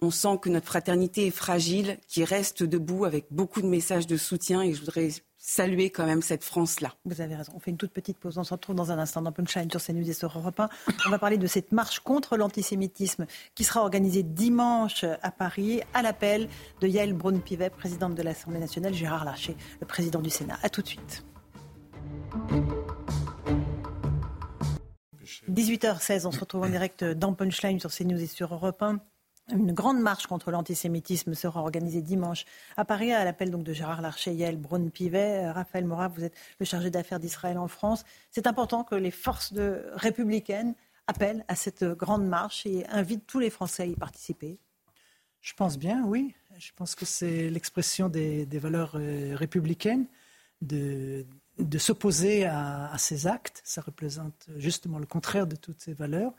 on 0.00 0.10
sent 0.10 0.38
que 0.40 0.48
notre 0.48 0.66
fraternité 0.66 1.26
est 1.26 1.30
fragile, 1.30 1.98
qui 2.06 2.24
reste 2.24 2.62
debout 2.62 3.04
avec 3.04 3.26
beaucoup 3.30 3.60
de 3.60 3.66
messages 3.66 4.06
de 4.06 4.16
soutien. 4.16 4.62
Et 4.62 4.72
je 4.72 4.80
voudrais 4.80 5.10
saluer 5.42 5.90
quand 5.90 6.06
même 6.06 6.22
cette 6.22 6.44
France-là. 6.44 6.94
Vous 7.04 7.20
avez 7.20 7.34
raison. 7.34 7.52
On 7.56 7.58
fait 7.58 7.72
une 7.72 7.76
toute 7.76 7.92
petite 7.92 8.16
pause. 8.16 8.38
On 8.38 8.44
se 8.44 8.54
retrouve 8.54 8.76
dans 8.76 8.92
un 8.92 8.98
instant 8.98 9.20
dans 9.20 9.32
Punchline 9.32 9.68
sur 9.70 9.82
CNews 9.82 10.08
et 10.08 10.12
sur 10.12 10.38
Europe 10.38 10.60
1. 10.60 10.68
On 11.06 11.10
va 11.10 11.18
parler 11.18 11.36
de 11.36 11.48
cette 11.48 11.72
marche 11.72 11.98
contre 11.98 12.36
l'antisémitisme 12.36 13.26
qui 13.56 13.64
sera 13.64 13.80
organisée 13.80 14.22
dimanche 14.22 15.04
à 15.04 15.30
Paris 15.32 15.82
à 15.94 16.02
l'appel 16.02 16.48
de 16.80 16.86
Yael 16.86 17.12
Braun-Pivet, 17.12 17.70
présidente 17.70 18.14
de 18.14 18.22
l'Assemblée 18.22 18.60
nationale, 18.60 18.94
Gérard 18.94 19.24
Larcher, 19.24 19.56
le 19.80 19.86
président 19.86 20.20
du 20.20 20.30
Sénat. 20.30 20.58
A 20.62 20.70
tout 20.70 20.80
de 20.80 20.86
suite. 20.88 21.24
18h16, 25.50 26.26
on 26.26 26.30
se 26.30 26.38
retrouve 26.38 26.62
en 26.62 26.68
direct 26.68 27.02
dans 27.02 27.34
Punchline 27.34 27.80
sur 27.80 27.90
CNews 27.90 28.22
et 28.22 28.26
sur 28.26 28.54
Europe 28.54 28.80
1. 28.80 29.00
Une 29.52 29.72
grande 29.72 30.00
marche 30.00 30.26
contre 30.26 30.50
l'antisémitisme 30.50 31.34
sera 31.34 31.60
organisée 31.60 32.00
dimanche 32.00 32.46
à 32.78 32.86
Paris 32.86 33.12
à 33.12 33.22
l'appel 33.24 33.50
donc 33.50 33.64
de 33.64 33.74
Gérard 33.74 34.00
Larcher, 34.00 34.32
Yael 34.32 34.56
Braun-Pivet. 34.56 35.44
Euh, 35.44 35.52
Raphaël 35.52 35.84
Morat, 35.84 36.08
vous 36.08 36.24
êtes 36.24 36.34
le 36.58 36.64
chargé 36.64 36.90
d'affaires 36.90 37.20
d'Israël 37.20 37.58
en 37.58 37.68
France. 37.68 38.04
C'est 38.30 38.46
important 38.46 38.82
que 38.82 38.94
les 38.94 39.10
forces 39.10 39.52
républicaines 39.92 40.74
appellent 41.06 41.44
à 41.48 41.54
cette 41.54 41.84
grande 41.84 42.26
marche 42.26 42.64
et 42.64 42.86
invitent 42.86 43.26
tous 43.26 43.40
les 43.40 43.50
Français 43.50 43.82
à 43.82 43.86
y 43.86 43.94
participer. 43.94 44.58
Je 45.40 45.52
pense 45.52 45.78
bien, 45.78 46.02
oui. 46.06 46.34
Je 46.58 46.70
pense 46.74 46.94
que 46.94 47.04
c'est 47.04 47.50
l'expression 47.50 48.08
des, 48.08 48.46
valeurs 48.54 48.92
euh, 48.94 49.34
républicaines 49.34 50.06
de, 50.62 51.26
s'opposer 51.76 52.46
à, 52.46 52.90
à, 52.90 52.96
ces 52.96 53.26
actes. 53.26 53.60
Ça 53.64 53.82
représente 53.82 54.46
justement 54.56 54.98
le 54.98 55.06
contraire 55.06 55.46
de 55.46 55.56
toutes 55.56 55.80
ces 55.80 55.92
valeurs. 55.92 56.32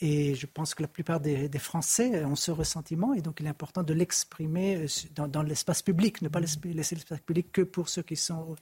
Et 0.00 0.34
je 0.34 0.46
pense 0.46 0.74
que 0.74 0.82
la 0.82 0.88
plupart 0.88 1.20
des, 1.20 1.48
Français 1.58 2.24
ont 2.24 2.34
ce 2.34 2.50
ressentiment 2.50 3.14
et 3.14 3.22
donc 3.22 3.38
il 3.40 3.46
est 3.46 3.50
important 3.50 3.82
de 3.82 3.94
l'exprimer 3.94 4.76
euh, 4.76 5.26
dans, 5.28 5.42
l'espace 5.42 5.82
public, 5.82 6.22
ne 6.22 6.28
pas 6.28 6.40
laisser 6.40 6.94
l'espace 6.94 7.20
public 7.20 7.52
que 7.52 7.62
pour 7.62 7.88
ceux 7.88 8.02
qui 8.02 8.16
sont 8.16 8.56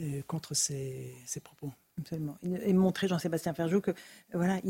euh, 0.00 0.22
contre 0.26 0.54
ces, 0.54 1.14
propos. 1.42 1.72
Absolument. 2.00 2.36
Et 2.42 2.72
montrer, 2.72 3.06
Jean-Sébastien 3.06 3.54
Ferjou, 3.54 3.80
que 3.80 3.92
voilà, 4.32 4.60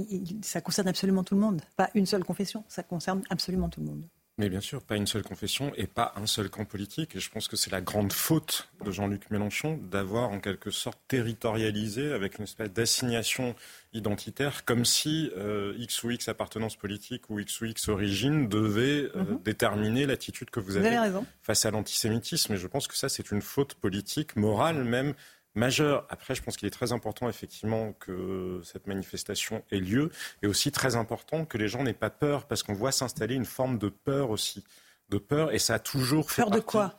ça 0.43 0.61
concerne 0.61 0.89
absolument 0.89 1.25
tout 1.25 1.35
le 1.35 1.41
monde. 1.41 1.63
Pas 1.77 1.91
une 1.95 2.05
seule 2.05 2.25
confession, 2.25 2.65
ça 2.69 2.83
concerne 2.83 3.23
absolument 3.31 3.71
tout 3.71 3.81
le 3.81 3.87
monde. 3.87 4.07
Mais 4.37 4.49
bien 4.49 4.61
sûr, 4.61 4.83
pas 4.83 4.97
une 4.97 5.07
seule 5.07 5.23
confession 5.23 5.73
et 5.77 5.87
pas 5.87 6.13
un 6.17 6.27
seul 6.27 6.51
camp 6.51 6.65
politique. 6.65 7.15
Et 7.15 7.21
je 7.21 7.31
pense 7.31 7.47
que 7.47 7.55
c'est 7.55 7.71
la 7.71 7.81
grande 7.81 8.13
faute 8.13 8.69
de 8.85 8.91
Jean-Luc 8.91 9.31
Mélenchon 9.31 9.79
d'avoir 9.81 10.31
en 10.31 10.41
quelque 10.41 10.73
sorte 10.73 10.99
territorialisé 11.07 12.13
avec 12.13 12.39
une 12.39 12.45
espèce 12.45 12.73
d'assignation 12.73 13.55
identitaire, 13.93 14.65
comme 14.65 14.85
si 14.85 15.31
euh, 15.37 15.75
X 15.79 16.03
ou 16.03 16.11
X 16.11 16.29
appartenance 16.29 16.75
politique 16.75 17.31
ou 17.31 17.39
X 17.39 17.61
ou 17.61 17.67
X 17.67 17.89
origine 17.89 18.49
devait 18.49 19.09
euh, 19.15 19.23
mhm. 19.23 19.43
déterminer 19.45 20.05
l'attitude 20.05 20.51
que 20.51 20.59
vous 20.59 20.77
avez, 20.77 20.99
face 21.41 21.65
à 21.65 21.71
l'antisémitisme. 21.71 22.55
Et 22.55 22.57
je 22.57 22.67
pense 22.67 22.89
que 22.89 22.97
ça, 22.97 23.09
c'est 23.09 23.31
une 23.31 23.43
faute 23.43 23.75
politique, 23.75 24.35
morale 24.35 24.83
même, 24.83 25.15
majeur. 25.55 26.07
Après, 26.09 26.35
je 26.35 26.43
pense 26.43 26.57
qu'il 26.57 26.67
est 26.67 26.73
très 26.73 26.93
important, 26.93 27.29
effectivement, 27.29 27.93
que 27.95 28.61
cette 28.65 28.87
manifestation 28.87 29.63
ait 29.71 29.81
lieu, 29.81 30.11
et 30.43 30.47
aussi 30.47 30.73
très 30.73 30.97
important 30.97 31.45
que 31.45 31.59
les 31.59 31.69
gens 31.69 31.83
n'aient 31.83 31.93
pas 31.93 32.11
peur, 32.11 32.47
parce 32.47 32.63
qu'on 32.63 32.75
voit 32.75 32.93
s'installer 32.93 33.35
une 33.35 33.45
forme 33.45 33.79
de 33.79 33.89
peur 33.89 34.31
aussi. 34.31 34.65
De 35.11 35.19
peur, 35.19 35.53
et 35.53 35.59
ça 35.59 35.75
a 35.75 35.79
toujours 35.79 36.31
fait. 36.31 36.43
Peur 36.43 36.51
de 36.51 36.61
quoi? 36.61 36.99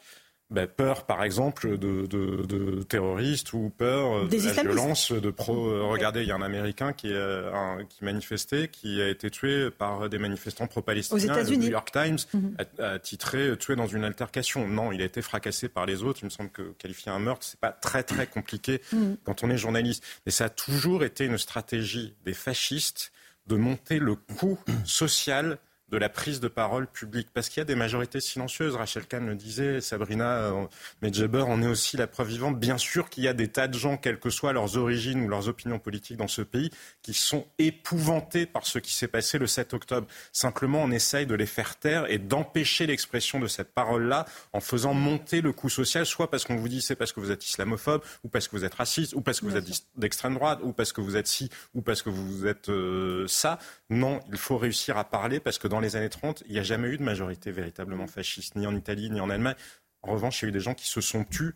Ben, 0.51 0.67
peur, 0.67 1.05
par 1.07 1.23
exemple, 1.23 1.77
de, 1.79 2.05
de, 2.05 2.83
terroristes 2.83 3.53
ou 3.53 3.71
peur 3.75 4.27
de 4.27 4.37
la 4.37 4.61
violence, 4.61 5.11
de 5.11 5.31
pro. 5.31 5.69
Euh, 5.69 5.83
regardez, 5.85 6.21
il 6.21 6.27
y 6.27 6.31
a 6.31 6.35
un 6.35 6.41
Américain 6.43 6.93
qui, 6.93 7.09
euh, 7.11 7.83
qui 7.89 8.05
manifestait, 8.05 8.67
qui 8.67 9.01
a 9.01 9.09
été 9.09 9.31
tué 9.31 9.71
par 9.71 10.07
des 10.07 10.19
manifestants 10.19 10.67
pro-palestiniens. 10.67 11.41
Le 11.41 11.55
New 11.55 11.69
York 11.69 11.91
Times 11.91 12.19
mhm. 12.33 12.57
a, 12.77 12.99
titré 12.99 13.57
tué 13.57 13.75
dans 13.75 13.87
une 13.87 14.03
altercation. 14.03 14.67
Non, 14.67 14.91
il 14.91 15.01
a 15.01 15.05
été 15.05 15.23
fracassé 15.23 15.67
par 15.67 15.87
les 15.87 16.03
autres. 16.03 16.19
Il 16.21 16.25
me 16.25 16.29
semble 16.29 16.51
que 16.51 16.73
qualifier 16.77 17.11
un 17.11 17.19
meurtre, 17.19 17.45
c'est 17.45 17.59
pas 17.59 17.71
très 17.71 18.03
très 18.03 18.27
compliqué 18.27 18.81
mhm. 18.93 19.17
quand 19.23 19.43
on 19.43 19.49
est 19.49 19.57
journaliste. 19.57 20.03
Mais 20.27 20.31
ça 20.31 20.45
a 20.45 20.49
toujours 20.49 21.03
été 21.03 21.25
une 21.25 21.39
stratégie 21.39 22.13
des 22.23 22.33
fascistes 22.33 23.11
de 23.47 23.55
monter 23.55 23.97
le 23.97 24.15
coût 24.15 24.59
social 24.85 25.57
de 25.89 25.97
la 25.97 26.09
prise 26.09 26.39
de 26.39 26.47
parole 26.47 26.87
publique. 26.87 27.29
Parce 27.33 27.49
qu'il 27.49 27.59
y 27.59 27.61
a 27.61 27.65
des 27.65 27.75
majorités 27.75 28.19
silencieuses. 28.19 28.75
Rachel 28.75 29.05
Kahn 29.05 29.27
le 29.27 29.35
disait, 29.35 29.81
Sabrina 29.81 30.37
euh, 30.37 30.65
Medjeber 31.01 31.41
en 31.41 31.61
est 31.61 31.67
aussi 31.67 31.97
la 31.97 32.07
preuve 32.07 32.29
vivante. 32.29 32.59
Bien 32.59 32.77
sûr 32.77 33.09
qu'il 33.09 33.23
y 33.23 33.27
a 33.27 33.33
des 33.33 33.47
tas 33.47 33.67
de 33.67 33.77
gens, 33.77 33.97
quelles 33.97 34.19
que 34.19 34.29
soient 34.29 34.53
leurs 34.53 34.77
origines 34.77 35.21
ou 35.21 35.27
leurs 35.27 35.47
opinions 35.47 35.79
politiques 35.79 36.17
dans 36.17 36.27
ce 36.27 36.41
pays, 36.41 36.71
qui 37.01 37.13
sont 37.13 37.45
épouvantés 37.59 38.45
par 38.45 38.65
ce 38.65 38.79
qui 38.79 38.93
s'est 38.93 39.07
passé 39.07 39.37
le 39.37 39.47
7 39.47 39.73
octobre. 39.73 40.07
Simplement, 40.31 40.81
on 40.83 40.91
essaye 40.91 41.25
de 41.25 41.35
les 41.35 41.45
faire 41.45 41.75
taire 41.77 42.09
et 42.09 42.17
d'empêcher 42.17 42.87
l'expression 42.87 43.39
de 43.39 43.47
cette 43.47 43.73
parole-là 43.73 44.25
en 44.53 44.59
faisant 44.59 44.93
monter 44.93 45.41
le 45.41 45.51
coût 45.51 45.69
social, 45.69 46.05
soit 46.05 46.29
parce 46.29 46.45
qu'on 46.45 46.55
vous 46.55 46.67
dit 46.67 46.81
c'est 46.81 46.95
parce 46.95 47.11
que 47.11 47.19
vous 47.19 47.31
êtes 47.31 47.45
islamophobe, 47.45 48.01
ou 48.23 48.29
parce 48.29 48.47
que 48.47 48.55
vous 48.55 48.65
êtes 48.65 48.73
raciste, 48.73 49.13
ou 49.13 49.21
parce 49.21 49.39
que 49.39 49.45
vous 49.45 49.55
êtes 49.55 49.65
d'extrême 49.95 50.35
droite, 50.35 50.59
ou 50.63 50.73
parce 50.73 50.93
que 50.93 51.01
vous 51.01 51.15
êtes 51.15 51.27
ci, 51.27 51.49
ou 51.73 51.81
parce 51.81 52.01
que 52.01 52.09
vous 52.09 52.47
êtes 52.47 52.69
euh, 52.69 53.27
ça. 53.27 53.59
Non, 53.89 54.19
il 54.31 54.37
faut 54.37 54.57
réussir 54.57 54.97
à 54.97 55.03
parler 55.03 55.39
parce 55.39 55.59
que 55.59 55.67
dans 55.67 55.79
les 55.79 55.95
années 55.95 56.09
30, 56.09 56.43
il 56.47 56.53
n'y 56.53 56.59
a 56.59 56.63
jamais 56.63 56.89
eu 56.89 56.97
de 56.97 57.03
majorité 57.03 57.51
véritablement 57.51 58.07
fasciste, 58.07 58.55
ni 58.55 58.65
en 58.65 58.75
Italie, 58.75 59.11
ni 59.11 59.19
en 59.19 59.29
Allemagne. 59.29 59.55
En 60.01 60.11
revanche, 60.11 60.41
il 60.41 60.45
y 60.45 60.47
a 60.47 60.49
eu 60.49 60.51
des 60.51 60.59
gens 60.59 60.73
qui 60.73 60.87
se 60.87 61.01
sont 61.01 61.23
tus 61.23 61.53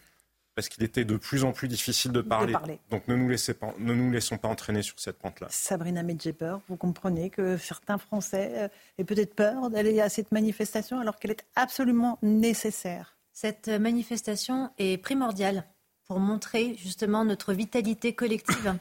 parce 0.56 0.68
qu'il 0.68 0.84
était 0.84 1.06
de 1.06 1.16
plus 1.16 1.44
en 1.44 1.54
plus 1.54 1.68
difficile 1.68 2.12
de 2.12 2.22
parler. 2.22 2.54
Donc 2.90 3.08
ne 3.08 3.16
nous, 3.16 3.30
laissez 3.30 3.54
pas, 3.54 3.74
ne 3.80 3.94
nous 3.94 4.12
laissons 4.12 4.38
pas 4.38 4.50
entraîner 4.50 4.82
sur 4.82 5.00
cette 5.00 5.18
pente-là. 5.18 5.48
Sabrina 5.50 6.04
Medjeper, 6.04 6.58
vous 6.68 6.76
comprenez 6.76 7.30
que 7.30 7.58
certains 7.58 7.98
Français 7.98 8.52
euh, 8.56 8.68
aient 8.98 9.06
peut-être 9.06 9.36
peur 9.36 9.70
d'aller 9.70 10.02
à 10.02 10.10
cette 10.10 10.32
manifestation 10.32 11.00
alors 11.00 11.18
qu'elle 11.18 11.32
est 11.32 11.46
absolument 11.56 12.20
nécessaire. 12.22 13.18
Cette 13.32 13.70
manifestation 13.70 14.70
est 14.78 14.98
primordiale 15.02 15.64
pour 16.06 16.20
montrer 16.20 16.76
justement 16.76 17.24
notre 17.24 17.54
vitalité 17.54 18.14
collective 18.14 18.76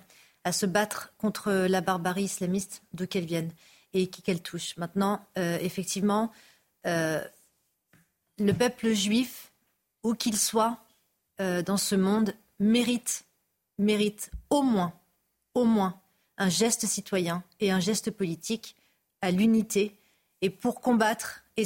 à 0.48 0.52
se 0.52 0.64
battre 0.64 1.12
contre 1.18 1.52
la 1.52 1.82
barbarie 1.82 2.24
islamiste 2.24 2.82
d'où 2.94 3.06
qu'elle 3.06 3.26
vienne 3.26 3.52
et 3.92 4.06
qui 4.08 4.22
qu'elle 4.22 4.42
touche. 4.42 4.76
Maintenant, 4.78 5.20
euh, 5.36 5.58
effectivement, 5.60 6.32
euh, 6.86 7.22
le 8.38 8.52
peuple 8.52 8.94
juif 8.94 9.52
où 10.02 10.14
qu'il 10.14 10.38
soit 10.38 10.78
euh, 11.40 11.62
dans 11.62 11.76
ce 11.76 11.94
monde, 11.94 12.32
mérite, 12.58 13.26
mérite 13.76 14.30
au 14.48 14.62
moins, 14.62 14.94
au 15.54 15.64
moins, 15.64 16.00
un 16.38 16.48
geste 16.48 16.86
citoyen 16.86 17.44
et 17.60 17.70
un 17.70 17.80
geste 17.80 18.10
politique 18.10 18.74
à 19.20 19.30
l'unité 19.30 19.98
et 20.40 20.48
pour 20.48 20.80
combattre 20.80 21.44
et, 21.58 21.64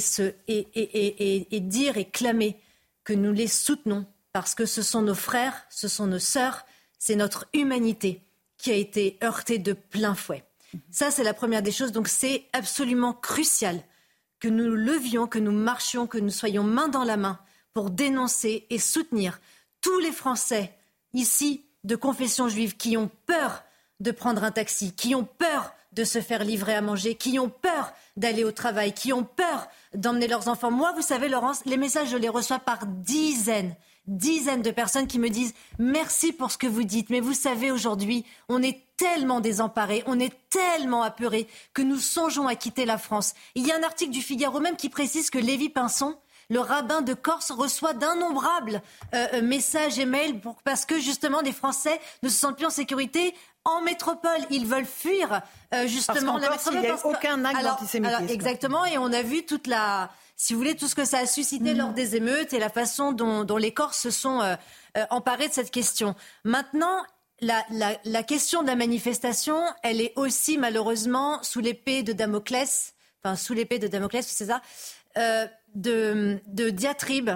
dire 1.61 1.97
et 1.97 2.09
clamer 2.09 2.59
que 3.05 3.13
nous 3.13 3.31
les 3.31 3.47
soutenons 3.47 4.05
parce 4.33 4.55
que 4.55 4.65
ce 4.65 4.81
sont 4.81 5.03
nos 5.03 5.15
frères, 5.15 5.65
ce 5.69 5.87
sont 5.87 6.07
nos 6.07 6.19
sœurs, 6.19 6.65
c'est 6.99 7.15
notre 7.15 7.47
humanité 7.53 8.21
qui 8.63 8.71
a 8.71 8.75
été 8.75 9.17
heurtée 9.21 9.57
de 9.57 9.73
plein 9.73 10.15
fouet. 10.15 10.45
Ça, 10.89 11.11
c'est 11.11 11.25
la 11.25 11.33
première 11.33 11.61
des 11.61 11.73
choses. 11.73 11.91
Donc, 11.91 12.07
c'est 12.07 12.45
absolument 12.53 13.11
crucial 13.11 13.83
que 14.39 14.47
nous 14.47 14.69
levions, 14.73 15.27
que 15.27 15.37
nous 15.37 15.51
marchions, 15.51 16.07
que 16.07 16.17
nous 16.17 16.29
soyons 16.29 16.63
main 16.63 16.87
dans 16.87 17.03
la 17.03 17.17
main 17.17 17.39
pour 17.73 17.89
dénoncer 17.89 18.65
et 18.69 18.79
soutenir 18.79 19.41
tous 19.81 19.99
les 19.99 20.13
Français 20.13 20.73
ici 21.11 21.65
de 21.83 21.97
confession 21.97 22.47
juive 22.47 22.77
qui 22.77 22.95
ont 22.95 23.11
peur 23.25 23.63
de 23.99 24.11
prendre 24.11 24.45
un 24.45 24.51
taxi, 24.51 24.95
qui 24.95 25.13
ont 25.13 25.25
peur 25.25 25.73
de 25.91 26.05
se 26.05 26.21
faire 26.21 26.45
livrer 26.45 26.73
à 26.73 26.81
manger, 26.81 27.15
qui 27.15 27.37
ont 27.39 27.49
peur 27.49 27.91
d'aller 28.15 28.45
au 28.45 28.53
travail, 28.53 28.93
qui 28.93 29.11
ont 29.11 29.25
peur 29.25 29.67
d'emmener 29.93 30.27
leurs 30.27 30.47
enfants. 30.47 30.71
Moi, 30.71 30.93
vous 30.95 31.01
savez, 31.01 31.27
Laurence, 31.27 31.65
les 31.65 31.77
messages, 31.77 32.11
je 32.11 32.17
les 32.17 32.29
reçois 32.29 32.59
par 32.59 32.87
dizaines, 32.87 33.75
dizaines 34.07 34.61
de 34.61 34.71
personnes 34.71 35.07
qui 35.07 35.19
me 35.19 35.29
disent 35.29 35.53
merci 35.79 36.33
pour 36.33 36.51
ce 36.51 36.57
que 36.57 36.67
vous 36.67 36.83
dites, 36.83 37.09
mais 37.09 37.19
vous 37.19 37.33
savez, 37.33 37.71
aujourd'hui, 37.71 38.25
on 38.49 38.61
est 38.61 38.81
tellement 38.97 39.39
désemparés, 39.39 40.03
on 40.05 40.19
est 40.19 40.33
tellement 40.49 41.03
apeurés 41.03 41.47
que 41.73 41.81
nous 41.81 41.97
songeons 41.97 42.47
à 42.47 42.55
quitter 42.55 42.85
la 42.85 42.97
France. 42.97 43.33
Il 43.55 43.65
y 43.65 43.71
a 43.71 43.77
un 43.77 43.83
article 43.83 44.11
du 44.11 44.21
Figaro 44.21 44.59
même 44.59 44.75
qui 44.75 44.89
précise 44.89 45.29
que 45.29 45.39
Lévi 45.39 45.69
Pinson, 45.69 46.15
le 46.49 46.59
rabbin 46.59 47.01
de 47.01 47.13
Corse 47.13 47.51
reçoit 47.51 47.93
d'innombrables 47.93 48.81
euh, 49.13 49.27
euh, 49.33 49.41
messages 49.41 49.97
et 49.97 50.05
mails 50.05 50.39
parce 50.63 50.85
que 50.85 50.99
justement 50.99 51.41
des 51.41 51.53
Français 51.53 51.99
ne 52.21 52.29
se 52.29 52.37
sentent 52.37 52.57
plus 52.57 52.65
en 52.65 52.69
sécurité 52.69 53.33
en 53.65 53.81
métropole. 53.81 54.39
Ils 54.49 54.67
veulent 54.67 54.85
fuir 54.85 55.41
euh, 55.73 55.87
justement 55.87 56.37
la 56.37 56.49
métropole. 56.49 56.73
Il 56.75 56.81
n'y 56.81 56.87
a 56.87 57.05
aucun 57.05 57.45
acte 57.45 57.63
d'antisémitisme. 57.63 58.27
Exactement, 58.29 58.85
et 58.85 58.97
on 58.97 59.11
a 59.13 59.21
vu 59.21 59.45
toute 59.45 59.67
la, 59.67 60.09
si 60.43 60.53
vous 60.53 60.59
voulez, 60.59 60.75
tout 60.75 60.89
ce 60.89 60.95
que 60.95 61.05
ça 61.05 61.19
a 61.19 61.25
suscité 61.25 61.73
mm. 61.73 61.77
lors 61.77 61.93
des 61.93 62.17
émeutes 62.17 62.51
et 62.51 62.59
la 62.59 62.69
façon 62.69 63.13
dont, 63.13 63.55
les 63.55 63.73
Corses 63.73 63.99
se 63.99 64.11
sont 64.11 64.41
emparés 65.09 65.47
de 65.47 65.53
cette 65.53 65.71
question. 65.71 66.15
Maintenant, 66.43 67.01
la, 67.39 67.63
la, 68.03 68.23
question 68.23 68.61
de 68.61 68.67
la 68.67 68.75
manifestation, 68.75 69.61
elle 69.83 70.01
est 70.01 70.11
aussi 70.17 70.57
malheureusement 70.57 71.41
sous 71.43 71.61
l'épée 71.61 72.03
de 72.03 72.11
Damoclès, 72.11 72.93
enfin 73.23 73.37
sous 73.37 73.53
l'épée 73.53 73.79
de 73.79 73.87
Damoclès, 73.87 74.27
c'est 74.27 74.47
ça, 74.47 74.61
euh, 75.17 75.47
de, 75.75 76.41
de, 76.47 76.69
diatribes, 76.69 77.31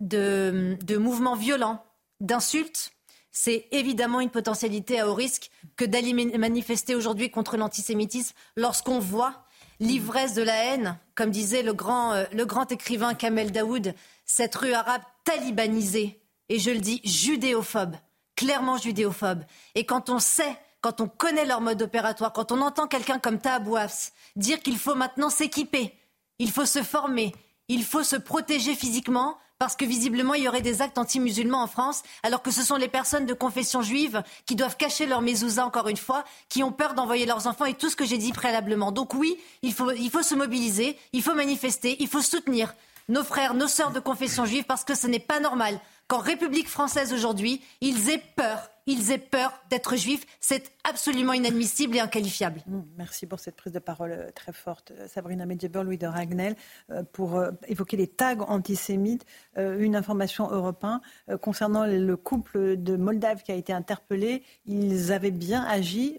de, 0.00 0.78
de 0.82 0.96
mouvements 0.96 1.36
violents, 1.36 1.84
d'insultes. 2.20 2.92
C'est 3.32 3.68
évidemment 3.70 4.20
une 4.20 4.30
potentialité 4.30 4.98
à 4.98 5.08
haut 5.08 5.14
risque 5.14 5.50
que 5.76 5.84
d'aller 5.84 6.14
manifester 6.14 6.94
aujourd'hui 6.94 7.30
contre 7.30 7.58
l'antisémitisme 7.58 8.34
lorsqu'on 8.56 8.98
voit 8.98 9.44
l'ivresse 9.80 10.34
de 10.34 10.42
la 10.42 10.64
haine, 10.64 10.98
comme 11.14 11.30
disait 11.30 11.62
le 11.62 11.72
grand, 11.72 12.12
euh, 12.12 12.24
le 12.32 12.44
grand 12.46 12.70
écrivain 12.70 13.14
Kamel 13.14 13.50
Daoud, 13.50 13.94
cette 14.24 14.54
rue 14.54 14.72
arabe 14.72 15.02
talibanisée, 15.24 16.22
et 16.48 16.58
je 16.58 16.70
le 16.70 16.78
dis 16.78 17.00
judéophobe 17.04 17.96
clairement 18.40 18.78
judéophobes. 18.78 19.44
Et 19.74 19.84
quand 19.84 20.08
on 20.08 20.18
sait, 20.18 20.56
quand 20.80 21.02
on 21.02 21.08
connaît 21.08 21.44
leur 21.44 21.60
mode 21.60 21.82
opératoire, 21.82 22.32
quand 22.32 22.52
on 22.52 22.62
entend 22.62 22.86
quelqu'un 22.86 23.18
comme 23.18 23.38
Tahabouafs 23.38 24.12
dire 24.34 24.62
qu'il 24.62 24.78
faut 24.78 24.94
maintenant 24.94 25.28
s'équiper, 25.28 25.92
il 26.38 26.50
faut 26.50 26.64
se 26.64 26.82
former, 26.82 27.34
il 27.68 27.84
faut 27.84 28.02
se 28.02 28.16
protéger 28.16 28.74
physiquement, 28.74 29.36
parce 29.60 29.76
que 29.76 29.84
visiblement 29.84 30.32
il 30.32 30.44
y 30.44 30.48
aurait 30.48 30.62
des 30.62 30.80
actes 30.80 30.96
anti-musulmans 30.96 31.62
en 31.62 31.66
France, 31.66 32.02
alors 32.22 32.40
que 32.40 32.50
ce 32.50 32.62
sont 32.62 32.76
les 32.76 32.88
personnes 32.88 33.26
de 33.26 33.34
confession 33.34 33.82
juive 33.82 34.22
qui 34.46 34.56
doivent 34.56 34.78
cacher 34.78 35.04
leur 35.04 35.20
mezouza, 35.20 35.66
encore 35.66 35.88
une 35.88 35.98
fois, 35.98 36.24
qui 36.48 36.62
ont 36.62 36.72
peur 36.72 36.94
d'envoyer 36.94 37.26
leurs 37.26 37.46
enfants 37.46 37.66
et 37.66 37.74
tout 37.74 37.90
ce 37.90 37.94
que 37.94 38.06
j'ai 38.06 38.16
dit 38.16 38.32
préalablement. 38.32 38.90
Donc 38.90 39.12
oui, 39.12 39.36
il 39.60 39.74
faut, 39.74 39.92
il 39.92 40.10
faut 40.10 40.22
se 40.22 40.34
mobiliser, 40.34 40.98
il 41.12 41.22
faut 41.22 41.34
manifester, 41.34 41.96
il 42.00 42.08
faut 42.08 42.22
soutenir 42.22 42.74
nos 43.10 43.22
frères, 43.22 43.52
nos 43.52 43.68
sœurs 43.68 43.90
de 43.90 44.00
confession 44.00 44.46
juive, 44.46 44.64
parce 44.64 44.82
que 44.82 44.94
ce 44.94 45.06
n'est 45.06 45.18
pas 45.18 45.40
normal 45.40 45.78
qu'en 46.08 46.20
République 46.20 46.68
française 46.68 47.12
aujourd'hui, 47.12 47.60
ils 47.82 48.08
aient 48.08 48.22
peur. 48.36 48.70
Ils 48.86 49.10
aient 49.12 49.18
peur 49.18 49.52
d'être 49.70 49.96
juifs. 49.96 50.26
C'est 50.40 50.72
absolument 50.84 51.32
inadmissible 51.32 51.96
et 51.96 52.00
inqualifiable. 52.00 52.62
Mmh, 52.66 52.80
merci 52.96 53.26
pour 53.26 53.40
cette 53.40 53.56
prise 53.56 53.72
de 53.72 53.78
parole 53.78 54.12
euh, 54.12 54.30
très 54.34 54.52
forte, 54.52 54.92
euh, 54.92 55.06
Sabrina 55.08 55.46
Medjeber, 55.46 55.82
Louis 55.84 55.98
de 55.98 56.06
Ragnel, 56.06 56.56
euh, 56.90 57.02
pour 57.12 57.42
évoquer 57.68 57.96
les 57.96 58.06
tags 58.06 58.40
antisémites. 58.48 59.24
Une 59.56 59.96
information 59.96 60.50
européenne 60.50 61.00
concernant 61.40 61.84
le 61.86 62.16
couple 62.16 62.76
de 62.76 62.96
Moldaves 62.96 63.42
qui 63.42 63.52
a 63.52 63.54
été 63.54 63.72
interpellé. 63.72 64.42
Ils 64.66 65.12
avaient 65.12 65.30
bien 65.30 65.64
agi 65.64 66.18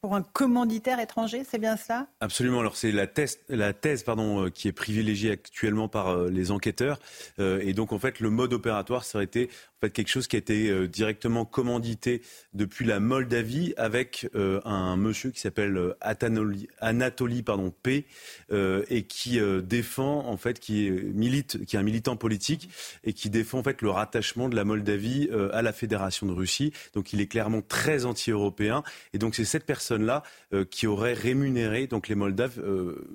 pour 0.00 0.14
un 0.14 0.22
commanditaire 0.22 1.00
étranger, 1.00 1.42
c'est 1.48 1.58
bien 1.58 1.76
cela? 1.76 2.06
Absolument. 2.20 2.60
Alors 2.60 2.76
c'est 2.76 2.92
la 2.92 3.06
thèse, 3.06 3.40
la 3.48 3.72
thèse 3.72 4.02
pardon, 4.04 4.48
qui 4.50 4.68
est 4.68 4.72
privilégiée 4.72 5.32
actuellement 5.32 5.88
par 5.88 6.16
les 6.24 6.50
enquêteurs. 6.50 6.98
Et 7.38 7.72
donc 7.72 7.92
en 7.92 7.98
fait, 7.98 8.20
le 8.20 8.30
mode 8.30 8.52
opératoire, 8.52 9.04
ça 9.04 9.18
aurait 9.18 9.24
été 9.24 9.50
en 9.78 9.86
fait 9.86 9.90
quelque 9.90 10.08
chose 10.08 10.26
qui 10.26 10.36
a 10.36 10.38
été 10.38 10.88
directement 10.88 11.44
commandité 11.44 12.22
depuis 12.52 12.84
la 12.84 13.00
Moldavie 13.00 13.74
avec 13.76 14.28
un 14.34 14.96
monsieur 14.96 15.30
qui 15.30 15.40
s'appelle 15.40 15.94
Anatoly 16.00 17.42
pardon, 17.42 17.72
P 17.82 18.06
et 18.50 19.02
qui 19.04 19.38
défend 19.62 20.26
en 20.26 20.36
fait, 20.36 20.58
qui 20.58 20.90
milite, 20.90 21.64
qui 21.64 21.76
est 21.76 21.78
un 21.78 21.82
militant 21.82 22.16
politique 22.16 22.68
et 23.04 23.12
qui 23.12 23.30
défend 23.30 23.60
en 23.60 23.62
fait 23.62 23.82
le 23.82 23.90
rattachement 23.90 24.48
de 24.48 24.56
la 24.56 24.64
Moldavie 24.64 25.28
à 25.52 25.62
la 25.62 25.72
Fédération 25.72 26.26
de 26.26 26.32
Russie. 26.32 26.72
Donc 26.94 27.12
il 27.12 27.20
est 27.20 27.26
clairement 27.26 27.62
très 27.62 28.04
anti-européen. 28.04 28.82
Et 29.12 29.18
donc 29.18 29.34
c'est 29.34 29.44
cette 29.44 29.64
personne 29.64 30.04
là 30.04 30.22
euh, 30.52 30.64
qui 30.64 30.86
aurait 30.86 31.14
rémunéré 31.14 31.86
donc 31.86 32.08
les 32.08 32.14
Moldaves 32.14 32.58
euh, 32.58 33.06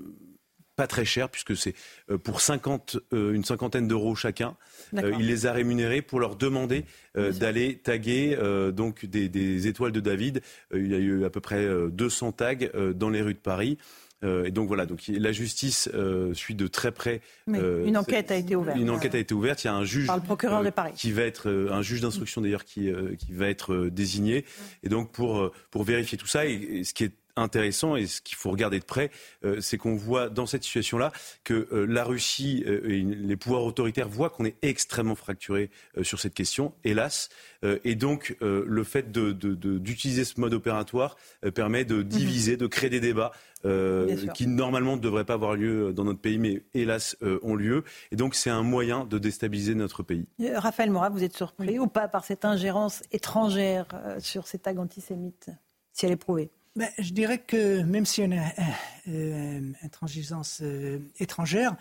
pas 0.76 0.88
très 0.88 1.06
cher 1.06 1.30
puisque 1.30 1.56
c'est 1.56 1.74
euh, 2.10 2.18
pour 2.18 2.42
50, 2.42 2.98
une 3.12 3.44
cinquantaine 3.44 3.88
d'euros 3.88 4.16
chacun. 4.16 4.56
il 4.94 5.28
les 5.28 5.46
a 5.46 5.54
rémunérés 5.54 6.02
pour 6.02 6.20
leur 6.20 6.36
demander 6.36 6.86
d'aller 7.16 7.78
taguer 7.78 8.38
donc 8.74 9.06
des, 9.06 9.68
étoiles 9.68 9.92
de 9.92 10.00
David. 10.00 10.42
il 10.74 10.88
y 10.88 10.96
a 10.96 10.98
eu 10.98 11.26
à 11.26 11.30
peu 11.30 11.42
près 11.42 11.68
200 11.92 12.32
tags 12.34 12.56
dans 12.96 13.10
les 13.10 13.22
rues 13.22 13.34
de 13.34 13.40
Paris. 13.40 13.78
et 14.24 14.52
donc 14.52 14.68
voilà, 14.68 14.86
donc 14.86 15.04
la 15.08 15.32
justice 15.32 15.90
suit 16.34 16.56
de 16.56 16.68
très 16.68 16.92
près. 16.92 17.22
une 17.48 17.98
enquête 17.98 18.32
a 18.32 18.36
été 18.36 18.56
ouverte. 18.56 18.78
Une 18.78 18.90
enquête 18.90 19.16
a 19.16 19.20
été 19.20 19.34
ouverte. 19.34 19.64
Il 19.64 19.68
y 19.68 19.70
a 19.70 19.76
un 19.76 19.86
juge 19.86 20.08
par 20.08 20.18
le 20.18 20.24
procureur 20.24 20.64
de 20.64 20.70
Paris 20.70 20.94
qui 20.96 21.12
va 21.12 21.24
être 21.24 21.50
un 21.72 21.82
juge 21.82 22.02
d'instruction 22.02 22.42
d'ailleurs 22.42 22.66
qui 22.66 22.92
qui 23.18 23.32
va 23.32 23.48
être 23.48 23.88
désigné. 23.88 24.46
Et 24.84 24.90
donc 24.90 25.12
pour 25.12 25.52
pour 25.72 25.84
vérifier 25.84 26.18
tout 26.18 26.28
ça 26.28 26.46
et 26.46 26.84
ce 26.84 26.94
qui 26.94 27.06
est 27.06 27.14
intéressant 27.36 27.96
et 27.96 28.06
ce 28.06 28.22
qu'il 28.22 28.38
faut 28.38 28.52
regarder 28.52 28.80
de 28.80 28.86
près, 28.86 29.10
euh, 29.44 29.60
c'est 29.62 29.78
qu'on 29.78 29.96
voit 29.96 30.30
dans 30.30 30.46
cette 30.46 30.64
situation-là 30.64 31.12
que 31.44 31.68
euh, 31.72 31.86
la 31.86 32.04
Russie 32.04 32.64
euh, 32.68 32.90
et 32.90 33.02
les 33.02 33.36
pouvoirs 33.36 33.64
autoritaires 33.64 34.10
voient 34.10 34.30
qu'on 34.30 34.46
est 34.46 34.56
extrêmement 34.62 35.16
fracturé 35.16 35.70
sur 36.02 36.20
cette 36.20 36.34
question, 36.34 36.74
hélas. 36.84 37.30
et 37.84 37.96
donc, 37.96 38.36
le 38.42 38.84
fait 38.84 39.12
d'utiliser 39.12 40.22
de, 40.22 40.28
ce 40.28 40.40
mode 40.40 40.54
opératoire 40.54 41.18
permet 41.54 41.86
de 41.86 42.02
diviser, 42.02 42.58
de 42.58 42.68
créer 42.68 42.90
des 42.90 43.00
débats. 43.00 43.32
qui 44.34 44.48
normalement 44.48 44.96
ne 44.96 45.02
devraient 45.02 45.26
pas 45.26 45.36
avoir 45.36 45.56
lieu 45.56 45.94
dans 45.94 46.04
notre 46.04 46.20
pays, 46.20 46.38
mais 46.38 46.64
hélas 46.74 47.16
ont 47.42 47.56
lieu. 47.56 47.84
Et 48.12 48.16
donc 48.16 48.36
c'est 48.36 48.50
un 48.50 48.64
moyen 48.64 49.06
de 49.06 49.18
déstabiliser 49.18 49.76
notre 49.76 50.04
pays. 50.04 50.26
Raphaël 50.56 50.92
Morat, 50.92 51.10
vous 51.10 51.24
êtes 51.24 51.36
surpris 51.36 51.80
ou 51.80 51.88
pas 51.88 52.08
par 52.08 52.26
cette 52.26 52.46
ingérence 52.46 53.04
étrangère 53.12 53.88
sur 54.20 54.48
ces 54.48 54.60
tags 54.60 54.78
antisémites, 54.78 55.50
si 55.94 56.06
elle 56.06 56.12
est 56.12 56.18
prouvée? 56.18 56.52
Ben, 56.76 56.90
je 56.98 57.14
dirais 57.14 57.38
que 57.40 57.84
même 57.84 58.06
si 58.06 58.22
on 58.22 58.32
a 58.32 58.52
une 59.06 59.76
intransigeance 59.84 60.62
euh, 60.64 61.00
étrangère, 61.20 61.76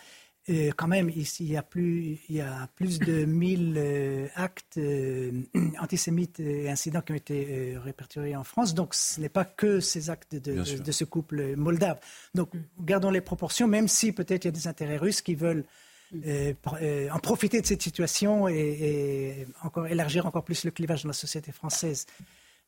euh, 0.51 0.70
quand 0.76 0.88
même, 0.88 1.09
ici, 1.09 1.45
il 1.45 1.53
y 1.53 1.57
a 1.57 1.62
plus, 1.62 2.18
il 2.28 2.36
y 2.36 2.40
a 2.40 2.68
plus 2.74 2.99
de 2.99 3.24
1000 3.24 3.74
euh, 3.76 4.26
actes 4.34 4.78
antisémites 5.80 6.40
et 6.40 6.68
incidents 6.68 7.01
qui 7.01 7.12
ont 7.12 7.16
été 7.16 7.74
répertoriés 7.82 8.36
en 8.36 8.45
France. 8.45 8.74
Donc, 8.74 8.95
ce 8.95 9.20
n'est 9.20 9.30
pas 9.30 9.47
que 9.47 9.80
ces 9.80 10.11
actes 10.11 10.34
de, 10.34 10.62
ce 10.64 11.05
couple 11.05 11.57
moldave. 11.57 11.99
Donc, 12.34 12.51
gardons 12.80 13.11
les 13.11 13.22
proportions, 13.22 13.68
même 13.68 13.88
si 13.88 14.12
peut-être 14.12 14.45
il 14.45 14.49
y 14.49 14.51
a 14.51 14.53
des 14.53 14.68
intérêts 14.68 14.99
russes 14.99 15.22
qui 15.22 15.36
veulent 15.36 15.64
en 16.12 17.18
profiter 17.20 17.62
de 17.62 17.66
cette 17.66 17.80
situation 17.80 18.47
et, 18.47 18.55
et, 18.55 19.47
encore 19.62 19.86
élargir 19.86 20.26
encore 20.26 20.45
plus 20.45 20.64
le 20.64 20.70
clivage 20.70 21.05
dans 21.05 21.09
la 21.09 21.14
société 21.14 21.51
française. 21.53 22.05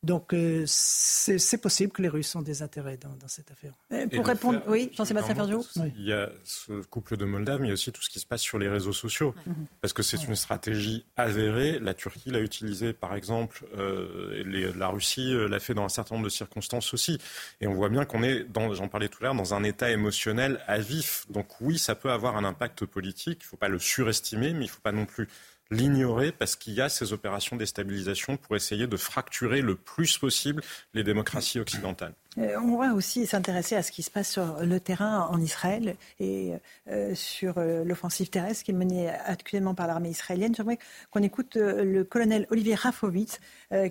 Donc, 0.05 0.35
euh, 0.35 0.65
c'est 0.67 1.57
possible 1.59 1.91
que 1.91 2.03
les 2.03 2.09
Russes 2.09 2.35
ont 2.37 2.43
des 2.43 2.61
intérêts 2.61 2.99
dans, 2.99 3.17
cette 3.27 3.51
affaire. 3.51 3.73
pour 4.13 4.27
répondre, 4.27 4.61
oui, 4.69 4.91
Jean-Sébastien 4.95 5.35
Ferjou 5.35 5.65
Il 5.97 6.05
y 6.05 6.13
a 6.13 6.31
ce 6.45 6.83
couple 6.83 7.17
de 7.17 7.25
Moldaves, 7.25 7.61
mais 7.61 7.69
il 7.69 7.71
y 7.71 7.73
a 7.73 7.75
aussi 7.75 7.91
tout 7.91 8.03
ce 8.03 8.11
qui 8.11 8.21
se 8.21 8.27
passe 8.27 8.43
sur 8.43 8.59
les 8.59 8.69
réseaux 8.69 8.93
sociaux. 8.93 9.35
Mhm. 9.47 9.55
Parce 9.81 9.95
que 9.95 10.03
c'est 10.03 10.23
une 10.25 10.37
stratégie 10.37 11.07
avérée. 11.17 11.79
La 11.79 11.95
Turquie 11.95 12.31
l'a 12.31 12.41
utilisée, 12.41 12.93
par 12.93 13.15
exemple, 13.15 13.65
euh, 13.79 14.73
la 14.77 14.89
Russie 14.89 15.33
euh, 15.33 15.49
l'a 15.49 15.59
fait 15.59 15.73
dans 15.73 15.85
un 15.85 15.89
certain 15.89 16.17
nombre 16.17 16.27
de 16.27 16.33
circonstances 16.33 16.93
aussi. 16.93 17.19
Et 17.63 17.67
on 17.67 17.73
voit 17.73 17.89
bien 17.89 18.05
qu'on 18.05 18.23
est, 18.23 18.47
j'en 18.73 18.89
parlais 18.89 19.09
tout 19.09 19.19
à 19.23 19.25
l'heure, 19.25 19.35
dans 19.35 19.55
un 19.55 19.65
état 19.65 19.91
émotionnel 19.91 20.61
à 20.67 20.79
vif. 20.79 21.25
Donc 21.31 21.47
oui, 21.63 21.79
ça 21.79 21.95
peut 21.95 22.11
avoir 22.11 22.37
un 22.37 22.45
impact 22.45 22.85
politique. 22.85 23.39
Il 23.41 23.47
ne 23.47 23.49
faut 23.49 23.57
pas 23.57 23.69
le 23.69 23.79
surestimer, 23.79 24.53
mais 24.53 24.67
il 24.67 24.69
ne 24.69 24.73
faut 24.73 24.83
pas 24.83 24.93
non 24.93 25.07
plus 25.07 25.29
l'ignorer 25.71 26.33
parce 26.33 26.57
qu'il 26.57 26.75
y 26.75 26.81
a 26.81 26.89
ces 26.89 27.13
opérations 27.13 27.57
de 27.57 27.61
déstabilisation 27.61 28.37
pour 28.37 28.57
essayer 28.57 28.87
de 28.87 28.97
fracturer 28.97 29.63
le 29.63 29.75
plus 29.75 30.19
possible 30.19 30.63
les 30.93 31.05
démocraties 31.05 31.61
occidentales. 31.61 32.15
Euh, 32.39 32.57
on 32.63 32.79
va 32.79 32.95
aussi 32.95 33.27
s'intéresser 33.27 33.77
à 33.77 33.83
ce 33.83 33.93
qui 33.93 34.03
se 34.03 34.11
passe 34.11 34.31
sur 34.31 34.61
le 34.61 34.81
terrain 34.81 35.29
en 35.31 35.41
Israël 35.41 35.97
et 36.19 36.53
euh, 36.91 37.15
sur 37.15 37.59
euh, 37.59 37.85
l'offensive 37.85 38.29
terrestre 38.29 38.65
qui 38.65 38.73
est 38.73 38.75
menée 38.75 39.09
actuellement 39.09 39.75
par 39.75 39.87
l'armée 39.87 40.11
israélienne. 40.11 40.55
J'aimerais 40.55 40.79
qu'on 41.11 41.23
écoute 41.23 41.57
le 41.57 42.03
colonel 42.05 42.47
Olivier 42.51 42.75
Rafovitz 42.75 43.41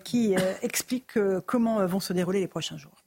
qui 0.04 0.36
explique 0.62 1.18
comment 1.46 1.86
vont 1.86 2.00
se 2.00 2.14
dérouler 2.14 2.40
les 2.40 2.48
prochains 2.48 2.78
jours. 2.78 3.04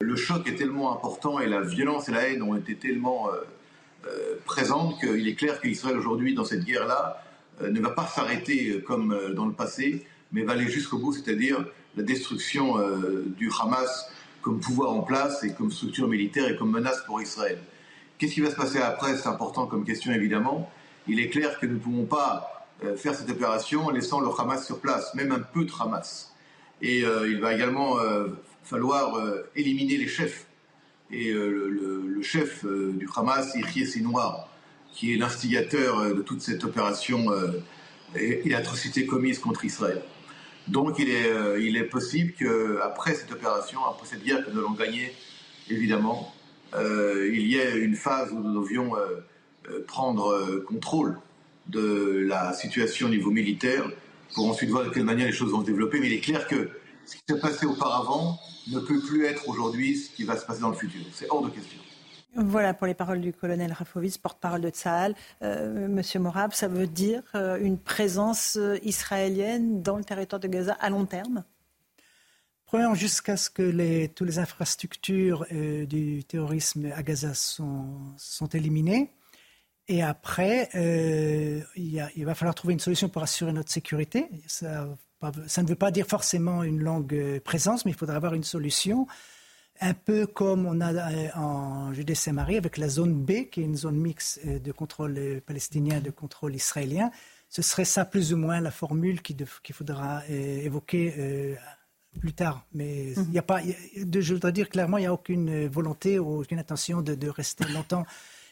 Le 0.00 0.16
choc 0.16 0.46
est 0.48 0.56
tellement 0.56 0.92
important 0.92 1.40
et 1.40 1.46
la 1.46 1.60
violence 1.60 2.08
et 2.08 2.12
la 2.12 2.28
haine 2.28 2.42
ont 2.42 2.54
été 2.54 2.76
tellement 2.76 3.28
présentes 4.44 4.98
qu'il 5.00 5.26
est 5.26 5.34
clair 5.34 5.60
qu'Israël 5.60 5.96
aujourd'hui, 5.96 6.34
dans 6.34 6.44
cette 6.44 6.64
guerre-là, 6.64 7.22
ne 7.62 7.80
va 7.80 7.90
pas 7.90 8.06
s'arrêter 8.06 8.82
comme 8.86 9.34
dans 9.34 9.46
le 9.46 9.52
passé, 9.52 10.06
mais 10.32 10.42
va 10.42 10.52
aller 10.52 10.68
jusqu'au 10.68 10.98
bout, 10.98 11.12
c'est-à-dire 11.12 11.64
la 11.96 12.02
destruction 12.02 12.76
du 13.36 13.50
Hamas 13.60 14.10
comme 14.42 14.60
pouvoir 14.60 14.92
en 14.92 15.02
place 15.02 15.42
et 15.44 15.52
comme 15.52 15.70
structure 15.70 16.08
militaire 16.08 16.48
et 16.48 16.56
comme 16.56 16.70
menace 16.70 17.02
pour 17.06 17.20
Israël. 17.20 17.58
Qu'est-ce 18.18 18.34
qui 18.34 18.40
va 18.40 18.50
se 18.50 18.56
passer 18.56 18.78
après 18.78 19.16
C'est 19.16 19.28
important 19.28 19.66
comme 19.66 19.84
question 19.84 20.12
évidemment. 20.12 20.70
Il 21.06 21.20
est 21.20 21.28
clair 21.28 21.58
que 21.58 21.66
nous 21.66 21.74
ne 21.74 21.78
pouvons 21.78 22.04
pas 22.04 22.66
euh, 22.84 22.96
faire 22.96 23.14
cette 23.14 23.30
opération 23.30 23.86
en 23.86 23.90
laissant 23.90 24.20
le 24.20 24.28
Hamas 24.36 24.66
sur 24.66 24.80
place, 24.80 25.14
même 25.14 25.32
un 25.32 25.38
peu 25.38 25.64
de 25.64 25.72
Hamas. 25.80 26.32
Et 26.82 27.04
euh, 27.04 27.28
il 27.28 27.40
va 27.40 27.54
également 27.54 27.98
euh, 27.98 28.28
falloir 28.64 29.16
éliminer 29.56 29.96
les 29.96 30.08
chefs. 30.08 30.46
Et 31.10 31.32
le, 31.32 32.20
chef 32.22 32.66
du 32.66 33.08
Hamas, 33.16 33.54
Yahya 33.54 33.86
Sinwar, 33.86 34.48
qui 34.98 35.14
est 35.14 35.16
l'instigateur 35.16 36.14
de 36.14 36.22
toute 36.22 36.40
cette 36.40 36.64
opération 36.64 37.26
et, 38.16 38.46
et 38.46 38.48
l'atrocité 38.48 39.06
commise 39.06 39.38
contre 39.38 39.64
Israël. 39.64 40.02
Donc 40.68 40.98
il 40.98 41.08
est, 41.08 41.30
euh, 41.30 41.88
possible 41.90 42.32
qu'après 42.38 43.14
cette 43.14 43.32
opération, 43.32 43.84
après 43.86 44.06
cette 44.06 44.22
guerre 44.22 44.44
que 44.44 44.50
nous 44.50 44.58
allons 44.58 44.72
gagner, 44.72 45.12
évidemment, 45.70 46.34
euh, 46.74 47.30
il 47.32 47.46
y 47.46 47.56
ait 47.56 47.78
une 47.78 47.96
phase 47.96 48.30
où 48.32 48.38
nous 48.38 48.60
devions 48.60 48.94
euh, 48.96 49.84
prendre 49.86 50.62
contrôle 50.66 51.18
de 51.66 52.24
la 52.26 52.52
situation 52.52 53.06
au 53.06 53.10
niveau 53.10 53.30
militaire 53.30 53.90
pour 54.34 54.48
ensuite 54.48 54.70
voir 54.70 54.84
de 54.84 54.90
quelle 54.90 55.04
manière 55.04 55.26
les 55.26 55.32
choses 55.32 55.52
vont 55.52 55.60
se 55.60 55.66
développer. 55.66 56.00
Mais 56.00 56.08
il 56.08 56.12
est 56.14 56.20
clair 56.20 56.46
que 56.46 56.68
ce 57.06 57.16
qui 57.16 57.22
s'est 57.28 57.40
passé 57.40 57.66
auparavant 57.66 58.38
ne 58.70 58.80
peut 58.80 59.00
plus 59.00 59.24
être 59.24 59.48
aujourd'hui 59.48 59.96
ce 59.96 60.10
qui 60.10 60.24
va 60.24 60.36
se 60.36 60.44
passer 60.44 60.60
dans 60.60 60.70
le 60.70 60.76
futur. 60.76 61.00
C'est 61.12 61.26
hors 61.30 61.42
de 61.42 61.50
question. 61.50 61.78
Voilà 62.34 62.74
pour 62.74 62.86
les 62.86 62.94
paroles 62.94 63.20
du 63.20 63.32
colonel 63.32 63.72
Rafovitz, 63.72 64.18
porte-parole 64.18 64.60
de 64.60 64.68
Tsahal. 64.68 65.14
Euh, 65.42 65.88
Monsieur 65.88 66.20
Morab, 66.20 66.52
ça 66.52 66.68
veut 66.68 66.86
dire 66.86 67.22
euh, 67.34 67.58
une 67.60 67.78
présence 67.78 68.56
euh, 68.56 68.78
israélienne 68.82 69.82
dans 69.82 69.96
le 69.96 70.04
territoire 70.04 70.38
de 70.38 70.46
Gaza 70.46 70.74
à 70.74 70.90
long 70.90 71.06
terme? 71.06 71.44
Premièrement, 72.66 72.94
jusqu'à 72.94 73.38
ce 73.38 73.48
que 73.48 73.62
les, 73.62 74.08
toutes 74.08 74.28
les 74.28 74.38
infrastructures 74.38 75.46
du 75.50 76.22
terrorisme 76.24 76.92
à 76.94 77.02
Gaza 77.02 77.32
sont, 77.32 78.14
éliminées. 78.52 79.10
Et 79.88 80.02
après, 80.02 80.68
il, 80.74 82.24
va 82.26 82.34
falloir 82.34 82.54
trouver 82.54 82.74
une 82.74 82.80
solution 82.80 83.08
pour 83.08 83.22
assurer 83.22 83.54
notre 83.54 83.70
sécurité. 83.70 84.28
Ça, 84.46 84.86
ne 85.22 85.66
veut 85.66 85.76
pas 85.76 85.90
dire 85.90 86.06
forcément 86.06 86.62
une 86.62 86.80
longue 86.80 87.40
présence, 87.42 87.86
mais 87.86 87.92
il 87.92 87.96
faudra 87.96 88.16
avoir 88.16 88.34
une 88.34 88.44
solution 88.44 89.06
un 89.80 89.94
peu 89.94 90.26
comme 90.26 90.66
on 90.66 90.80
a 90.80 90.92
euh, 90.92 91.28
en 91.34 91.92
Judée-Saint-Marie 91.92 92.56
avec 92.56 92.76
la 92.76 92.88
zone 92.88 93.14
B, 93.14 93.48
qui 93.50 93.60
est 93.60 93.64
une 93.64 93.76
zone 93.76 93.96
mixte 93.96 94.40
euh, 94.46 94.58
de 94.58 94.72
contrôle 94.72 95.16
euh, 95.18 95.40
palestinien 95.40 95.98
et 95.98 96.00
de 96.00 96.10
contrôle 96.10 96.54
israélien. 96.54 97.10
Ce 97.48 97.62
serait 97.62 97.84
ça 97.84 98.04
plus 98.04 98.32
ou 98.32 98.36
moins 98.36 98.60
la 98.60 98.70
formule 98.70 99.22
qu'il 99.22 99.46
faudra 99.72 100.22
évoquer 100.28 101.56
plus 102.20 102.34
tard. 102.34 102.66
Mais 102.74 103.12
il 103.12 103.30
n'y 103.30 103.38
a 103.38 103.42
pas, 103.42 103.62
je 103.96 104.34
voudrais 104.34 104.52
dire 104.52 104.68
clairement, 104.68 104.98
il 104.98 105.02
n'y 105.02 105.06
a 105.06 105.14
aucune 105.14 105.66
volonté 105.66 106.18
ou 106.18 106.42
aucune 106.42 106.58
intention 106.58 107.00
de, 107.00 107.14
de 107.14 107.26
rester 107.26 107.64
longtemps 107.72 108.04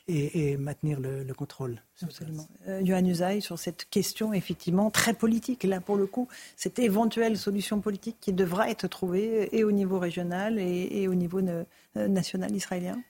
et, 0.08 0.56
maintenir 0.56 1.00
le, 1.00 1.24
contrôle. 1.34 1.82
Absolument. 2.02 2.46
Euh, 2.68 2.80
Johan 2.84 3.04
Usaï, 3.04 3.42
sur 3.42 3.58
cette 3.58 3.88
question 3.90 4.32
effectivement 4.32 4.90
très 4.90 5.14
politique, 5.14 5.64
là 5.64 5.80
pour 5.80 5.96
le 5.96 6.06
coup, 6.06 6.28
cette 6.56 6.78
éventuelle 6.78 7.36
solution 7.36 7.80
politique 7.80 8.16
qui 8.20 8.32
devra 8.32 8.70
être 8.70 8.86
trouvée 8.86 9.54
et 9.56 9.64
au 9.64 9.72
niveau 9.72 9.98
régional 9.98 10.58
et, 10.58 11.08
au 11.08 11.14
niveau 11.14 11.40
euh, 11.40 11.64
national 11.94 12.54
israélien 12.54 13.00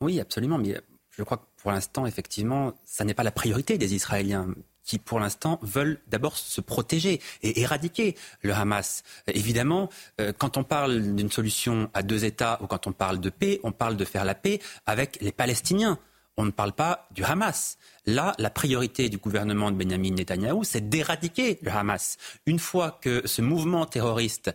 Oui, 0.00 0.20
absolument. 0.20 0.58
Mais 0.58 0.80
je 1.10 1.22
crois 1.22 1.38
que 1.38 1.46
pour 1.56 1.72
l'instant, 1.72 2.06
effectivement, 2.06 2.74
ça 2.84 3.04
n'est 3.04 3.14
pas 3.14 3.24
la 3.24 3.32
priorité 3.32 3.78
des 3.78 3.94
Israéliens 3.94 4.48
qui, 4.84 4.98
pour 4.98 5.18
l'instant, 5.18 5.58
veulent 5.62 5.98
d'abord 6.06 6.36
se 6.36 6.60
protéger 6.60 7.20
et 7.42 7.60
éradiquer 7.60 8.14
le 8.42 8.54
Hamas. 8.54 9.02
Évidemment, 9.26 9.90
euh, 10.20 10.32
quand 10.36 10.56
on 10.56 10.62
parle 10.62 11.16
d'une 11.16 11.30
solution 11.30 11.90
à 11.92 12.02
deux 12.02 12.24
États 12.24 12.58
ou 12.62 12.68
quand 12.68 12.86
on 12.86 12.92
parle 12.92 13.18
de 13.18 13.30
paix, 13.30 13.60
on 13.64 13.72
parle 13.72 13.96
de 13.96 14.04
faire 14.04 14.24
la 14.24 14.36
paix 14.36 14.60
avec 14.86 15.18
les 15.20 15.32
Palestiniens 15.32 15.98
on 16.36 16.44
ne 16.44 16.50
parle 16.50 16.72
pas 16.72 17.08
du 17.10 17.24
Hamas. 17.24 17.78
Là, 18.04 18.34
la 18.38 18.50
priorité 18.50 19.08
du 19.08 19.18
gouvernement 19.18 19.70
de 19.70 19.76
Benjamin 19.76 20.10
Netanyahou, 20.10 20.64
c'est 20.64 20.88
d'éradiquer 20.88 21.58
le 21.62 21.70
Hamas. 21.70 22.18
Une 22.46 22.58
fois 22.58 22.98
que 23.00 23.26
ce 23.26 23.42
mouvement 23.42 23.86
terroriste 23.86 24.52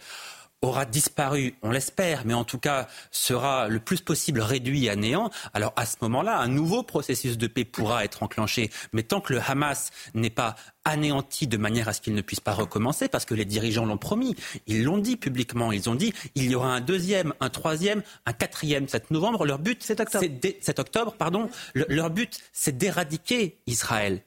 aura 0.61 0.85
disparu, 0.85 1.55
on 1.63 1.71
l'espère, 1.71 2.25
mais 2.25 2.33
en 2.33 2.43
tout 2.43 2.59
cas 2.59 2.87
sera 3.09 3.67
le 3.67 3.79
plus 3.79 4.01
possible 4.01 4.41
réduit 4.41 4.89
à 4.89 4.95
néant, 4.95 5.31
alors 5.53 5.73
à 5.75 5.85
ce 5.85 5.95
moment-là, 6.01 6.37
un 6.37 6.47
nouveau 6.47 6.83
processus 6.83 7.37
de 7.37 7.47
paix 7.47 7.65
pourra 7.65 8.05
être 8.05 8.21
enclenché. 8.21 8.69
Mais 8.93 9.03
tant 9.03 9.21
que 9.21 9.33
le 9.33 9.41
Hamas 9.41 9.89
n'est 10.13 10.29
pas 10.29 10.55
anéanti 10.85 11.47
de 11.47 11.57
manière 11.57 11.87
à 11.87 11.93
ce 11.93 12.01
qu'il 12.01 12.13
ne 12.13 12.21
puisse 12.21 12.39
pas 12.39 12.53
recommencer, 12.53 13.07
parce 13.07 13.25
que 13.25 13.33
les 13.33 13.45
dirigeants 13.45 13.85
l'ont 13.85 13.97
promis, 13.97 14.35
ils 14.67 14.83
l'ont 14.83 14.99
dit 14.99 15.17
publiquement, 15.17 15.71
ils 15.71 15.89
ont 15.89 15.95
dit 15.95 16.13
il 16.35 16.51
y 16.51 16.55
aura 16.55 16.73
un 16.73 16.81
deuxième, 16.81 17.33
un 17.39 17.49
troisième, 17.49 18.03
un 18.25 18.33
quatrième 18.33 18.87
7 18.87 19.11
novembre. 19.11 19.45
Leur 19.45 19.59
but, 19.59 19.81
c'est 19.81 19.99
octobre. 19.99 20.25
7 20.61 20.79
octobre, 20.79 21.13
pardon. 21.17 21.49
leur 21.73 22.09
but, 22.11 22.39
c'est 22.53 22.77
d'éradiquer 22.77 23.57
Israël. 23.65 24.21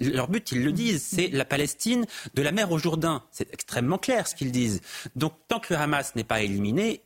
Leur 0.00 0.28
but, 0.28 0.52
ils 0.52 0.64
le 0.64 0.72
disent, 0.72 1.02
c'est 1.02 1.28
la 1.28 1.44
Palestine 1.44 2.04
de 2.34 2.42
la 2.42 2.52
mer 2.52 2.70
au 2.72 2.78
Jourdain. 2.78 3.22
C'est 3.30 3.52
extrêmement 3.52 3.98
clair 3.98 4.26
ce 4.26 4.34
qu'ils 4.34 4.52
disent. 4.52 4.80
Donc, 5.16 5.34
tant 5.46 5.60
que 5.60 5.74
le 5.74 5.80
Hamas 5.80 6.14
n'est 6.16 6.24
pas 6.24 6.42
éliminé, 6.42 7.02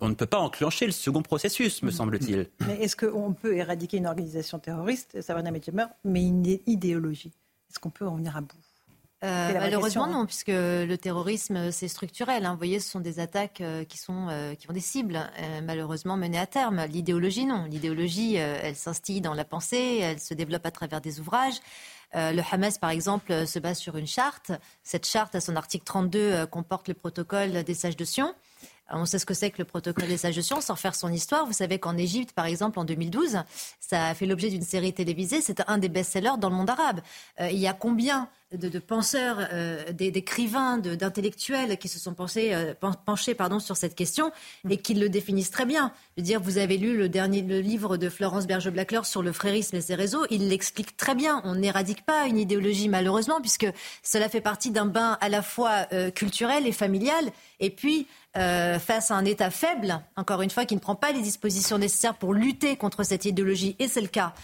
on 0.00 0.08
ne 0.08 0.14
peut 0.14 0.26
pas 0.26 0.38
enclencher 0.38 0.86
le 0.86 0.92
second 0.92 1.22
processus, 1.22 1.82
me 1.82 1.90
semble-t-il. 1.90 2.48
Mais 2.66 2.82
est-ce 2.82 2.96
qu'on 2.96 3.32
peut 3.32 3.56
éradiquer 3.56 3.98
une 3.98 4.06
organisation 4.06 4.58
terroriste, 4.58 5.16
mais 6.04 6.22
une 6.22 6.58
idéologie? 6.66 7.32
Est-ce 7.70 7.78
qu'on 7.78 7.90
peut 7.90 8.06
en 8.06 8.16
venir 8.16 8.36
à 8.36 8.40
bout? 8.40 8.56
Euh, 9.24 9.52
malheureusement, 9.54 10.04
hein. 10.04 10.10
non, 10.10 10.26
puisque 10.26 10.48
le 10.48 10.94
terrorisme, 10.96 11.70
c'est 11.72 11.88
structurel. 11.88 12.44
Hein. 12.44 12.52
Vous 12.52 12.58
voyez, 12.58 12.80
ce 12.80 12.90
sont 12.90 13.00
des 13.00 13.18
attaques 13.18 13.62
euh, 13.62 13.82
qui, 13.84 13.96
sont, 13.96 14.28
euh, 14.28 14.54
qui 14.54 14.68
ont 14.70 14.74
des 14.74 14.80
cibles, 14.80 15.18
malheureusement 15.64 16.16
menées 16.16 16.38
à 16.38 16.46
terme. 16.46 16.84
L'idéologie, 16.86 17.46
non. 17.46 17.64
L'idéologie, 17.64 18.34
elle 18.34 18.76
s'instille 18.76 19.20
dans 19.20 19.34
la 19.34 19.44
pensée, 19.44 20.00
elle 20.02 20.20
se 20.20 20.34
développe 20.34 20.66
à 20.66 20.70
travers 20.70 21.00
des 21.00 21.18
ouvrages. 21.18 21.60
Euh, 22.16 22.32
le 22.32 22.42
Hamas, 22.50 22.78
par 22.78 22.90
exemple, 22.90 23.30
euh, 23.32 23.46
se 23.46 23.58
base 23.58 23.78
sur 23.78 23.96
une 23.96 24.06
charte. 24.06 24.52
Cette 24.82 25.06
charte, 25.06 25.34
à 25.34 25.40
son 25.40 25.54
article 25.54 25.84
32, 25.84 26.18
euh, 26.18 26.46
comporte 26.46 26.88
le 26.88 26.94
protocole 26.94 27.62
des 27.62 27.74
sages 27.74 27.96
de 27.96 28.04
Sion. 28.04 28.34
On 28.90 29.04
sait 29.04 29.18
ce 29.18 29.26
que 29.26 29.34
c'est 29.34 29.50
que 29.50 29.58
le 29.58 29.64
protocole 29.64 30.08
des 30.08 30.16
sages 30.16 30.36
de 30.36 30.40
Sion, 30.40 30.60
sans 30.60 30.76
faire 30.76 30.94
son 30.94 31.12
histoire. 31.12 31.46
Vous 31.46 31.52
savez 31.52 31.78
qu'en 31.78 31.96
Égypte, 31.96 32.32
par 32.32 32.46
exemple, 32.46 32.78
en 32.78 32.84
2012, 32.84 33.38
ça 33.80 34.06
a 34.06 34.14
fait 34.14 34.26
l'objet 34.26 34.48
d'une 34.48 34.62
série 34.62 34.92
télévisée. 34.92 35.40
C'est 35.40 35.62
un 35.68 35.78
des 35.78 35.88
best-sellers 35.88 36.38
dans 36.38 36.50
le 36.50 36.56
monde 36.56 36.70
arabe. 36.70 37.00
il 37.40 37.58
y 37.58 37.66
a 37.66 37.72
combien 37.72 38.28
de, 38.52 38.78
penseurs, 38.78 39.38
euh, 39.52 39.92
d'écrivains, 39.92 40.78
d'intellectuels 40.78 41.78
qui 41.78 41.88
se 41.88 41.98
sont 41.98 42.14
pensés, 42.14 42.54
euh, 42.54 42.74
penchés 43.04 43.34
pardon, 43.34 43.58
sur 43.58 43.76
cette 43.76 43.96
question 43.96 44.30
et 44.68 44.76
qui 44.76 44.94
le 44.94 45.08
définissent 45.08 45.50
très 45.50 45.66
bien? 45.66 45.92
Je 46.16 46.22
veux 46.22 46.24
dire, 46.24 46.40
vous 46.40 46.58
avez 46.58 46.76
lu 46.76 46.96
le 46.96 47.08
dernier 47.08 47.42
le 47.42 47.60
livre 47.60 47.96
de 47.96 48.08
Florence 48.08 48.46
Berger-Blackler 48.46 49.00
sur 49.04 49.22
le 49.22 49.32
frérisme 49.32 49.76
et 49.76 49.80
ses 49.80 49.96
réseaux. 49.96 50.24
Il 50.30 50.48
l'explique 50.48 50.96
très 50.96 51.14
bien. 51.14 51.40
On 51.44 51.56
n'éradique 51.56 52.04
pas 52.04 52.26
une 52.26 52.38
idéologie, 52.38 52.88
malheureusement, 52.88 53.40
puisque 53.40 53.66
cela 54.02 54.28
fait 54.28 54.40
partie 54.40 54.70
d'un 54.70 54.86
bain 54.86 55.18
à 55.20 55.28
la 55.28 55.42
fois 55.42 55.86
euh, 55.92 56.10
culturel 56.10 56.66
et 56.66 56.72
familial. 56.72 57.32
Et 57.58 57.70
puis, 57.70 58.06
face 58.36 59.10
à 59.10 59.14
un 59.14 59.24
État 59.24 59.50
faible, 59.50 60.00
encore 60.16 60.42
une 60.42 60.50
fois, 60.50 60.64
qui 60.64 60.74
ne 60.74 60.80
prend 60.80 60.94
pas 60.94 61.12
les 61.12 61.22
dispositions 61.22 61.78
nécessaires 61.78 62.14
pour 62.14 62.34
lutter 62.34 62.76
contre 62.76 63.02
cette 63.02 63.24
idéologie, 63.24 63.76
et 63.78 63.88
c'est 63.88 64.00
le 64.00 64.08
cas 64.08 64.34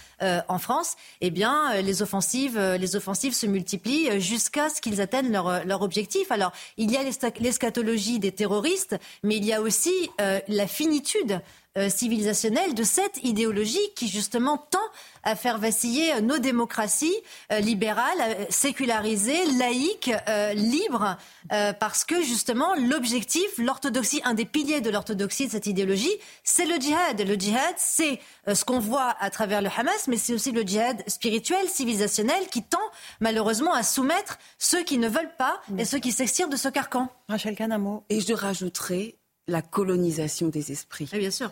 en 0.48 0.58
France, 0.58 0.96
eh 1.20 1.30
bien, 1.30 1.80
les 1.82 2.02
offensives, 2.02 2.58
les 2.58 2.96
offensives 2.96 3.34
se 3.34 3.46
multiplient 3.46 4.10
euh, 4.10 4.20
jusqu'à 4.20 4.68
ce 4.68 4.80
qu'ils 4.80 5.00
atteignent 5.00 5.32
leur, 5.32 5.48
euh, 5.48 5.60
leur, 5.64 5.82
objectif. 5.82 6.30
Alors, 6.30 6.52
il 6.76 6.90
y 6.90 6.96
a 6.96 7.02
l'eschatologie 7.02 8.18
des 8.18 8.32
terroristes, 8.32 8.96
mais 9.22 9.36
il 9.36 9.44
y 9.44 9.52
a 9.52 9.60
aussi 9.60 9.92
euh, 10.20 10.40
la 10.48 10.66
finitude 10.66 11.40
euh, 11.78 11.88
civilisationnelle 11.88 12.74
de 12.74 12.82
cette 12.82 13.24
idéologie 13.24 13.80
qui 13.96 14.06
justement 14.06 14.58
tend 14.58 14.78
à 15.22 15.34
faire 15.34 15.56
vaciller 15.56 16.20
nos 16.20 16.36
démocraties 16.36 17.16
euh, 17.50 17.60
libérales, 17.60 18.04
euh, 18.20 18.44
sécularisées, 18.50 19.42
laïques, 19.58 20.10
libres, 20.54 21.16
parce 21.48 22.04
que 22.04 22.20
justement 22.22 22.74
l'objectif, 22.74 23.46
l'orthodoxie, 23.56 24.20
un 24.24 24.34
des 24.34 24.44
piliers 24.44 24.82
de 24.82 24.90
l'orthodoxie 24.90 25.46
de 25.46 25.52
cette 25.52 25.66
idéologie, 25.66 26.12
c'est 26.44 26.66
le 26.66 26.76
djihad. 26.76 27.20
Le 27.26 27.34
djihad, 27.34 27.74
c'est 27.78 28.20
ce 28.52 28.64
qu'on 28.64 28.78
voit 28.78 29.16
à 29.20 29.30
travers 29.30 29.62
le 29.62 29.68
Hamas, 29.74 30.08
mais 30.08 30.16
c'est 30.16 30.34
aussi 30.34 30.52
le 30.52 30.62
djihad 30.62 31.02
spirituel, 31.08 31.68
civilisationnel, 31.68 32.48
qui 32.50 32.62
tend 32.62 32.78
malheureusement 33.20 33.72
à 33.72 33.82
soumettre 33.82 34.38
ceux 34.58 34.82
qui 34.82 34.98
ne 34.98 35.08
veulent 35.08 35.34
pas 35.38 35.60
et 35.78 35.84
ceux 35.84 35.98
qui 35.98 36.12
s'extirent 36.12 36.48
de 36.48 36.56
ce 36.56 36.68
carcan. 36.68 37.08
Rachel 37.28 37.56
Kanamo. 37.56 38.04
Et 38.08 38.20
je 38.20 38.34
rajouterai 38.34 39.18
la 39.46 39.62
colonisation 39.62 40.48
des 40.48 40.72
esprits. 40.72 41.08
bien 41.12 41.30
sûr. 41.30 41.50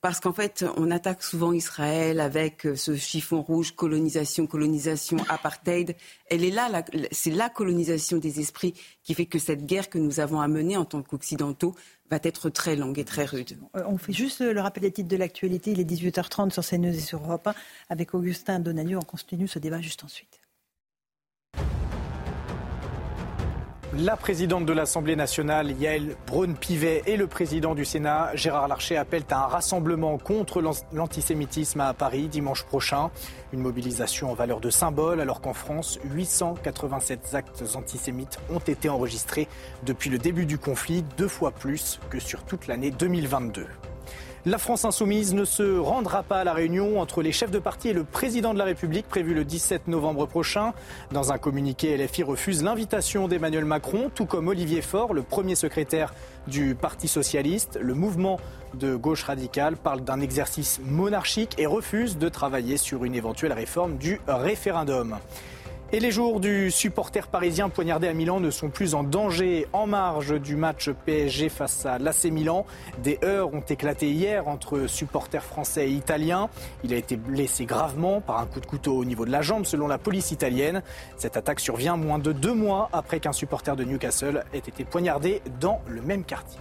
Parce 0.00 0.20
qu'en 0.20 0.32
fait, 0.32 0.64
on 0.76 0.92
attaque 0.92 1.24
souvent 1.24 1.52
Israël 1.52 2.20
avec 2.20 2.66
euh, 2.66 2.76
ce 2.76 2.94
chiffon 2.94 3.42
rouge, 3.42 3.72
colonisation, 3.74 4.46
colonisation, 4.46 5.16
apartheid. 5.28 5.96
Elle 6.30 6.44
est 6.44 6.52
là, 6.52 6.84
c'est 7.10 7.32
la 7.32 7.48
colonisation 7.48 8.18
des 8.18 8.38
esprits 8.38 8.74
qui 9.02 9.14
fait 9.14 9.26
que 9.26 9.40
cette 9.40 9.66
guerre 9.66 9.90
que 9.90 9.98
nous 9.98 10.20
avons 10.20 10.40
à 10.40 10.46
mener 10.46 10.76
en 10.76 10.84
tant 10.84 11.02
qu'Occidentaux 11.02 11.74
va 12.10 12.20
être 12.22 12.48
très 12.48 12.76
longue 12.76 12.98
et 13.00 13.04
très 13.04 13.24
rude. 13.24 13.58
Euh, 13.74 13.82
on 13.86 13.98
fait 13.98 14.12
juste 14.12 14.40
le 14.40 14.60
rappel 14.60 14.82
des 14.82 14.92
titres 14.92 15.08
de 15.08 15.16
l'actualité. 15.16 15.72
Il 15.72 15.80
est 15.80 15.90
18h30 15.90 16.50
sur 16.50 16.64
CNews 16.64 16.94
et 16.94 17.00
sur 17.00 17.20
Europe 17.24 17.48
1 17.48 17.54
avec 17.88 18.14
Augustin 18.14 18.60
Donadieu. 18.60 18.98
On 18.98 19.02
continue 19.02 19.48
ce 19.48 19.58
débat 19.58 19.80
juste 19.80 20.04
ensuite. 20.04 20.40
La 24.00 24.16
présidente 24.16 24.64
de 24.64 24.72
l'Assemblée 24.72 25.16
nationale, 25.16 25.72
Yael 25.72 26.14
Braun-Pivet, 26.28 27.02
et 27.06 27.16
le 27.16 27.26
président 27.26 27.74
du 27.74 27.84
Sénat, 27.84 28.30
Gérard 28.34 28.68
Larcher, 28.68 28.96
appellent 28.96 29.24
à 29.28 29.44
un 29.44 29.48
rassemblement 29.48 30.18
contre 30.18 30.62
l'antisémitisme 30.92 31.80
à 31.80 31.92
Paris 31.94 32.28
dimanche 32.28 32.62
prochain. 32.62 33.10
Une 33.52 33.58
mobilisation 33.58 34.30
en 34.30 34.34
valeur 34.34 34.60
de 34.60 34.70
symbole, 34.70 35.20
alors 35.20 35.40
qu'en 35.40 35.52
France, 35.52 35.98
887 36.14 37.34
actes 37.34 37.64
antisémites 37.74 38.38
ont 38.50 38.60
été 38.60 38.88
enregistrés 38.88 39.48
depuis 39.84 40.10
le 40.10 40.18
début 40.18 40.46
du 40.46 40.58
conflit, 40.58 41.02
deux 41.16 41.26
fois 41.26 41.50
plus 41.50 41.98
que 42.08 42.20
sur 42.20 42.44
toute 42.44 42.68
l'année 42.68 42.92
2022. 42.92 43.66
La 44.48 44.56
France 44.56 44.86
insoumise 44.86 45.34
ne 45.34 45.44
se 45.44 45.78
rendra 45.78 46.22
pas 46.22 46.38
à 46.38 46.44
la 46.44 46.54
réunion 46.54 47.02
entre 47.02 47.20
les 47.20 47.32
chefs 47.32 47.50
de 47.50 47.58
parti 47.58 47.90
et 47.90 47.92
le 47.92 48.02
président 48.02 48.54
de 48.54 48.58
la 48.58 48.64
République 48.64 49.06
prévue 49.06 49.34
le 49.34 49.44
17 49.44 49.88
novembre 49.88 50.24
prochain. 50.24 50.72
Dans 51.12 51.32
un 51.32 51.36
communiqué, 51.36 51.94
LFI 51.98 52.22
refuse 52.22 52.62
l'invitation 52.62 53.28
d'Emmanuel 53.28 53.66
Macron, 53.66 54.10
tout 54.14 54.24
comme 54.24 54.48
Olivier 54.48 54.80
Faure, 54.80 55.12
le 55.12 55.20
premier 55.20 55.54
secrétaire 55.54 56.14
du 56.46 56.74
Parti 56.74 57.08
socialiste. 57.08 57.78
Le 57.78 57.92
mouvement 57.92 58.40
de 58.72 58.96
gauche 58.96 59.24
radicale 59.24 59.76
parle 59.76 60.00
d'un 60.00 60.22
exercice 60.22 60.80
monarchique 60.82 61.54
et 61.58 61.66
refuse 61.66 62.16
de 62.16 62.30
travailler 62.30 62.78
sur 62.78 63.04
une 63.04 63.14
éventuelle 63.14 63.52
réforme 63.52 63.98
du 63.98 64.18
référendum. 64.26 65.18
Et 65.90 66.00
les 66.00 66.10
jours 66.10 66.38
du 66.38 66.70
supporter 66.70 67.28
parisien 67.28 67.70
poignardé 67.70 68.08
à 68.08 68.12
Milan 68.12 68.40
ne 68.40 68.50
sont 68.50 68.68
plus 68.68 68.94
en 68.94 69.04
danger. 69.04 69.66
En 69.72 69.86
marge 69.86 70.38
du 70.38 70.54
match 70.54 70.90
PSG 71.06 71.48
face 71.48 71.86
à 71.86 71.98
l'AC 71.98 72.24
Milan, 72.24 72.66
des 73.02 73.18
heurts 73.24 73.54
ont 73.54 73.62
éclaté 73.62 74.10
hier 74.10 74.48
entre 74.48 74.86
supporters 74.86 75.42
français 75.42 75.88
et 75.88 75.92
italiens. 75.92 76.50
Il 76.84 76.92
a 76.92 76.96
été 76.98 77.16
blessé 77.16 77.64
gravement 77.64 78.20
par 78.20 78.38
un 78.38 78.44
coup 78.44 78.60
de 78.60 78.66
couteau 78.66 78.98
au 78.98 79.06
niveau 79.06 79.24
de 79.24 79.30
la 79.30 79.40
jambe 79.40 79.64
selon 79.64 79.88
la 79.88 79.96
police 79.96 80.30
italienne. 80.30 80.82
Cette 81.16 81.38
attaque 81.38 81.58
survient 81.58 81.96
moins 81.96 82.18
de 82.18 82.32
deux 82.32 82.54
mois 82.54 82.90
après 82.92 83.18
qu'un 83.18 83.32
supporter 83.32 83.74
de 83.74 83.84
Newcastle 83.84 84.44
ait 84.52 84.58
été 84.58 84.84
poignardé 84.84 85.40
dans 85.58 85.80
le 85.88 86.02
même 86.02 86.24
quartier. 86.24 86.60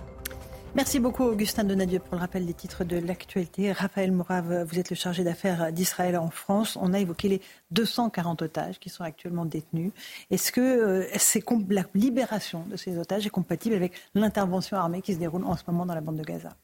Merci 0.76 1.00
beaucoup 1.00 1.24
Augustin 1.24 1.64
Donadieu 1.64 2.00
pour 2.00 2.16
le 2.16 2.20
rappel 2.20 2.46
des 2.46 2.54
titres 2.54 2.84
de 2.84 2.98
l'actualité. 2.98 3.72
Raphaël 3.72 4.12
Mourave, 4.12 4.64
vous 4.64 4.78
êtes 4.78 4.90
le 4.90 4.96
chargé 4.96 5.24
d'affaires 5.24 5.72
d'Israël 5.72 6.18
en 6.18 6.30
France. 6.30 6.78
On 6.80 6.94
a 6.94 7.00
évoqué 7.00 7.30
les 7.30 7.42
240 7.72 8.44
otages 8.44 8.80
qui 8.80 8.90
sont 8.90 9.04
actuellement 9.04 9.46
détenus. 9.46 9.92
Est-ce 10.30 10.52
que 10.52 10.62
euh, 10.62 11.64
la 11.70 11.84
libération 11.96 12.64
de 12.70 12.78
ces 12.78 12.98
otages 12.98 13.26
est 13.26 13.32
compatible 13.32 13.76
avec 13.76 13.94
l'intervention 14.14 14.78
armée 14.78 15.02
qui 15.02 15.14
se 15.14 15.20
déroule 15.20 15.46
en 15.46 15.58
ce 15.58 15.64
moment 15.68 15.86
dans 15.86 15.96
la 15.96 16.02
bande 16.02 16.18
de 16.18 16.24
Gaza? 16.24 16.56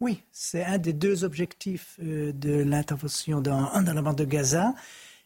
Oui, 0.00 0.20
c'est 0.32 0.64
un 0.64 0.78
des 0.78 0.92
deux 0.92 1.22
objectifs 1.22 1.96
euh, 2.02 2.32
de 2.32 2.64
l'intervention 2.64 3.40
dans, 3.40 3.80
dans, 3.82 3.92
la 3.92 4.02
bande 4.02 4.16
de 4.16 4.24
Gaza. 4.24 4.74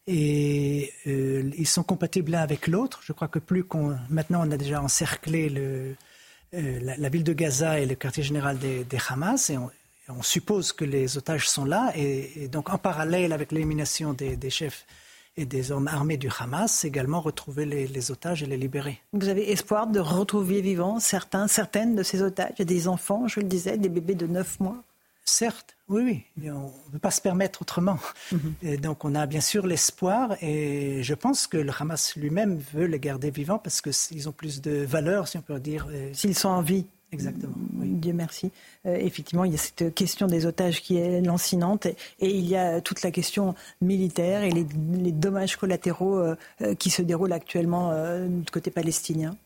Et 0.06 0.92
euh, 1.06 1.50
ils 1.56 1.66
sont 1.66 1.82
compatibles 1.82 2.32
l'un 2.32 2.42
avec 2.42 2.66
l'autre. 2.66 3.00
Je 3.02 3.12
crois 3.14 3.28
que 3.28 3.38
plus 3.38 3.64
qu'on. 3.64 3.96
Maintenant, 4.10 4.46
on 4.46 4.50
a 4.50 4.58
déjà 4.58 4.82
encerclé 4.82 5.48
le, 5.48 5.96
euh, 6.54 6.78
la, 6.98 7.08
ville 7.08 7.24
de 7.24 7.32
Gaza 7.32 7.80
est 7.80 7.86
le 7.86 7.94
quartier 7.94 8.22
général 8.22 8.58
des, 8.58 8.86
Hamas 9.08 9.50
et 9.50 9.58
on, 9.58 10.22
suppose 10.22 10.72
que 10.72 10.84
les 10.84 11.18
otages 11.18 11.48
sont 11.48 11.64
là. 11.64 11.92
Et, 11.96 12.48
donc, 12.48 12.70
en 12.70 12.78
parallèle 12.78 13.32
avec 13.32 13.52
l'élimination 13.52 14.12
des, 14.12 14.50
chefs 14.50 14.86
et 15.36 15.44
des 15.44 15.72
hommes 15.72 15.88
armés 15.88 16.16
du 16.16 16.30
Hamas, 16.38 16.84
également 16.84 17.20
retrouver 17.20 17.66
les, 17.66 18.10
otages 18.10 18.42
et 18.42 18.46
les 18.46 18.56
libérer. 18.56 19.00
Vous 19.12 19.28
avez 19.28 19.50
espoir 19.50 19.86
de 19.86 20.00
retrouver 20.00 20.60
vivants 20.60 21.00
certains, 21.00 21.48
certaines 21.48 21.96
de 21.96 22.02
ces 22.02 22.22
otages 22.22 22.56
des 22.58 22.88
enfants, 22.88 23.28
je 23.28 23.40
le 23.40 23.46
disais, 23.46 23.76
des 23.76 23.88
bébés 23.88 24.14
de 24.14 24.26
9 24.26 24.60
mois? 24.60 24.82
Certes, 25.24 25.75
oui, 25.88 26.24
oui. 26.36 26.50
On 26.50 26.72
ne 26.86 26.92
peut 26.92 26.98
pas 26.98 27.10
se 27.10 27.20
permettre 27.20 27.62
autrement. 27.62 27.98
Mhm. 28.32 28.54
Et 28.62 28.76
donc 28.76 29.04
on 29.04 29.14
a 29.14 29.26
bien 29.26 29.40
sûr 29.40 29.66
l'espoir 29.66 30.36
et 30.42 31.02
je 31.02 31.14
pense 31.14 31.46
que 31.46 31.56
le 31.56 31.72
Hamas 31.78 32.16
lui-même 32.16 32.58
veut 32.74 32.86
les 32.86 32.98
garder 32.98 33.30
vivants 33.30 33.58
parce 33.58 33.80
qu'ils 33.80 34.28
ont 34.28 34.32
plus 34.32 34.60
de 34.60 34.84
valeur, 34.84 35.28
si 35.28 35.36
on 35.38 35.42
peut 35.42 35.60
dire. 35.60 35.88
S'ils 36.12 36.36
sont 36.36 36.48
en 36.48 36.62
vie. 36.62 36.86
Exactement. 37.12 37.54
Dieu 37.56 38.12
merci. 38.12 38.50
Euh, 38.84 38.96
effectivement, 38.96 39.44
il 39.44 39.52
y 39.52 39.54
a 39.54 39.58
cette 39.58 39.94
question 39.94 40.26
des 40.26 40.44
otages 40.44 40.82
qui 40.82 40.96
est 40.96 41.20
lancinante 41.20 41.86
et, 41.86 41.96
il 42.20 42.46
y 42.46 42.56
a 42.56 42.80
toute 42.80 43.02
la 43.02 43.10
question 43.10 43.54
militaire 43.80 44.42
et 44.42 44.50
les, 44.50 44.64
dommages 45.12 45.56
collatéraux 45.56 46.18
euh, 46.18 46.36
euh, 46.62 46.74
qui 46.74 46.90
se 46.90 47.02
déroulent 47.02 47.32
actuellement 47.32 47.92
du 48.26 48.50
côté 48.50 48.70
palestinien. 48.70 49.36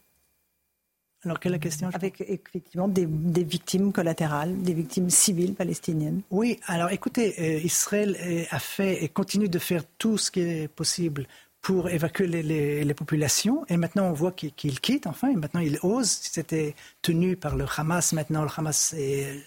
Alors, 1.25 1.39
quelle 1.39 1.53
est 1.53 1.57
la 1.57 1.59
question 1.59 1.91
Avec 1.93 2.23
effectivement 2.23 2.89
des, 2.89 3.07
victimes 3.45 3.93
collatérales, 3.93 4.61
des 4.63 4.73
victimes 4.73 5.11
civiles 5.11 5.55
palestiniennes. 5.55 6.23
Oui, 6.31 6.59
alors 6.67 6.91
écoutez, 6.91 7.35
euh, 7.39 7.61
Israël 7.63 8.17
a 8.51 8.59
fait 8.59 9.05
et 9.05 9.09
continue 9.09 9.49
de 9.49 9.59
faire 9.59 9.83
tout 9.99 10.17
ce 10.17 10.31
qui 10.31 10.41
est 10.41 10.69
possible 10.69 11.27
pour 11.63 11.91
évacuer 11.91 12.27
les, 12.27 12.95
populations. 12.95 13.65
Et 13.69 13.77
maintenant, 13.77 14.07
on 14.07 14.13
voit 14.13 14.33
qu'il 14.33 14.81
quitte, 14.81 15.07
enfin, 15.07 15.29
et 15.29 15.37
maintenant 15.37 15.61
il 15.61 15.79
ose. 15.83 16.09
C'était 16.09 16.75
tenu 17.03 17.37
par 17.37 17.57
le 17.57 17.67
Hamas. 17.77 18.13
Maintenant, 18.13 18.43
le 18.43 18.49
Hamas, 18.55 18.95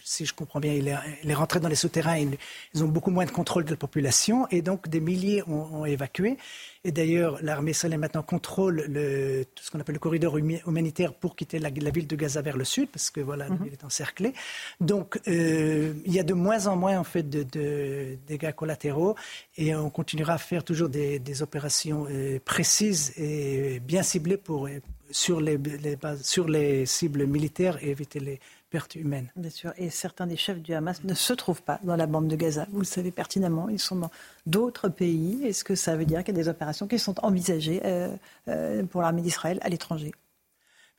si 0.03 0.25
je 0.25 0.33
comprends 0.33 0.59
bien, 0.59 0.73
il 0.73 0.87
est, 0.87 1.33
rentré 1.33 1.59
dans 1.59 1.69
les 1.69 1.75
souterrains. 1.75 2.17
Ils, 2.73 2.83
ont 2.83 2.87
beaucoup 2.87 3.11
moins 3.11 3.25
de 3.25 3.31
contrôle 3.31 3.65
de 3.65 3.71
la 3.71 3.77
population. 3.77 4.47
Et 4.51 4.61
donc, 4.61 4.87
des 4.89 4.99
milliers 4.99 5.43
ont 5.47 5.85
évacué. 5.85 6.37
Et 6.85 6.91
d'ailleurs, 6.91 7.39
l'armée 7.41 7.71
israélienne 7.71 8.01
maintenant 8.01 8.23
contrôle 8.23 8.83
le, 8.89 9.45
ce 9.55 9.71
qu'on 9.71 9.79
appelle 9.79 9.95
le 9.95 9.99
corridor 9.99 10.37
humanitaire 10.37 11.13
pour 11.13 11.35
quitter 11.35 11.57
la, 11.59 11.69
ville 11.69 12.07
de 12.07 12.15
Gaza 12.15 12.41
vers 12.41 12.57
le 12.57 12.65
sud, 12.65 12.89
parce 12.89 13.09
que 13.09 13.21
voilà, 13.21 13.47
la 13.47 13.55
mhm. 13.55 13.63
ville 13.63 13.73
est 13.73 13.85
encerclée. 13.85 14.33
Donc, 14.81 15.17
euh, 15.29 15.93
il 16.05 16.13
y 16.13 16.19
a 16.19 16.23
de 16.23 16.33
moins 16.33 16.67
en 16.67 16.75
moins 16.75 16.99
en 16.99 17.05
fait 17.05 17.29
de, 17.29 18.17
dégâts 18.27 18.51
collatéraux, 18.51 19.15
et 19.57 19.73
on 19.75 19.89
continuera 19.89 20.33
à 20.33 20.37
faire 20.37 20.65
toujours 20.65 20.89
des, 20.89 21.21
opérations 21.41 22.05
euh, 22.09 22.39
précises 22.43 23.13
et 23.17 23.79
bien 23.79 24.03
ciblées 24.03 24.37
pour 24.37 24.67
sur 25.09 25.41
les, 25.41 25.57
sur 26.21 26.47
les 26.47 26.85
cibles 26.85 27.25
militaires 27.25 27.77
et 27.81 27.89
éviter 27.89 28.19
les 28.19 28.39
Bien 29.35 29.49
sûr. 29.49 29.73
Et 29.77 29.89
certains 29.89 30.25
des 30.25 30.37
chefs 30.37 30.59
du 30.59 30.73
Hamas 30.73 31.03
ne 31.03 31.13
se 31.13 31.33
trouvent 31.33 31.61
pas 31.61 31.79
dans 31.83 31.95
la 31.95 32.07
bande 32.07 32.27
de 32.27 32.35
Gaza. 32.35 32.65
Vous 32.71 32.79
le 32.79 32.85
savez 32.85 33.11
pertinemment. 33.11 33.69
Ils 33.69 33.79
sont 33.79 33.95
dans 33.95 34.11
d'autres 34.45 34.89
pays. 34.89 35.45
Est-ce 35.45 35.63
que 35.63 35.75
ça 35.75 35.95
veut 35.95 36.05
dire 36.05 36.23
qu'il 36.23 36.35
y 36.35 36.39
a 36.39 36.43
des 36.43 36.49
opérations 36.49 36.87
qui 36.87 36.97
sont 36.97 37.15
envisagées 37.23 37.81
euh, 37.85 38.09
euh, 38.47 38.83
pour 38.83 39.01
l'armée 39.01 39.21
d'Israël 39.21 39.59
à 39.61 39.69
l'étranger? 39.69 40.11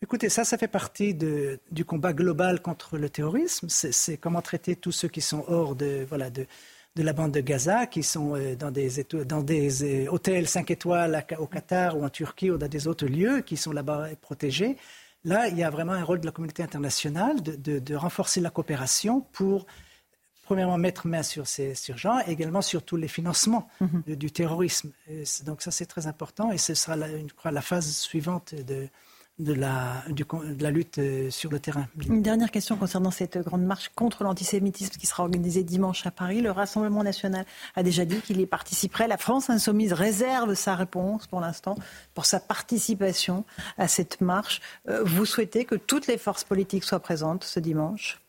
Écoutez, 0.03 0.29
ça, 0.29 0.45
ça 0.45 0.59
fait 0.59 0.69
partie 0.69 1.15
de, 1.15 1.59
du 1.73 1.85
combat 1.85 2.13
global 2.13 2.61
contre 2.61 2.99
le 2.99 3.09
terrorisme. 3.09 3.69
C'est 3.69 4.19
comment 4.19 4.43
traiter 4.43 4.77
tous 4.77 4.93
ceux 4.93 5.09
qui 5.09 5.21
sont 5.21 5.45
hors 5.49 5.75
de, 5.75 6.07
voilà, 6.09 6.31
de, 6.31 6.47
de 6.95 7.03
la 7.03 7.13
bande 7.13 7.33
de 7.33 7.41
Gaza, 7.41 7.87
qui 7.87 8.03
sont 8.03 8.37
euh, 8.37 8.55
dans 8.55 8.71
des, 8.71 9.05
dans 9.27 9.43
des 9.43 10.09
hôtels 10.09 10.47
5 10.47 10.71
étoiles 10.71 11.25
au 11.39 11.47
Qatar 11.47 11.99
ou 11.99 12.05
en 12.05 12.11
Turquie 12.11 12.51
ou 12.51 12.59
dans 12.59 12.69
des 12.69 12.87
autres 12.87 13.07
lieux 13.07 13.41
qui 13.41 13.57
sont 13.57 13.73
là-bas 13.73 14.09
protégés. 14.21 14.77
Là, 15.25 15.49
il 15.49 15.57
y 15.57 15.63
a 15.63 15.71
vraiment 15.71 15.93
un 15.93 16.05
rôle 16.05 16.21
de 16.21 16.27
la 16.27 16.33
communauté 16.33 16.63
internationale 16.63 17.43
de, 17.43 17.95
renforcer 17.95 18.41
la 18.41 18.51
coopération 18.51 19.23
pour, 19.33 19.67
premièrement, 20.45 20.77
mettre 20.77 21.07
main 21.07 21.23
sur 21.23 21.47
ces 21.47 21.75
sur 21.75 21.97
gens 21.97 22.21
et 22.27 22.33
également 22.33 22.61
sur 22.61 22.83
tous 22.83 22.97
les 22.97 23.09
financements 23.09 23.69
mhm. 23.81 24.17
du 24.17 24.31
terrorisme. 24.31 24.93
donc 25.47 25.63
ça, 25.63 25.71
c'est 25.71 25.87
très 25.87 26.07
important 26.07 26.51
et 26.51 26.59
ce 26.59 26.75
sera, 26.75 26.97
la, 26.97 27.09
crois, 27.37 27.51
la 27.51 27.63
phase 27.63 27.91
suivante 27.97 28.55
de, 28.55 28.89
de 29.39 29.53
la, 29.53 30.05
de 30.09 30.63
la 30.63 30.71
lutte 30.71 30.99
euh, 30.99 31.29
sur 31.29 31.51
le 31.51 31.59
terrain. 31.59 31.89
Une 32.09 32.23
dernière 32.23 32.53
question 32.53 32.77
concernant 32.77 33.11
cette 33.11 33.39
grande 33.39 33.65
marche 33.65 33.91
contre 33.97 34.23
l'antisémitisme 34.23 34.93
qui 34.93 35.07
sera 35.07 35.25
organisée 35.25 35.65
dimanche 35.65 36.07
à 36.07 36.13
Paris. 36.13 36.41
Le 36.41 36.53
Rassemblement 36.53 37.03
national 37.03 37.45
a 37.75 37.83
déjà 37.83 38.05
dit 38.05 38.21
qu'il 38.21 38.41
y 38.41 38.47
participerait. 38.47 39.09
La 39.09 39.19
France 39.19 39.51
insoumise 39.51 39.93
réserve 39.93 40.55
sa 40.55 40.77
réponse 40.77 41.27
pour 41.27 41.41
l'instant 41.41 41.75
pour 42.15 42.27
sa 42.27 42.39
participation 42.39 43.45
à 43.77 43.89
cette 43.89 44.21
marche. 44.21 44.61
Euh, 44.89 45.03
vous 45.05 45.27
souhaitez 45.27 45.65
que 45.65 45.75
toutes 45.75 46.07
les 46.07 46.19
forces 46.19 46.45
politiques 46.45 46.85
soient 46.85 47.01
présentes 47.01 47.43
ce 47.43 47.59
dimanche? 47.59 48.21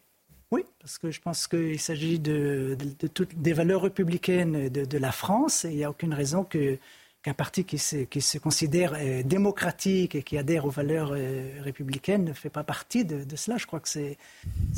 Oui, 0.52 0.64
parce 0.80 0.98
que 0.98 1.12
je 1.12 1.22
pense 1.22 1.48
qu'il 1.48 1.80
s'agit 1.80 2.20
de, 2.20 2.78
toutes 3.14 3.36
des 3.36 3.54
valeurs 3.54 3.82
républicaines 3.82 4.70
de, 4.70 4.98
la 4.98 5.12
France 5.12 5.66
et 5.66 5.70
il 5.70 5.76
n'y 5.76 5.84
a 5.84 5.90
aucune 5.90 6.14
raison 6.14 6.44
que 6.44 6.78
qu'un 7.26 7.34
parti 7.34 7.64
qui 7.64 7.80
se, 7.80 7.98
qui 8.04 8.22
se 8.22 8.38
considère 8.38 8.94
euh, 8.96 9.24
démocratique 9.24 10.14
et 10.14 10.22
qui 10.22 10.38
adhère 10.38 10.66
aux 10.66 10.70
valeurs 10.70 11.12
euh, 11.12 11.60
républicaines 11.62 12.24
ne 12.24 12.34
fait 12.34 12.52
pas 12.52 12.64
partie 12.64 13.04
de, 13.04 13.26
cela. 13.36 13.58
Je 13.58 13.66
crois 13.66 13.80
que 13.80 13.90
c'est 13.90 14.18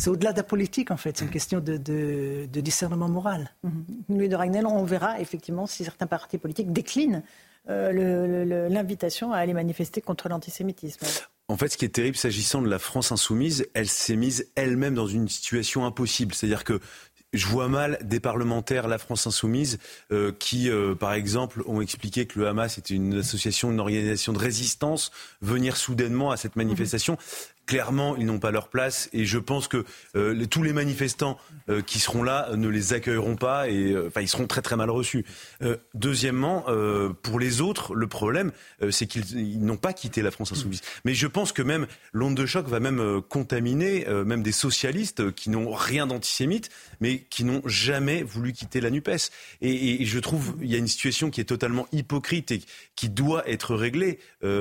au-delà 0.08 0.32
de 0.32 0.38
la 0.38 0.44
politique, 0.44 0.90
en 0.90 0.96
fait. 0.96 1.18
C'est 1.18 1.26
une 1.26 1.32
question 1.32 1.60
de, 1.60 1.76
de 1.76 2.62
discernement 2.62 3.10
moral. 3.10 3.52
Mm-hmm. 3.66 4.18
Louis 4.18 4.30
de 4.30 4.36
Ragnel, 4.38 4.66
on 4.66 4.86
verra 4.86 5.20
effectivement 5.20 5.68
si 5.68 5.84
certains 5.84 6.08
partis 6.08 6.38
politiques 6.38 6.72
déclinent 6.72 7.22
euh, 7.70 8.70
l'invitation 8.70 9.34
à 9.34 9.40
aller 9.40 9.54
manifester 9.54 10.00
contre 10.00 10.30
l'antisémitisme. 10.30 11.06
En 11.50 11.58
fait, 11.58 11.68
ce 11.68 11.78
qui 11.78 11.84
est 11.84 11.90
terrible 11.90 12.16
s'agissant 12.16 12.62
de 12.62 12.70
la 12.70 12.80
France 12.80 13.12
insoumise, 13.12 13.68
elle 13.74 13.90
s'est 13.90 14.16
mise 14.16 14.50
elle-même 14.56 14.94
dans 14.94 15.08
une 15.08 15.28
situation 15.28 15.86
impossible. 15.86 16.34
C'est-à-dire 16.34 16.64
que 16.64 16.80
je 17.34 17.46
vois 17.48 17.68
mal 17.68 17.98
des 18.02 18.20
parlementaires, 18.20 18.88
la 18.88 18.98
France 18.98 19.28
insoumise, 19.28 19.80
euh, 20.12 20.32
qui, 20.38 20.70
euh, 20.70 20.96
par 20.96 21.14
exemple, 21.14 21.62
ont 21.66 21.82
expliqué 21.82 22.26
que 22.26 22.40
le 22.40 22.48
Hamas 22.48 22.78
était 22.78 22.94
une 22.94 23.16
association, 23.16 23.72
une 23.72 23.80
organisation 23.80 24.34
de 24.34 24.40
résistance, 24.40 25.12
venir 25.42 25.78
soudainement 25.78 26.32
à 26.32 26.38
cette 26.38 26.56
manifestation 26.56 27.18
clairement, 27.68 28.16
ils 28.16 28.26
n'ont 28.26 28.40
pas 28.40 28.50
leur 28.50 28.70
place. 28.70 29.10
Et 29.14 29.26
je 29.26 29.38
pense 29.38 29.68
que 29.68 29.86
euh, 30.16 30.46
tous 30.48 30.64
les 30.64 30.74
manifestants 30.74 31.38
euh, 31.70 31.82
qui 31.82 32.00
seront 32.00 32.24
là 32.24 32.50
ne 32.56 32.70
les 32.70 32.94
accueilleront 32.94 33.36
pas 33.36 33.70
et 33.70 33.92
euh, 33.92 34.08
enfin, 34.08 34.22
ils 34.22 34.28
seront 34.28 34.48
très 34.48 34.62
très 34.62 34.76
mal 34.76 34.90
reçus. 34.90 35.26
deuxièmement, 35.94 36.66
pour 37.22 37.40
les 37.40 37.60
autres, 37.60 37.94
le 37.94 38.08
problème, 38.08 38.52
c'est 38.90 39.06
qu'ils 39.06 39.60
n'ont 39.60 39.76
pas 39.76 39.92
quitté 39.92 40.22
la 40.22 40.32
France 40.32 40.54
insoumise. 40.54 40.82
Mais 41.04 41.14
je 41.14 41.28
pense 41.28 41.52
que 41.52 41.62
même 41.62 41.88
l'onde 42.14 42.36
de 42.36 42.46
choc 42.46 42.68
va 42.68 42.80
même 42.80 43.22
contaminer 43.28 44.06
même 44.26 44.42
des 44.44 44.54
socialistes 44.54 45.34
qui 45.34 45.50
n'ont 45.50 45.72
rien 45.72 46.08
d'antisémite, 46.08 46.70
mais 47.02 47.20
qui 47.20 47.44
n'ont 47.44 47.62
jamais 47.66 48.24
voulu 48.24 48.54
quitter 48.54 48.80
la 48.80 48.90
Nupes. 48.90 49.10
Et, 49.62 50.02
et 50.02 50.06
je 50.06 50.20
trouve 50.20 50.56
il 50.62 50.72
y 50.72 50.76
a 50.76 50.78
une 50.78 50.88
situation 50.88 51.30
qui 51.30 51.42
est 51.42 51.46
totalement 51.46 51.88
hypocrite 51.92 52.52
et 52.52 52.62
qui 52.96 53.10
doit 53.10 53.48
être 53.50 53.76
réglée. 53.76 54.20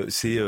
c'est 0.08 0.40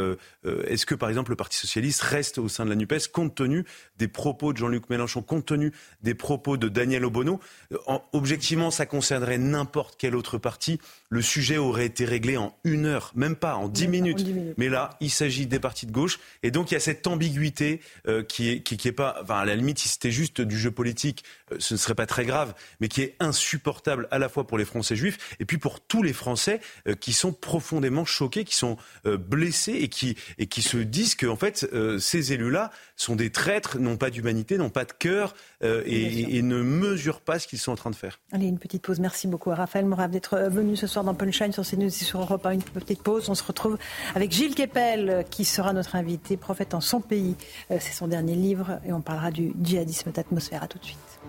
est-ce 0.66 0.86
que 0.86 0.94
par 0.94 1.08
exemple 1.08 1.30
le 1.30 1.36
Parti 1.36 1.56
socialiste 1.56 2.02
reste 2.02 2.38
au 2.38 2.47
au 2.48 2.50
sein 2.50 2.64
de 2.64 2.70
la 2.70 2.76
NUPES, 2.76 3.08
compte 3.12 3.34
tenu 3.34 3.64
des 3.98 4.08
propos 4.08 4.52
de 4.52 4.58
Jean-Luc 4.58 4.88
Mélenchon, 4.90 5.22
compte 5.22 5.46
tenu 5.46 5.72
des 6.02 6.14
propos 6.14 6.56
de 6.56 6.68
Daniel 6.68 7.04
Obono. 7.04 7.40
Euh, 7.72 7.98
objectivement, 8.12 8.70
ça 8.70 8.86
concernerait 8.86 9.38
n'importe 9.38 9.96
quel 9.98 10.14
autre 10.14 10.38
parti. 10.38 10.80
Le 11.10 11.22
sujet 11.22 11.56
aurait 11.56 11.86
été 11.86 12.04
réglé 12.04 12.36
en 12.36 12.56
une 12.64 12.86
heure, 12.86 13.12
même 13.14 13.36
pas 13.36 13.56
en 13.56 13.68
dix 13.68 13.88
minutes. 13.88 14.24
Mais 14.56 14.68
là, 14.68 14.90
il 15.00 15.10
s'agit 15.10 15.46
des 15.46 15.58
partis 15.58 15.86
de 15.86 15.92
gauche. 15.92 16.18
Et 16.42 16.50
donc, 16.50 16.70
il 16.70 16.74
y 16.74 16.76
a 16.76 16.80
cette 16.80 17.06
ambiguïté 17.06 17.80
euh, 18.06 18.22
qui, 18.22 18.50
est, 18.50 18.60
qui, 18.60 18.88
est 18.88 18.92
pas. 18.92 19.18
Enfin, 19.22 19.38
à 19.38 19.44
la 19.44 19.56
limite, 19.56 19.78
si 19.78 19.88
c'était 19.88 20.10
juste 20.10 20.40
du 20.40 20.58
jeu 20.58 20.70
politique, 20.70 21.24
euh, 21.52 21.56
ce 21.58 21.74
ne 21.74 21.78
serait 21.78 21.94
pas 21.94 22.06
très 22.06 22.24
grave, 22.24 22.54
mais 22.80 22.88
qui 22.88 23.02
est 23.02 23.16
insupportable 23.20 24.06
à 24.10 24.18
la 24.18 24.28
fois 24.28 24.46
pour 24.46 24.58
les 24.58 24.64
Français 24.64 24.96
juifs 24.96 25.36
et 25.40 25.44
puis 25.44 25.58
pour 25.58 25.80
tous 25.80 26.02
les 26.02 26.12
Français 26.12 26.60
qui 27.00 27.12
sont 27.12 27.32
profondément 27.32 28.04
choqués, 28.04 28.44
qui 28.44 28.54
sont 28.54 28.76
blessés 29.04 29.72
et 29.72 29.88
qui, 29.88 30.16
et 30.38 30.46
qui 30.46 30.62
se 30.62 30.76
disent 30.76 31.14
que, 31.14 31.26
en 31.26 31.36
fait, 31.36 31.68
ces 31.98 32.32
élus-là 32.32 32.70
sont 32.96 33.16
des 33.16 33.30
traîtres, 33.30 33.78
n'ont 33.88 33.96
pas 33.96 34.10
d'humanité, 34.10 34.58
n'ont 34.58 34.70
pas 34.70 34.84
de 34.84 34.92
cœur 34.92 35.34
euh, 35.64 35.82
et, 35.86 36.42
ne 36.42 36.62
mesurent 36.62 37.20
pas 37.20 37.38
ce 37.38 37.46
qu'ils 37.46 37.58
sont 37.58 37.72
en 37.72 37.76
train 37.76 37.90
de 37.90 37.96
faire. 37.96 38.20
Allez, 38.32 38.46
une 38.46 38.58
petite 38.58 38.82
pause. 38.82 39.00
Merci 39.00 39.26
beaucoup 39.26 39.50
à 39.50 39.54
Raphaël 39.54 39.84
Morave 39.84 40.10
d'être 40.10 40.34
euh, 40.34 40.48
venu 40.48 40.76
ce 40.76 40.86
soir 40.86 41.04
dans 41.04 41.14
Punchline 41.14 41.52
sur 41.52 41.64
CNews 41.64 41.86
et 41.86 41.90
sur 41.90 42.20
Europe 42.20 42.46
1. 42.46 42.52
Une 42.52 42.62
petite 42.62 43.02
pause. 43.02 43.28
On 43.28 43.34
se 43.34 43.44
retrouve 43.44 43.78
avec 44.14 44.32
Gilles 44.32 44.54
Kepel 44.54 45.10
euh, 45.10 45.22
qui 45.22 45.44
sera 45.44 45.72
notre 45.72 45.96
invité, 45.96 46.36
prophète 46.36 46.74
en 46.74 46.80
son 46.80 47.00
pays. 47.00 47.36
C'est 47.70 47.92
son 47.92 48.08
dernier 48.08 48.34
livre 48.34 48.80
et 48.86 48.92
on 48.92 49.00
parlera 49.00 49.30
du 49.30 49.52
djihadisme 49.62 50.10
d'atmosphère. 50.10 50.62
À 50.62 50.68
tout 50.68 50.78
de 50.78 50.84
suite. 50.84 51.20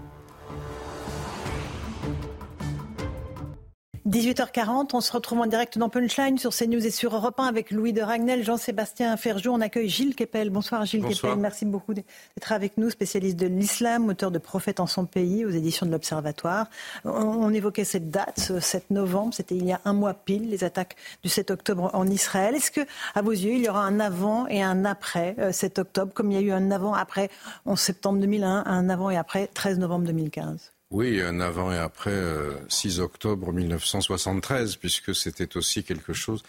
18h40, 4.09 4.89
on 4.93 5.01
se 5.01 5.11
retrouve 5.11 5.37
en 5.37 5.45
direct 5.45 5.77
dans 5.77 5.87
Punchline 5.87 6.39
sur 6.39 6.51
CNews 6.51 6.83
et 6.83 6.89
sur 6.89 7.13
Europe 7.13 7.39
1 7.39 7.43
avec 7.43 7.69
Louis 7.69 7.93
de 7.93 8.01
Ragnel, 8.01 8.43
Jean-Sébastien 8.43 9.15
Ferjou. 9.17 9.51
On 9.51 9.61
accueille 9.61 9.87
Gilles 9.87 10.15
Kepel. 10.15 10.49
Bonsoir 10.49 10.83
Gilles 10.85 11.05
Kepel, 11.05 11.37
merci 11.37 11.63
beaucoup 11.63 11.93
d'être 11.93 12.51
avec 12.51 12.77
nous, 12.77 12.89
spécialiste 12.89 13.37
de 13.37 13.45
l'islam, 13.45 14.07
auteur 14.07 14.31
de 14.31 14.39
Prophète 14.39 14.79
en 14.79 14.87
son 14.87 15.05
pays 15.05 15.45
aux 15.45 15.51
éditions 15.51 15.85
de 15.85 15.91
l'Observatoire. 15.91 16.65
On, 17.05 17.53
évoquait 17.53 17.83
cette 17.83 18.09
date, 18.09 18.39
ce 18.39 18.59
7 18.59 18.89
novembre, 18.89 19.35
c'était 19.35 19.55
il 19.55 19.65
y 19.67 19.73
a 19.73 19.81
un 19.85 19.93
mois 19.93 20.15
pile, 20.15 20.49
les 20.49 20.63
attaques 20.63 20.95
du 21.21 21.29
7 21.29 21.51
octobre 21.51 21.91
en 21.93 22.07
Israël. 22.07 22.55
Est-ce 22.55 22.71
que, 22.71 22.81
à 23.13 23.21
vos 23.21 23.29
yeux, 23.29 23.53
il 23.53 23.63
y 23.63 23.69
aura 23.69 23.83
un 23.83 23.99
avant 23.99 24.47
et 24.47 24.63
un 24.63 24.85
après 24.85 25.35
7 25.51 25.77
euh, 25.77 25.81
octobre, 25.83 26.13
comme 26.15 26.31
il 26.31 26.33
y 26.33 26.37
a 26.37 26.41
eu 26.41 26.51
un 26.51 26.71
avant-après 26.71 27.29
11 27.67 27.79
septembre 27.79 28.19
2001, 28.21 28.63
un 28.65 28.89
avant 28.89 29.11
et 29.11 29.17
après 29.17 29.45
13 29.45 29.77
novembre 29.77 30.07
2015 30.07 30.71
oui, 30.91 31.21
un 31.21 31.39
avant 31.39 31.71
et 31.71 31.77
après 31.77 32.19
6 32.67 32.99
euh, 32.99 33.03
octobre 33.03 33.53
1973, 33.53 34.75
puisque 34.77 35.13
c'était 35.13 35.55
aussi 35.55 35.83
quelque 35.83 36.13
chose 36.13 36.41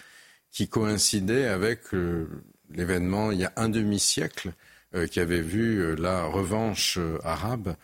qui 0.50 0.66
coïncidait 0.66 1.46
avec 1.46 1.92
euh, 1.92 2.26
l'événement 2.70 3.32
il 3.32 3.40
y 3.40 3.44
a 3.44 3.52
un 3.56 3.68
demi-siècle 3.68 4.52
euh, 4.94 5.06
qui 5.06 5.20
avait 5.20 5.42
vu 5.42 5.94
la 5.96 6.24
revanche 6.24 6.98
arabe 7.22 7.74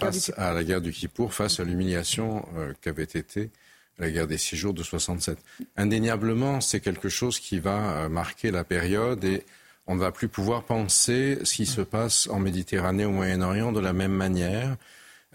face 0.00 0.32
à 0.36 0.52
la 0.52 0.64
guerre 0.64 0.80
du 0.80 0.90
Kippour, 0.90 1.32
face 1.32 1.60
à 1.60 1.64
l'humiliation 1.64 2.44
qu'avait 2.80 3.04
été 3.04 3.50
la 3.98 4.10
guerre 4.10 4.26
des 4.26 4.36
six 4.36 4.56
jours 4.56 4.74
de 4.74 4.82
67. 4.82 5.38
Indéniablement, 5.76 6.60
c'est 6.60 6.80
quelque 6.80 7.08
chose 7.08 7.38
qui 7.38 7.60
va 7.60 8.08
marquer 8.08 8.50
la 8.50 8.64
période 8.64 9.22
et 9.22 9.44
on 9.86 9.94
ne 9.94 10.00
va 10.00 10.10
plus 10.10 10.26
pouvoir 10.26 10.64
penser 10.64 11.38
ce 11.44 11.54
qui 11.54 11.66
se 11.66 11.82
passe 11.82 12.28
en 12.32 12.40
Méditerranée, 12.40 13.04
au 13.04 13.12
Moyen-Orient 13.12 13.70
de 13.70 13.78
la 13.78 13.92
même 13.92 14.10
manière. 14.10 14.76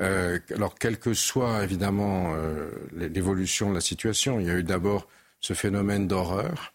Euh, 0.01 0.39
alors, 0.53 0.75
quelle 0.75 0.99
que 0.99 1.13
soit 1.13 1.63
évidemment 1.63 2.33
euh, 2.35 2.69
l'évolution 2.93 3.69
de 3.69 3.75
la 3.75 3.81
situation, 3.81 4.39
il 4.39 4.47
y 4.47 4.49
a 4.49 4.55
eu 4.55 4.63
d'abord 4.63 5.07
ce 5.39 5.53
phénomène 5.53 6.07
d'horreur 6.07 6.73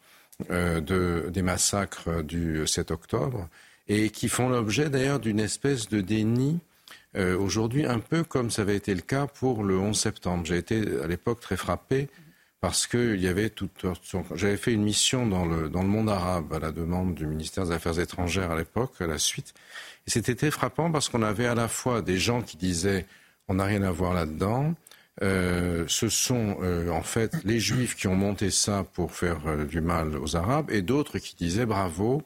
euh, 0.51 0.81
de, 0.81 1.29
des 1.31 1.43
massacres 1.43 2.23
du 2.23 2.67
7 2.67 2.91
octobre 2.91 3.49
et 3.89 4.11
qui 4.11 4.29
font 4.29 4.49
l'objet 4.49 4.89
d'ailleurs 4.89 5.21
d'une 5.21 5.41
espèce 5.41 5.89
de 5.89 6.01
déni 6.01 6.61
aujourd'hui, 7.17 7.87
un 7.87 7.99
peu 7.99 8.23
comme 8.23 8.53
ça 8.53 8.63
avait 8.63 8.77
été 8.77 8.95
le 8.95 9.01
cas 9.01 9.27
pour 9.27 9.65
le 9.65 9.77
11 9.77 9.99
septembre. 9.99 10.47
J'ai 10.47 10.59
été 10.59 10.81
à 11.03 11.09
l'époque 11.09 11.41
très 11.41 11.57
frappé 11.57 12.09
parce 12.61 12.87
qu'il 12.87 13.21
y 13.21 13.29
avait. 13.29 13.53
J'avais 14.35 14.57
fait 14.57 14.73
une 14.73 14.83
mission 14.83 15.27
dans 15.27 15.45
le, 15.45 15.69
monde 15.69 16.11
arabe 16.11 16.53
à 16.53 16.59
la 16.59 16.73
demande 16.73 17.15
du 17.15 17.27
ministère 17.27 17.65
des 17.67 17.73
Affaires 17.73 17.99
étrangères 17.99 18.51
à 18.51 18.57
l'époque, 18.57 18.93
à 19.01 19.07
la 19.07 19.19
suite. 19.19 19.55
Et 20.07 20.11
c'était 20.11 20.35
très 20.35 20.51
frappant 20.51 20.91
parce 20.91 21.09
qu'on 21.09 21.23
avait 21.23 21.47
à 21.47 21.55
la 21.55 21.69
fois 21.69 22.03
des 22.03 22.19
gens 22.19 22.43
qui 22.43 22.57
disaient 22.57 23.07
on 23.49 23.55
n'a 23.55 23.65
rien 23.65 23.83
à 23.83 23.91
voir 23.91 24.15
là-dedans. 24.15 24.75
Euh, 25.23 25.85
ce 25.89 26.09
sont 26.09 26.59
euh, 26.63 26.89
en 26.91 27.03
fait 27.03 27.33
les 27.45 27.61
Juifs 27.61 27.95
qui 27.95 28.07
ont 28.07 28.15
monté 28.15 28.51
ça 28.51 28.87
pour 28.95 29.13
faire 29.13 29.47
euh, 29.47 29.65
du 29.67 29.83
mal 29.83 30.17
aux 30.17 30.35
Arabes 30.37 30.71
et 30.71 30.81
d'autres 30.81 31.19
qui 31.19 31.37
disaient 31.37 31.67
bravo, 31.67 32.23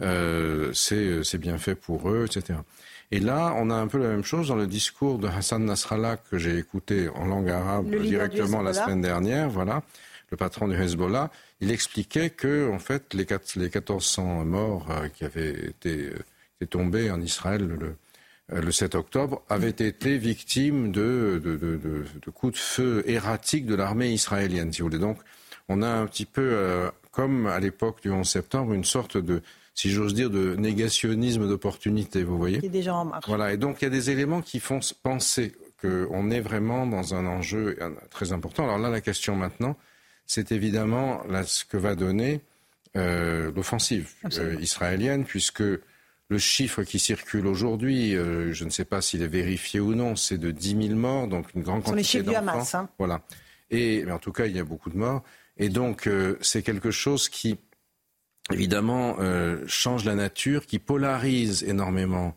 c'est 0.00 1.38
bien 1.38 1.56
fait 1.58 1.74
pour 1.74 2.10
eux, 2.10 2.26
etc. 2.26 2.58
Et 3.10 3.20
là, 3.20 3.54
on 3.56 3.70
a 3.70 3.74
un 3.74 3.86
peu 3.86 3.98
la 3.98 4.08
même 4.08 4.24
chose 4.24 4.48
dans 4.48 4.56
le 4.56 4.66
discours 4.66 5.18
de 5.18 5.28
Hassan 5.28 5.64
Nasrallah 5.64 6.16
que 6.16 6.38
j'ai 6.38 6.58
écouté 6.58 7.08
en 7.14 7.26
langue 7.26 7.50
arabe 7.50 7.94
directement 7.94 8.62
la 8.62 8.72
semaine 8.72 9.00
dernière. 9.00 9.48
Voilà, 9.48 9.82
le 10.30 10.36
patron 10.36 10.68
du 10.68 10.74
Hezbollah, 10.74 11.30
il 11.60 11.70
expliquait 11.70 12.30
que 12.30 12.70
en 12.72 12.78
fait 12.78 13.14
les, 13.14 13.26
4, 13.26 13.56
les 13.56 13.64
1400 13.64 14.44
morts 14.44 14.88
qui 15.14 15.24
avaient 15.24 15.68
été 15.68 16.10
tombé 16.70 17.10
en 17.10 17.20
Israël 17.20 17.78
le, 18.48 18.72
7 18.72 18.94
octobre, 18.94 19.42
avaient 19.48 19.70
été 19.70 20.18
victimes 20.18 20.92
de, 20.92 21.40
coups 22.34 22.52
de 22.54 22.58
feu 22.58 23.04
erratiques 23.06 23.66
de 23.66 23.74
l'armée 23.74 24.10
israélienne, 24.10 24.72
si 24.72 24.82
vous 24.82 24.88
voulez. 24.88 24.98
Donc, 24.98 25.18
on 25.68 25.82
a 25.82 25.88
un 25.88 26.06
petit 26.06 26.26
peu, 26.26 26.42
euh, 26.42 26.90
comme 27.10 27.46
à 27.46 27.58
l'époque 27.58 28.02
du 28.02 28.10
11 28.10 28.28
septembre, 28.28 28.74
une 28.74 28.84
sorte 28.84 29.16
de, 29.16 29.40
si 29.74 29.90
j'ose 29.90 30.14
dire, 30.14 30.30
de 30.30 30.54
négationnisme 30.56 31.48
d'opportunité, 31.48 32.22
vous 32.22 32.38
voyez 32.38 32.60
Qui 32.60 32.66
est 32.66 32.70
déjà 32.70 32.94
en 32.94 33.04
marche. 33.04 33.24
Voilà, 33.26 33.52
et 33.52 33.56
donc 33.56 33.82
il 33.82 33.84
y 33.84 33.86
a 33.86 33.90
des 33.90 34.10
éléments 34.10 34.40
qui 34.40 34.60
font 34.60 34.80
penser 35.02 35.54
qu'on 35.80 36.30
est 36.30 36.40
vraiment 36.40 36.86
dans 36.86 37.14
un 37.14 37.26
enjeu 37.26 37.76
très 38.10 38.32
important. 38.32 38.64
Alors 38.64 38.78
là, 38.78 38.88
la 38.88 39.00
question 39.00 39.36
maintenant, 39.36 39.76
c'est 40.26 40.52
évidemment 40.52 41.22
ce 41.44 41.64
que 41.64 41.76
va 41.76 41.94
donner 41.94 42.40
euh, 42.96 43.50
l'offensive 43.54 44.10
euh, 44.38 44.56
israélienne, 44.60 45.24
puisque 45.24 45.64
le 46.28 46.38
chiffre 46.38 46.84
qui 46.84 46.98
circule 46.98 47.46
aujourd'hui, 47.46 48.16
euh, 48.16 48.52
je 48.52 48.64
ne 48.64 48.70
sais 48.70 48.84
pas 48.84 49.02
s'il 49.02 49.22
est 49.22 49.28
vérifié 49.28 49.80
ou 49.80 49.94
non, 49.94 50.16
c'est 50.16 50.38
de 50.38 50.50
10 50.50 50.88
000 50.88 50.98
morts, 50.98 51.28
donc 51.28 51.52
une 51.54 51.62
grande 51.62 51.82
quantité 51.84 51.92
d'enfants. 51.92 51.96
les 51.96 52.02
chiffres 52.02 52.30
du 52.30 52.34
Hamas. 52.34 52.76
Voilà. 52.98 53.22
Et 53.70 54.04
mais 54.04 54.12
en 54.12 54.18
tout 54.18 54.32
cas, 54.32 54.46
il 54.46 54.56
y 54.56 54.58
a 54.58 54.64
beaucoup 54.64 54.90
de 54.90 54.96
morts. 54.96 55.22
Et 55.56 55.68
donc, 55.68 56.06
euh, 56.06 56.36
c'est 56.40 56.62
quelque 56.62 56.90
chose 56.90 57.28
qui, 57.28 57.58
évidemment, 58.52 59.16
euh, 59.18 59.62
change 59.66 60.04
la 60.04 60.14
nature, 60.14 60.66
qui 60.66 60.78
polarise 60.78 61.62
énormément 61.64 62.36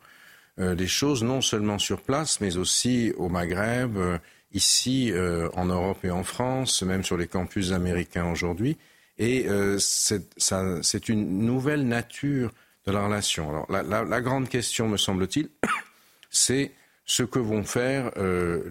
les 0.59 0.87
choses, 0.87 1.23
non 1.23 1.39
seulement 1.39 1.77
sur 1.77 2.01
place, 2.01 2.41
mais 2.41 2.57
aussi 2.57 3.13
au 3.17 3.29
Maghreb, 3.29 3.95
ici, 4.53 5.13
en 5.53 5.65
Europe 5.65 6.03
et 6.03 6.09
en 6.09 6.23
France, 6.23 6.81
même 6.81 7.03
sur 7.03 7.15
les 7.15 7.27
campus 7.27 7.73
américains 7.73 8.31
aujourd'hui. 8.31 8.75
Et 9.19 9.45
c'est 9.77 11.09
une 11.09 11.45
nouvelle 11.45 11.87
nature 11.87 12.51
de 12.87 12.91
la 12.91 13.05
relation. 13.05 13.51
Alors, 13.51 13.71
la, 13.71 14.21
grande 14.21 14.49
question, 14.49 14.87
me 14.87 14.97
semble-t-il, 14.97 15.49
c'est 16.31 16.71
ce 17.05 17.21
que 17.21 17.37
vont 17.37 17.63
faire 17.63 18.11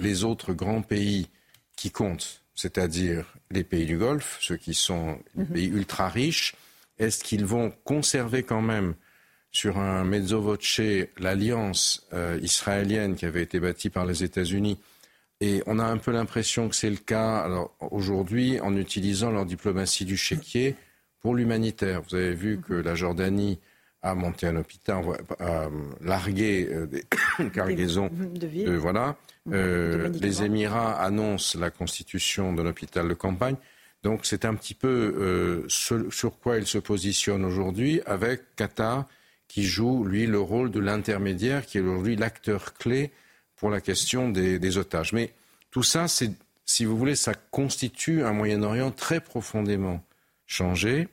les 0.01 0.25
autres 0.25 0.55
grands 0.55 0.83
pays 0.83 1.29
qui 1.77 1.91
comptent, 1.91 2.43
c'est-à-dire 2.55 3.27
les 3.51 3.63
pays 3.63 3.87
du 3.87 3.99
Golfe, 3.99 4.39
ceux 4.41 4.57
qui 4.57 4.75
sont 4.75 5.19
des 5.35 5.43
mhm. 5.45 5.49
pays 5.49 5.69
ultra 5.69 6.09
riches, 6.09 6.57
est-ce 6.98 7.23
qu'ils 7.23 7.44
vont 7.44 7.73
conserver 7.85 8.43
quand 8.43 8.62
même 8.62 8.94
sur 9.51 9.78
un 9.78 10.05
mezzo 10.05 10.40
voce 10.40 10.81
l'alliance 11.18 12.06
euh, 12.12 12.39
israélienne 12.43 13.14
qui 13.14 13.24
avait 13.24 13.43
été 13.43 13.60
bâtie 13.60 13.90
par 13.90 14.06
les 14.06 14.24
États-Unis? 14.24 14.78
Et 15.40 15.62
on 15.66 15.78
a 15.78 15.85
un 15.85 15.98
peu 15.98 16.12
l'impression 16.12 16.68
que 16.68 16.74
c'est 16.74 16.90
le 16.90 16.97
cas 16.97 17.48
aujourd'hui 17.81 18.59
en 18.60 18.74
utilisant 18.77 19.31
leur 19.31 19.44
diplomatie 19.44 20.06
du 20.06 20.16
chéquier 20.16 20.77
pour 21.20 21.35
l'humanitaire. 21.35 22.02
Vous 22.09 22.16
avez 22.16 22.35
vu 22.35 22.60
que 22.60 22.73
la 22.73 22.94
Jordanie 22.94 23.59
a 24.02 24.14
monté 24.14 24.47
un 24.47 24.56
hôpital, 24.56 25.05
a 25.40 25.68
largué 26.01 26.68
euh, 26.70 26.86
des 26.86 27.05
cargaisons 27.52 28.10
de, 28.12 28.47
de 28.64 28.77
voilà. 28.77 29.16
Euh, 29.52 30.09
les 30.09 30.43
Émirats 30.43 31.01
annoncent 31.01 31.59
la 31.59 31.70
constitution 31.70 32.52
d'un 32.52 32.66
hôpital 32.66 33.09
de 33.09 33.14
campagne. 33.14 33.56
Donc 34.02 34.24
c'est 34.24 34.44
un 34.44 34.55
petit 34.55 34.74
peu 34.74 34.89
euh, 34.89 35.68
sur 35.68 36.39
quoi 36.39 36.59
il 36.59 36.66
se 36.66 36.78
positionne 36.78 37.44
aujourd'hui 37.44 38.01
avec 38.06 38.55
Qatar 38.56 39.06
qui 39.48 39.64
joue, 39.64 40.05
lui, 40.05 40.27
le 40.27 40.39
rôle 40.39 40.70
de 40.70 40.81
l'intermédiaire, 40.81 41.66
qui 41.66 41.78
est 41.78 41.81
aujourd'hui 41.81 42.16
l'acteur 42.16 42.74
clé 42.74 43.10
pour 43.56 43.70
la 43.70 43.81
question 43.81 44.28
des, 44.28 44.77
otages. 44.77 45.12
Mais 45.12 45.32
tout 45.70 45.82
ça, 45.82 46.06
c'est, 46.09 46.31
si 46.64 46.85
vous 46.85 46.97
voulez, 46.97 47.16
ça 47.16 47.35
constitue 47.35 48.23
un 48.23 48.32
Moyen-Orient 48.32 48.90
très 48.90 49.20
profondément 49.20 50.02
changé, 50.47 51.09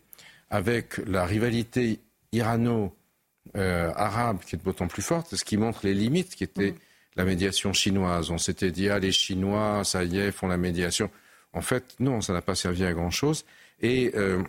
avec 0.49 0.97
la 1.07 1.26
rivalité 1.26 1.99
irano-arabe 2.31 4.39
qui 4.45 4.55
est 4.55 4.64
d'autant 4.64 4.88
plus 4.88 5.01
forte, 5.01 5.35
ce 5.35 5.43
qui 5.43 5.57
montre 5.57 5.81
les 5.84 5.93
limites 5.93 6.35
qui 6.35 6.43
étaient 6.43 6.72
mmh. 6.72 6.80
la 7.15 7.26
médiation 7.26 7.73
chinoise. 7.73 8.30
On 8.30 8.38
s'était 8.38 8.72
dit, 8.72 8.89
ah, 8.89 8.99
les 8.99 9.11
Chinois, 9.11 9.84
ça 9.84 10.03
y 10.03 10.19
est, 10.19 10.31
font 10.31 10.47
la 10.47 10.57
médiation. 10.57 11.10
En 11.54 11.62
fait, 11.62 11.96
non, 12.00 12.22
ça 12.22 12.34
n'a 12.34 12.42
pas 12.42 12.56
servi 12.56 12.84
à 12.84 12.94
grand-chose. 12.94 13.46
Et 13.82 14.12
euh, 14.16 14.44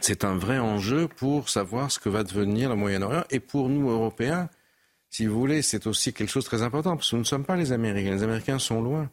c'est 0.00 0.24
un 0.24 0.36
vrai 0.36 0.58
enjeu 0.58 1.08
pour 1.08 1.48
savoir 1.48 1.90
ce 1.90 1.98
que 1.98 2.08
va 2.08 2.22
devenir 2.22 2.70
le 2.70 2.76
Moyen-Orient. 2.76 3.24
Et 3.30 3.40
pour 3.40 3.68
nous, 3.68 3.90
Européens, 3.90 4.48
si 5.10 5.26
vous 5.26 5.38
voulez, 5.38 5.62
c'est 5.62 5.86
aussi 5.86 6.12
quelque 6.12 6.30
chose 6.30 6.44
de 6.44 6.48
très 6.48 6.62
important, 6.62 6.96
parce 6.96 7.10
que 7.10 7.16
nous 7.16 7.22
ne 7.22 7.26
sommes 7.26 7.44
pas 7.44 7.56
les 7.56 7.72
Américains. 7.72 8.14
Les 8.14 8.22
Américains 8.22 8.58
sont 8.58 8.80
loin. 8.80 9.10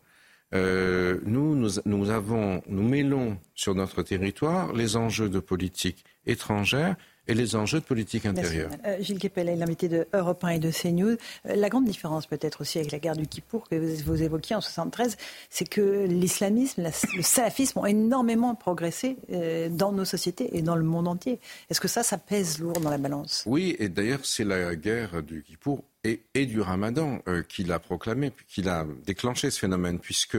Euh, 0.53 1.19
nous, 1.26 1.56
nous, 1.56 1.69
nous, 1.86 2.10
avons, 2.10 2.64
nous 2.68 2.84
mêlons 2.84 3.38
sur 3.53 3.76
notre 3.76 4.02
territoire 4.02 4.73
les 4.73 4.95
enjeux 4.95 5.30
de 5.30 5.40
politique 5.40 6.03
étrangère 6.26 6.95
et 7.30 7.35
les 7.35 7.56
enjeux 7.56 7.80
de 7.80 7.85
politique 7.85 8.26
intérieure. 8.26 8.72
Euh, 8.85 8.97
Gilles 9.01 9.19
Kepel 9.19 9.49
est 9.49 9.56
l'invité 9.56 9.88
de 9.88 10.07
Europe 10.14 10.43
1 10.43 10.49
et 10.49 10.60
de 10.60 10.72
CNews. 10.72 11.11
Euh, 11.11 11.56
la 11.56 11.69
grande 11.69 11.85
différence 11.85 12.26
peut-être 12.26 12.61
aussi 12.61 12.80
avec 12.80 12.91
la 12.91 12.97
guerre 12.97 13.15
du 13.15 13.27
Kippour 13.27 13.69
que 13.69 13.76
vous, 14.03 14.23
évoquiez 14.23 14.56
en 14.56 14.61
73, 14.61 15.15
c'est 15.51 15.69
que 15.69 16.06
l'islamisme, 16.07 16.84
le 17.15 17.22
salafisme 17.22 17.80
ont 17.80 17.85
énormément 17.85 18.56
progressé 18.56 19.18
euh, 19.31 19.69
dans 19.69 19.91
nos 19.91 20.06
sociétés 20.06 20.57
et 20.57 20.64
dans 20.64 20.76
le 20.76 20.84
monde 20.84 21.07
entier. 21.07 21.39
Est-ce 21.69 21.80
que 21.80 21.88
ça, 21.88 22.01
ça 22.01 22.18
pèse 22.18 22.60
lourd 22.60 22.80
dans 22.80 22.89
la 22.89 22.97
balance? 22.97 23.43
Oui, 23.45 23.76
et 23.77 23.89
d'ailleurs 23.89 24.22
c'est 24.23 24.43
la 24.43 24.76
guerre 24.76 25.22
du 25.22 25.43
Kippour 25.43 25.84
et, 26.03 26.23
et 26.34 26.47
du 26.47 26.61
Ramadan 26.61 27.19
qui 27.47 27.64
l'a 27.64 27.77
proclamé, 27.77 28.31
qui 28.47 28.64
l'a 28.64 28.88
déclenché 29.06 29.51
ce 29.51 29.60
phénomène, 29.60 29.99
puisque 29.99 30.38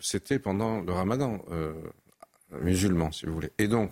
c'était 0.00 0.38
pendant 0.38 0.80
le 0.80 0.92
Ramadan 0.92 1.40
musulman, 2.60 3.10
si 3.12 3.26
vous 3.26 3.34
voulez. 3.34 3.50
Et 3.58 3.66
donc, 3.66 3.90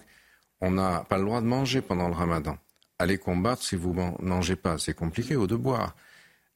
on 0.60 0.72
n'a 0.72 1.04
pas 1.08 1.18
le 1.18 1.24
droit 1.24 1.40
de 1.40 1.46
manger 1.46 1.80
pendant 1.80 2.08
le 2.08 2.14
ramadan. 2.14 2.58
Allez 2.98 3.18
combattre 3.18 3.62
si 3.62 3.76
vous 3.76 3.94
ne 3.94 4.10
mangez 4.20 4.56
pas, 4.56 4.78
c'est 4.78 4.94
compliqué, 4.94 5.36
ou 5.36 5.46
de 5.46 5.56
boire. 5.56 5.96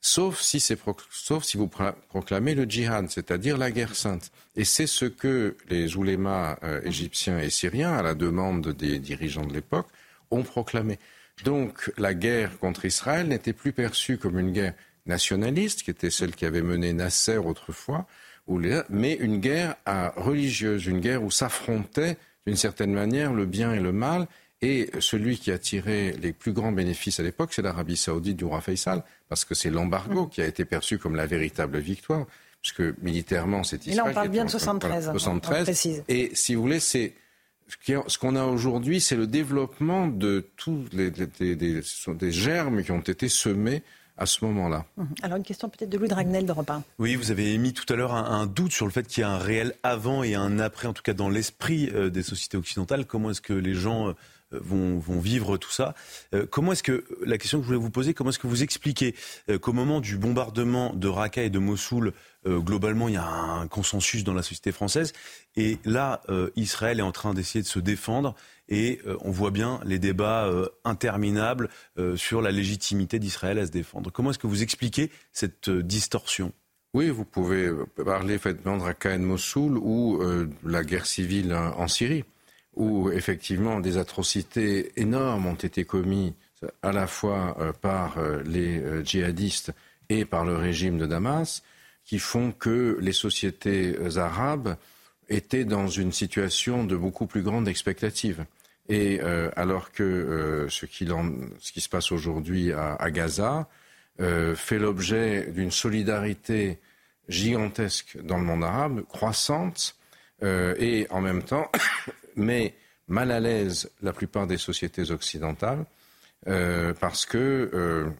Sauf 0.00 0.40
si, 0.40 0.60
sauf 0.60 1.44
si 1.44 1.56
vous 1.56 1.68
proclamez 1.68 2.54
le 2.54 2.64
djihad, 2.64 3.08
c'est-à-dire 3.08 3.56
la 3.56 3.70
guerre 3.70 3.96
sainte. 3.96 4.30
Et 4.54 4.64
c'est 4.64 4.86
ce 4.86 5.06
que 5.06 5.56
les 5.70 5.96
oulémas 5.96 6.58
euh, 6.62 6.82
égyptiens 6.84 7.38
et 7.38 7.48
syriens, 7.48 7.94
à 7.94 8.02
la 8.02 8.14
demande 8.14 8.68
des 8.68 8.98
dirigeants 8.98 9.46
de 9.46 9.54
l'époque, 9.54 9.88
ont 10.30 10.42
proclamé. 10.42 10.98
Donc 11.42 11.90
la 11.96 12.12
guerre 12.12 12.58
contre 12.58 12.84
Israël 12.84 13.28
n'était 13.28 13.54
plus 13.54 13.72
perçue 13.72 14.18
comme 14.18 14.38
une 14.38 14.52
guerre 14.52 14.74
nationaliste, 15.06 15.82
qui 15.82 15.90
était 15.90 16.10
celle 16.10 16.34
qui 16.34 16.44
avait 16.44 16.62
mené 16.62 16.92
Nasser 16.92 17.38
autrefois, 17.38 18.06
mais 18.90 19.14
une 19.14 19.38
guerre 19.38 19.76
religieuse, 20.16 20.86
une 20.86 21.00
guerre 21.00 21.22
où 21.22 21.30
s'affrontaient 21.30 22.18
d'une 22.46 22.56
certaine 22.56 22.92
manière 22.92 23.32
le 23.32 23.46
bien 23.46 23.72
et 23.72 23.80
le 23.80 23.92
mal. 23.92 24.26
Et 24.62 24.90
celui 24.98 25.36
qui 25.36 25.50
a 25.50 25.58
tiré 25.58 26.12
les 26.22 26.32
plus 26.32 26.52
grands 26.52 26.72
bénéfices 26.72 27.20
à 27.20 27.22
l'époque, 27.22 27.52
c'est 27.52 27.60
l'Arabie 27.60 27.96
saoudite 27.96 28.36
du 28.36 28.44
roi 28.44 28.62
Faisal, 28.62 29.02
parce 29.28 29.44
que 29.44 29.54
c'est 29.54 29.68
l'embargo 29.68 30.24
mm. 30.24 30.30
qui 30.30 30.40
a 30.40 30.46
été 30.46 30.64
perçu 30.64 30.98
comme 30.98 31.16
la 31.16 31.26
véritable 31.26 31.78
victoire, 31.78 32.26
puisque 32.62 32.82
militairement, 33.02 33.62
c'est 33.62 33.86
Israël. 33.86 33.92
Et 33.92 33.96
là, 33.96 34.04
on 34.10 34.14
parle 34.14 34.28
bien 34.28 34.44
de 34.46 34.50
73. 34.50 35.10
73. 35.10 36.04
et 36.08 36.30
si 36.34 36.54
vous 36.54 36.62
voulez, 36.62 36.80
c'est 36.80 37.14
ce 38.06 38.18
qu'on 38.18 38.36
a 38.36 38.44
aujourd'hui, 38.44 39.00
c'est 39.00 39.16
le 39.16 39.26
développement 39.26 40.06
de 40.06 40.48
tous 40.56 40.84
les, 40.92 41.10
des 41.10 42.30
germes 42.30 42.82
qui 42.82 42.92
ont 42.92 43.00
été 43.00 43.28
semés 43.28 43.82
à 44.16 44.26
ce 44.26 44.44
moment-là. 44.44 44.84
Mhm. 44.96 45.08
Alors 45.22 45.36
une 45.38 45.44
question 45.44 45.68
peut-être 45.68 45.90
de 45.90 45.98
Louis 45.98 46.08
Dragnel 46.08 46.46
de 46.46 46.52
Repin. 46.52 46.82
Oui, 46.98 47.16
vous 47.16 47.30
avez 47.30 47.52
émis 47.52 47.72
tout 47.72 47.90
à 47.92 47.96
l'heure 47.96 48.14
un, 48.14 48.46
doute 48.46 48.72
sur 48.72 48.86
le 48.86 48.92
fait 48.92 49.06
qu'il 49.06 49.22
y 49.22 49.24
a 49.24 49.30
un 49.30 49.38
réel 49.38 49.74
avant 49.82 50.22
et 50.22 50.34
un 50.34 50.58
après, 50.58 50.86
en 50.86 50.92
tout 50.92 51.02
cas 51.02 51.14
dans 51.14 51.28
l'esprit 51.28 51.90
euh, 51.94 52.10
des 52.10 52.22
sociétés 52.22 52.56
occidentales. 52.56 53.06
Comment 53.06 53.30
est-ce 53.30 53.40
que 53.40 53.52
les 53.52 53.74
gens 53.74 54.08
euh, 54.08 54.12
vont, 54.52 55.00
vivre 55.18 55.56
tout 55.56 55.70
ça? 55.70 55.94
Euh, 56.32 56.46
Comment 56.48 56.72
est-ce 56.72 56.84
que, 56.84 57.04
la 57.26 57.38
question 57.38 57.58
que 57.58 57.64
je 57.64 57.66
voulais 57.66 57.78
vous 57.78 57.90
poser, 57.90 58.14
comment 58.14 58.30
est-ce 58.30 58.38
que 58.38 58.46
vous 58.46 58.62
expliquez 58.62 59.14
qu'au 59.60 59.72
moment 59.72 60.00
du 60.00 60.16
bombardement 60.16 60.94
de 60.94 61.08
Raqqa 61.08 61.42
et 61.42 61.50
de 61.50 61.58
Mossoul, 61.58 62.12
globalement, 62.46 63.08
il 63.08 63.14
y 63.14 63.16
a 63.16 63.26
un 63.26 63.66
consensus 63.66 64.22
dans 64.22 64.34
la 64.34 64.42
société 64.42 64.70
française, 64.70 65.14
et 65.56 65.78
là, 65.84 66.20
Israël 66.56 66.98
est 66.98 67.02
en 67.02 67.10
train 67.10 67.32
d'essayer 67.32 67.62
de 67.62 67.66
se 67.66 67.78
défendre 67.78 68.34
et 68.68 69.00
euh, 69.06 69.16
on 69.20 69.30
voit 69.30 69.50
bien 69.50 69.80
les 69.84 69.98
débats 69.98 70.46
euh, 70.46 70.68
interminables 70.84 71.68
euh, 71.98 72.16
sur 72.16 72.40
la 72.40 72.50
légitimité 72.50 73.18
d'Israël 73.18 73.58
à 73.58 73.66
se 73.66 73.70
défendre. 73.70 74.10
Comment 74.10 74.30
est-ce 74.30 74.38
que 74.38 74.46
vous 74.46 74.62
expliquez 74.62 75.10
cette 75.32 75.70
distorsion? 75.70 76.52
Oui, 76.94 77.10
vous 77.10 77.24
pouvez 77.24 77.70
parler 78.04 78.34
effectivement 78.34 78.76
de 78.76 78.82
Raqqa 78.82 79.14
et 79.14 79.18
Mossoul 79.18 79.76
ou 79.78 80.22
la 80.64 80.84
guerre 80.84 81.06
civile 81.06 81.52
en 81.52 81.88
Syrie, 81.88 82.24
où 82.76 83.10
effectivement 83.10 83.80
des 83.80 83.96
atrocités 83.96 84.92
énormes 84.94 85.46
ont 85.46 85.54
été 85.54 85.84
commises 85.84 86.34
à 86.82 86.92
la 86.92 87.08
fois 87.08 87.56
par 87.80 88.18
les 88.44 89.04
djihadistes 89.04 89.72
et 90.08 90.24
par 90.24 90.44
le 90.44 90.54
régime 90.54 90.96
de 90.96 91.06
Damas, 91.06 91.64
qui 92.04 92.20
font 92.20 92.52
que 92.52 92.96
les 93.00 93.12
sociétés 93.12 93.96
arabes 94.16 94.76
étaient 95.28 95.64
dans 95.64 95.88
une 95.88 96.12
situation 96.12 96.84
de 96.84 96.96
beaucoup 96.96 97.26
plus 97.26 97.42
grande 97.42 97.68
expectative. 97.68 98.44
Et 98.88 99.20
euh, 99.22 99.50
alors 99.56 99.92
que 99.92 100.02
euh, 100.02 100.68
ce, 100.68 100.86
qui 100.86 101.06
se 101.80 101.88
passe 101.88 102.12
aujourd'hui 102.12 102.72
à, 102.72 103.10
Gaza 103.10 103.68
euh, 104.20 104.54
fait 104.54 104.78
l'objet 104.78 105.50
d'une 105.50 105.70
solidarité 105.70 106.78
gigantesque 107.28 108.18
dans 108.22 108.36
le 108.36 108.44
monde 108.44 108.64
arabe, 108.64 109.04
croissante, 109.08 109.96
et 110.42 111.06
en 111.08 111.22
même 111.22 111.42
temps, 111.42 111.70
mais 112.36 112.74
mal 113.08 113.30
à 113.30 113.40
l'aise 113.40 113.90
la 114.02 114.12
plupart 114.12 114.46
des 114.46 114.58
sociétés 114.58 115.10
occidentales, 115.10 115.86
parce 116.44 117.24
que 117.24 118.12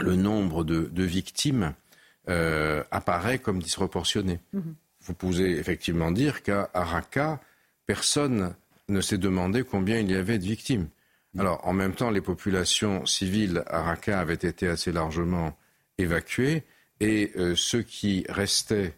le 0.00 0.16
nombre 0.16 0.64
de, 0.64 1.04
victimes 1.04 1.72
apparaît 2.26 3.38
comme 3.38 3.62
disproportionné. 3.62 4.40
Mm-hmm. 4.52 4.74
Vous 5.08 5.14
pouvez 5.14 5.58
effectivement 5.58 6.10
dire 6.10 6.42
qu'à 6.42 6.68
Raqqa, 6.74 7.40
personne 7.86 8.54
ne 8.88 9.00
s'est 9.00 9.16
demandé 9.16 9.64
combien 9.64 9.98
il 9.98 10.10
y 10.10 10.14
avait 10.14 10.38
de 10.38 10.44
victimes. 10.44 10.88
Alors, 11.38 11.66
en 11.66 11.72
même 11.72 11.94
temps, 11.94 12.10
les 12.10 12.20
populations 12.20 13.06
civiles 13.06 13.62
à 13.68 13.82
Raqqa 13.82 14.20
avaient 14.20 14.34
été 14.34 14.68
assez 14.68 14.92
largement 14.92 15.56
évacuées 15.96 16.64
et 17.00 17.32
euh, 17.36 17.54
ceux 17.56 17.82
qui 17.82 18.26
restaient 18.28 18.94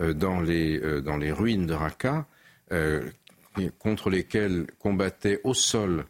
euh, 0.00 0.14
dans, 0.14 0.40
les, 0.40 0.80
euh, 0.80 1.00
dans 1.00 1.16
les 1.16 1.30
ruines 1.30 1.66
de 1.66 1.74
Raqqa, 1.74 2.26
contre 3.78 4.08
lesquels 4.08 4.66
combattaient 4.78 5.38
au 5.44 5.52
sol 5.52 6.06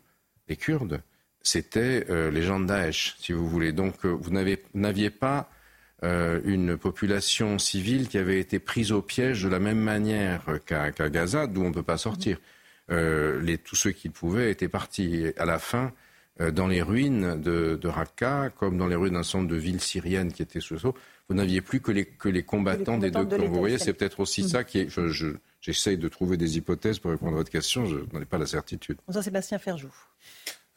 les 0.49 0.55
Kurdes, 0.55 1.03
c'était 1.43 2.07
les 2.31 2.43
gens 2.43 2.61
de 2.61 2.67
Daesh, 2.67 3.17
si 3.19 3.33
vous 3.33 3.49
voulez. 3.49 3.73
Donc, 3.73 4.07
vous 4.07 4.31
n'aviez 4.31 5.11
pas 5.11 5.51
une 6.03 6.77
population 6.77 7.59
civile 7.59 8.09
qui 8.09 8.19
avait 8.19 8.41
été 8.41 8.59
prise 8.59 8.91
au 8.91 9.03
piège 9.03 9.45
de 9.45 9.49
la 9.49 9.61
même 9.61 9.79
manière 9.79 10.45
qu'à 10.67 10.91
Gaza, 10.91 11.47
d'où 11.47 11.63
on 11.63 11.69
ne 11.69 11.75
peut 11.75 11.83
pas 11.83 11.97
sortir. 11.97 12.39
Euh, 12.91 13.41
les, 13.41 13.59
tous 13.59 13.77
ceux 13.77 13.93
qui 13.93 14.09
pouvaient 14.09 14.51
étaient 14.51 14.69
partis. 14.69 15.33
à 15.37 15.45
la 15.45 15.59
fin, 15.59 15.93
euh, 16.41 16.51
dans 16.51 16.67
les 16.67 16.83
ruines 16.83 17.41
de, 17.41 17.79
de, 17.81 17.89
Raqqa, 17.89 18.51
comme 18.51 18.77
dans 18.77 18.89
les 18.89 18.97
ruines 18.97 19.15
d'un 19.15 19.23
centre 19.23 19.49
de 19.49 19.57
ville 19.57 19.81
syrienne 19.81 20.33
qui 20.33 20.43
était 20.43 20.61
sous 20.61 20.77
vous 21.29 21.37
n'aviez 21.37 21.61
plus 21.61 21.81
que 21.81 21.93
les, 21.93 22.05
que 22.05 22.29
les 22.29 22.43
combattants, 22.43 22.99
des 22.99 23.11
deux 23.11 23.25
camps. 23.25 23.47
Vous 23.47 23.55
voyez, 23.55 23.79
c'est 23.79 23.93
peut-être 23.93 24.21
aussi 24.21 24.49
ça 24.49 24.65
qui 24.65 24.81
est. 24.81 24.89
J'essaye 25.61 25.97
de 25.97 26.09
trouver 26.09 26.37
des 26.37 26.59
hypothèses 26.59 26.99
pour 26.99 27.13
répondre 27.13 27.33
à 27.33 27.37
votre 27.37 27.51
question, 27.51 27.87
je 27.87 27.99
n'en 28.13 28.21
ai 28.21 28.25
pas 28.25 28.37
la 28.37 28.47
certitude. 28.47 28.99
Jean-Sébastien 29.09 29.59
Ferjou. 29.59 29.93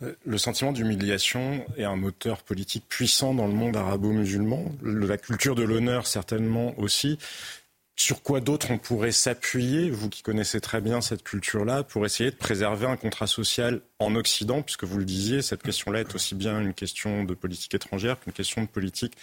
Le 0.02 0.38
sentiment 0.38 0.72
d'humiliation 0.72 1.66
est 1.78 1.86
un 1.86 1.96
moteur 1.96 2.44
politique 2.44 2.86
puissant 2.90 3.34
dans 3.34 3.48
le 3.48 3.54
monde 3.54 3.78
arabo-musulman. 3.78 4.66
La 4.84 5.18
culture 5.18 5.56
de 5.56 5.64
l'honneur, 5.64 6.06
certainement 6.06 6.78
aussi. 6.78 7.18
Sur 7.98 8.22
quoi 8.22 8.42
d'autre 8.42 8.72
on 8.72 8.78
pourrait 8.78 9.14
s'appuyer, 9.14 9.90
vous 9.90 10.10
qui 10.10 10.22
connaissez 10.22 10.60
très 10.60 10.82
bien 10.82 11.00
cette 11.00 11.24
culture-là, 11.24 11.84
pour 11.84 12.06
essayer 12.06 12.30
de 12.30 12.36
préserver 12.36 12.88
un 12.88 12.98
contrat 12.98 13.26
social 13.26 13.80
en 14.00 14.16
Occident, 14.16 14.62
puisque 14.62 14.84
vous 14.84 14.98
le 14.98 15.06
disiez, 15.06 15.42
cette 15.42 15.64
question-là 15.64 16.02
est 16.02 16.14
aussi 16.14 16.36
bien 16.36 16.60
une 16.60 16.74
question 16.74 17.24
de 17.24 17.34
politique 17.34 17.74
étrangère 17.74 18.20
qu'une 18.20 18.34
question 18.34 18.64
de 18.64 18.68
politique 18.68 19.14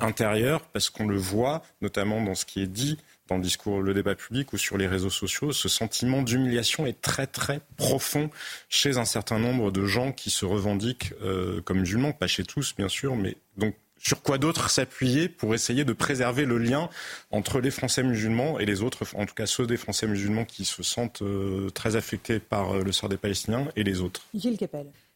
intérieure, 0.00 0.62
parce 0.72 0.88
qu'on 0.88 1.06
le 1.06 1.18
voit, 1.18 1.62
notamment 1.82 2.22
dans 2.22 2.34
ce 2.34 2.46
qui 2.46 2.62
est 2.62 2.66
dit 2.66 2.96
dans 3.28 3.36
le 3.36 3.42
discours, 3.42 3.80
le 3.80 3.94
débat 3.94 4.14
public 4.14 4.52
ou 4.52 4.58
sur 4.58 4.76
les 4.76 4.86
réseaux 4.86 5.10
sociaux, 5.10 5.52
ce 5.52 5.68
sentiment 5.68 6.22
d'humiliation 6.22 6.86
est 6.86 7.00
très 7.00 7.26
très 7.26 7.60
profond 7.76 8.30
chez 8.68 8.98
un 8.98 9.04
certain 9.04 9.38
nombre 9.38 9.70
de 9.70 9.86
gens 9.86 10.12
qui 10.12 10.30
se 10.30 10.44
revendiquent 10.44 11.12
euh, 11.22 11.60
comme 11.62 11.80
musulmans, 11.80 12.12
pas 12.12 12.26
chez 12.26 12.44
tous 12.44 12.74
bien 12.76 12.88
sûr, 12.88 13.16
mais 13.16 13.36
donc 13.56 13.74
sur 14.02 14.22
quoi 14.22 14.36
d'autre 14.36 14.68
s'appuyer 14.68 15.28
pour 15.28 15.54
essayer 15.54 15.84
de 15.84 15.92
préserver 15.92 16.44
le 16.44 16.58
lien 16.58 16.90
entre 17.30 17.60
les 17.60 17.70
Français 17.70 18.02
musulmans 18.02 18.58
et 18.58 18.66
les 18.66 18.82
autres, 18.82 19.04
en 19.14 19.26
tout 19.26 19.34
cas 19.34 19.46
ceux 19.46 19.66
des 19.66 19.76
Français 19.76 20.08
musulmans 20.08 20.44
qui 20.44 20.64
se 20.64 20.82
sentent 20.82 21.22
euh, 21.22 21.70
très 21.70 21.94
affectés 21.94 22.40
par 22.40 22.72
euh, 22.72 22.82
le 22.82 22.90
sort 22.90 23.08
des 23.08 23.16
Palestiniens 23.16 23.68
et 23.76 23.84
les 23.84 24.00
autres? 24.00 24.22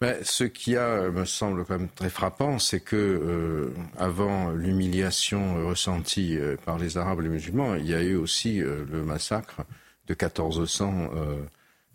Ben, 0.01 0.17
ce 0.23 0.45
qui 0.45 0.77
a, 0.77 1.11
me 1.11 1.25
semble 1.25 1.65
quand 1.65 1.79
même 1.79 1.89
très 1.89 2.11
frappant, 2.11 2.59
c'est 2.59 2.81
que 2.81 2.97
euh, 2.97 3.75
avant 3.97 4.51
l'humiliation 4.51 5.67
ressentie 5.67 6.39
par 6.67 6.79
les 6.79 6.99
Arabes 6.99 7.21
et 7.21 7.25
les 7.25 7.29
musulmans, 7.31 7.75
il 7.77 7.87
y 7.87 7.95
a 7.95 8.03
eu 8.03 8.15
aussi 8.17 8.59
le 8.59 9.03
massacre 9.03 9.63
de 10.07 10.13
1400 10.13 11.11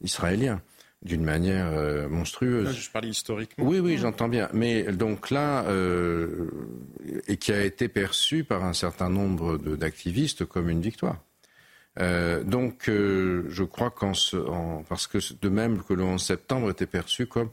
Israéliens 0.01 0.61
d'une 1.03 1.23
manière 1.23 1.67
euh, 1.71 2.07
monstrueuse. 2.07 2.77
je 2.77 2.91
parlais 2.91 3.09
historiquement. 3.09 3.65
Oui, 3.65 3.79
oui, 3.79 3.97
j'entends 3.97 4.27
bien. 4.27 4.49
Mais 4.53 4.83
donc 4.83 5.31
là, 5.31 5.63
euh, 5.65 6.49
et 7.27 7.37
qui 7.37 7.51
a 7.51 7.63
été 7.63 7.87
perçu 7.87 8.43
par 8.43 8.63
un 8.63 8.73
certain 8.73 9.09
nombre 9.09 9.57
d'activistes 9.57 10.45
comme 10.45 10.69
une 10.69 10.81
victoire. 10.81 11.17
Euh, 11.99 12.43
donc, 12.43 12.83
je 12.87 13.63
crois 13.63 13.89
qu'en 13.89 14.13
parce 14.87 15.07
que 15.07 15.17
de 15.41 15.49
même 15.49 15.81
que 15.83 15.93
le 15.93 16.03
11 16.03 16.23
septembre 16.23 16.69
était 16.69 16.85
perçu 16.85 17.25
comme 17.25 17.49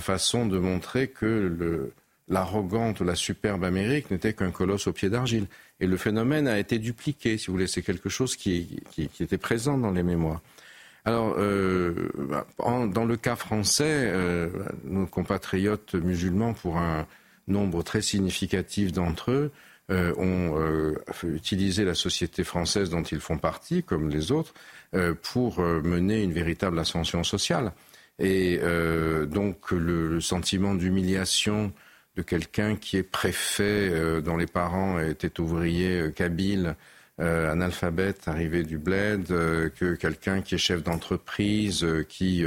façon 0.00 0.46
de 0.46 0.58
montrer 0.58 1.08
que 1.08 1.90
l'arrogante, 2.28 3.00
la 3.00 3.14
superbe 3.14 3.64
Amérique 3.64 4.10
n'était 4.10 4.32
qu'un 4.32 4.50
colosse 4.50 4.86
au 4.86 4.92
pied 4.92 5.10
d'argile. 5.10 5.46
Et 5.80 5.86
le 5.86 5.96
phénomène 5.96 6.48
a 6.48 6.58
été 6.58 6.78
dupliqué, 6.78 7.38
si 7.38 7.46
vous 7.46 7.54
voulez. 7.54 7.66
C'est 7.66 7.82
quelque 7.82 8.08
chose 8.08 8.36
qui 8.36 8.80
était 9.20 9.38
présent 9.38 9.78
dans 9.78 9.92
les 9.92 10.02
mémoires. 10.02 10.40
Alors, 11.08 11.36
euh, 11.38 12.10
bah, 12.18 12.46
dans 12.58 13.06
le 13.06 13.16
cas 13.16 13.34
français, 13.34 14.10
euh, 14.12 14.50
nos 14.84 15.06
compatriotes 15.06 15.94
musulmans, 15.94 16.52
pour 16.52 16.76
un 16.76 17.06
nombre 17.46 17.82
très 17.82 18.02
significatif 18.02 18.92
d'entre 18.92 19.30
eux, 19.30 19.50
euh, 19.90 20.12
ont 20.18 20.94
utilisé 21.24 21.86
la 21.86 21.94
société 21.94 22.44
française 22.44 22.90
dont 22.90 23.02
ils 23.02 23.20
font 23.20 23.38
partie, 23.38 23.82
comme 23.82 24.10
les 24.10 24.32
autres, 24.32 24.52
pour 25.22 25.60
mener 25.60 26.22
une 26.22 26.32
véritable 26.32 26.78
ascension 26.78 27.24
sociale. 27.24 27.72
Et 28.18 28.58
donc 29.30 29.70
le, 29.70 30.20
sentiment 30.20 30.74
d'humiliation 30.74 31.72
de 32.16 32.22
quelqu'un 32.22 32.74
qui 32.74 32.96
est 32.96 33.04
préfet, 33.04 34.20
dont 34.22 34.36
les 34.36 34.46
parents 34.46 34.98
étaient 34.98 35.38
ouvriers 35.40 36.10
euh, 37.20 37.52
un 37.52 37.60
alphabète 37.60 38.28
arrivé 38.28 38.62
du 38.62 38.78
bled, 38.78 39.32
euh, 39.32 39.70
que 39.70 39.96
quelqu'un 39.96 40.40
qui 40.40 40.54
est 40.54 40.58
chef 40.58 40.84
d'entreprise, 40.84 41.82
euh, 41.82 42.04
qui 42.08 42.44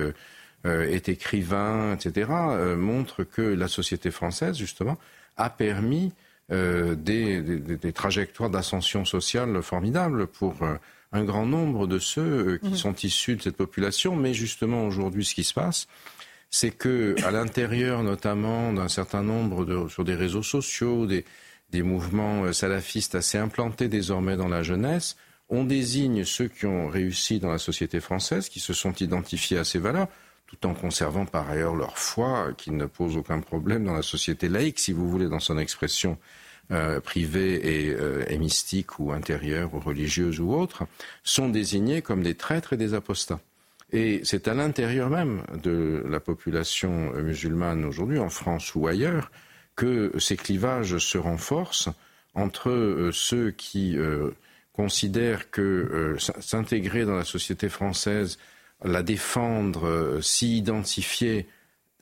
est 0.63 1.09
écrivain, 1.09 1.95
etc., 1.95 2.29
montre 2.77 3.23
que 3.23 3.41
la 3.41 3.67
société 3.67 4.11
française, 4.11 4.55
justement, 4.55 4.99
a 5.35 5.49
permis 5.49 6.13
des, 6.51 7.79
trajectoires 7.95 8.51
d'ascension 8.51 9.03
sociale 9.03 9.63
formidables 9.63 10.27
pour 10.27 10.53
un 11.11 11.23
grand 11.23 11.45
nombre 11.45 11.87
de 11.87 11.99
ceux 11.99 12.57
qui 12.57 12.69
mmh. 12.69 12.75
sont 12.75 12.95
issus 12.95 13.35
de 13.35 13.41
cette 13.41 13.57
population. 13.57 14.15
Mais 14.15 14.33
justement, 14.33 14.85
aujourd'hui, 14.85 15.25
ce 15.25 15.35
qui 15.35 15.43
se 15.43 15.53
passe, 15.53 15.87
c'est 16.49 16.71
que 16.71 17.15
à 17.23 17.31
l'intérieur, 17.31 18.03
notamment 18.03 18.73
d'un 18.73 18.89
certain 18.89 19.23
nombre 19.23 19.65
de, 19.65 19.87
sur 19.87 20.03
des 20.03 20.15
réseaux 20.15 20.43
sociaux, 20.43 21.05
des, 21.05 21.25
des 21.71 21.81
mouvements 21.81 22.43
euh, 22.43 22.53
salafistes 22.53 23.15
assez 23.15 23.37
implantés 23.37 23.87
désormais 23.87 24.37
dans 24.37 24.49
la 24.49 24.63
jeunesse. 24.63 25.15
On 25.49 25.63
désigne 25.63 26.23
ceux 26.23 26.47
qui 26.47 26.65
ont 26.65 26.87
réussi 26.87 27.39
dans 27.39 27.51
la 27.51 27.57
société 27.57 27.99
française, 27.99 28.49
qui 28.49 28.59
se 28.59 28.73
sont 28.73 28.93
identifiés 28.93 29.57
à 29.57 29.63
ces 29.63 29.79
valeurs, 29.79 30.07
tout 30.47 30.65
en 30.65 30.73
conservant 30.73 31.25
par 31.25 31.49
ailleurs 31.49 31.75
leur 31.75 31.97
foi, 31.97 32.49
qui 32.57 32.71
ne 32.71 32.85
pose 32.85 33.17
aucun 33.17 33.39
problème 33.39 33.85
dans 33.85 33.93
la 33.93 34.01
société 34.01 34.47
laïque, 34.47 34.79
si 34.79 34.93
vous 34.93 35.09
voulez, 35.09 35.27
dans 35.27 35.39
son 35.39 35.57
expression 35.57 36.17
euh, 36.71 36.99
privée 36.99 37.85
et, 37.85 37.93
euh, 37.93 38.23
et, 38.27 38.37
mystique 38.37 38.99
ou 38.99 39.11
intérieure 39.11 39.73
ou 39.73 39.79
religieuse 39.79 40.39
ou 40.39 40.53
autre, 40.53 40.83
sont 41.23 41.49
désignés 41.49 42.01
comme 42.01 42.23
des 42.23 42.35
traîtres 42.35 42.73
et 42.73 42.77
des 42.77 42.93
apostats. 42.93 43.39
Et 43.91 44.21
c'est 44.23 44.47
à 44.47 44.53
l'intérieur 44.53 45.09
même 45.09 45.43
de 45.61 46.03
la 46.07 46.19
population 46.19 47.11
musulmane 47.13 47.83
aujourd'hui, 47.83 48.19
en 48.19 48.29
France 48.29 48.73
ou 48.75 48.87
ailleurs, 48.87 49.31
que 49.75 50.11
ces 50.19 50.37
clivages 50.37 50.97
se 50.97 51.17
renforcent 51.17 51.89
entre 52.33 52.69
euh, 52.69 53.11
ceux 53.11 53.51
qui 53.51 53.97
euh, 53.97 54.31
considèrent 54.73 55.49
que 55.51 55.61
euh, 55.61 56.17
s'intégrer 56.39 57.05
dans 57.05 57.15
la 57.15 57.23
société 57.23 57.69
française, 57.69 58.37
la 58.83 59.03
défendre, 59.03 60.19
s'y 60.21 60.57
identifier 60.57 61.47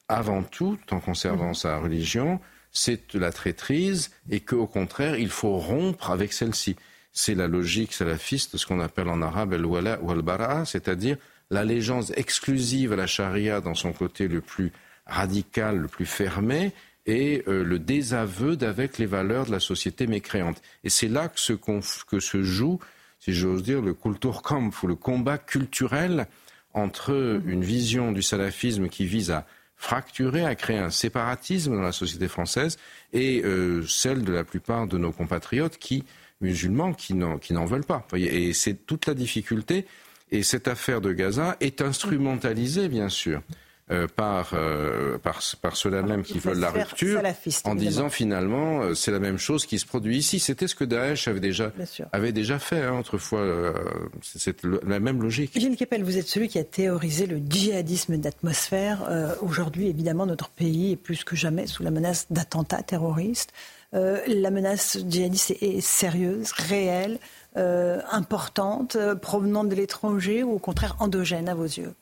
avant 0.07 0.43
tout, 0.43 0.77
en 0.91 0.99
conservant 0.99 1.51
mmh. 1.51 1.55
sa 1.55 1.77
religion, 1.77 2.39
c'est 2.71 3.13
la 3.13 3.31
traîtrise 3.31 4.11
et 4.29 4.39
qu'au 4.39 4.67
contraire, 4.67 5.17
il 5.17 5.29
faut 5.29 5.57
rompre 5.57 6.11
avec 6.11 6.33
celle-ci. 6.33 6.75
C'est 7.11 7.35
la 7.35 7.47
logique 7.47 7.93
salafiste, 7.93 8.57
ce 8.57 8.65
qu'on 8.65 8.79
appelle 8.79 9.09
en 9.09 9.21
arabe 9.21 9.53
al-wala 9.53 9.99
ou 10.01 10.11
al-bara, 10.11 10.65
c'est-à-dire 10.65 11.17
l'allégeance 11.49 12.11
exclusive 12.15 12.93
à 12.93 12.95
la 12.95 13.07
charia 13.07 13.61
dans 13.61 13.73
son 13.73 13.93
côté 13.93 14.27
le 14.27 14.41
plus 14.41 14.71
radical, 15.05 15.77
le 15.77 15.87
plus 15.87 16.05
fermé, 16.05 16.71
et 17.05 17.43
euh, 17.47 17.63
le 17.63 17.79
désaveu 17.79 18.55
d'avec 18.55 18.99
les 18.99 19.07
valeurs 19.07 19.47
de 19.47 19.51
la 19.51 19.59
société 19.59 20.05
mécréante. 20.05 20.61
Et 20.83 20.89
c'est 20.89 21.07
là 21.07 21.27
que 21.27 21.39
se, 21.39 21.53
que 21.53 22.19
se 22.19 22.43
joue, 22.43 22.79
si 23.19 23.33
j'ose 23.33 23.63
dire, 23.63 23.81
le 23.81 23.93
Kulturkampf 23.95 24.83
ou 24.83 24.87
le 24.87 24.95
combat 24.95 25.39
culturel 25.39 26.27
entre 26.73 27.41
une 27.45 27.63
vision 27.63 28.11
du 28.11 28.21
salafisme 28.21 28.89
qui 28.89 29.05
vise 29.05 29.31
à 29.31 29.47
fracturer, 29.79 30.45
à 30.45 30.55
créer 30.55 30.77
un 30.77 30.89
séparatisme 30.89 31.73
dans 31.73 31.81
la 31.81 31.93
société 31.93 32.27
française 32.27 32.77
et 33.13 33.41
euh, 33.43 33.81
celle 33.87 34.23
de 34.23 34.33
la 34.33 34.43
plupart 34.43 34.87
de 34.87 34.97
nos 34.97 35.13
compatriotes 35.13 35.77
qui, 35.77 36.03
musulmans, 36.41 36.93
qui 36.93 37.13
n'en 37.13 37.65
veulent 37.65 37.85
pas. 37.85 38.05
Et 38.13 38.53
c'est 38.53 38.85
toute 38.85 39.07
la 39.07 39.13
difficulté. 39.13 39.87
Et 40.31 40.43
cette 40.43 40.67
affaire 40.67 41.01
de 41.01 41.13
Gaza 41.13 41.55
est 41.61 41.81
instrumentalisée, 41.81 42.89
bien 42.89 43.09
sûr, 43.09 43.41
euh, 43.91 44.05
par, 44.07 44.51
euh, 44.53 45.17
par, 45.17 45.41
par 45.63 45.75
ceux-là 45.75 46.03
même 46.03 46.21
qui 46.21 46.37
veulent 46.37 46.59
la 46.59 46.69
rupture, 46.69 47.23
en 47.63 47.73
disant 47.73 48.09
finalement 48.09 48.83
euh, 48.83 48.93
c'est 48.93 49.09
la 49.09 49.17
même 49.17 49.39
chose 49.39 49.65
qui 49.65 49.79
se 49.79 49.87
produit 49.87 50.15
ici. 50.15 50.39
C'était 50.39 50.67
ce 50.67 50.75
que 50.75 50.83
Daesh 50.83 51.27
avait 51.27 51.39
déjà, 51.39 51.71
avait 52.11 52.31
déjà 52.31 52.59
fait 52.59 52.83
hein, 52.83 52.99
autrefois. 52.99 53.73
c'est 54.21 54.63
la 54.63 54.99
même 54.99 55.23
logique. 55.23 55.59
Gilles 55.59 55.75
Kepel, 55.75 56.03
vous 56.03 56.19
êtes 56.19 56.27
celui 56.27 56.49
qui 56.49 56.59
a 56.59 56.63
théorisé 56.63 57.25
le 57.25 57.39
djihadisme 57.39 58.17
d'atmosphère. 58.17 59.09
Aujourd'hui, 59.41 59.87
évidemment, 59.87 60.27
notre 60.27 60.49
pays 60.49 60.91
est 60.91 60.95
plus 60.95 61.23
que 61.23 61.35
jamais 61.35 61.65
sous 61.65 61.81
la 61.81 61.89
menace 61.89 62.27
d'attentats 62.29 62.83
terroristes. 62.83 63.53
la 63.91 64.51
menace 64.51 64.99
djihadiste 65.09 65.55
est, 65.61 65.81
sérieuse, 65.81 66.51
réelle, 66.51 67.17
importante, 67.55 68.97
provenant 69.19 69.63
de 69.63 69.73
l'étranger 69.73 70.43
ou 70.43 70.51
au 70.51 70.59
contraire 70.59 70.95
endogène 70.99 71.49
à 71.49 71.55
vos 71.55 71.63
yeux? 71.63 71.95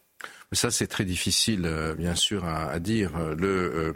Ça, 0.54 0.72
c'est 0.72 0.88
très 0.88 1.04
difficile, 1.04 1.64
euh, 1.66 1.94
bien 1.94 2.16
sûr, 2.16 2.46
à, 2.46 2.80
dire. 2.80 3.18
Le, 3.36 3.48
euh, 3.48 3.94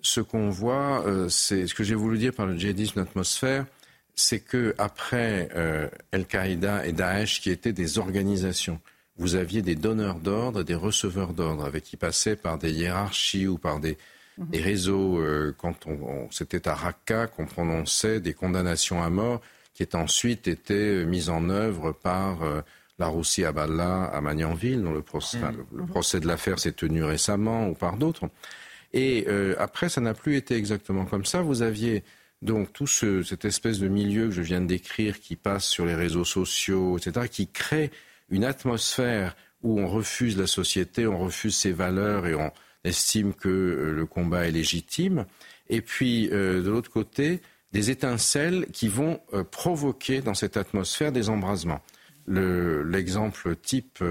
ce 0.00 0.20
qu'on 0.20 0.48
voit, 0.48 1.04
euh, 1.06 1.28
c'est 1.28 1.66
ce 1.66 1.74
que 1.74 1.82
j'ai 1.82 1.96
voulu 1.96 2.18
dire 2.18 2.32
par 2.32 2.46
le 2.46 2.56
djihadisme 2.56 3.02
d'atmosphère, 3.02 3.66
c'est 4.14 4.40
que 4.40 4.74
après 4.78 5.48
Al-Qaïda 6.10 6.86
et 6.86 6.92
Daesh, 6.92 7.40
qui 7.40 7.50
étaient 7.50 7.72
des 7.72 7.98
organisations, 7.98 8.80
vous 9.16 9.36
aviez 9.36 9.62
des 9.62 9.76
donneurs 9.76 10.18
d'ordre, 10.18 10.64
des 10.64 10.74
receveurs 10.74 11.32
d'ordre, 11.32 11.64
avec 11.64 11.84
qui 11.84 11.96
passaient 11.96 12.34
par 12.34 12.58
des 12.58 12.72
hiérarchies 12.72 13.46
ou 13.46 13.58
par 13.58 13.78
des, 13.78 13.96
mhm. 14.38 14.48
réseaux. 14.54 15.24
quand 15.58 15.86
on, 15.86 16.28
c'était 16.32 16.66
à 16.66 16.74
Raqqa 16.74 17.28
qu'on 17.28 17.46
prononçait 17.46 18.18
des 18.18 18.34
condamnations 18.34 19.04
à 19.04 19.08
mort, 19.08 19.40
qui 19.72 19.86
ensuite 19.92 20.48
été 20.48 21.04
mises 21.04 21.28
en 21.28 21.48
œuvre 21.48 21.92
par 21.92 22.40
la 22.98 23.06
Roussie 23.06 23.44
à 23.44 23.52
Balla, 23.52 24.04
à 24.04 24.20
Magnanville, 24.20 24.82
dont 24.82 24.92
le 24.92 25.02
procès, 25.02 25.38
mmh. 25.38 25.66
le, 25.72 25.86
procès 25.86 26.20
de 26.20 26.26
l'affaire 26.26 26.58
s'est 26.58 26.72
tenu 26.72 27.04
récemment, 27.04 27.68
ou 27.68 27.74
par 27.74 27.96
d'autres. 27.96 28.28
Et 28.92 29.26
euh, 29.28 29.54
après, 29.58 29.88
ça 29.88 30.00
n'a 30.00 30.14
plus 30.14 30.36
été 30.36 30.56
exactement 30.56 31.04
comme 31.04 31.24
ça. 31.24 31.42
Vous 31.42 31.62
aviez 31.62 32.02
donc 32.42 32.72
tout 32.72 32.86
ce, 32.86 33.22
cette 33.22 33.44
espèce 33.44 33.78
de 33.78 33.88
milieu 33.88 34.26
que 34.26 34.34
je 34.34 34.42
viens 34.42 34.60
de 34.60 34.66
décrire 34.66 35.20
qui 35.20 35.36
passe 35.36 35.66
sur 35.66 35.86
les 35.86 35.94
réseaux 35.94 36.24
sociaux, 36.24 36.98
etc., 36.98 37.28
qui 37.30 37.48
crée 37.48 37.90
une 38.30 38.44
atmosphère 38.44 39.36
où 39.62 39.80
on 39.80 39.86
refuse 39.86 40.36
la 40.38 40.46
société, 40.46 41.06
on 41.06 41.18
refuse 41.18 41.56
ses 41.56 41.72
valeurs 41.72 42.26
et 42.26 42.34
on 42.34 42.52
estiment 42.84 43.32
que 43.32 43.92
le 43.94 44.06
combat 44.06 44.46
est 44.46 44.52
légitime. 44.52 45.26
Et 45.68 45.82
puis, 45.82 46.28
de 46.28 46.62
l'autre 46.64 46.90
côté, 46.90 47.42
des 47.72 47.90
étincelles 47.90 48.66
qui 48.72 48.86
vont 48.86 49.20
provoquer 49.50 50.20
dans 50.20 50.34
cette 50.34 50.56
atmosphère 50.56 51.10
des 51.10 51.28
embrasements. 51.28 51.82
L'exemple 52.28 53.56
type, 53.56 54.02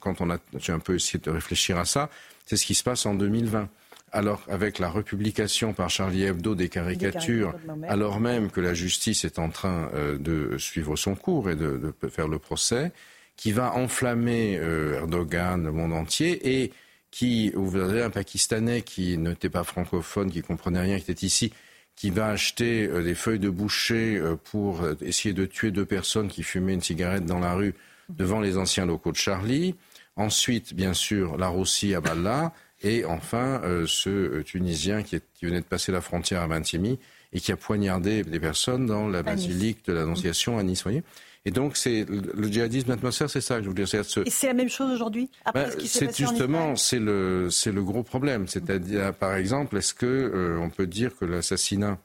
quand 0.00 0.20
on 0.20 0.30
a, 0.30 0.38
j'ai 0.58 0.72
un 0.72 0.78
peu 0.78 0.94
essayé 0.94 1.18
de 1.18 1.30
réfléchir 1.30 1.78
à 1.78 1.84
ça, 1.84 2.10
c'est 2.44 2.56
ce 2.56 2.66
qui 2.66 2.74
se 2.74 2.82
passe 2.82 3.06
en 3.06 3.14
2020 3.14 3.68
alors 4.12 4.42
avec 4.48 4.78
la 4.78 4.88
republication 4.88 5.72
par 5.72 5.90
Charlie 5.90 6.24
Hebdo 6.24 6.54
des 6.54 6.68
caricatures, 6.68 7.54
alors 7.88 8.20
même 8.20 8.50
que 8.50 8.60
la 8.60 8.72
justice 8.72 9.24
est 9.24 9.38
en 9.38 9.50
train 9.50 9.90
euh, 9.94 10.16
de 10.16 10.56
suivre 10.58 10.96
son 10.96 11.14
cours 11.14 11.50
et 11.50 11.56
de, 11.56 11.92
faire 12.08 12.28
le 12.28 12.38
procès, 12.38 12.92
qui 13.36 13.52
va 13.52 13.74
enflammer 13.74 14.56
euh, 14.58 15.00
Erdogan, 15.00 15.62
le 15.62 15.72
monde 15.72 15.92
entier, 15.92 16.62
et 16.62 16.72
qui, 17.10 17.50
vous 17.54 17.76
avez 17.76 18.02
un 18.02 18.10
Pakistanais 18.10 18.82
qui 18.82 19.18
n'était 19.18 19.50
pas 19.50 19.64
francophone, 19.64 20.30
qui 20.30 20.42
comprenait 20.42 20.80
rien, 20.80 20.98
qui 20.98 21.10
était 21.10 21.26
ici, 21.26 21.52
qui 21.96 22.10
va 22.10 22.28
acheter 22.28 22.86
euh, 22.86 23.02
des 23.02 23.14
feuilles 23.14 23.38
de 23.38 23.50
boucher 23.50 24.22
pour 24.44 24.86
essayer 25.00 25.34
de 25.34 25.46
tuer 25.46 25.70
deux 25.70 25.86
personnes 25.86 26.28
qui 26.28 26.42
fumaient 26.42 26.74
une 26.74 26.82
cigarette 26.82 27.24
dans 27.24 27.40
la 27.40 27.54
rue 27.54 27.74
devant 28.10 28.40
les 28.40 28.56
anciens 28.56 28.86
locaux 28.86 29.12
de 29.12 29.16
Charlie. 29.16 29.74
Ensuite, 30.16 30.74
bien 30.74 30.94
sûr, 30.94 31.36
la 31.36 31.48
Russie 31.48 31.94
à 31.94 32.00
Balla. 32.00 32.52
Et 32.82 33.04
enfin, 33.04 33.60
euh, 33.64 33.84
ce 33.86 34.10
euh, 34.10 34.42
Tunisien 34.42 35.02
qui, 35.02 35.20
venait 35.42 35.60
de 35.60 35.66
passer 35.66 35.92
la 35.92 36.00
frontière 36.00 36.42
à 36.42 36.46
Vintimille 36.46 36.98
et 37.32 37.40
qui 37.40 37.52
a 37.52 37.56
poignardé 37.56 38.22
des 38.22 38.40
personnes 38.40 38.86
dans 38.86 39.08
la 39.08 39.22
basilique 39.22 39.84
de 39.86 39.92
l'Annonciation 39.92 40.58
à 40.58 40.62
Nice. 40.62 40.82
Voyez 40.82 41.02
et 41.46 41.52
donc, 41.52 41.76
c'est 41.76 42.04
le 42.08 42.48
djihadisme 42.48 42.88
d'atmosphère, 42.88 43.30
c'est 43.30 43.40
ça 43.40 43.56
que 43.56 43.62
je 43.62 43.68
veux 43.68 43.74
dire. 43.74 43.86
Et 44.26 44.30
c'est 44.30 44.48
la 44.48 44.52
même 44.52 44.68
chose 44.68 44.92
aujourd'hui 44.92 45.30
ben, 45.54 45.70
C'est 45.78 46.14
justement, 46.14 46.76
c'est 46.76 46.98
le, 46.98 47.48
c'est 47.50 47.72
le 47.72 47.82
gros 47.82 48.02
problème. 48.02 48.48
C'est-à-dire, 48.48 49.14
par 49.14 49.36
exemple, 49.36 49.76
est-ce 49.78 49.94
que 49.94 50.06
euh, 50.06 50.58
on 50.60 50.70
peut 50.70 50.86
dire 50.88 51.16
que 51.16 51.24
l'assassinat 51.24 51.98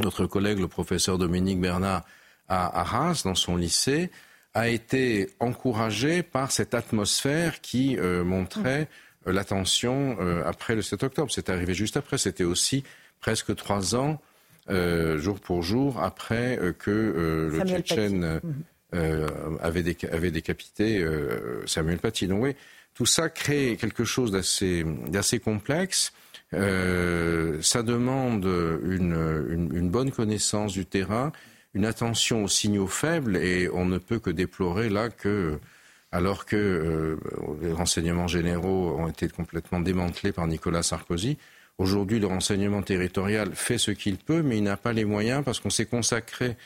de 0.00 0.04
notre 0.04 0.26
collègue, 0.26 0.58
le 0.58 0.68
professeur 0.68 1.18
Dominique 1.18 1.60
Bernard, 1.60 2.04
à 2.48 2.80
Arras, 2.80 3.22
dans 3.24 3.36
son 3.36 3.56
lycée, 3.56 4.10
a 4.54 4.68
été 4.68 5.30
encouragé 5.38 6.22
par 6.22 6.50
cette 6.50 6.74
atmosphère 6.74 7.60
qui 7.60 7.96
montrait 7.96 8.88
euh, 9.28 9.32
l'attention 9.32 10.16
euh, 10.20 10.42
après 10.44 10.74
le 10.74 10.82
7 10.82 11.02
octobre. 11.02 11.30
C'est 11.32 11.48
arrivé 11.48 11.74
juste 11.74 11.96
après. 11.96 12.18
C'était 12.18 12.44
aussi 12.44 12.84
presque 13.20 13.54
trois 13.56 13.94
ans, 13.94 14.20
euh, 14.70 15.18
jour 15.18 15.40
pour 15.40 15.62
jour, 15.62 16.02
après 16.02 16.58
que 16.78 17.50
le 17.52 17.64
Tchétchène 17.64 18.40
avait, 18.92 20.30
décapité 20.30 21.04
Samuel 21.66 21.98
Paty. 21.98 22.26
Donc 22.26 22.42
oui, 22.42 22.54
tout 22.94 23.06
ça 23.06 23.28
crée 23.28 23.76
quelque 23.80 24.04
chose 24.04 24.30
d'assez 24.30 25.40
complexe. 25.40 26.12
ça 26.52 27.82
demande 27.82 28.44
une, 28.84 29.70
une, 29.72 29.90
bonne 29.90 30.10
connaissance 30.10 30.72
du 30.72 30.86
terrain, 30.86 31.32
une 31.74 31.84
attention 31.84 32.44
aux 32.44 32.48
signaux 32.48 32.86
faibles, 32.86 33.36
et 33.36 33.68
on 33.68 33.84
ne 33.84 33.98
peut 33.98 34.18
que 34.18 34.30
déplorer 34.30 34.88
là 34.88 35.10
que 35.10 35.58
alors 36.12 36.46
que 36.46 36.56
euh, 36.56 37.16
les 37.60 37.72
renseignements 37.72 38.28
généraux 38.28 38.96
ont 38.98 39.08
été 39.08 39.28
complètement 39.28 39.80
démantelés 39.80 40.32
par 40.32 40.46
Nicolas 40.46 40.82
Sarkozy. 40.82 41.36
Aujourd'hui, 41.78 42.18
le 42.18 42.26
renseignement 42.26 42.82
territorial 42.82 43.54
fait 43.54 43.78
ce 43.78 43.92
qu'il 43.92 44.16
peut, 44.16 44.42
mais 44.42 44.58
il 44.58 44.64
n'a 44.64 44.76
pas 44.76 44.92
les 44.92 45.04
moyens 45.04 45.44
parce 45.44 45.60
qu'on 45.60 45.70
s'est 45.70 45.86
consacré 45.86 46.56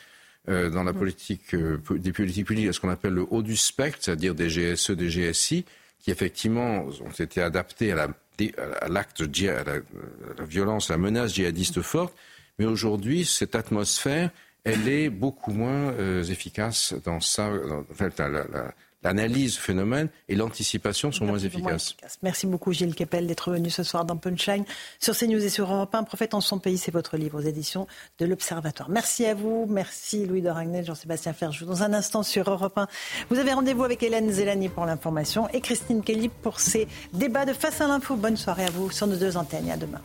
euh, 0.49 0.71
dans 0.71 0.83
la 0.83 0.91
politique 0.91 1.53
euh, 1.53 1.77
des 1.91 2.11
politiques 2.11 2.47
publiques 2.47 2.67
à 2.67 2.73
ce 2.73 2.79
qu'on 2.79 2.89
appelle 2.89 3.13
le 3.13 3.25
haut 3.29 3.43
du 3.43 3.55
spectre, 3.55 3.99
c'est-à-dire 4.01 4.33
des 4.33 4.49
GSE, 4.49 4.91
des 4.91 5.09
GSI, 5.09 5.65
qui 5.99 6.09
effectivement 6.09 6.85
ont 6.85 7.11
été 7.17 7.41
adaptés 7.41 7.91
à 7.91 7.95
l'acte, 7.95 9.21
à, 9.21 9.59
à, 9.59 9.63
la, 9.63 10.45
violence, 10.45 10.89
à 10.89 10.95
la 10.95 10.97
menace 10.97 11.35
djihadiste 11.35 11.81
forte. 11.83 12.15
Mais 12.57 12.65
aujourd'hui, 12.65 13.23
cette 13.23 13.55
atmosphère, 13.55 14.31
elle 14.63 14.87
est 14.87 15.09
beaucoup 15.09 15.51
moins 15.51 15.95
efficace 16.23 16.93
dans 17.05 17.19
ça. 17.19 17.49
en 17.49 17.93
fait, 17.93 18.19
la, 18.19 18.73
l'analyse 19.03 19.55
du 19.55 19.59
phénomène 19.59 20.09
et 20.29 20.35
l'anticipation 20.35 21.11
sont 21.11 21.25
moins 21.25 21.39
efficaces. 21.39 21.95
Merci 22.21 22.47
beaucoup 22.47 22.71
Gilles 22.73 22.95
Kepel 22.95 23.27
d'être 23.27 23.51
venu 23.51 23.69
ce 23.69 23.83
soir 23.83 24.05
dans 24.05 24.17
Punchline 24.17 24.65
sur 24.99 25.15
CNews 25.15 25.43
et 25.43 25.49
sur 25.49 25.71
Europe 25.71 25.93
1. 25.93 26.03
Prophète 26.03 26.33
en 26.33 26.41
son 26.41 26.59
pays, 26.59 26.77
c'est 26.77 26.91
votre 26.91 27.17
livre 27.17 27.39
aux 27.39 27.45
éditions 27.45 27.87
de 28.19 28.25
l'Observatoire. 28.25 28.89
Merci 28.89 29.25
à 29.25 29.35
vous, 29.35 29.65
merci 29.69 30.25
Louis 30.25 30.41
de 30.41 30.49
Ragnel, 30.49 30.85
Jean-Sébastien 30.85 31.33
Ferjou. 31.33 31.65
Dans 31.65 31.83
un 31.83 31.93
instant 31.93 32.23
sur 32.23 32.49
Europe 32.49 32.77
1, 32.77 32.87
vous 33.29 33.39
avez 33.39 33.53
rendez-vous 33.53 33.83
avec 33.83 34.03
Hélène 34.03 34.31
Zélani 34.31 34.69
pour 34.69 34.85
l'information 34.85 35.49
et 35.49 35.61
Christine 35.61 36.03
Kelly 36.03 36.29
pour 36.29 36.59
ses 36.59 36.87
débats 37.13 37.45
de 37.45 37.53
Face 37.53 37.81
à 37.81 37.87
l'info. 37.87 38.15
Bonne 38.15 38.37
soirée 38.37 38.65
à 38.65 38.71
vous 38.71 38.91
sur 38.91 39.07
nos 39.07 39.15
deux 39.15 39.37
antennes 39.37 39.67
et 39.67 39.71
à 39.71 39.77
demain. 39.77 40.01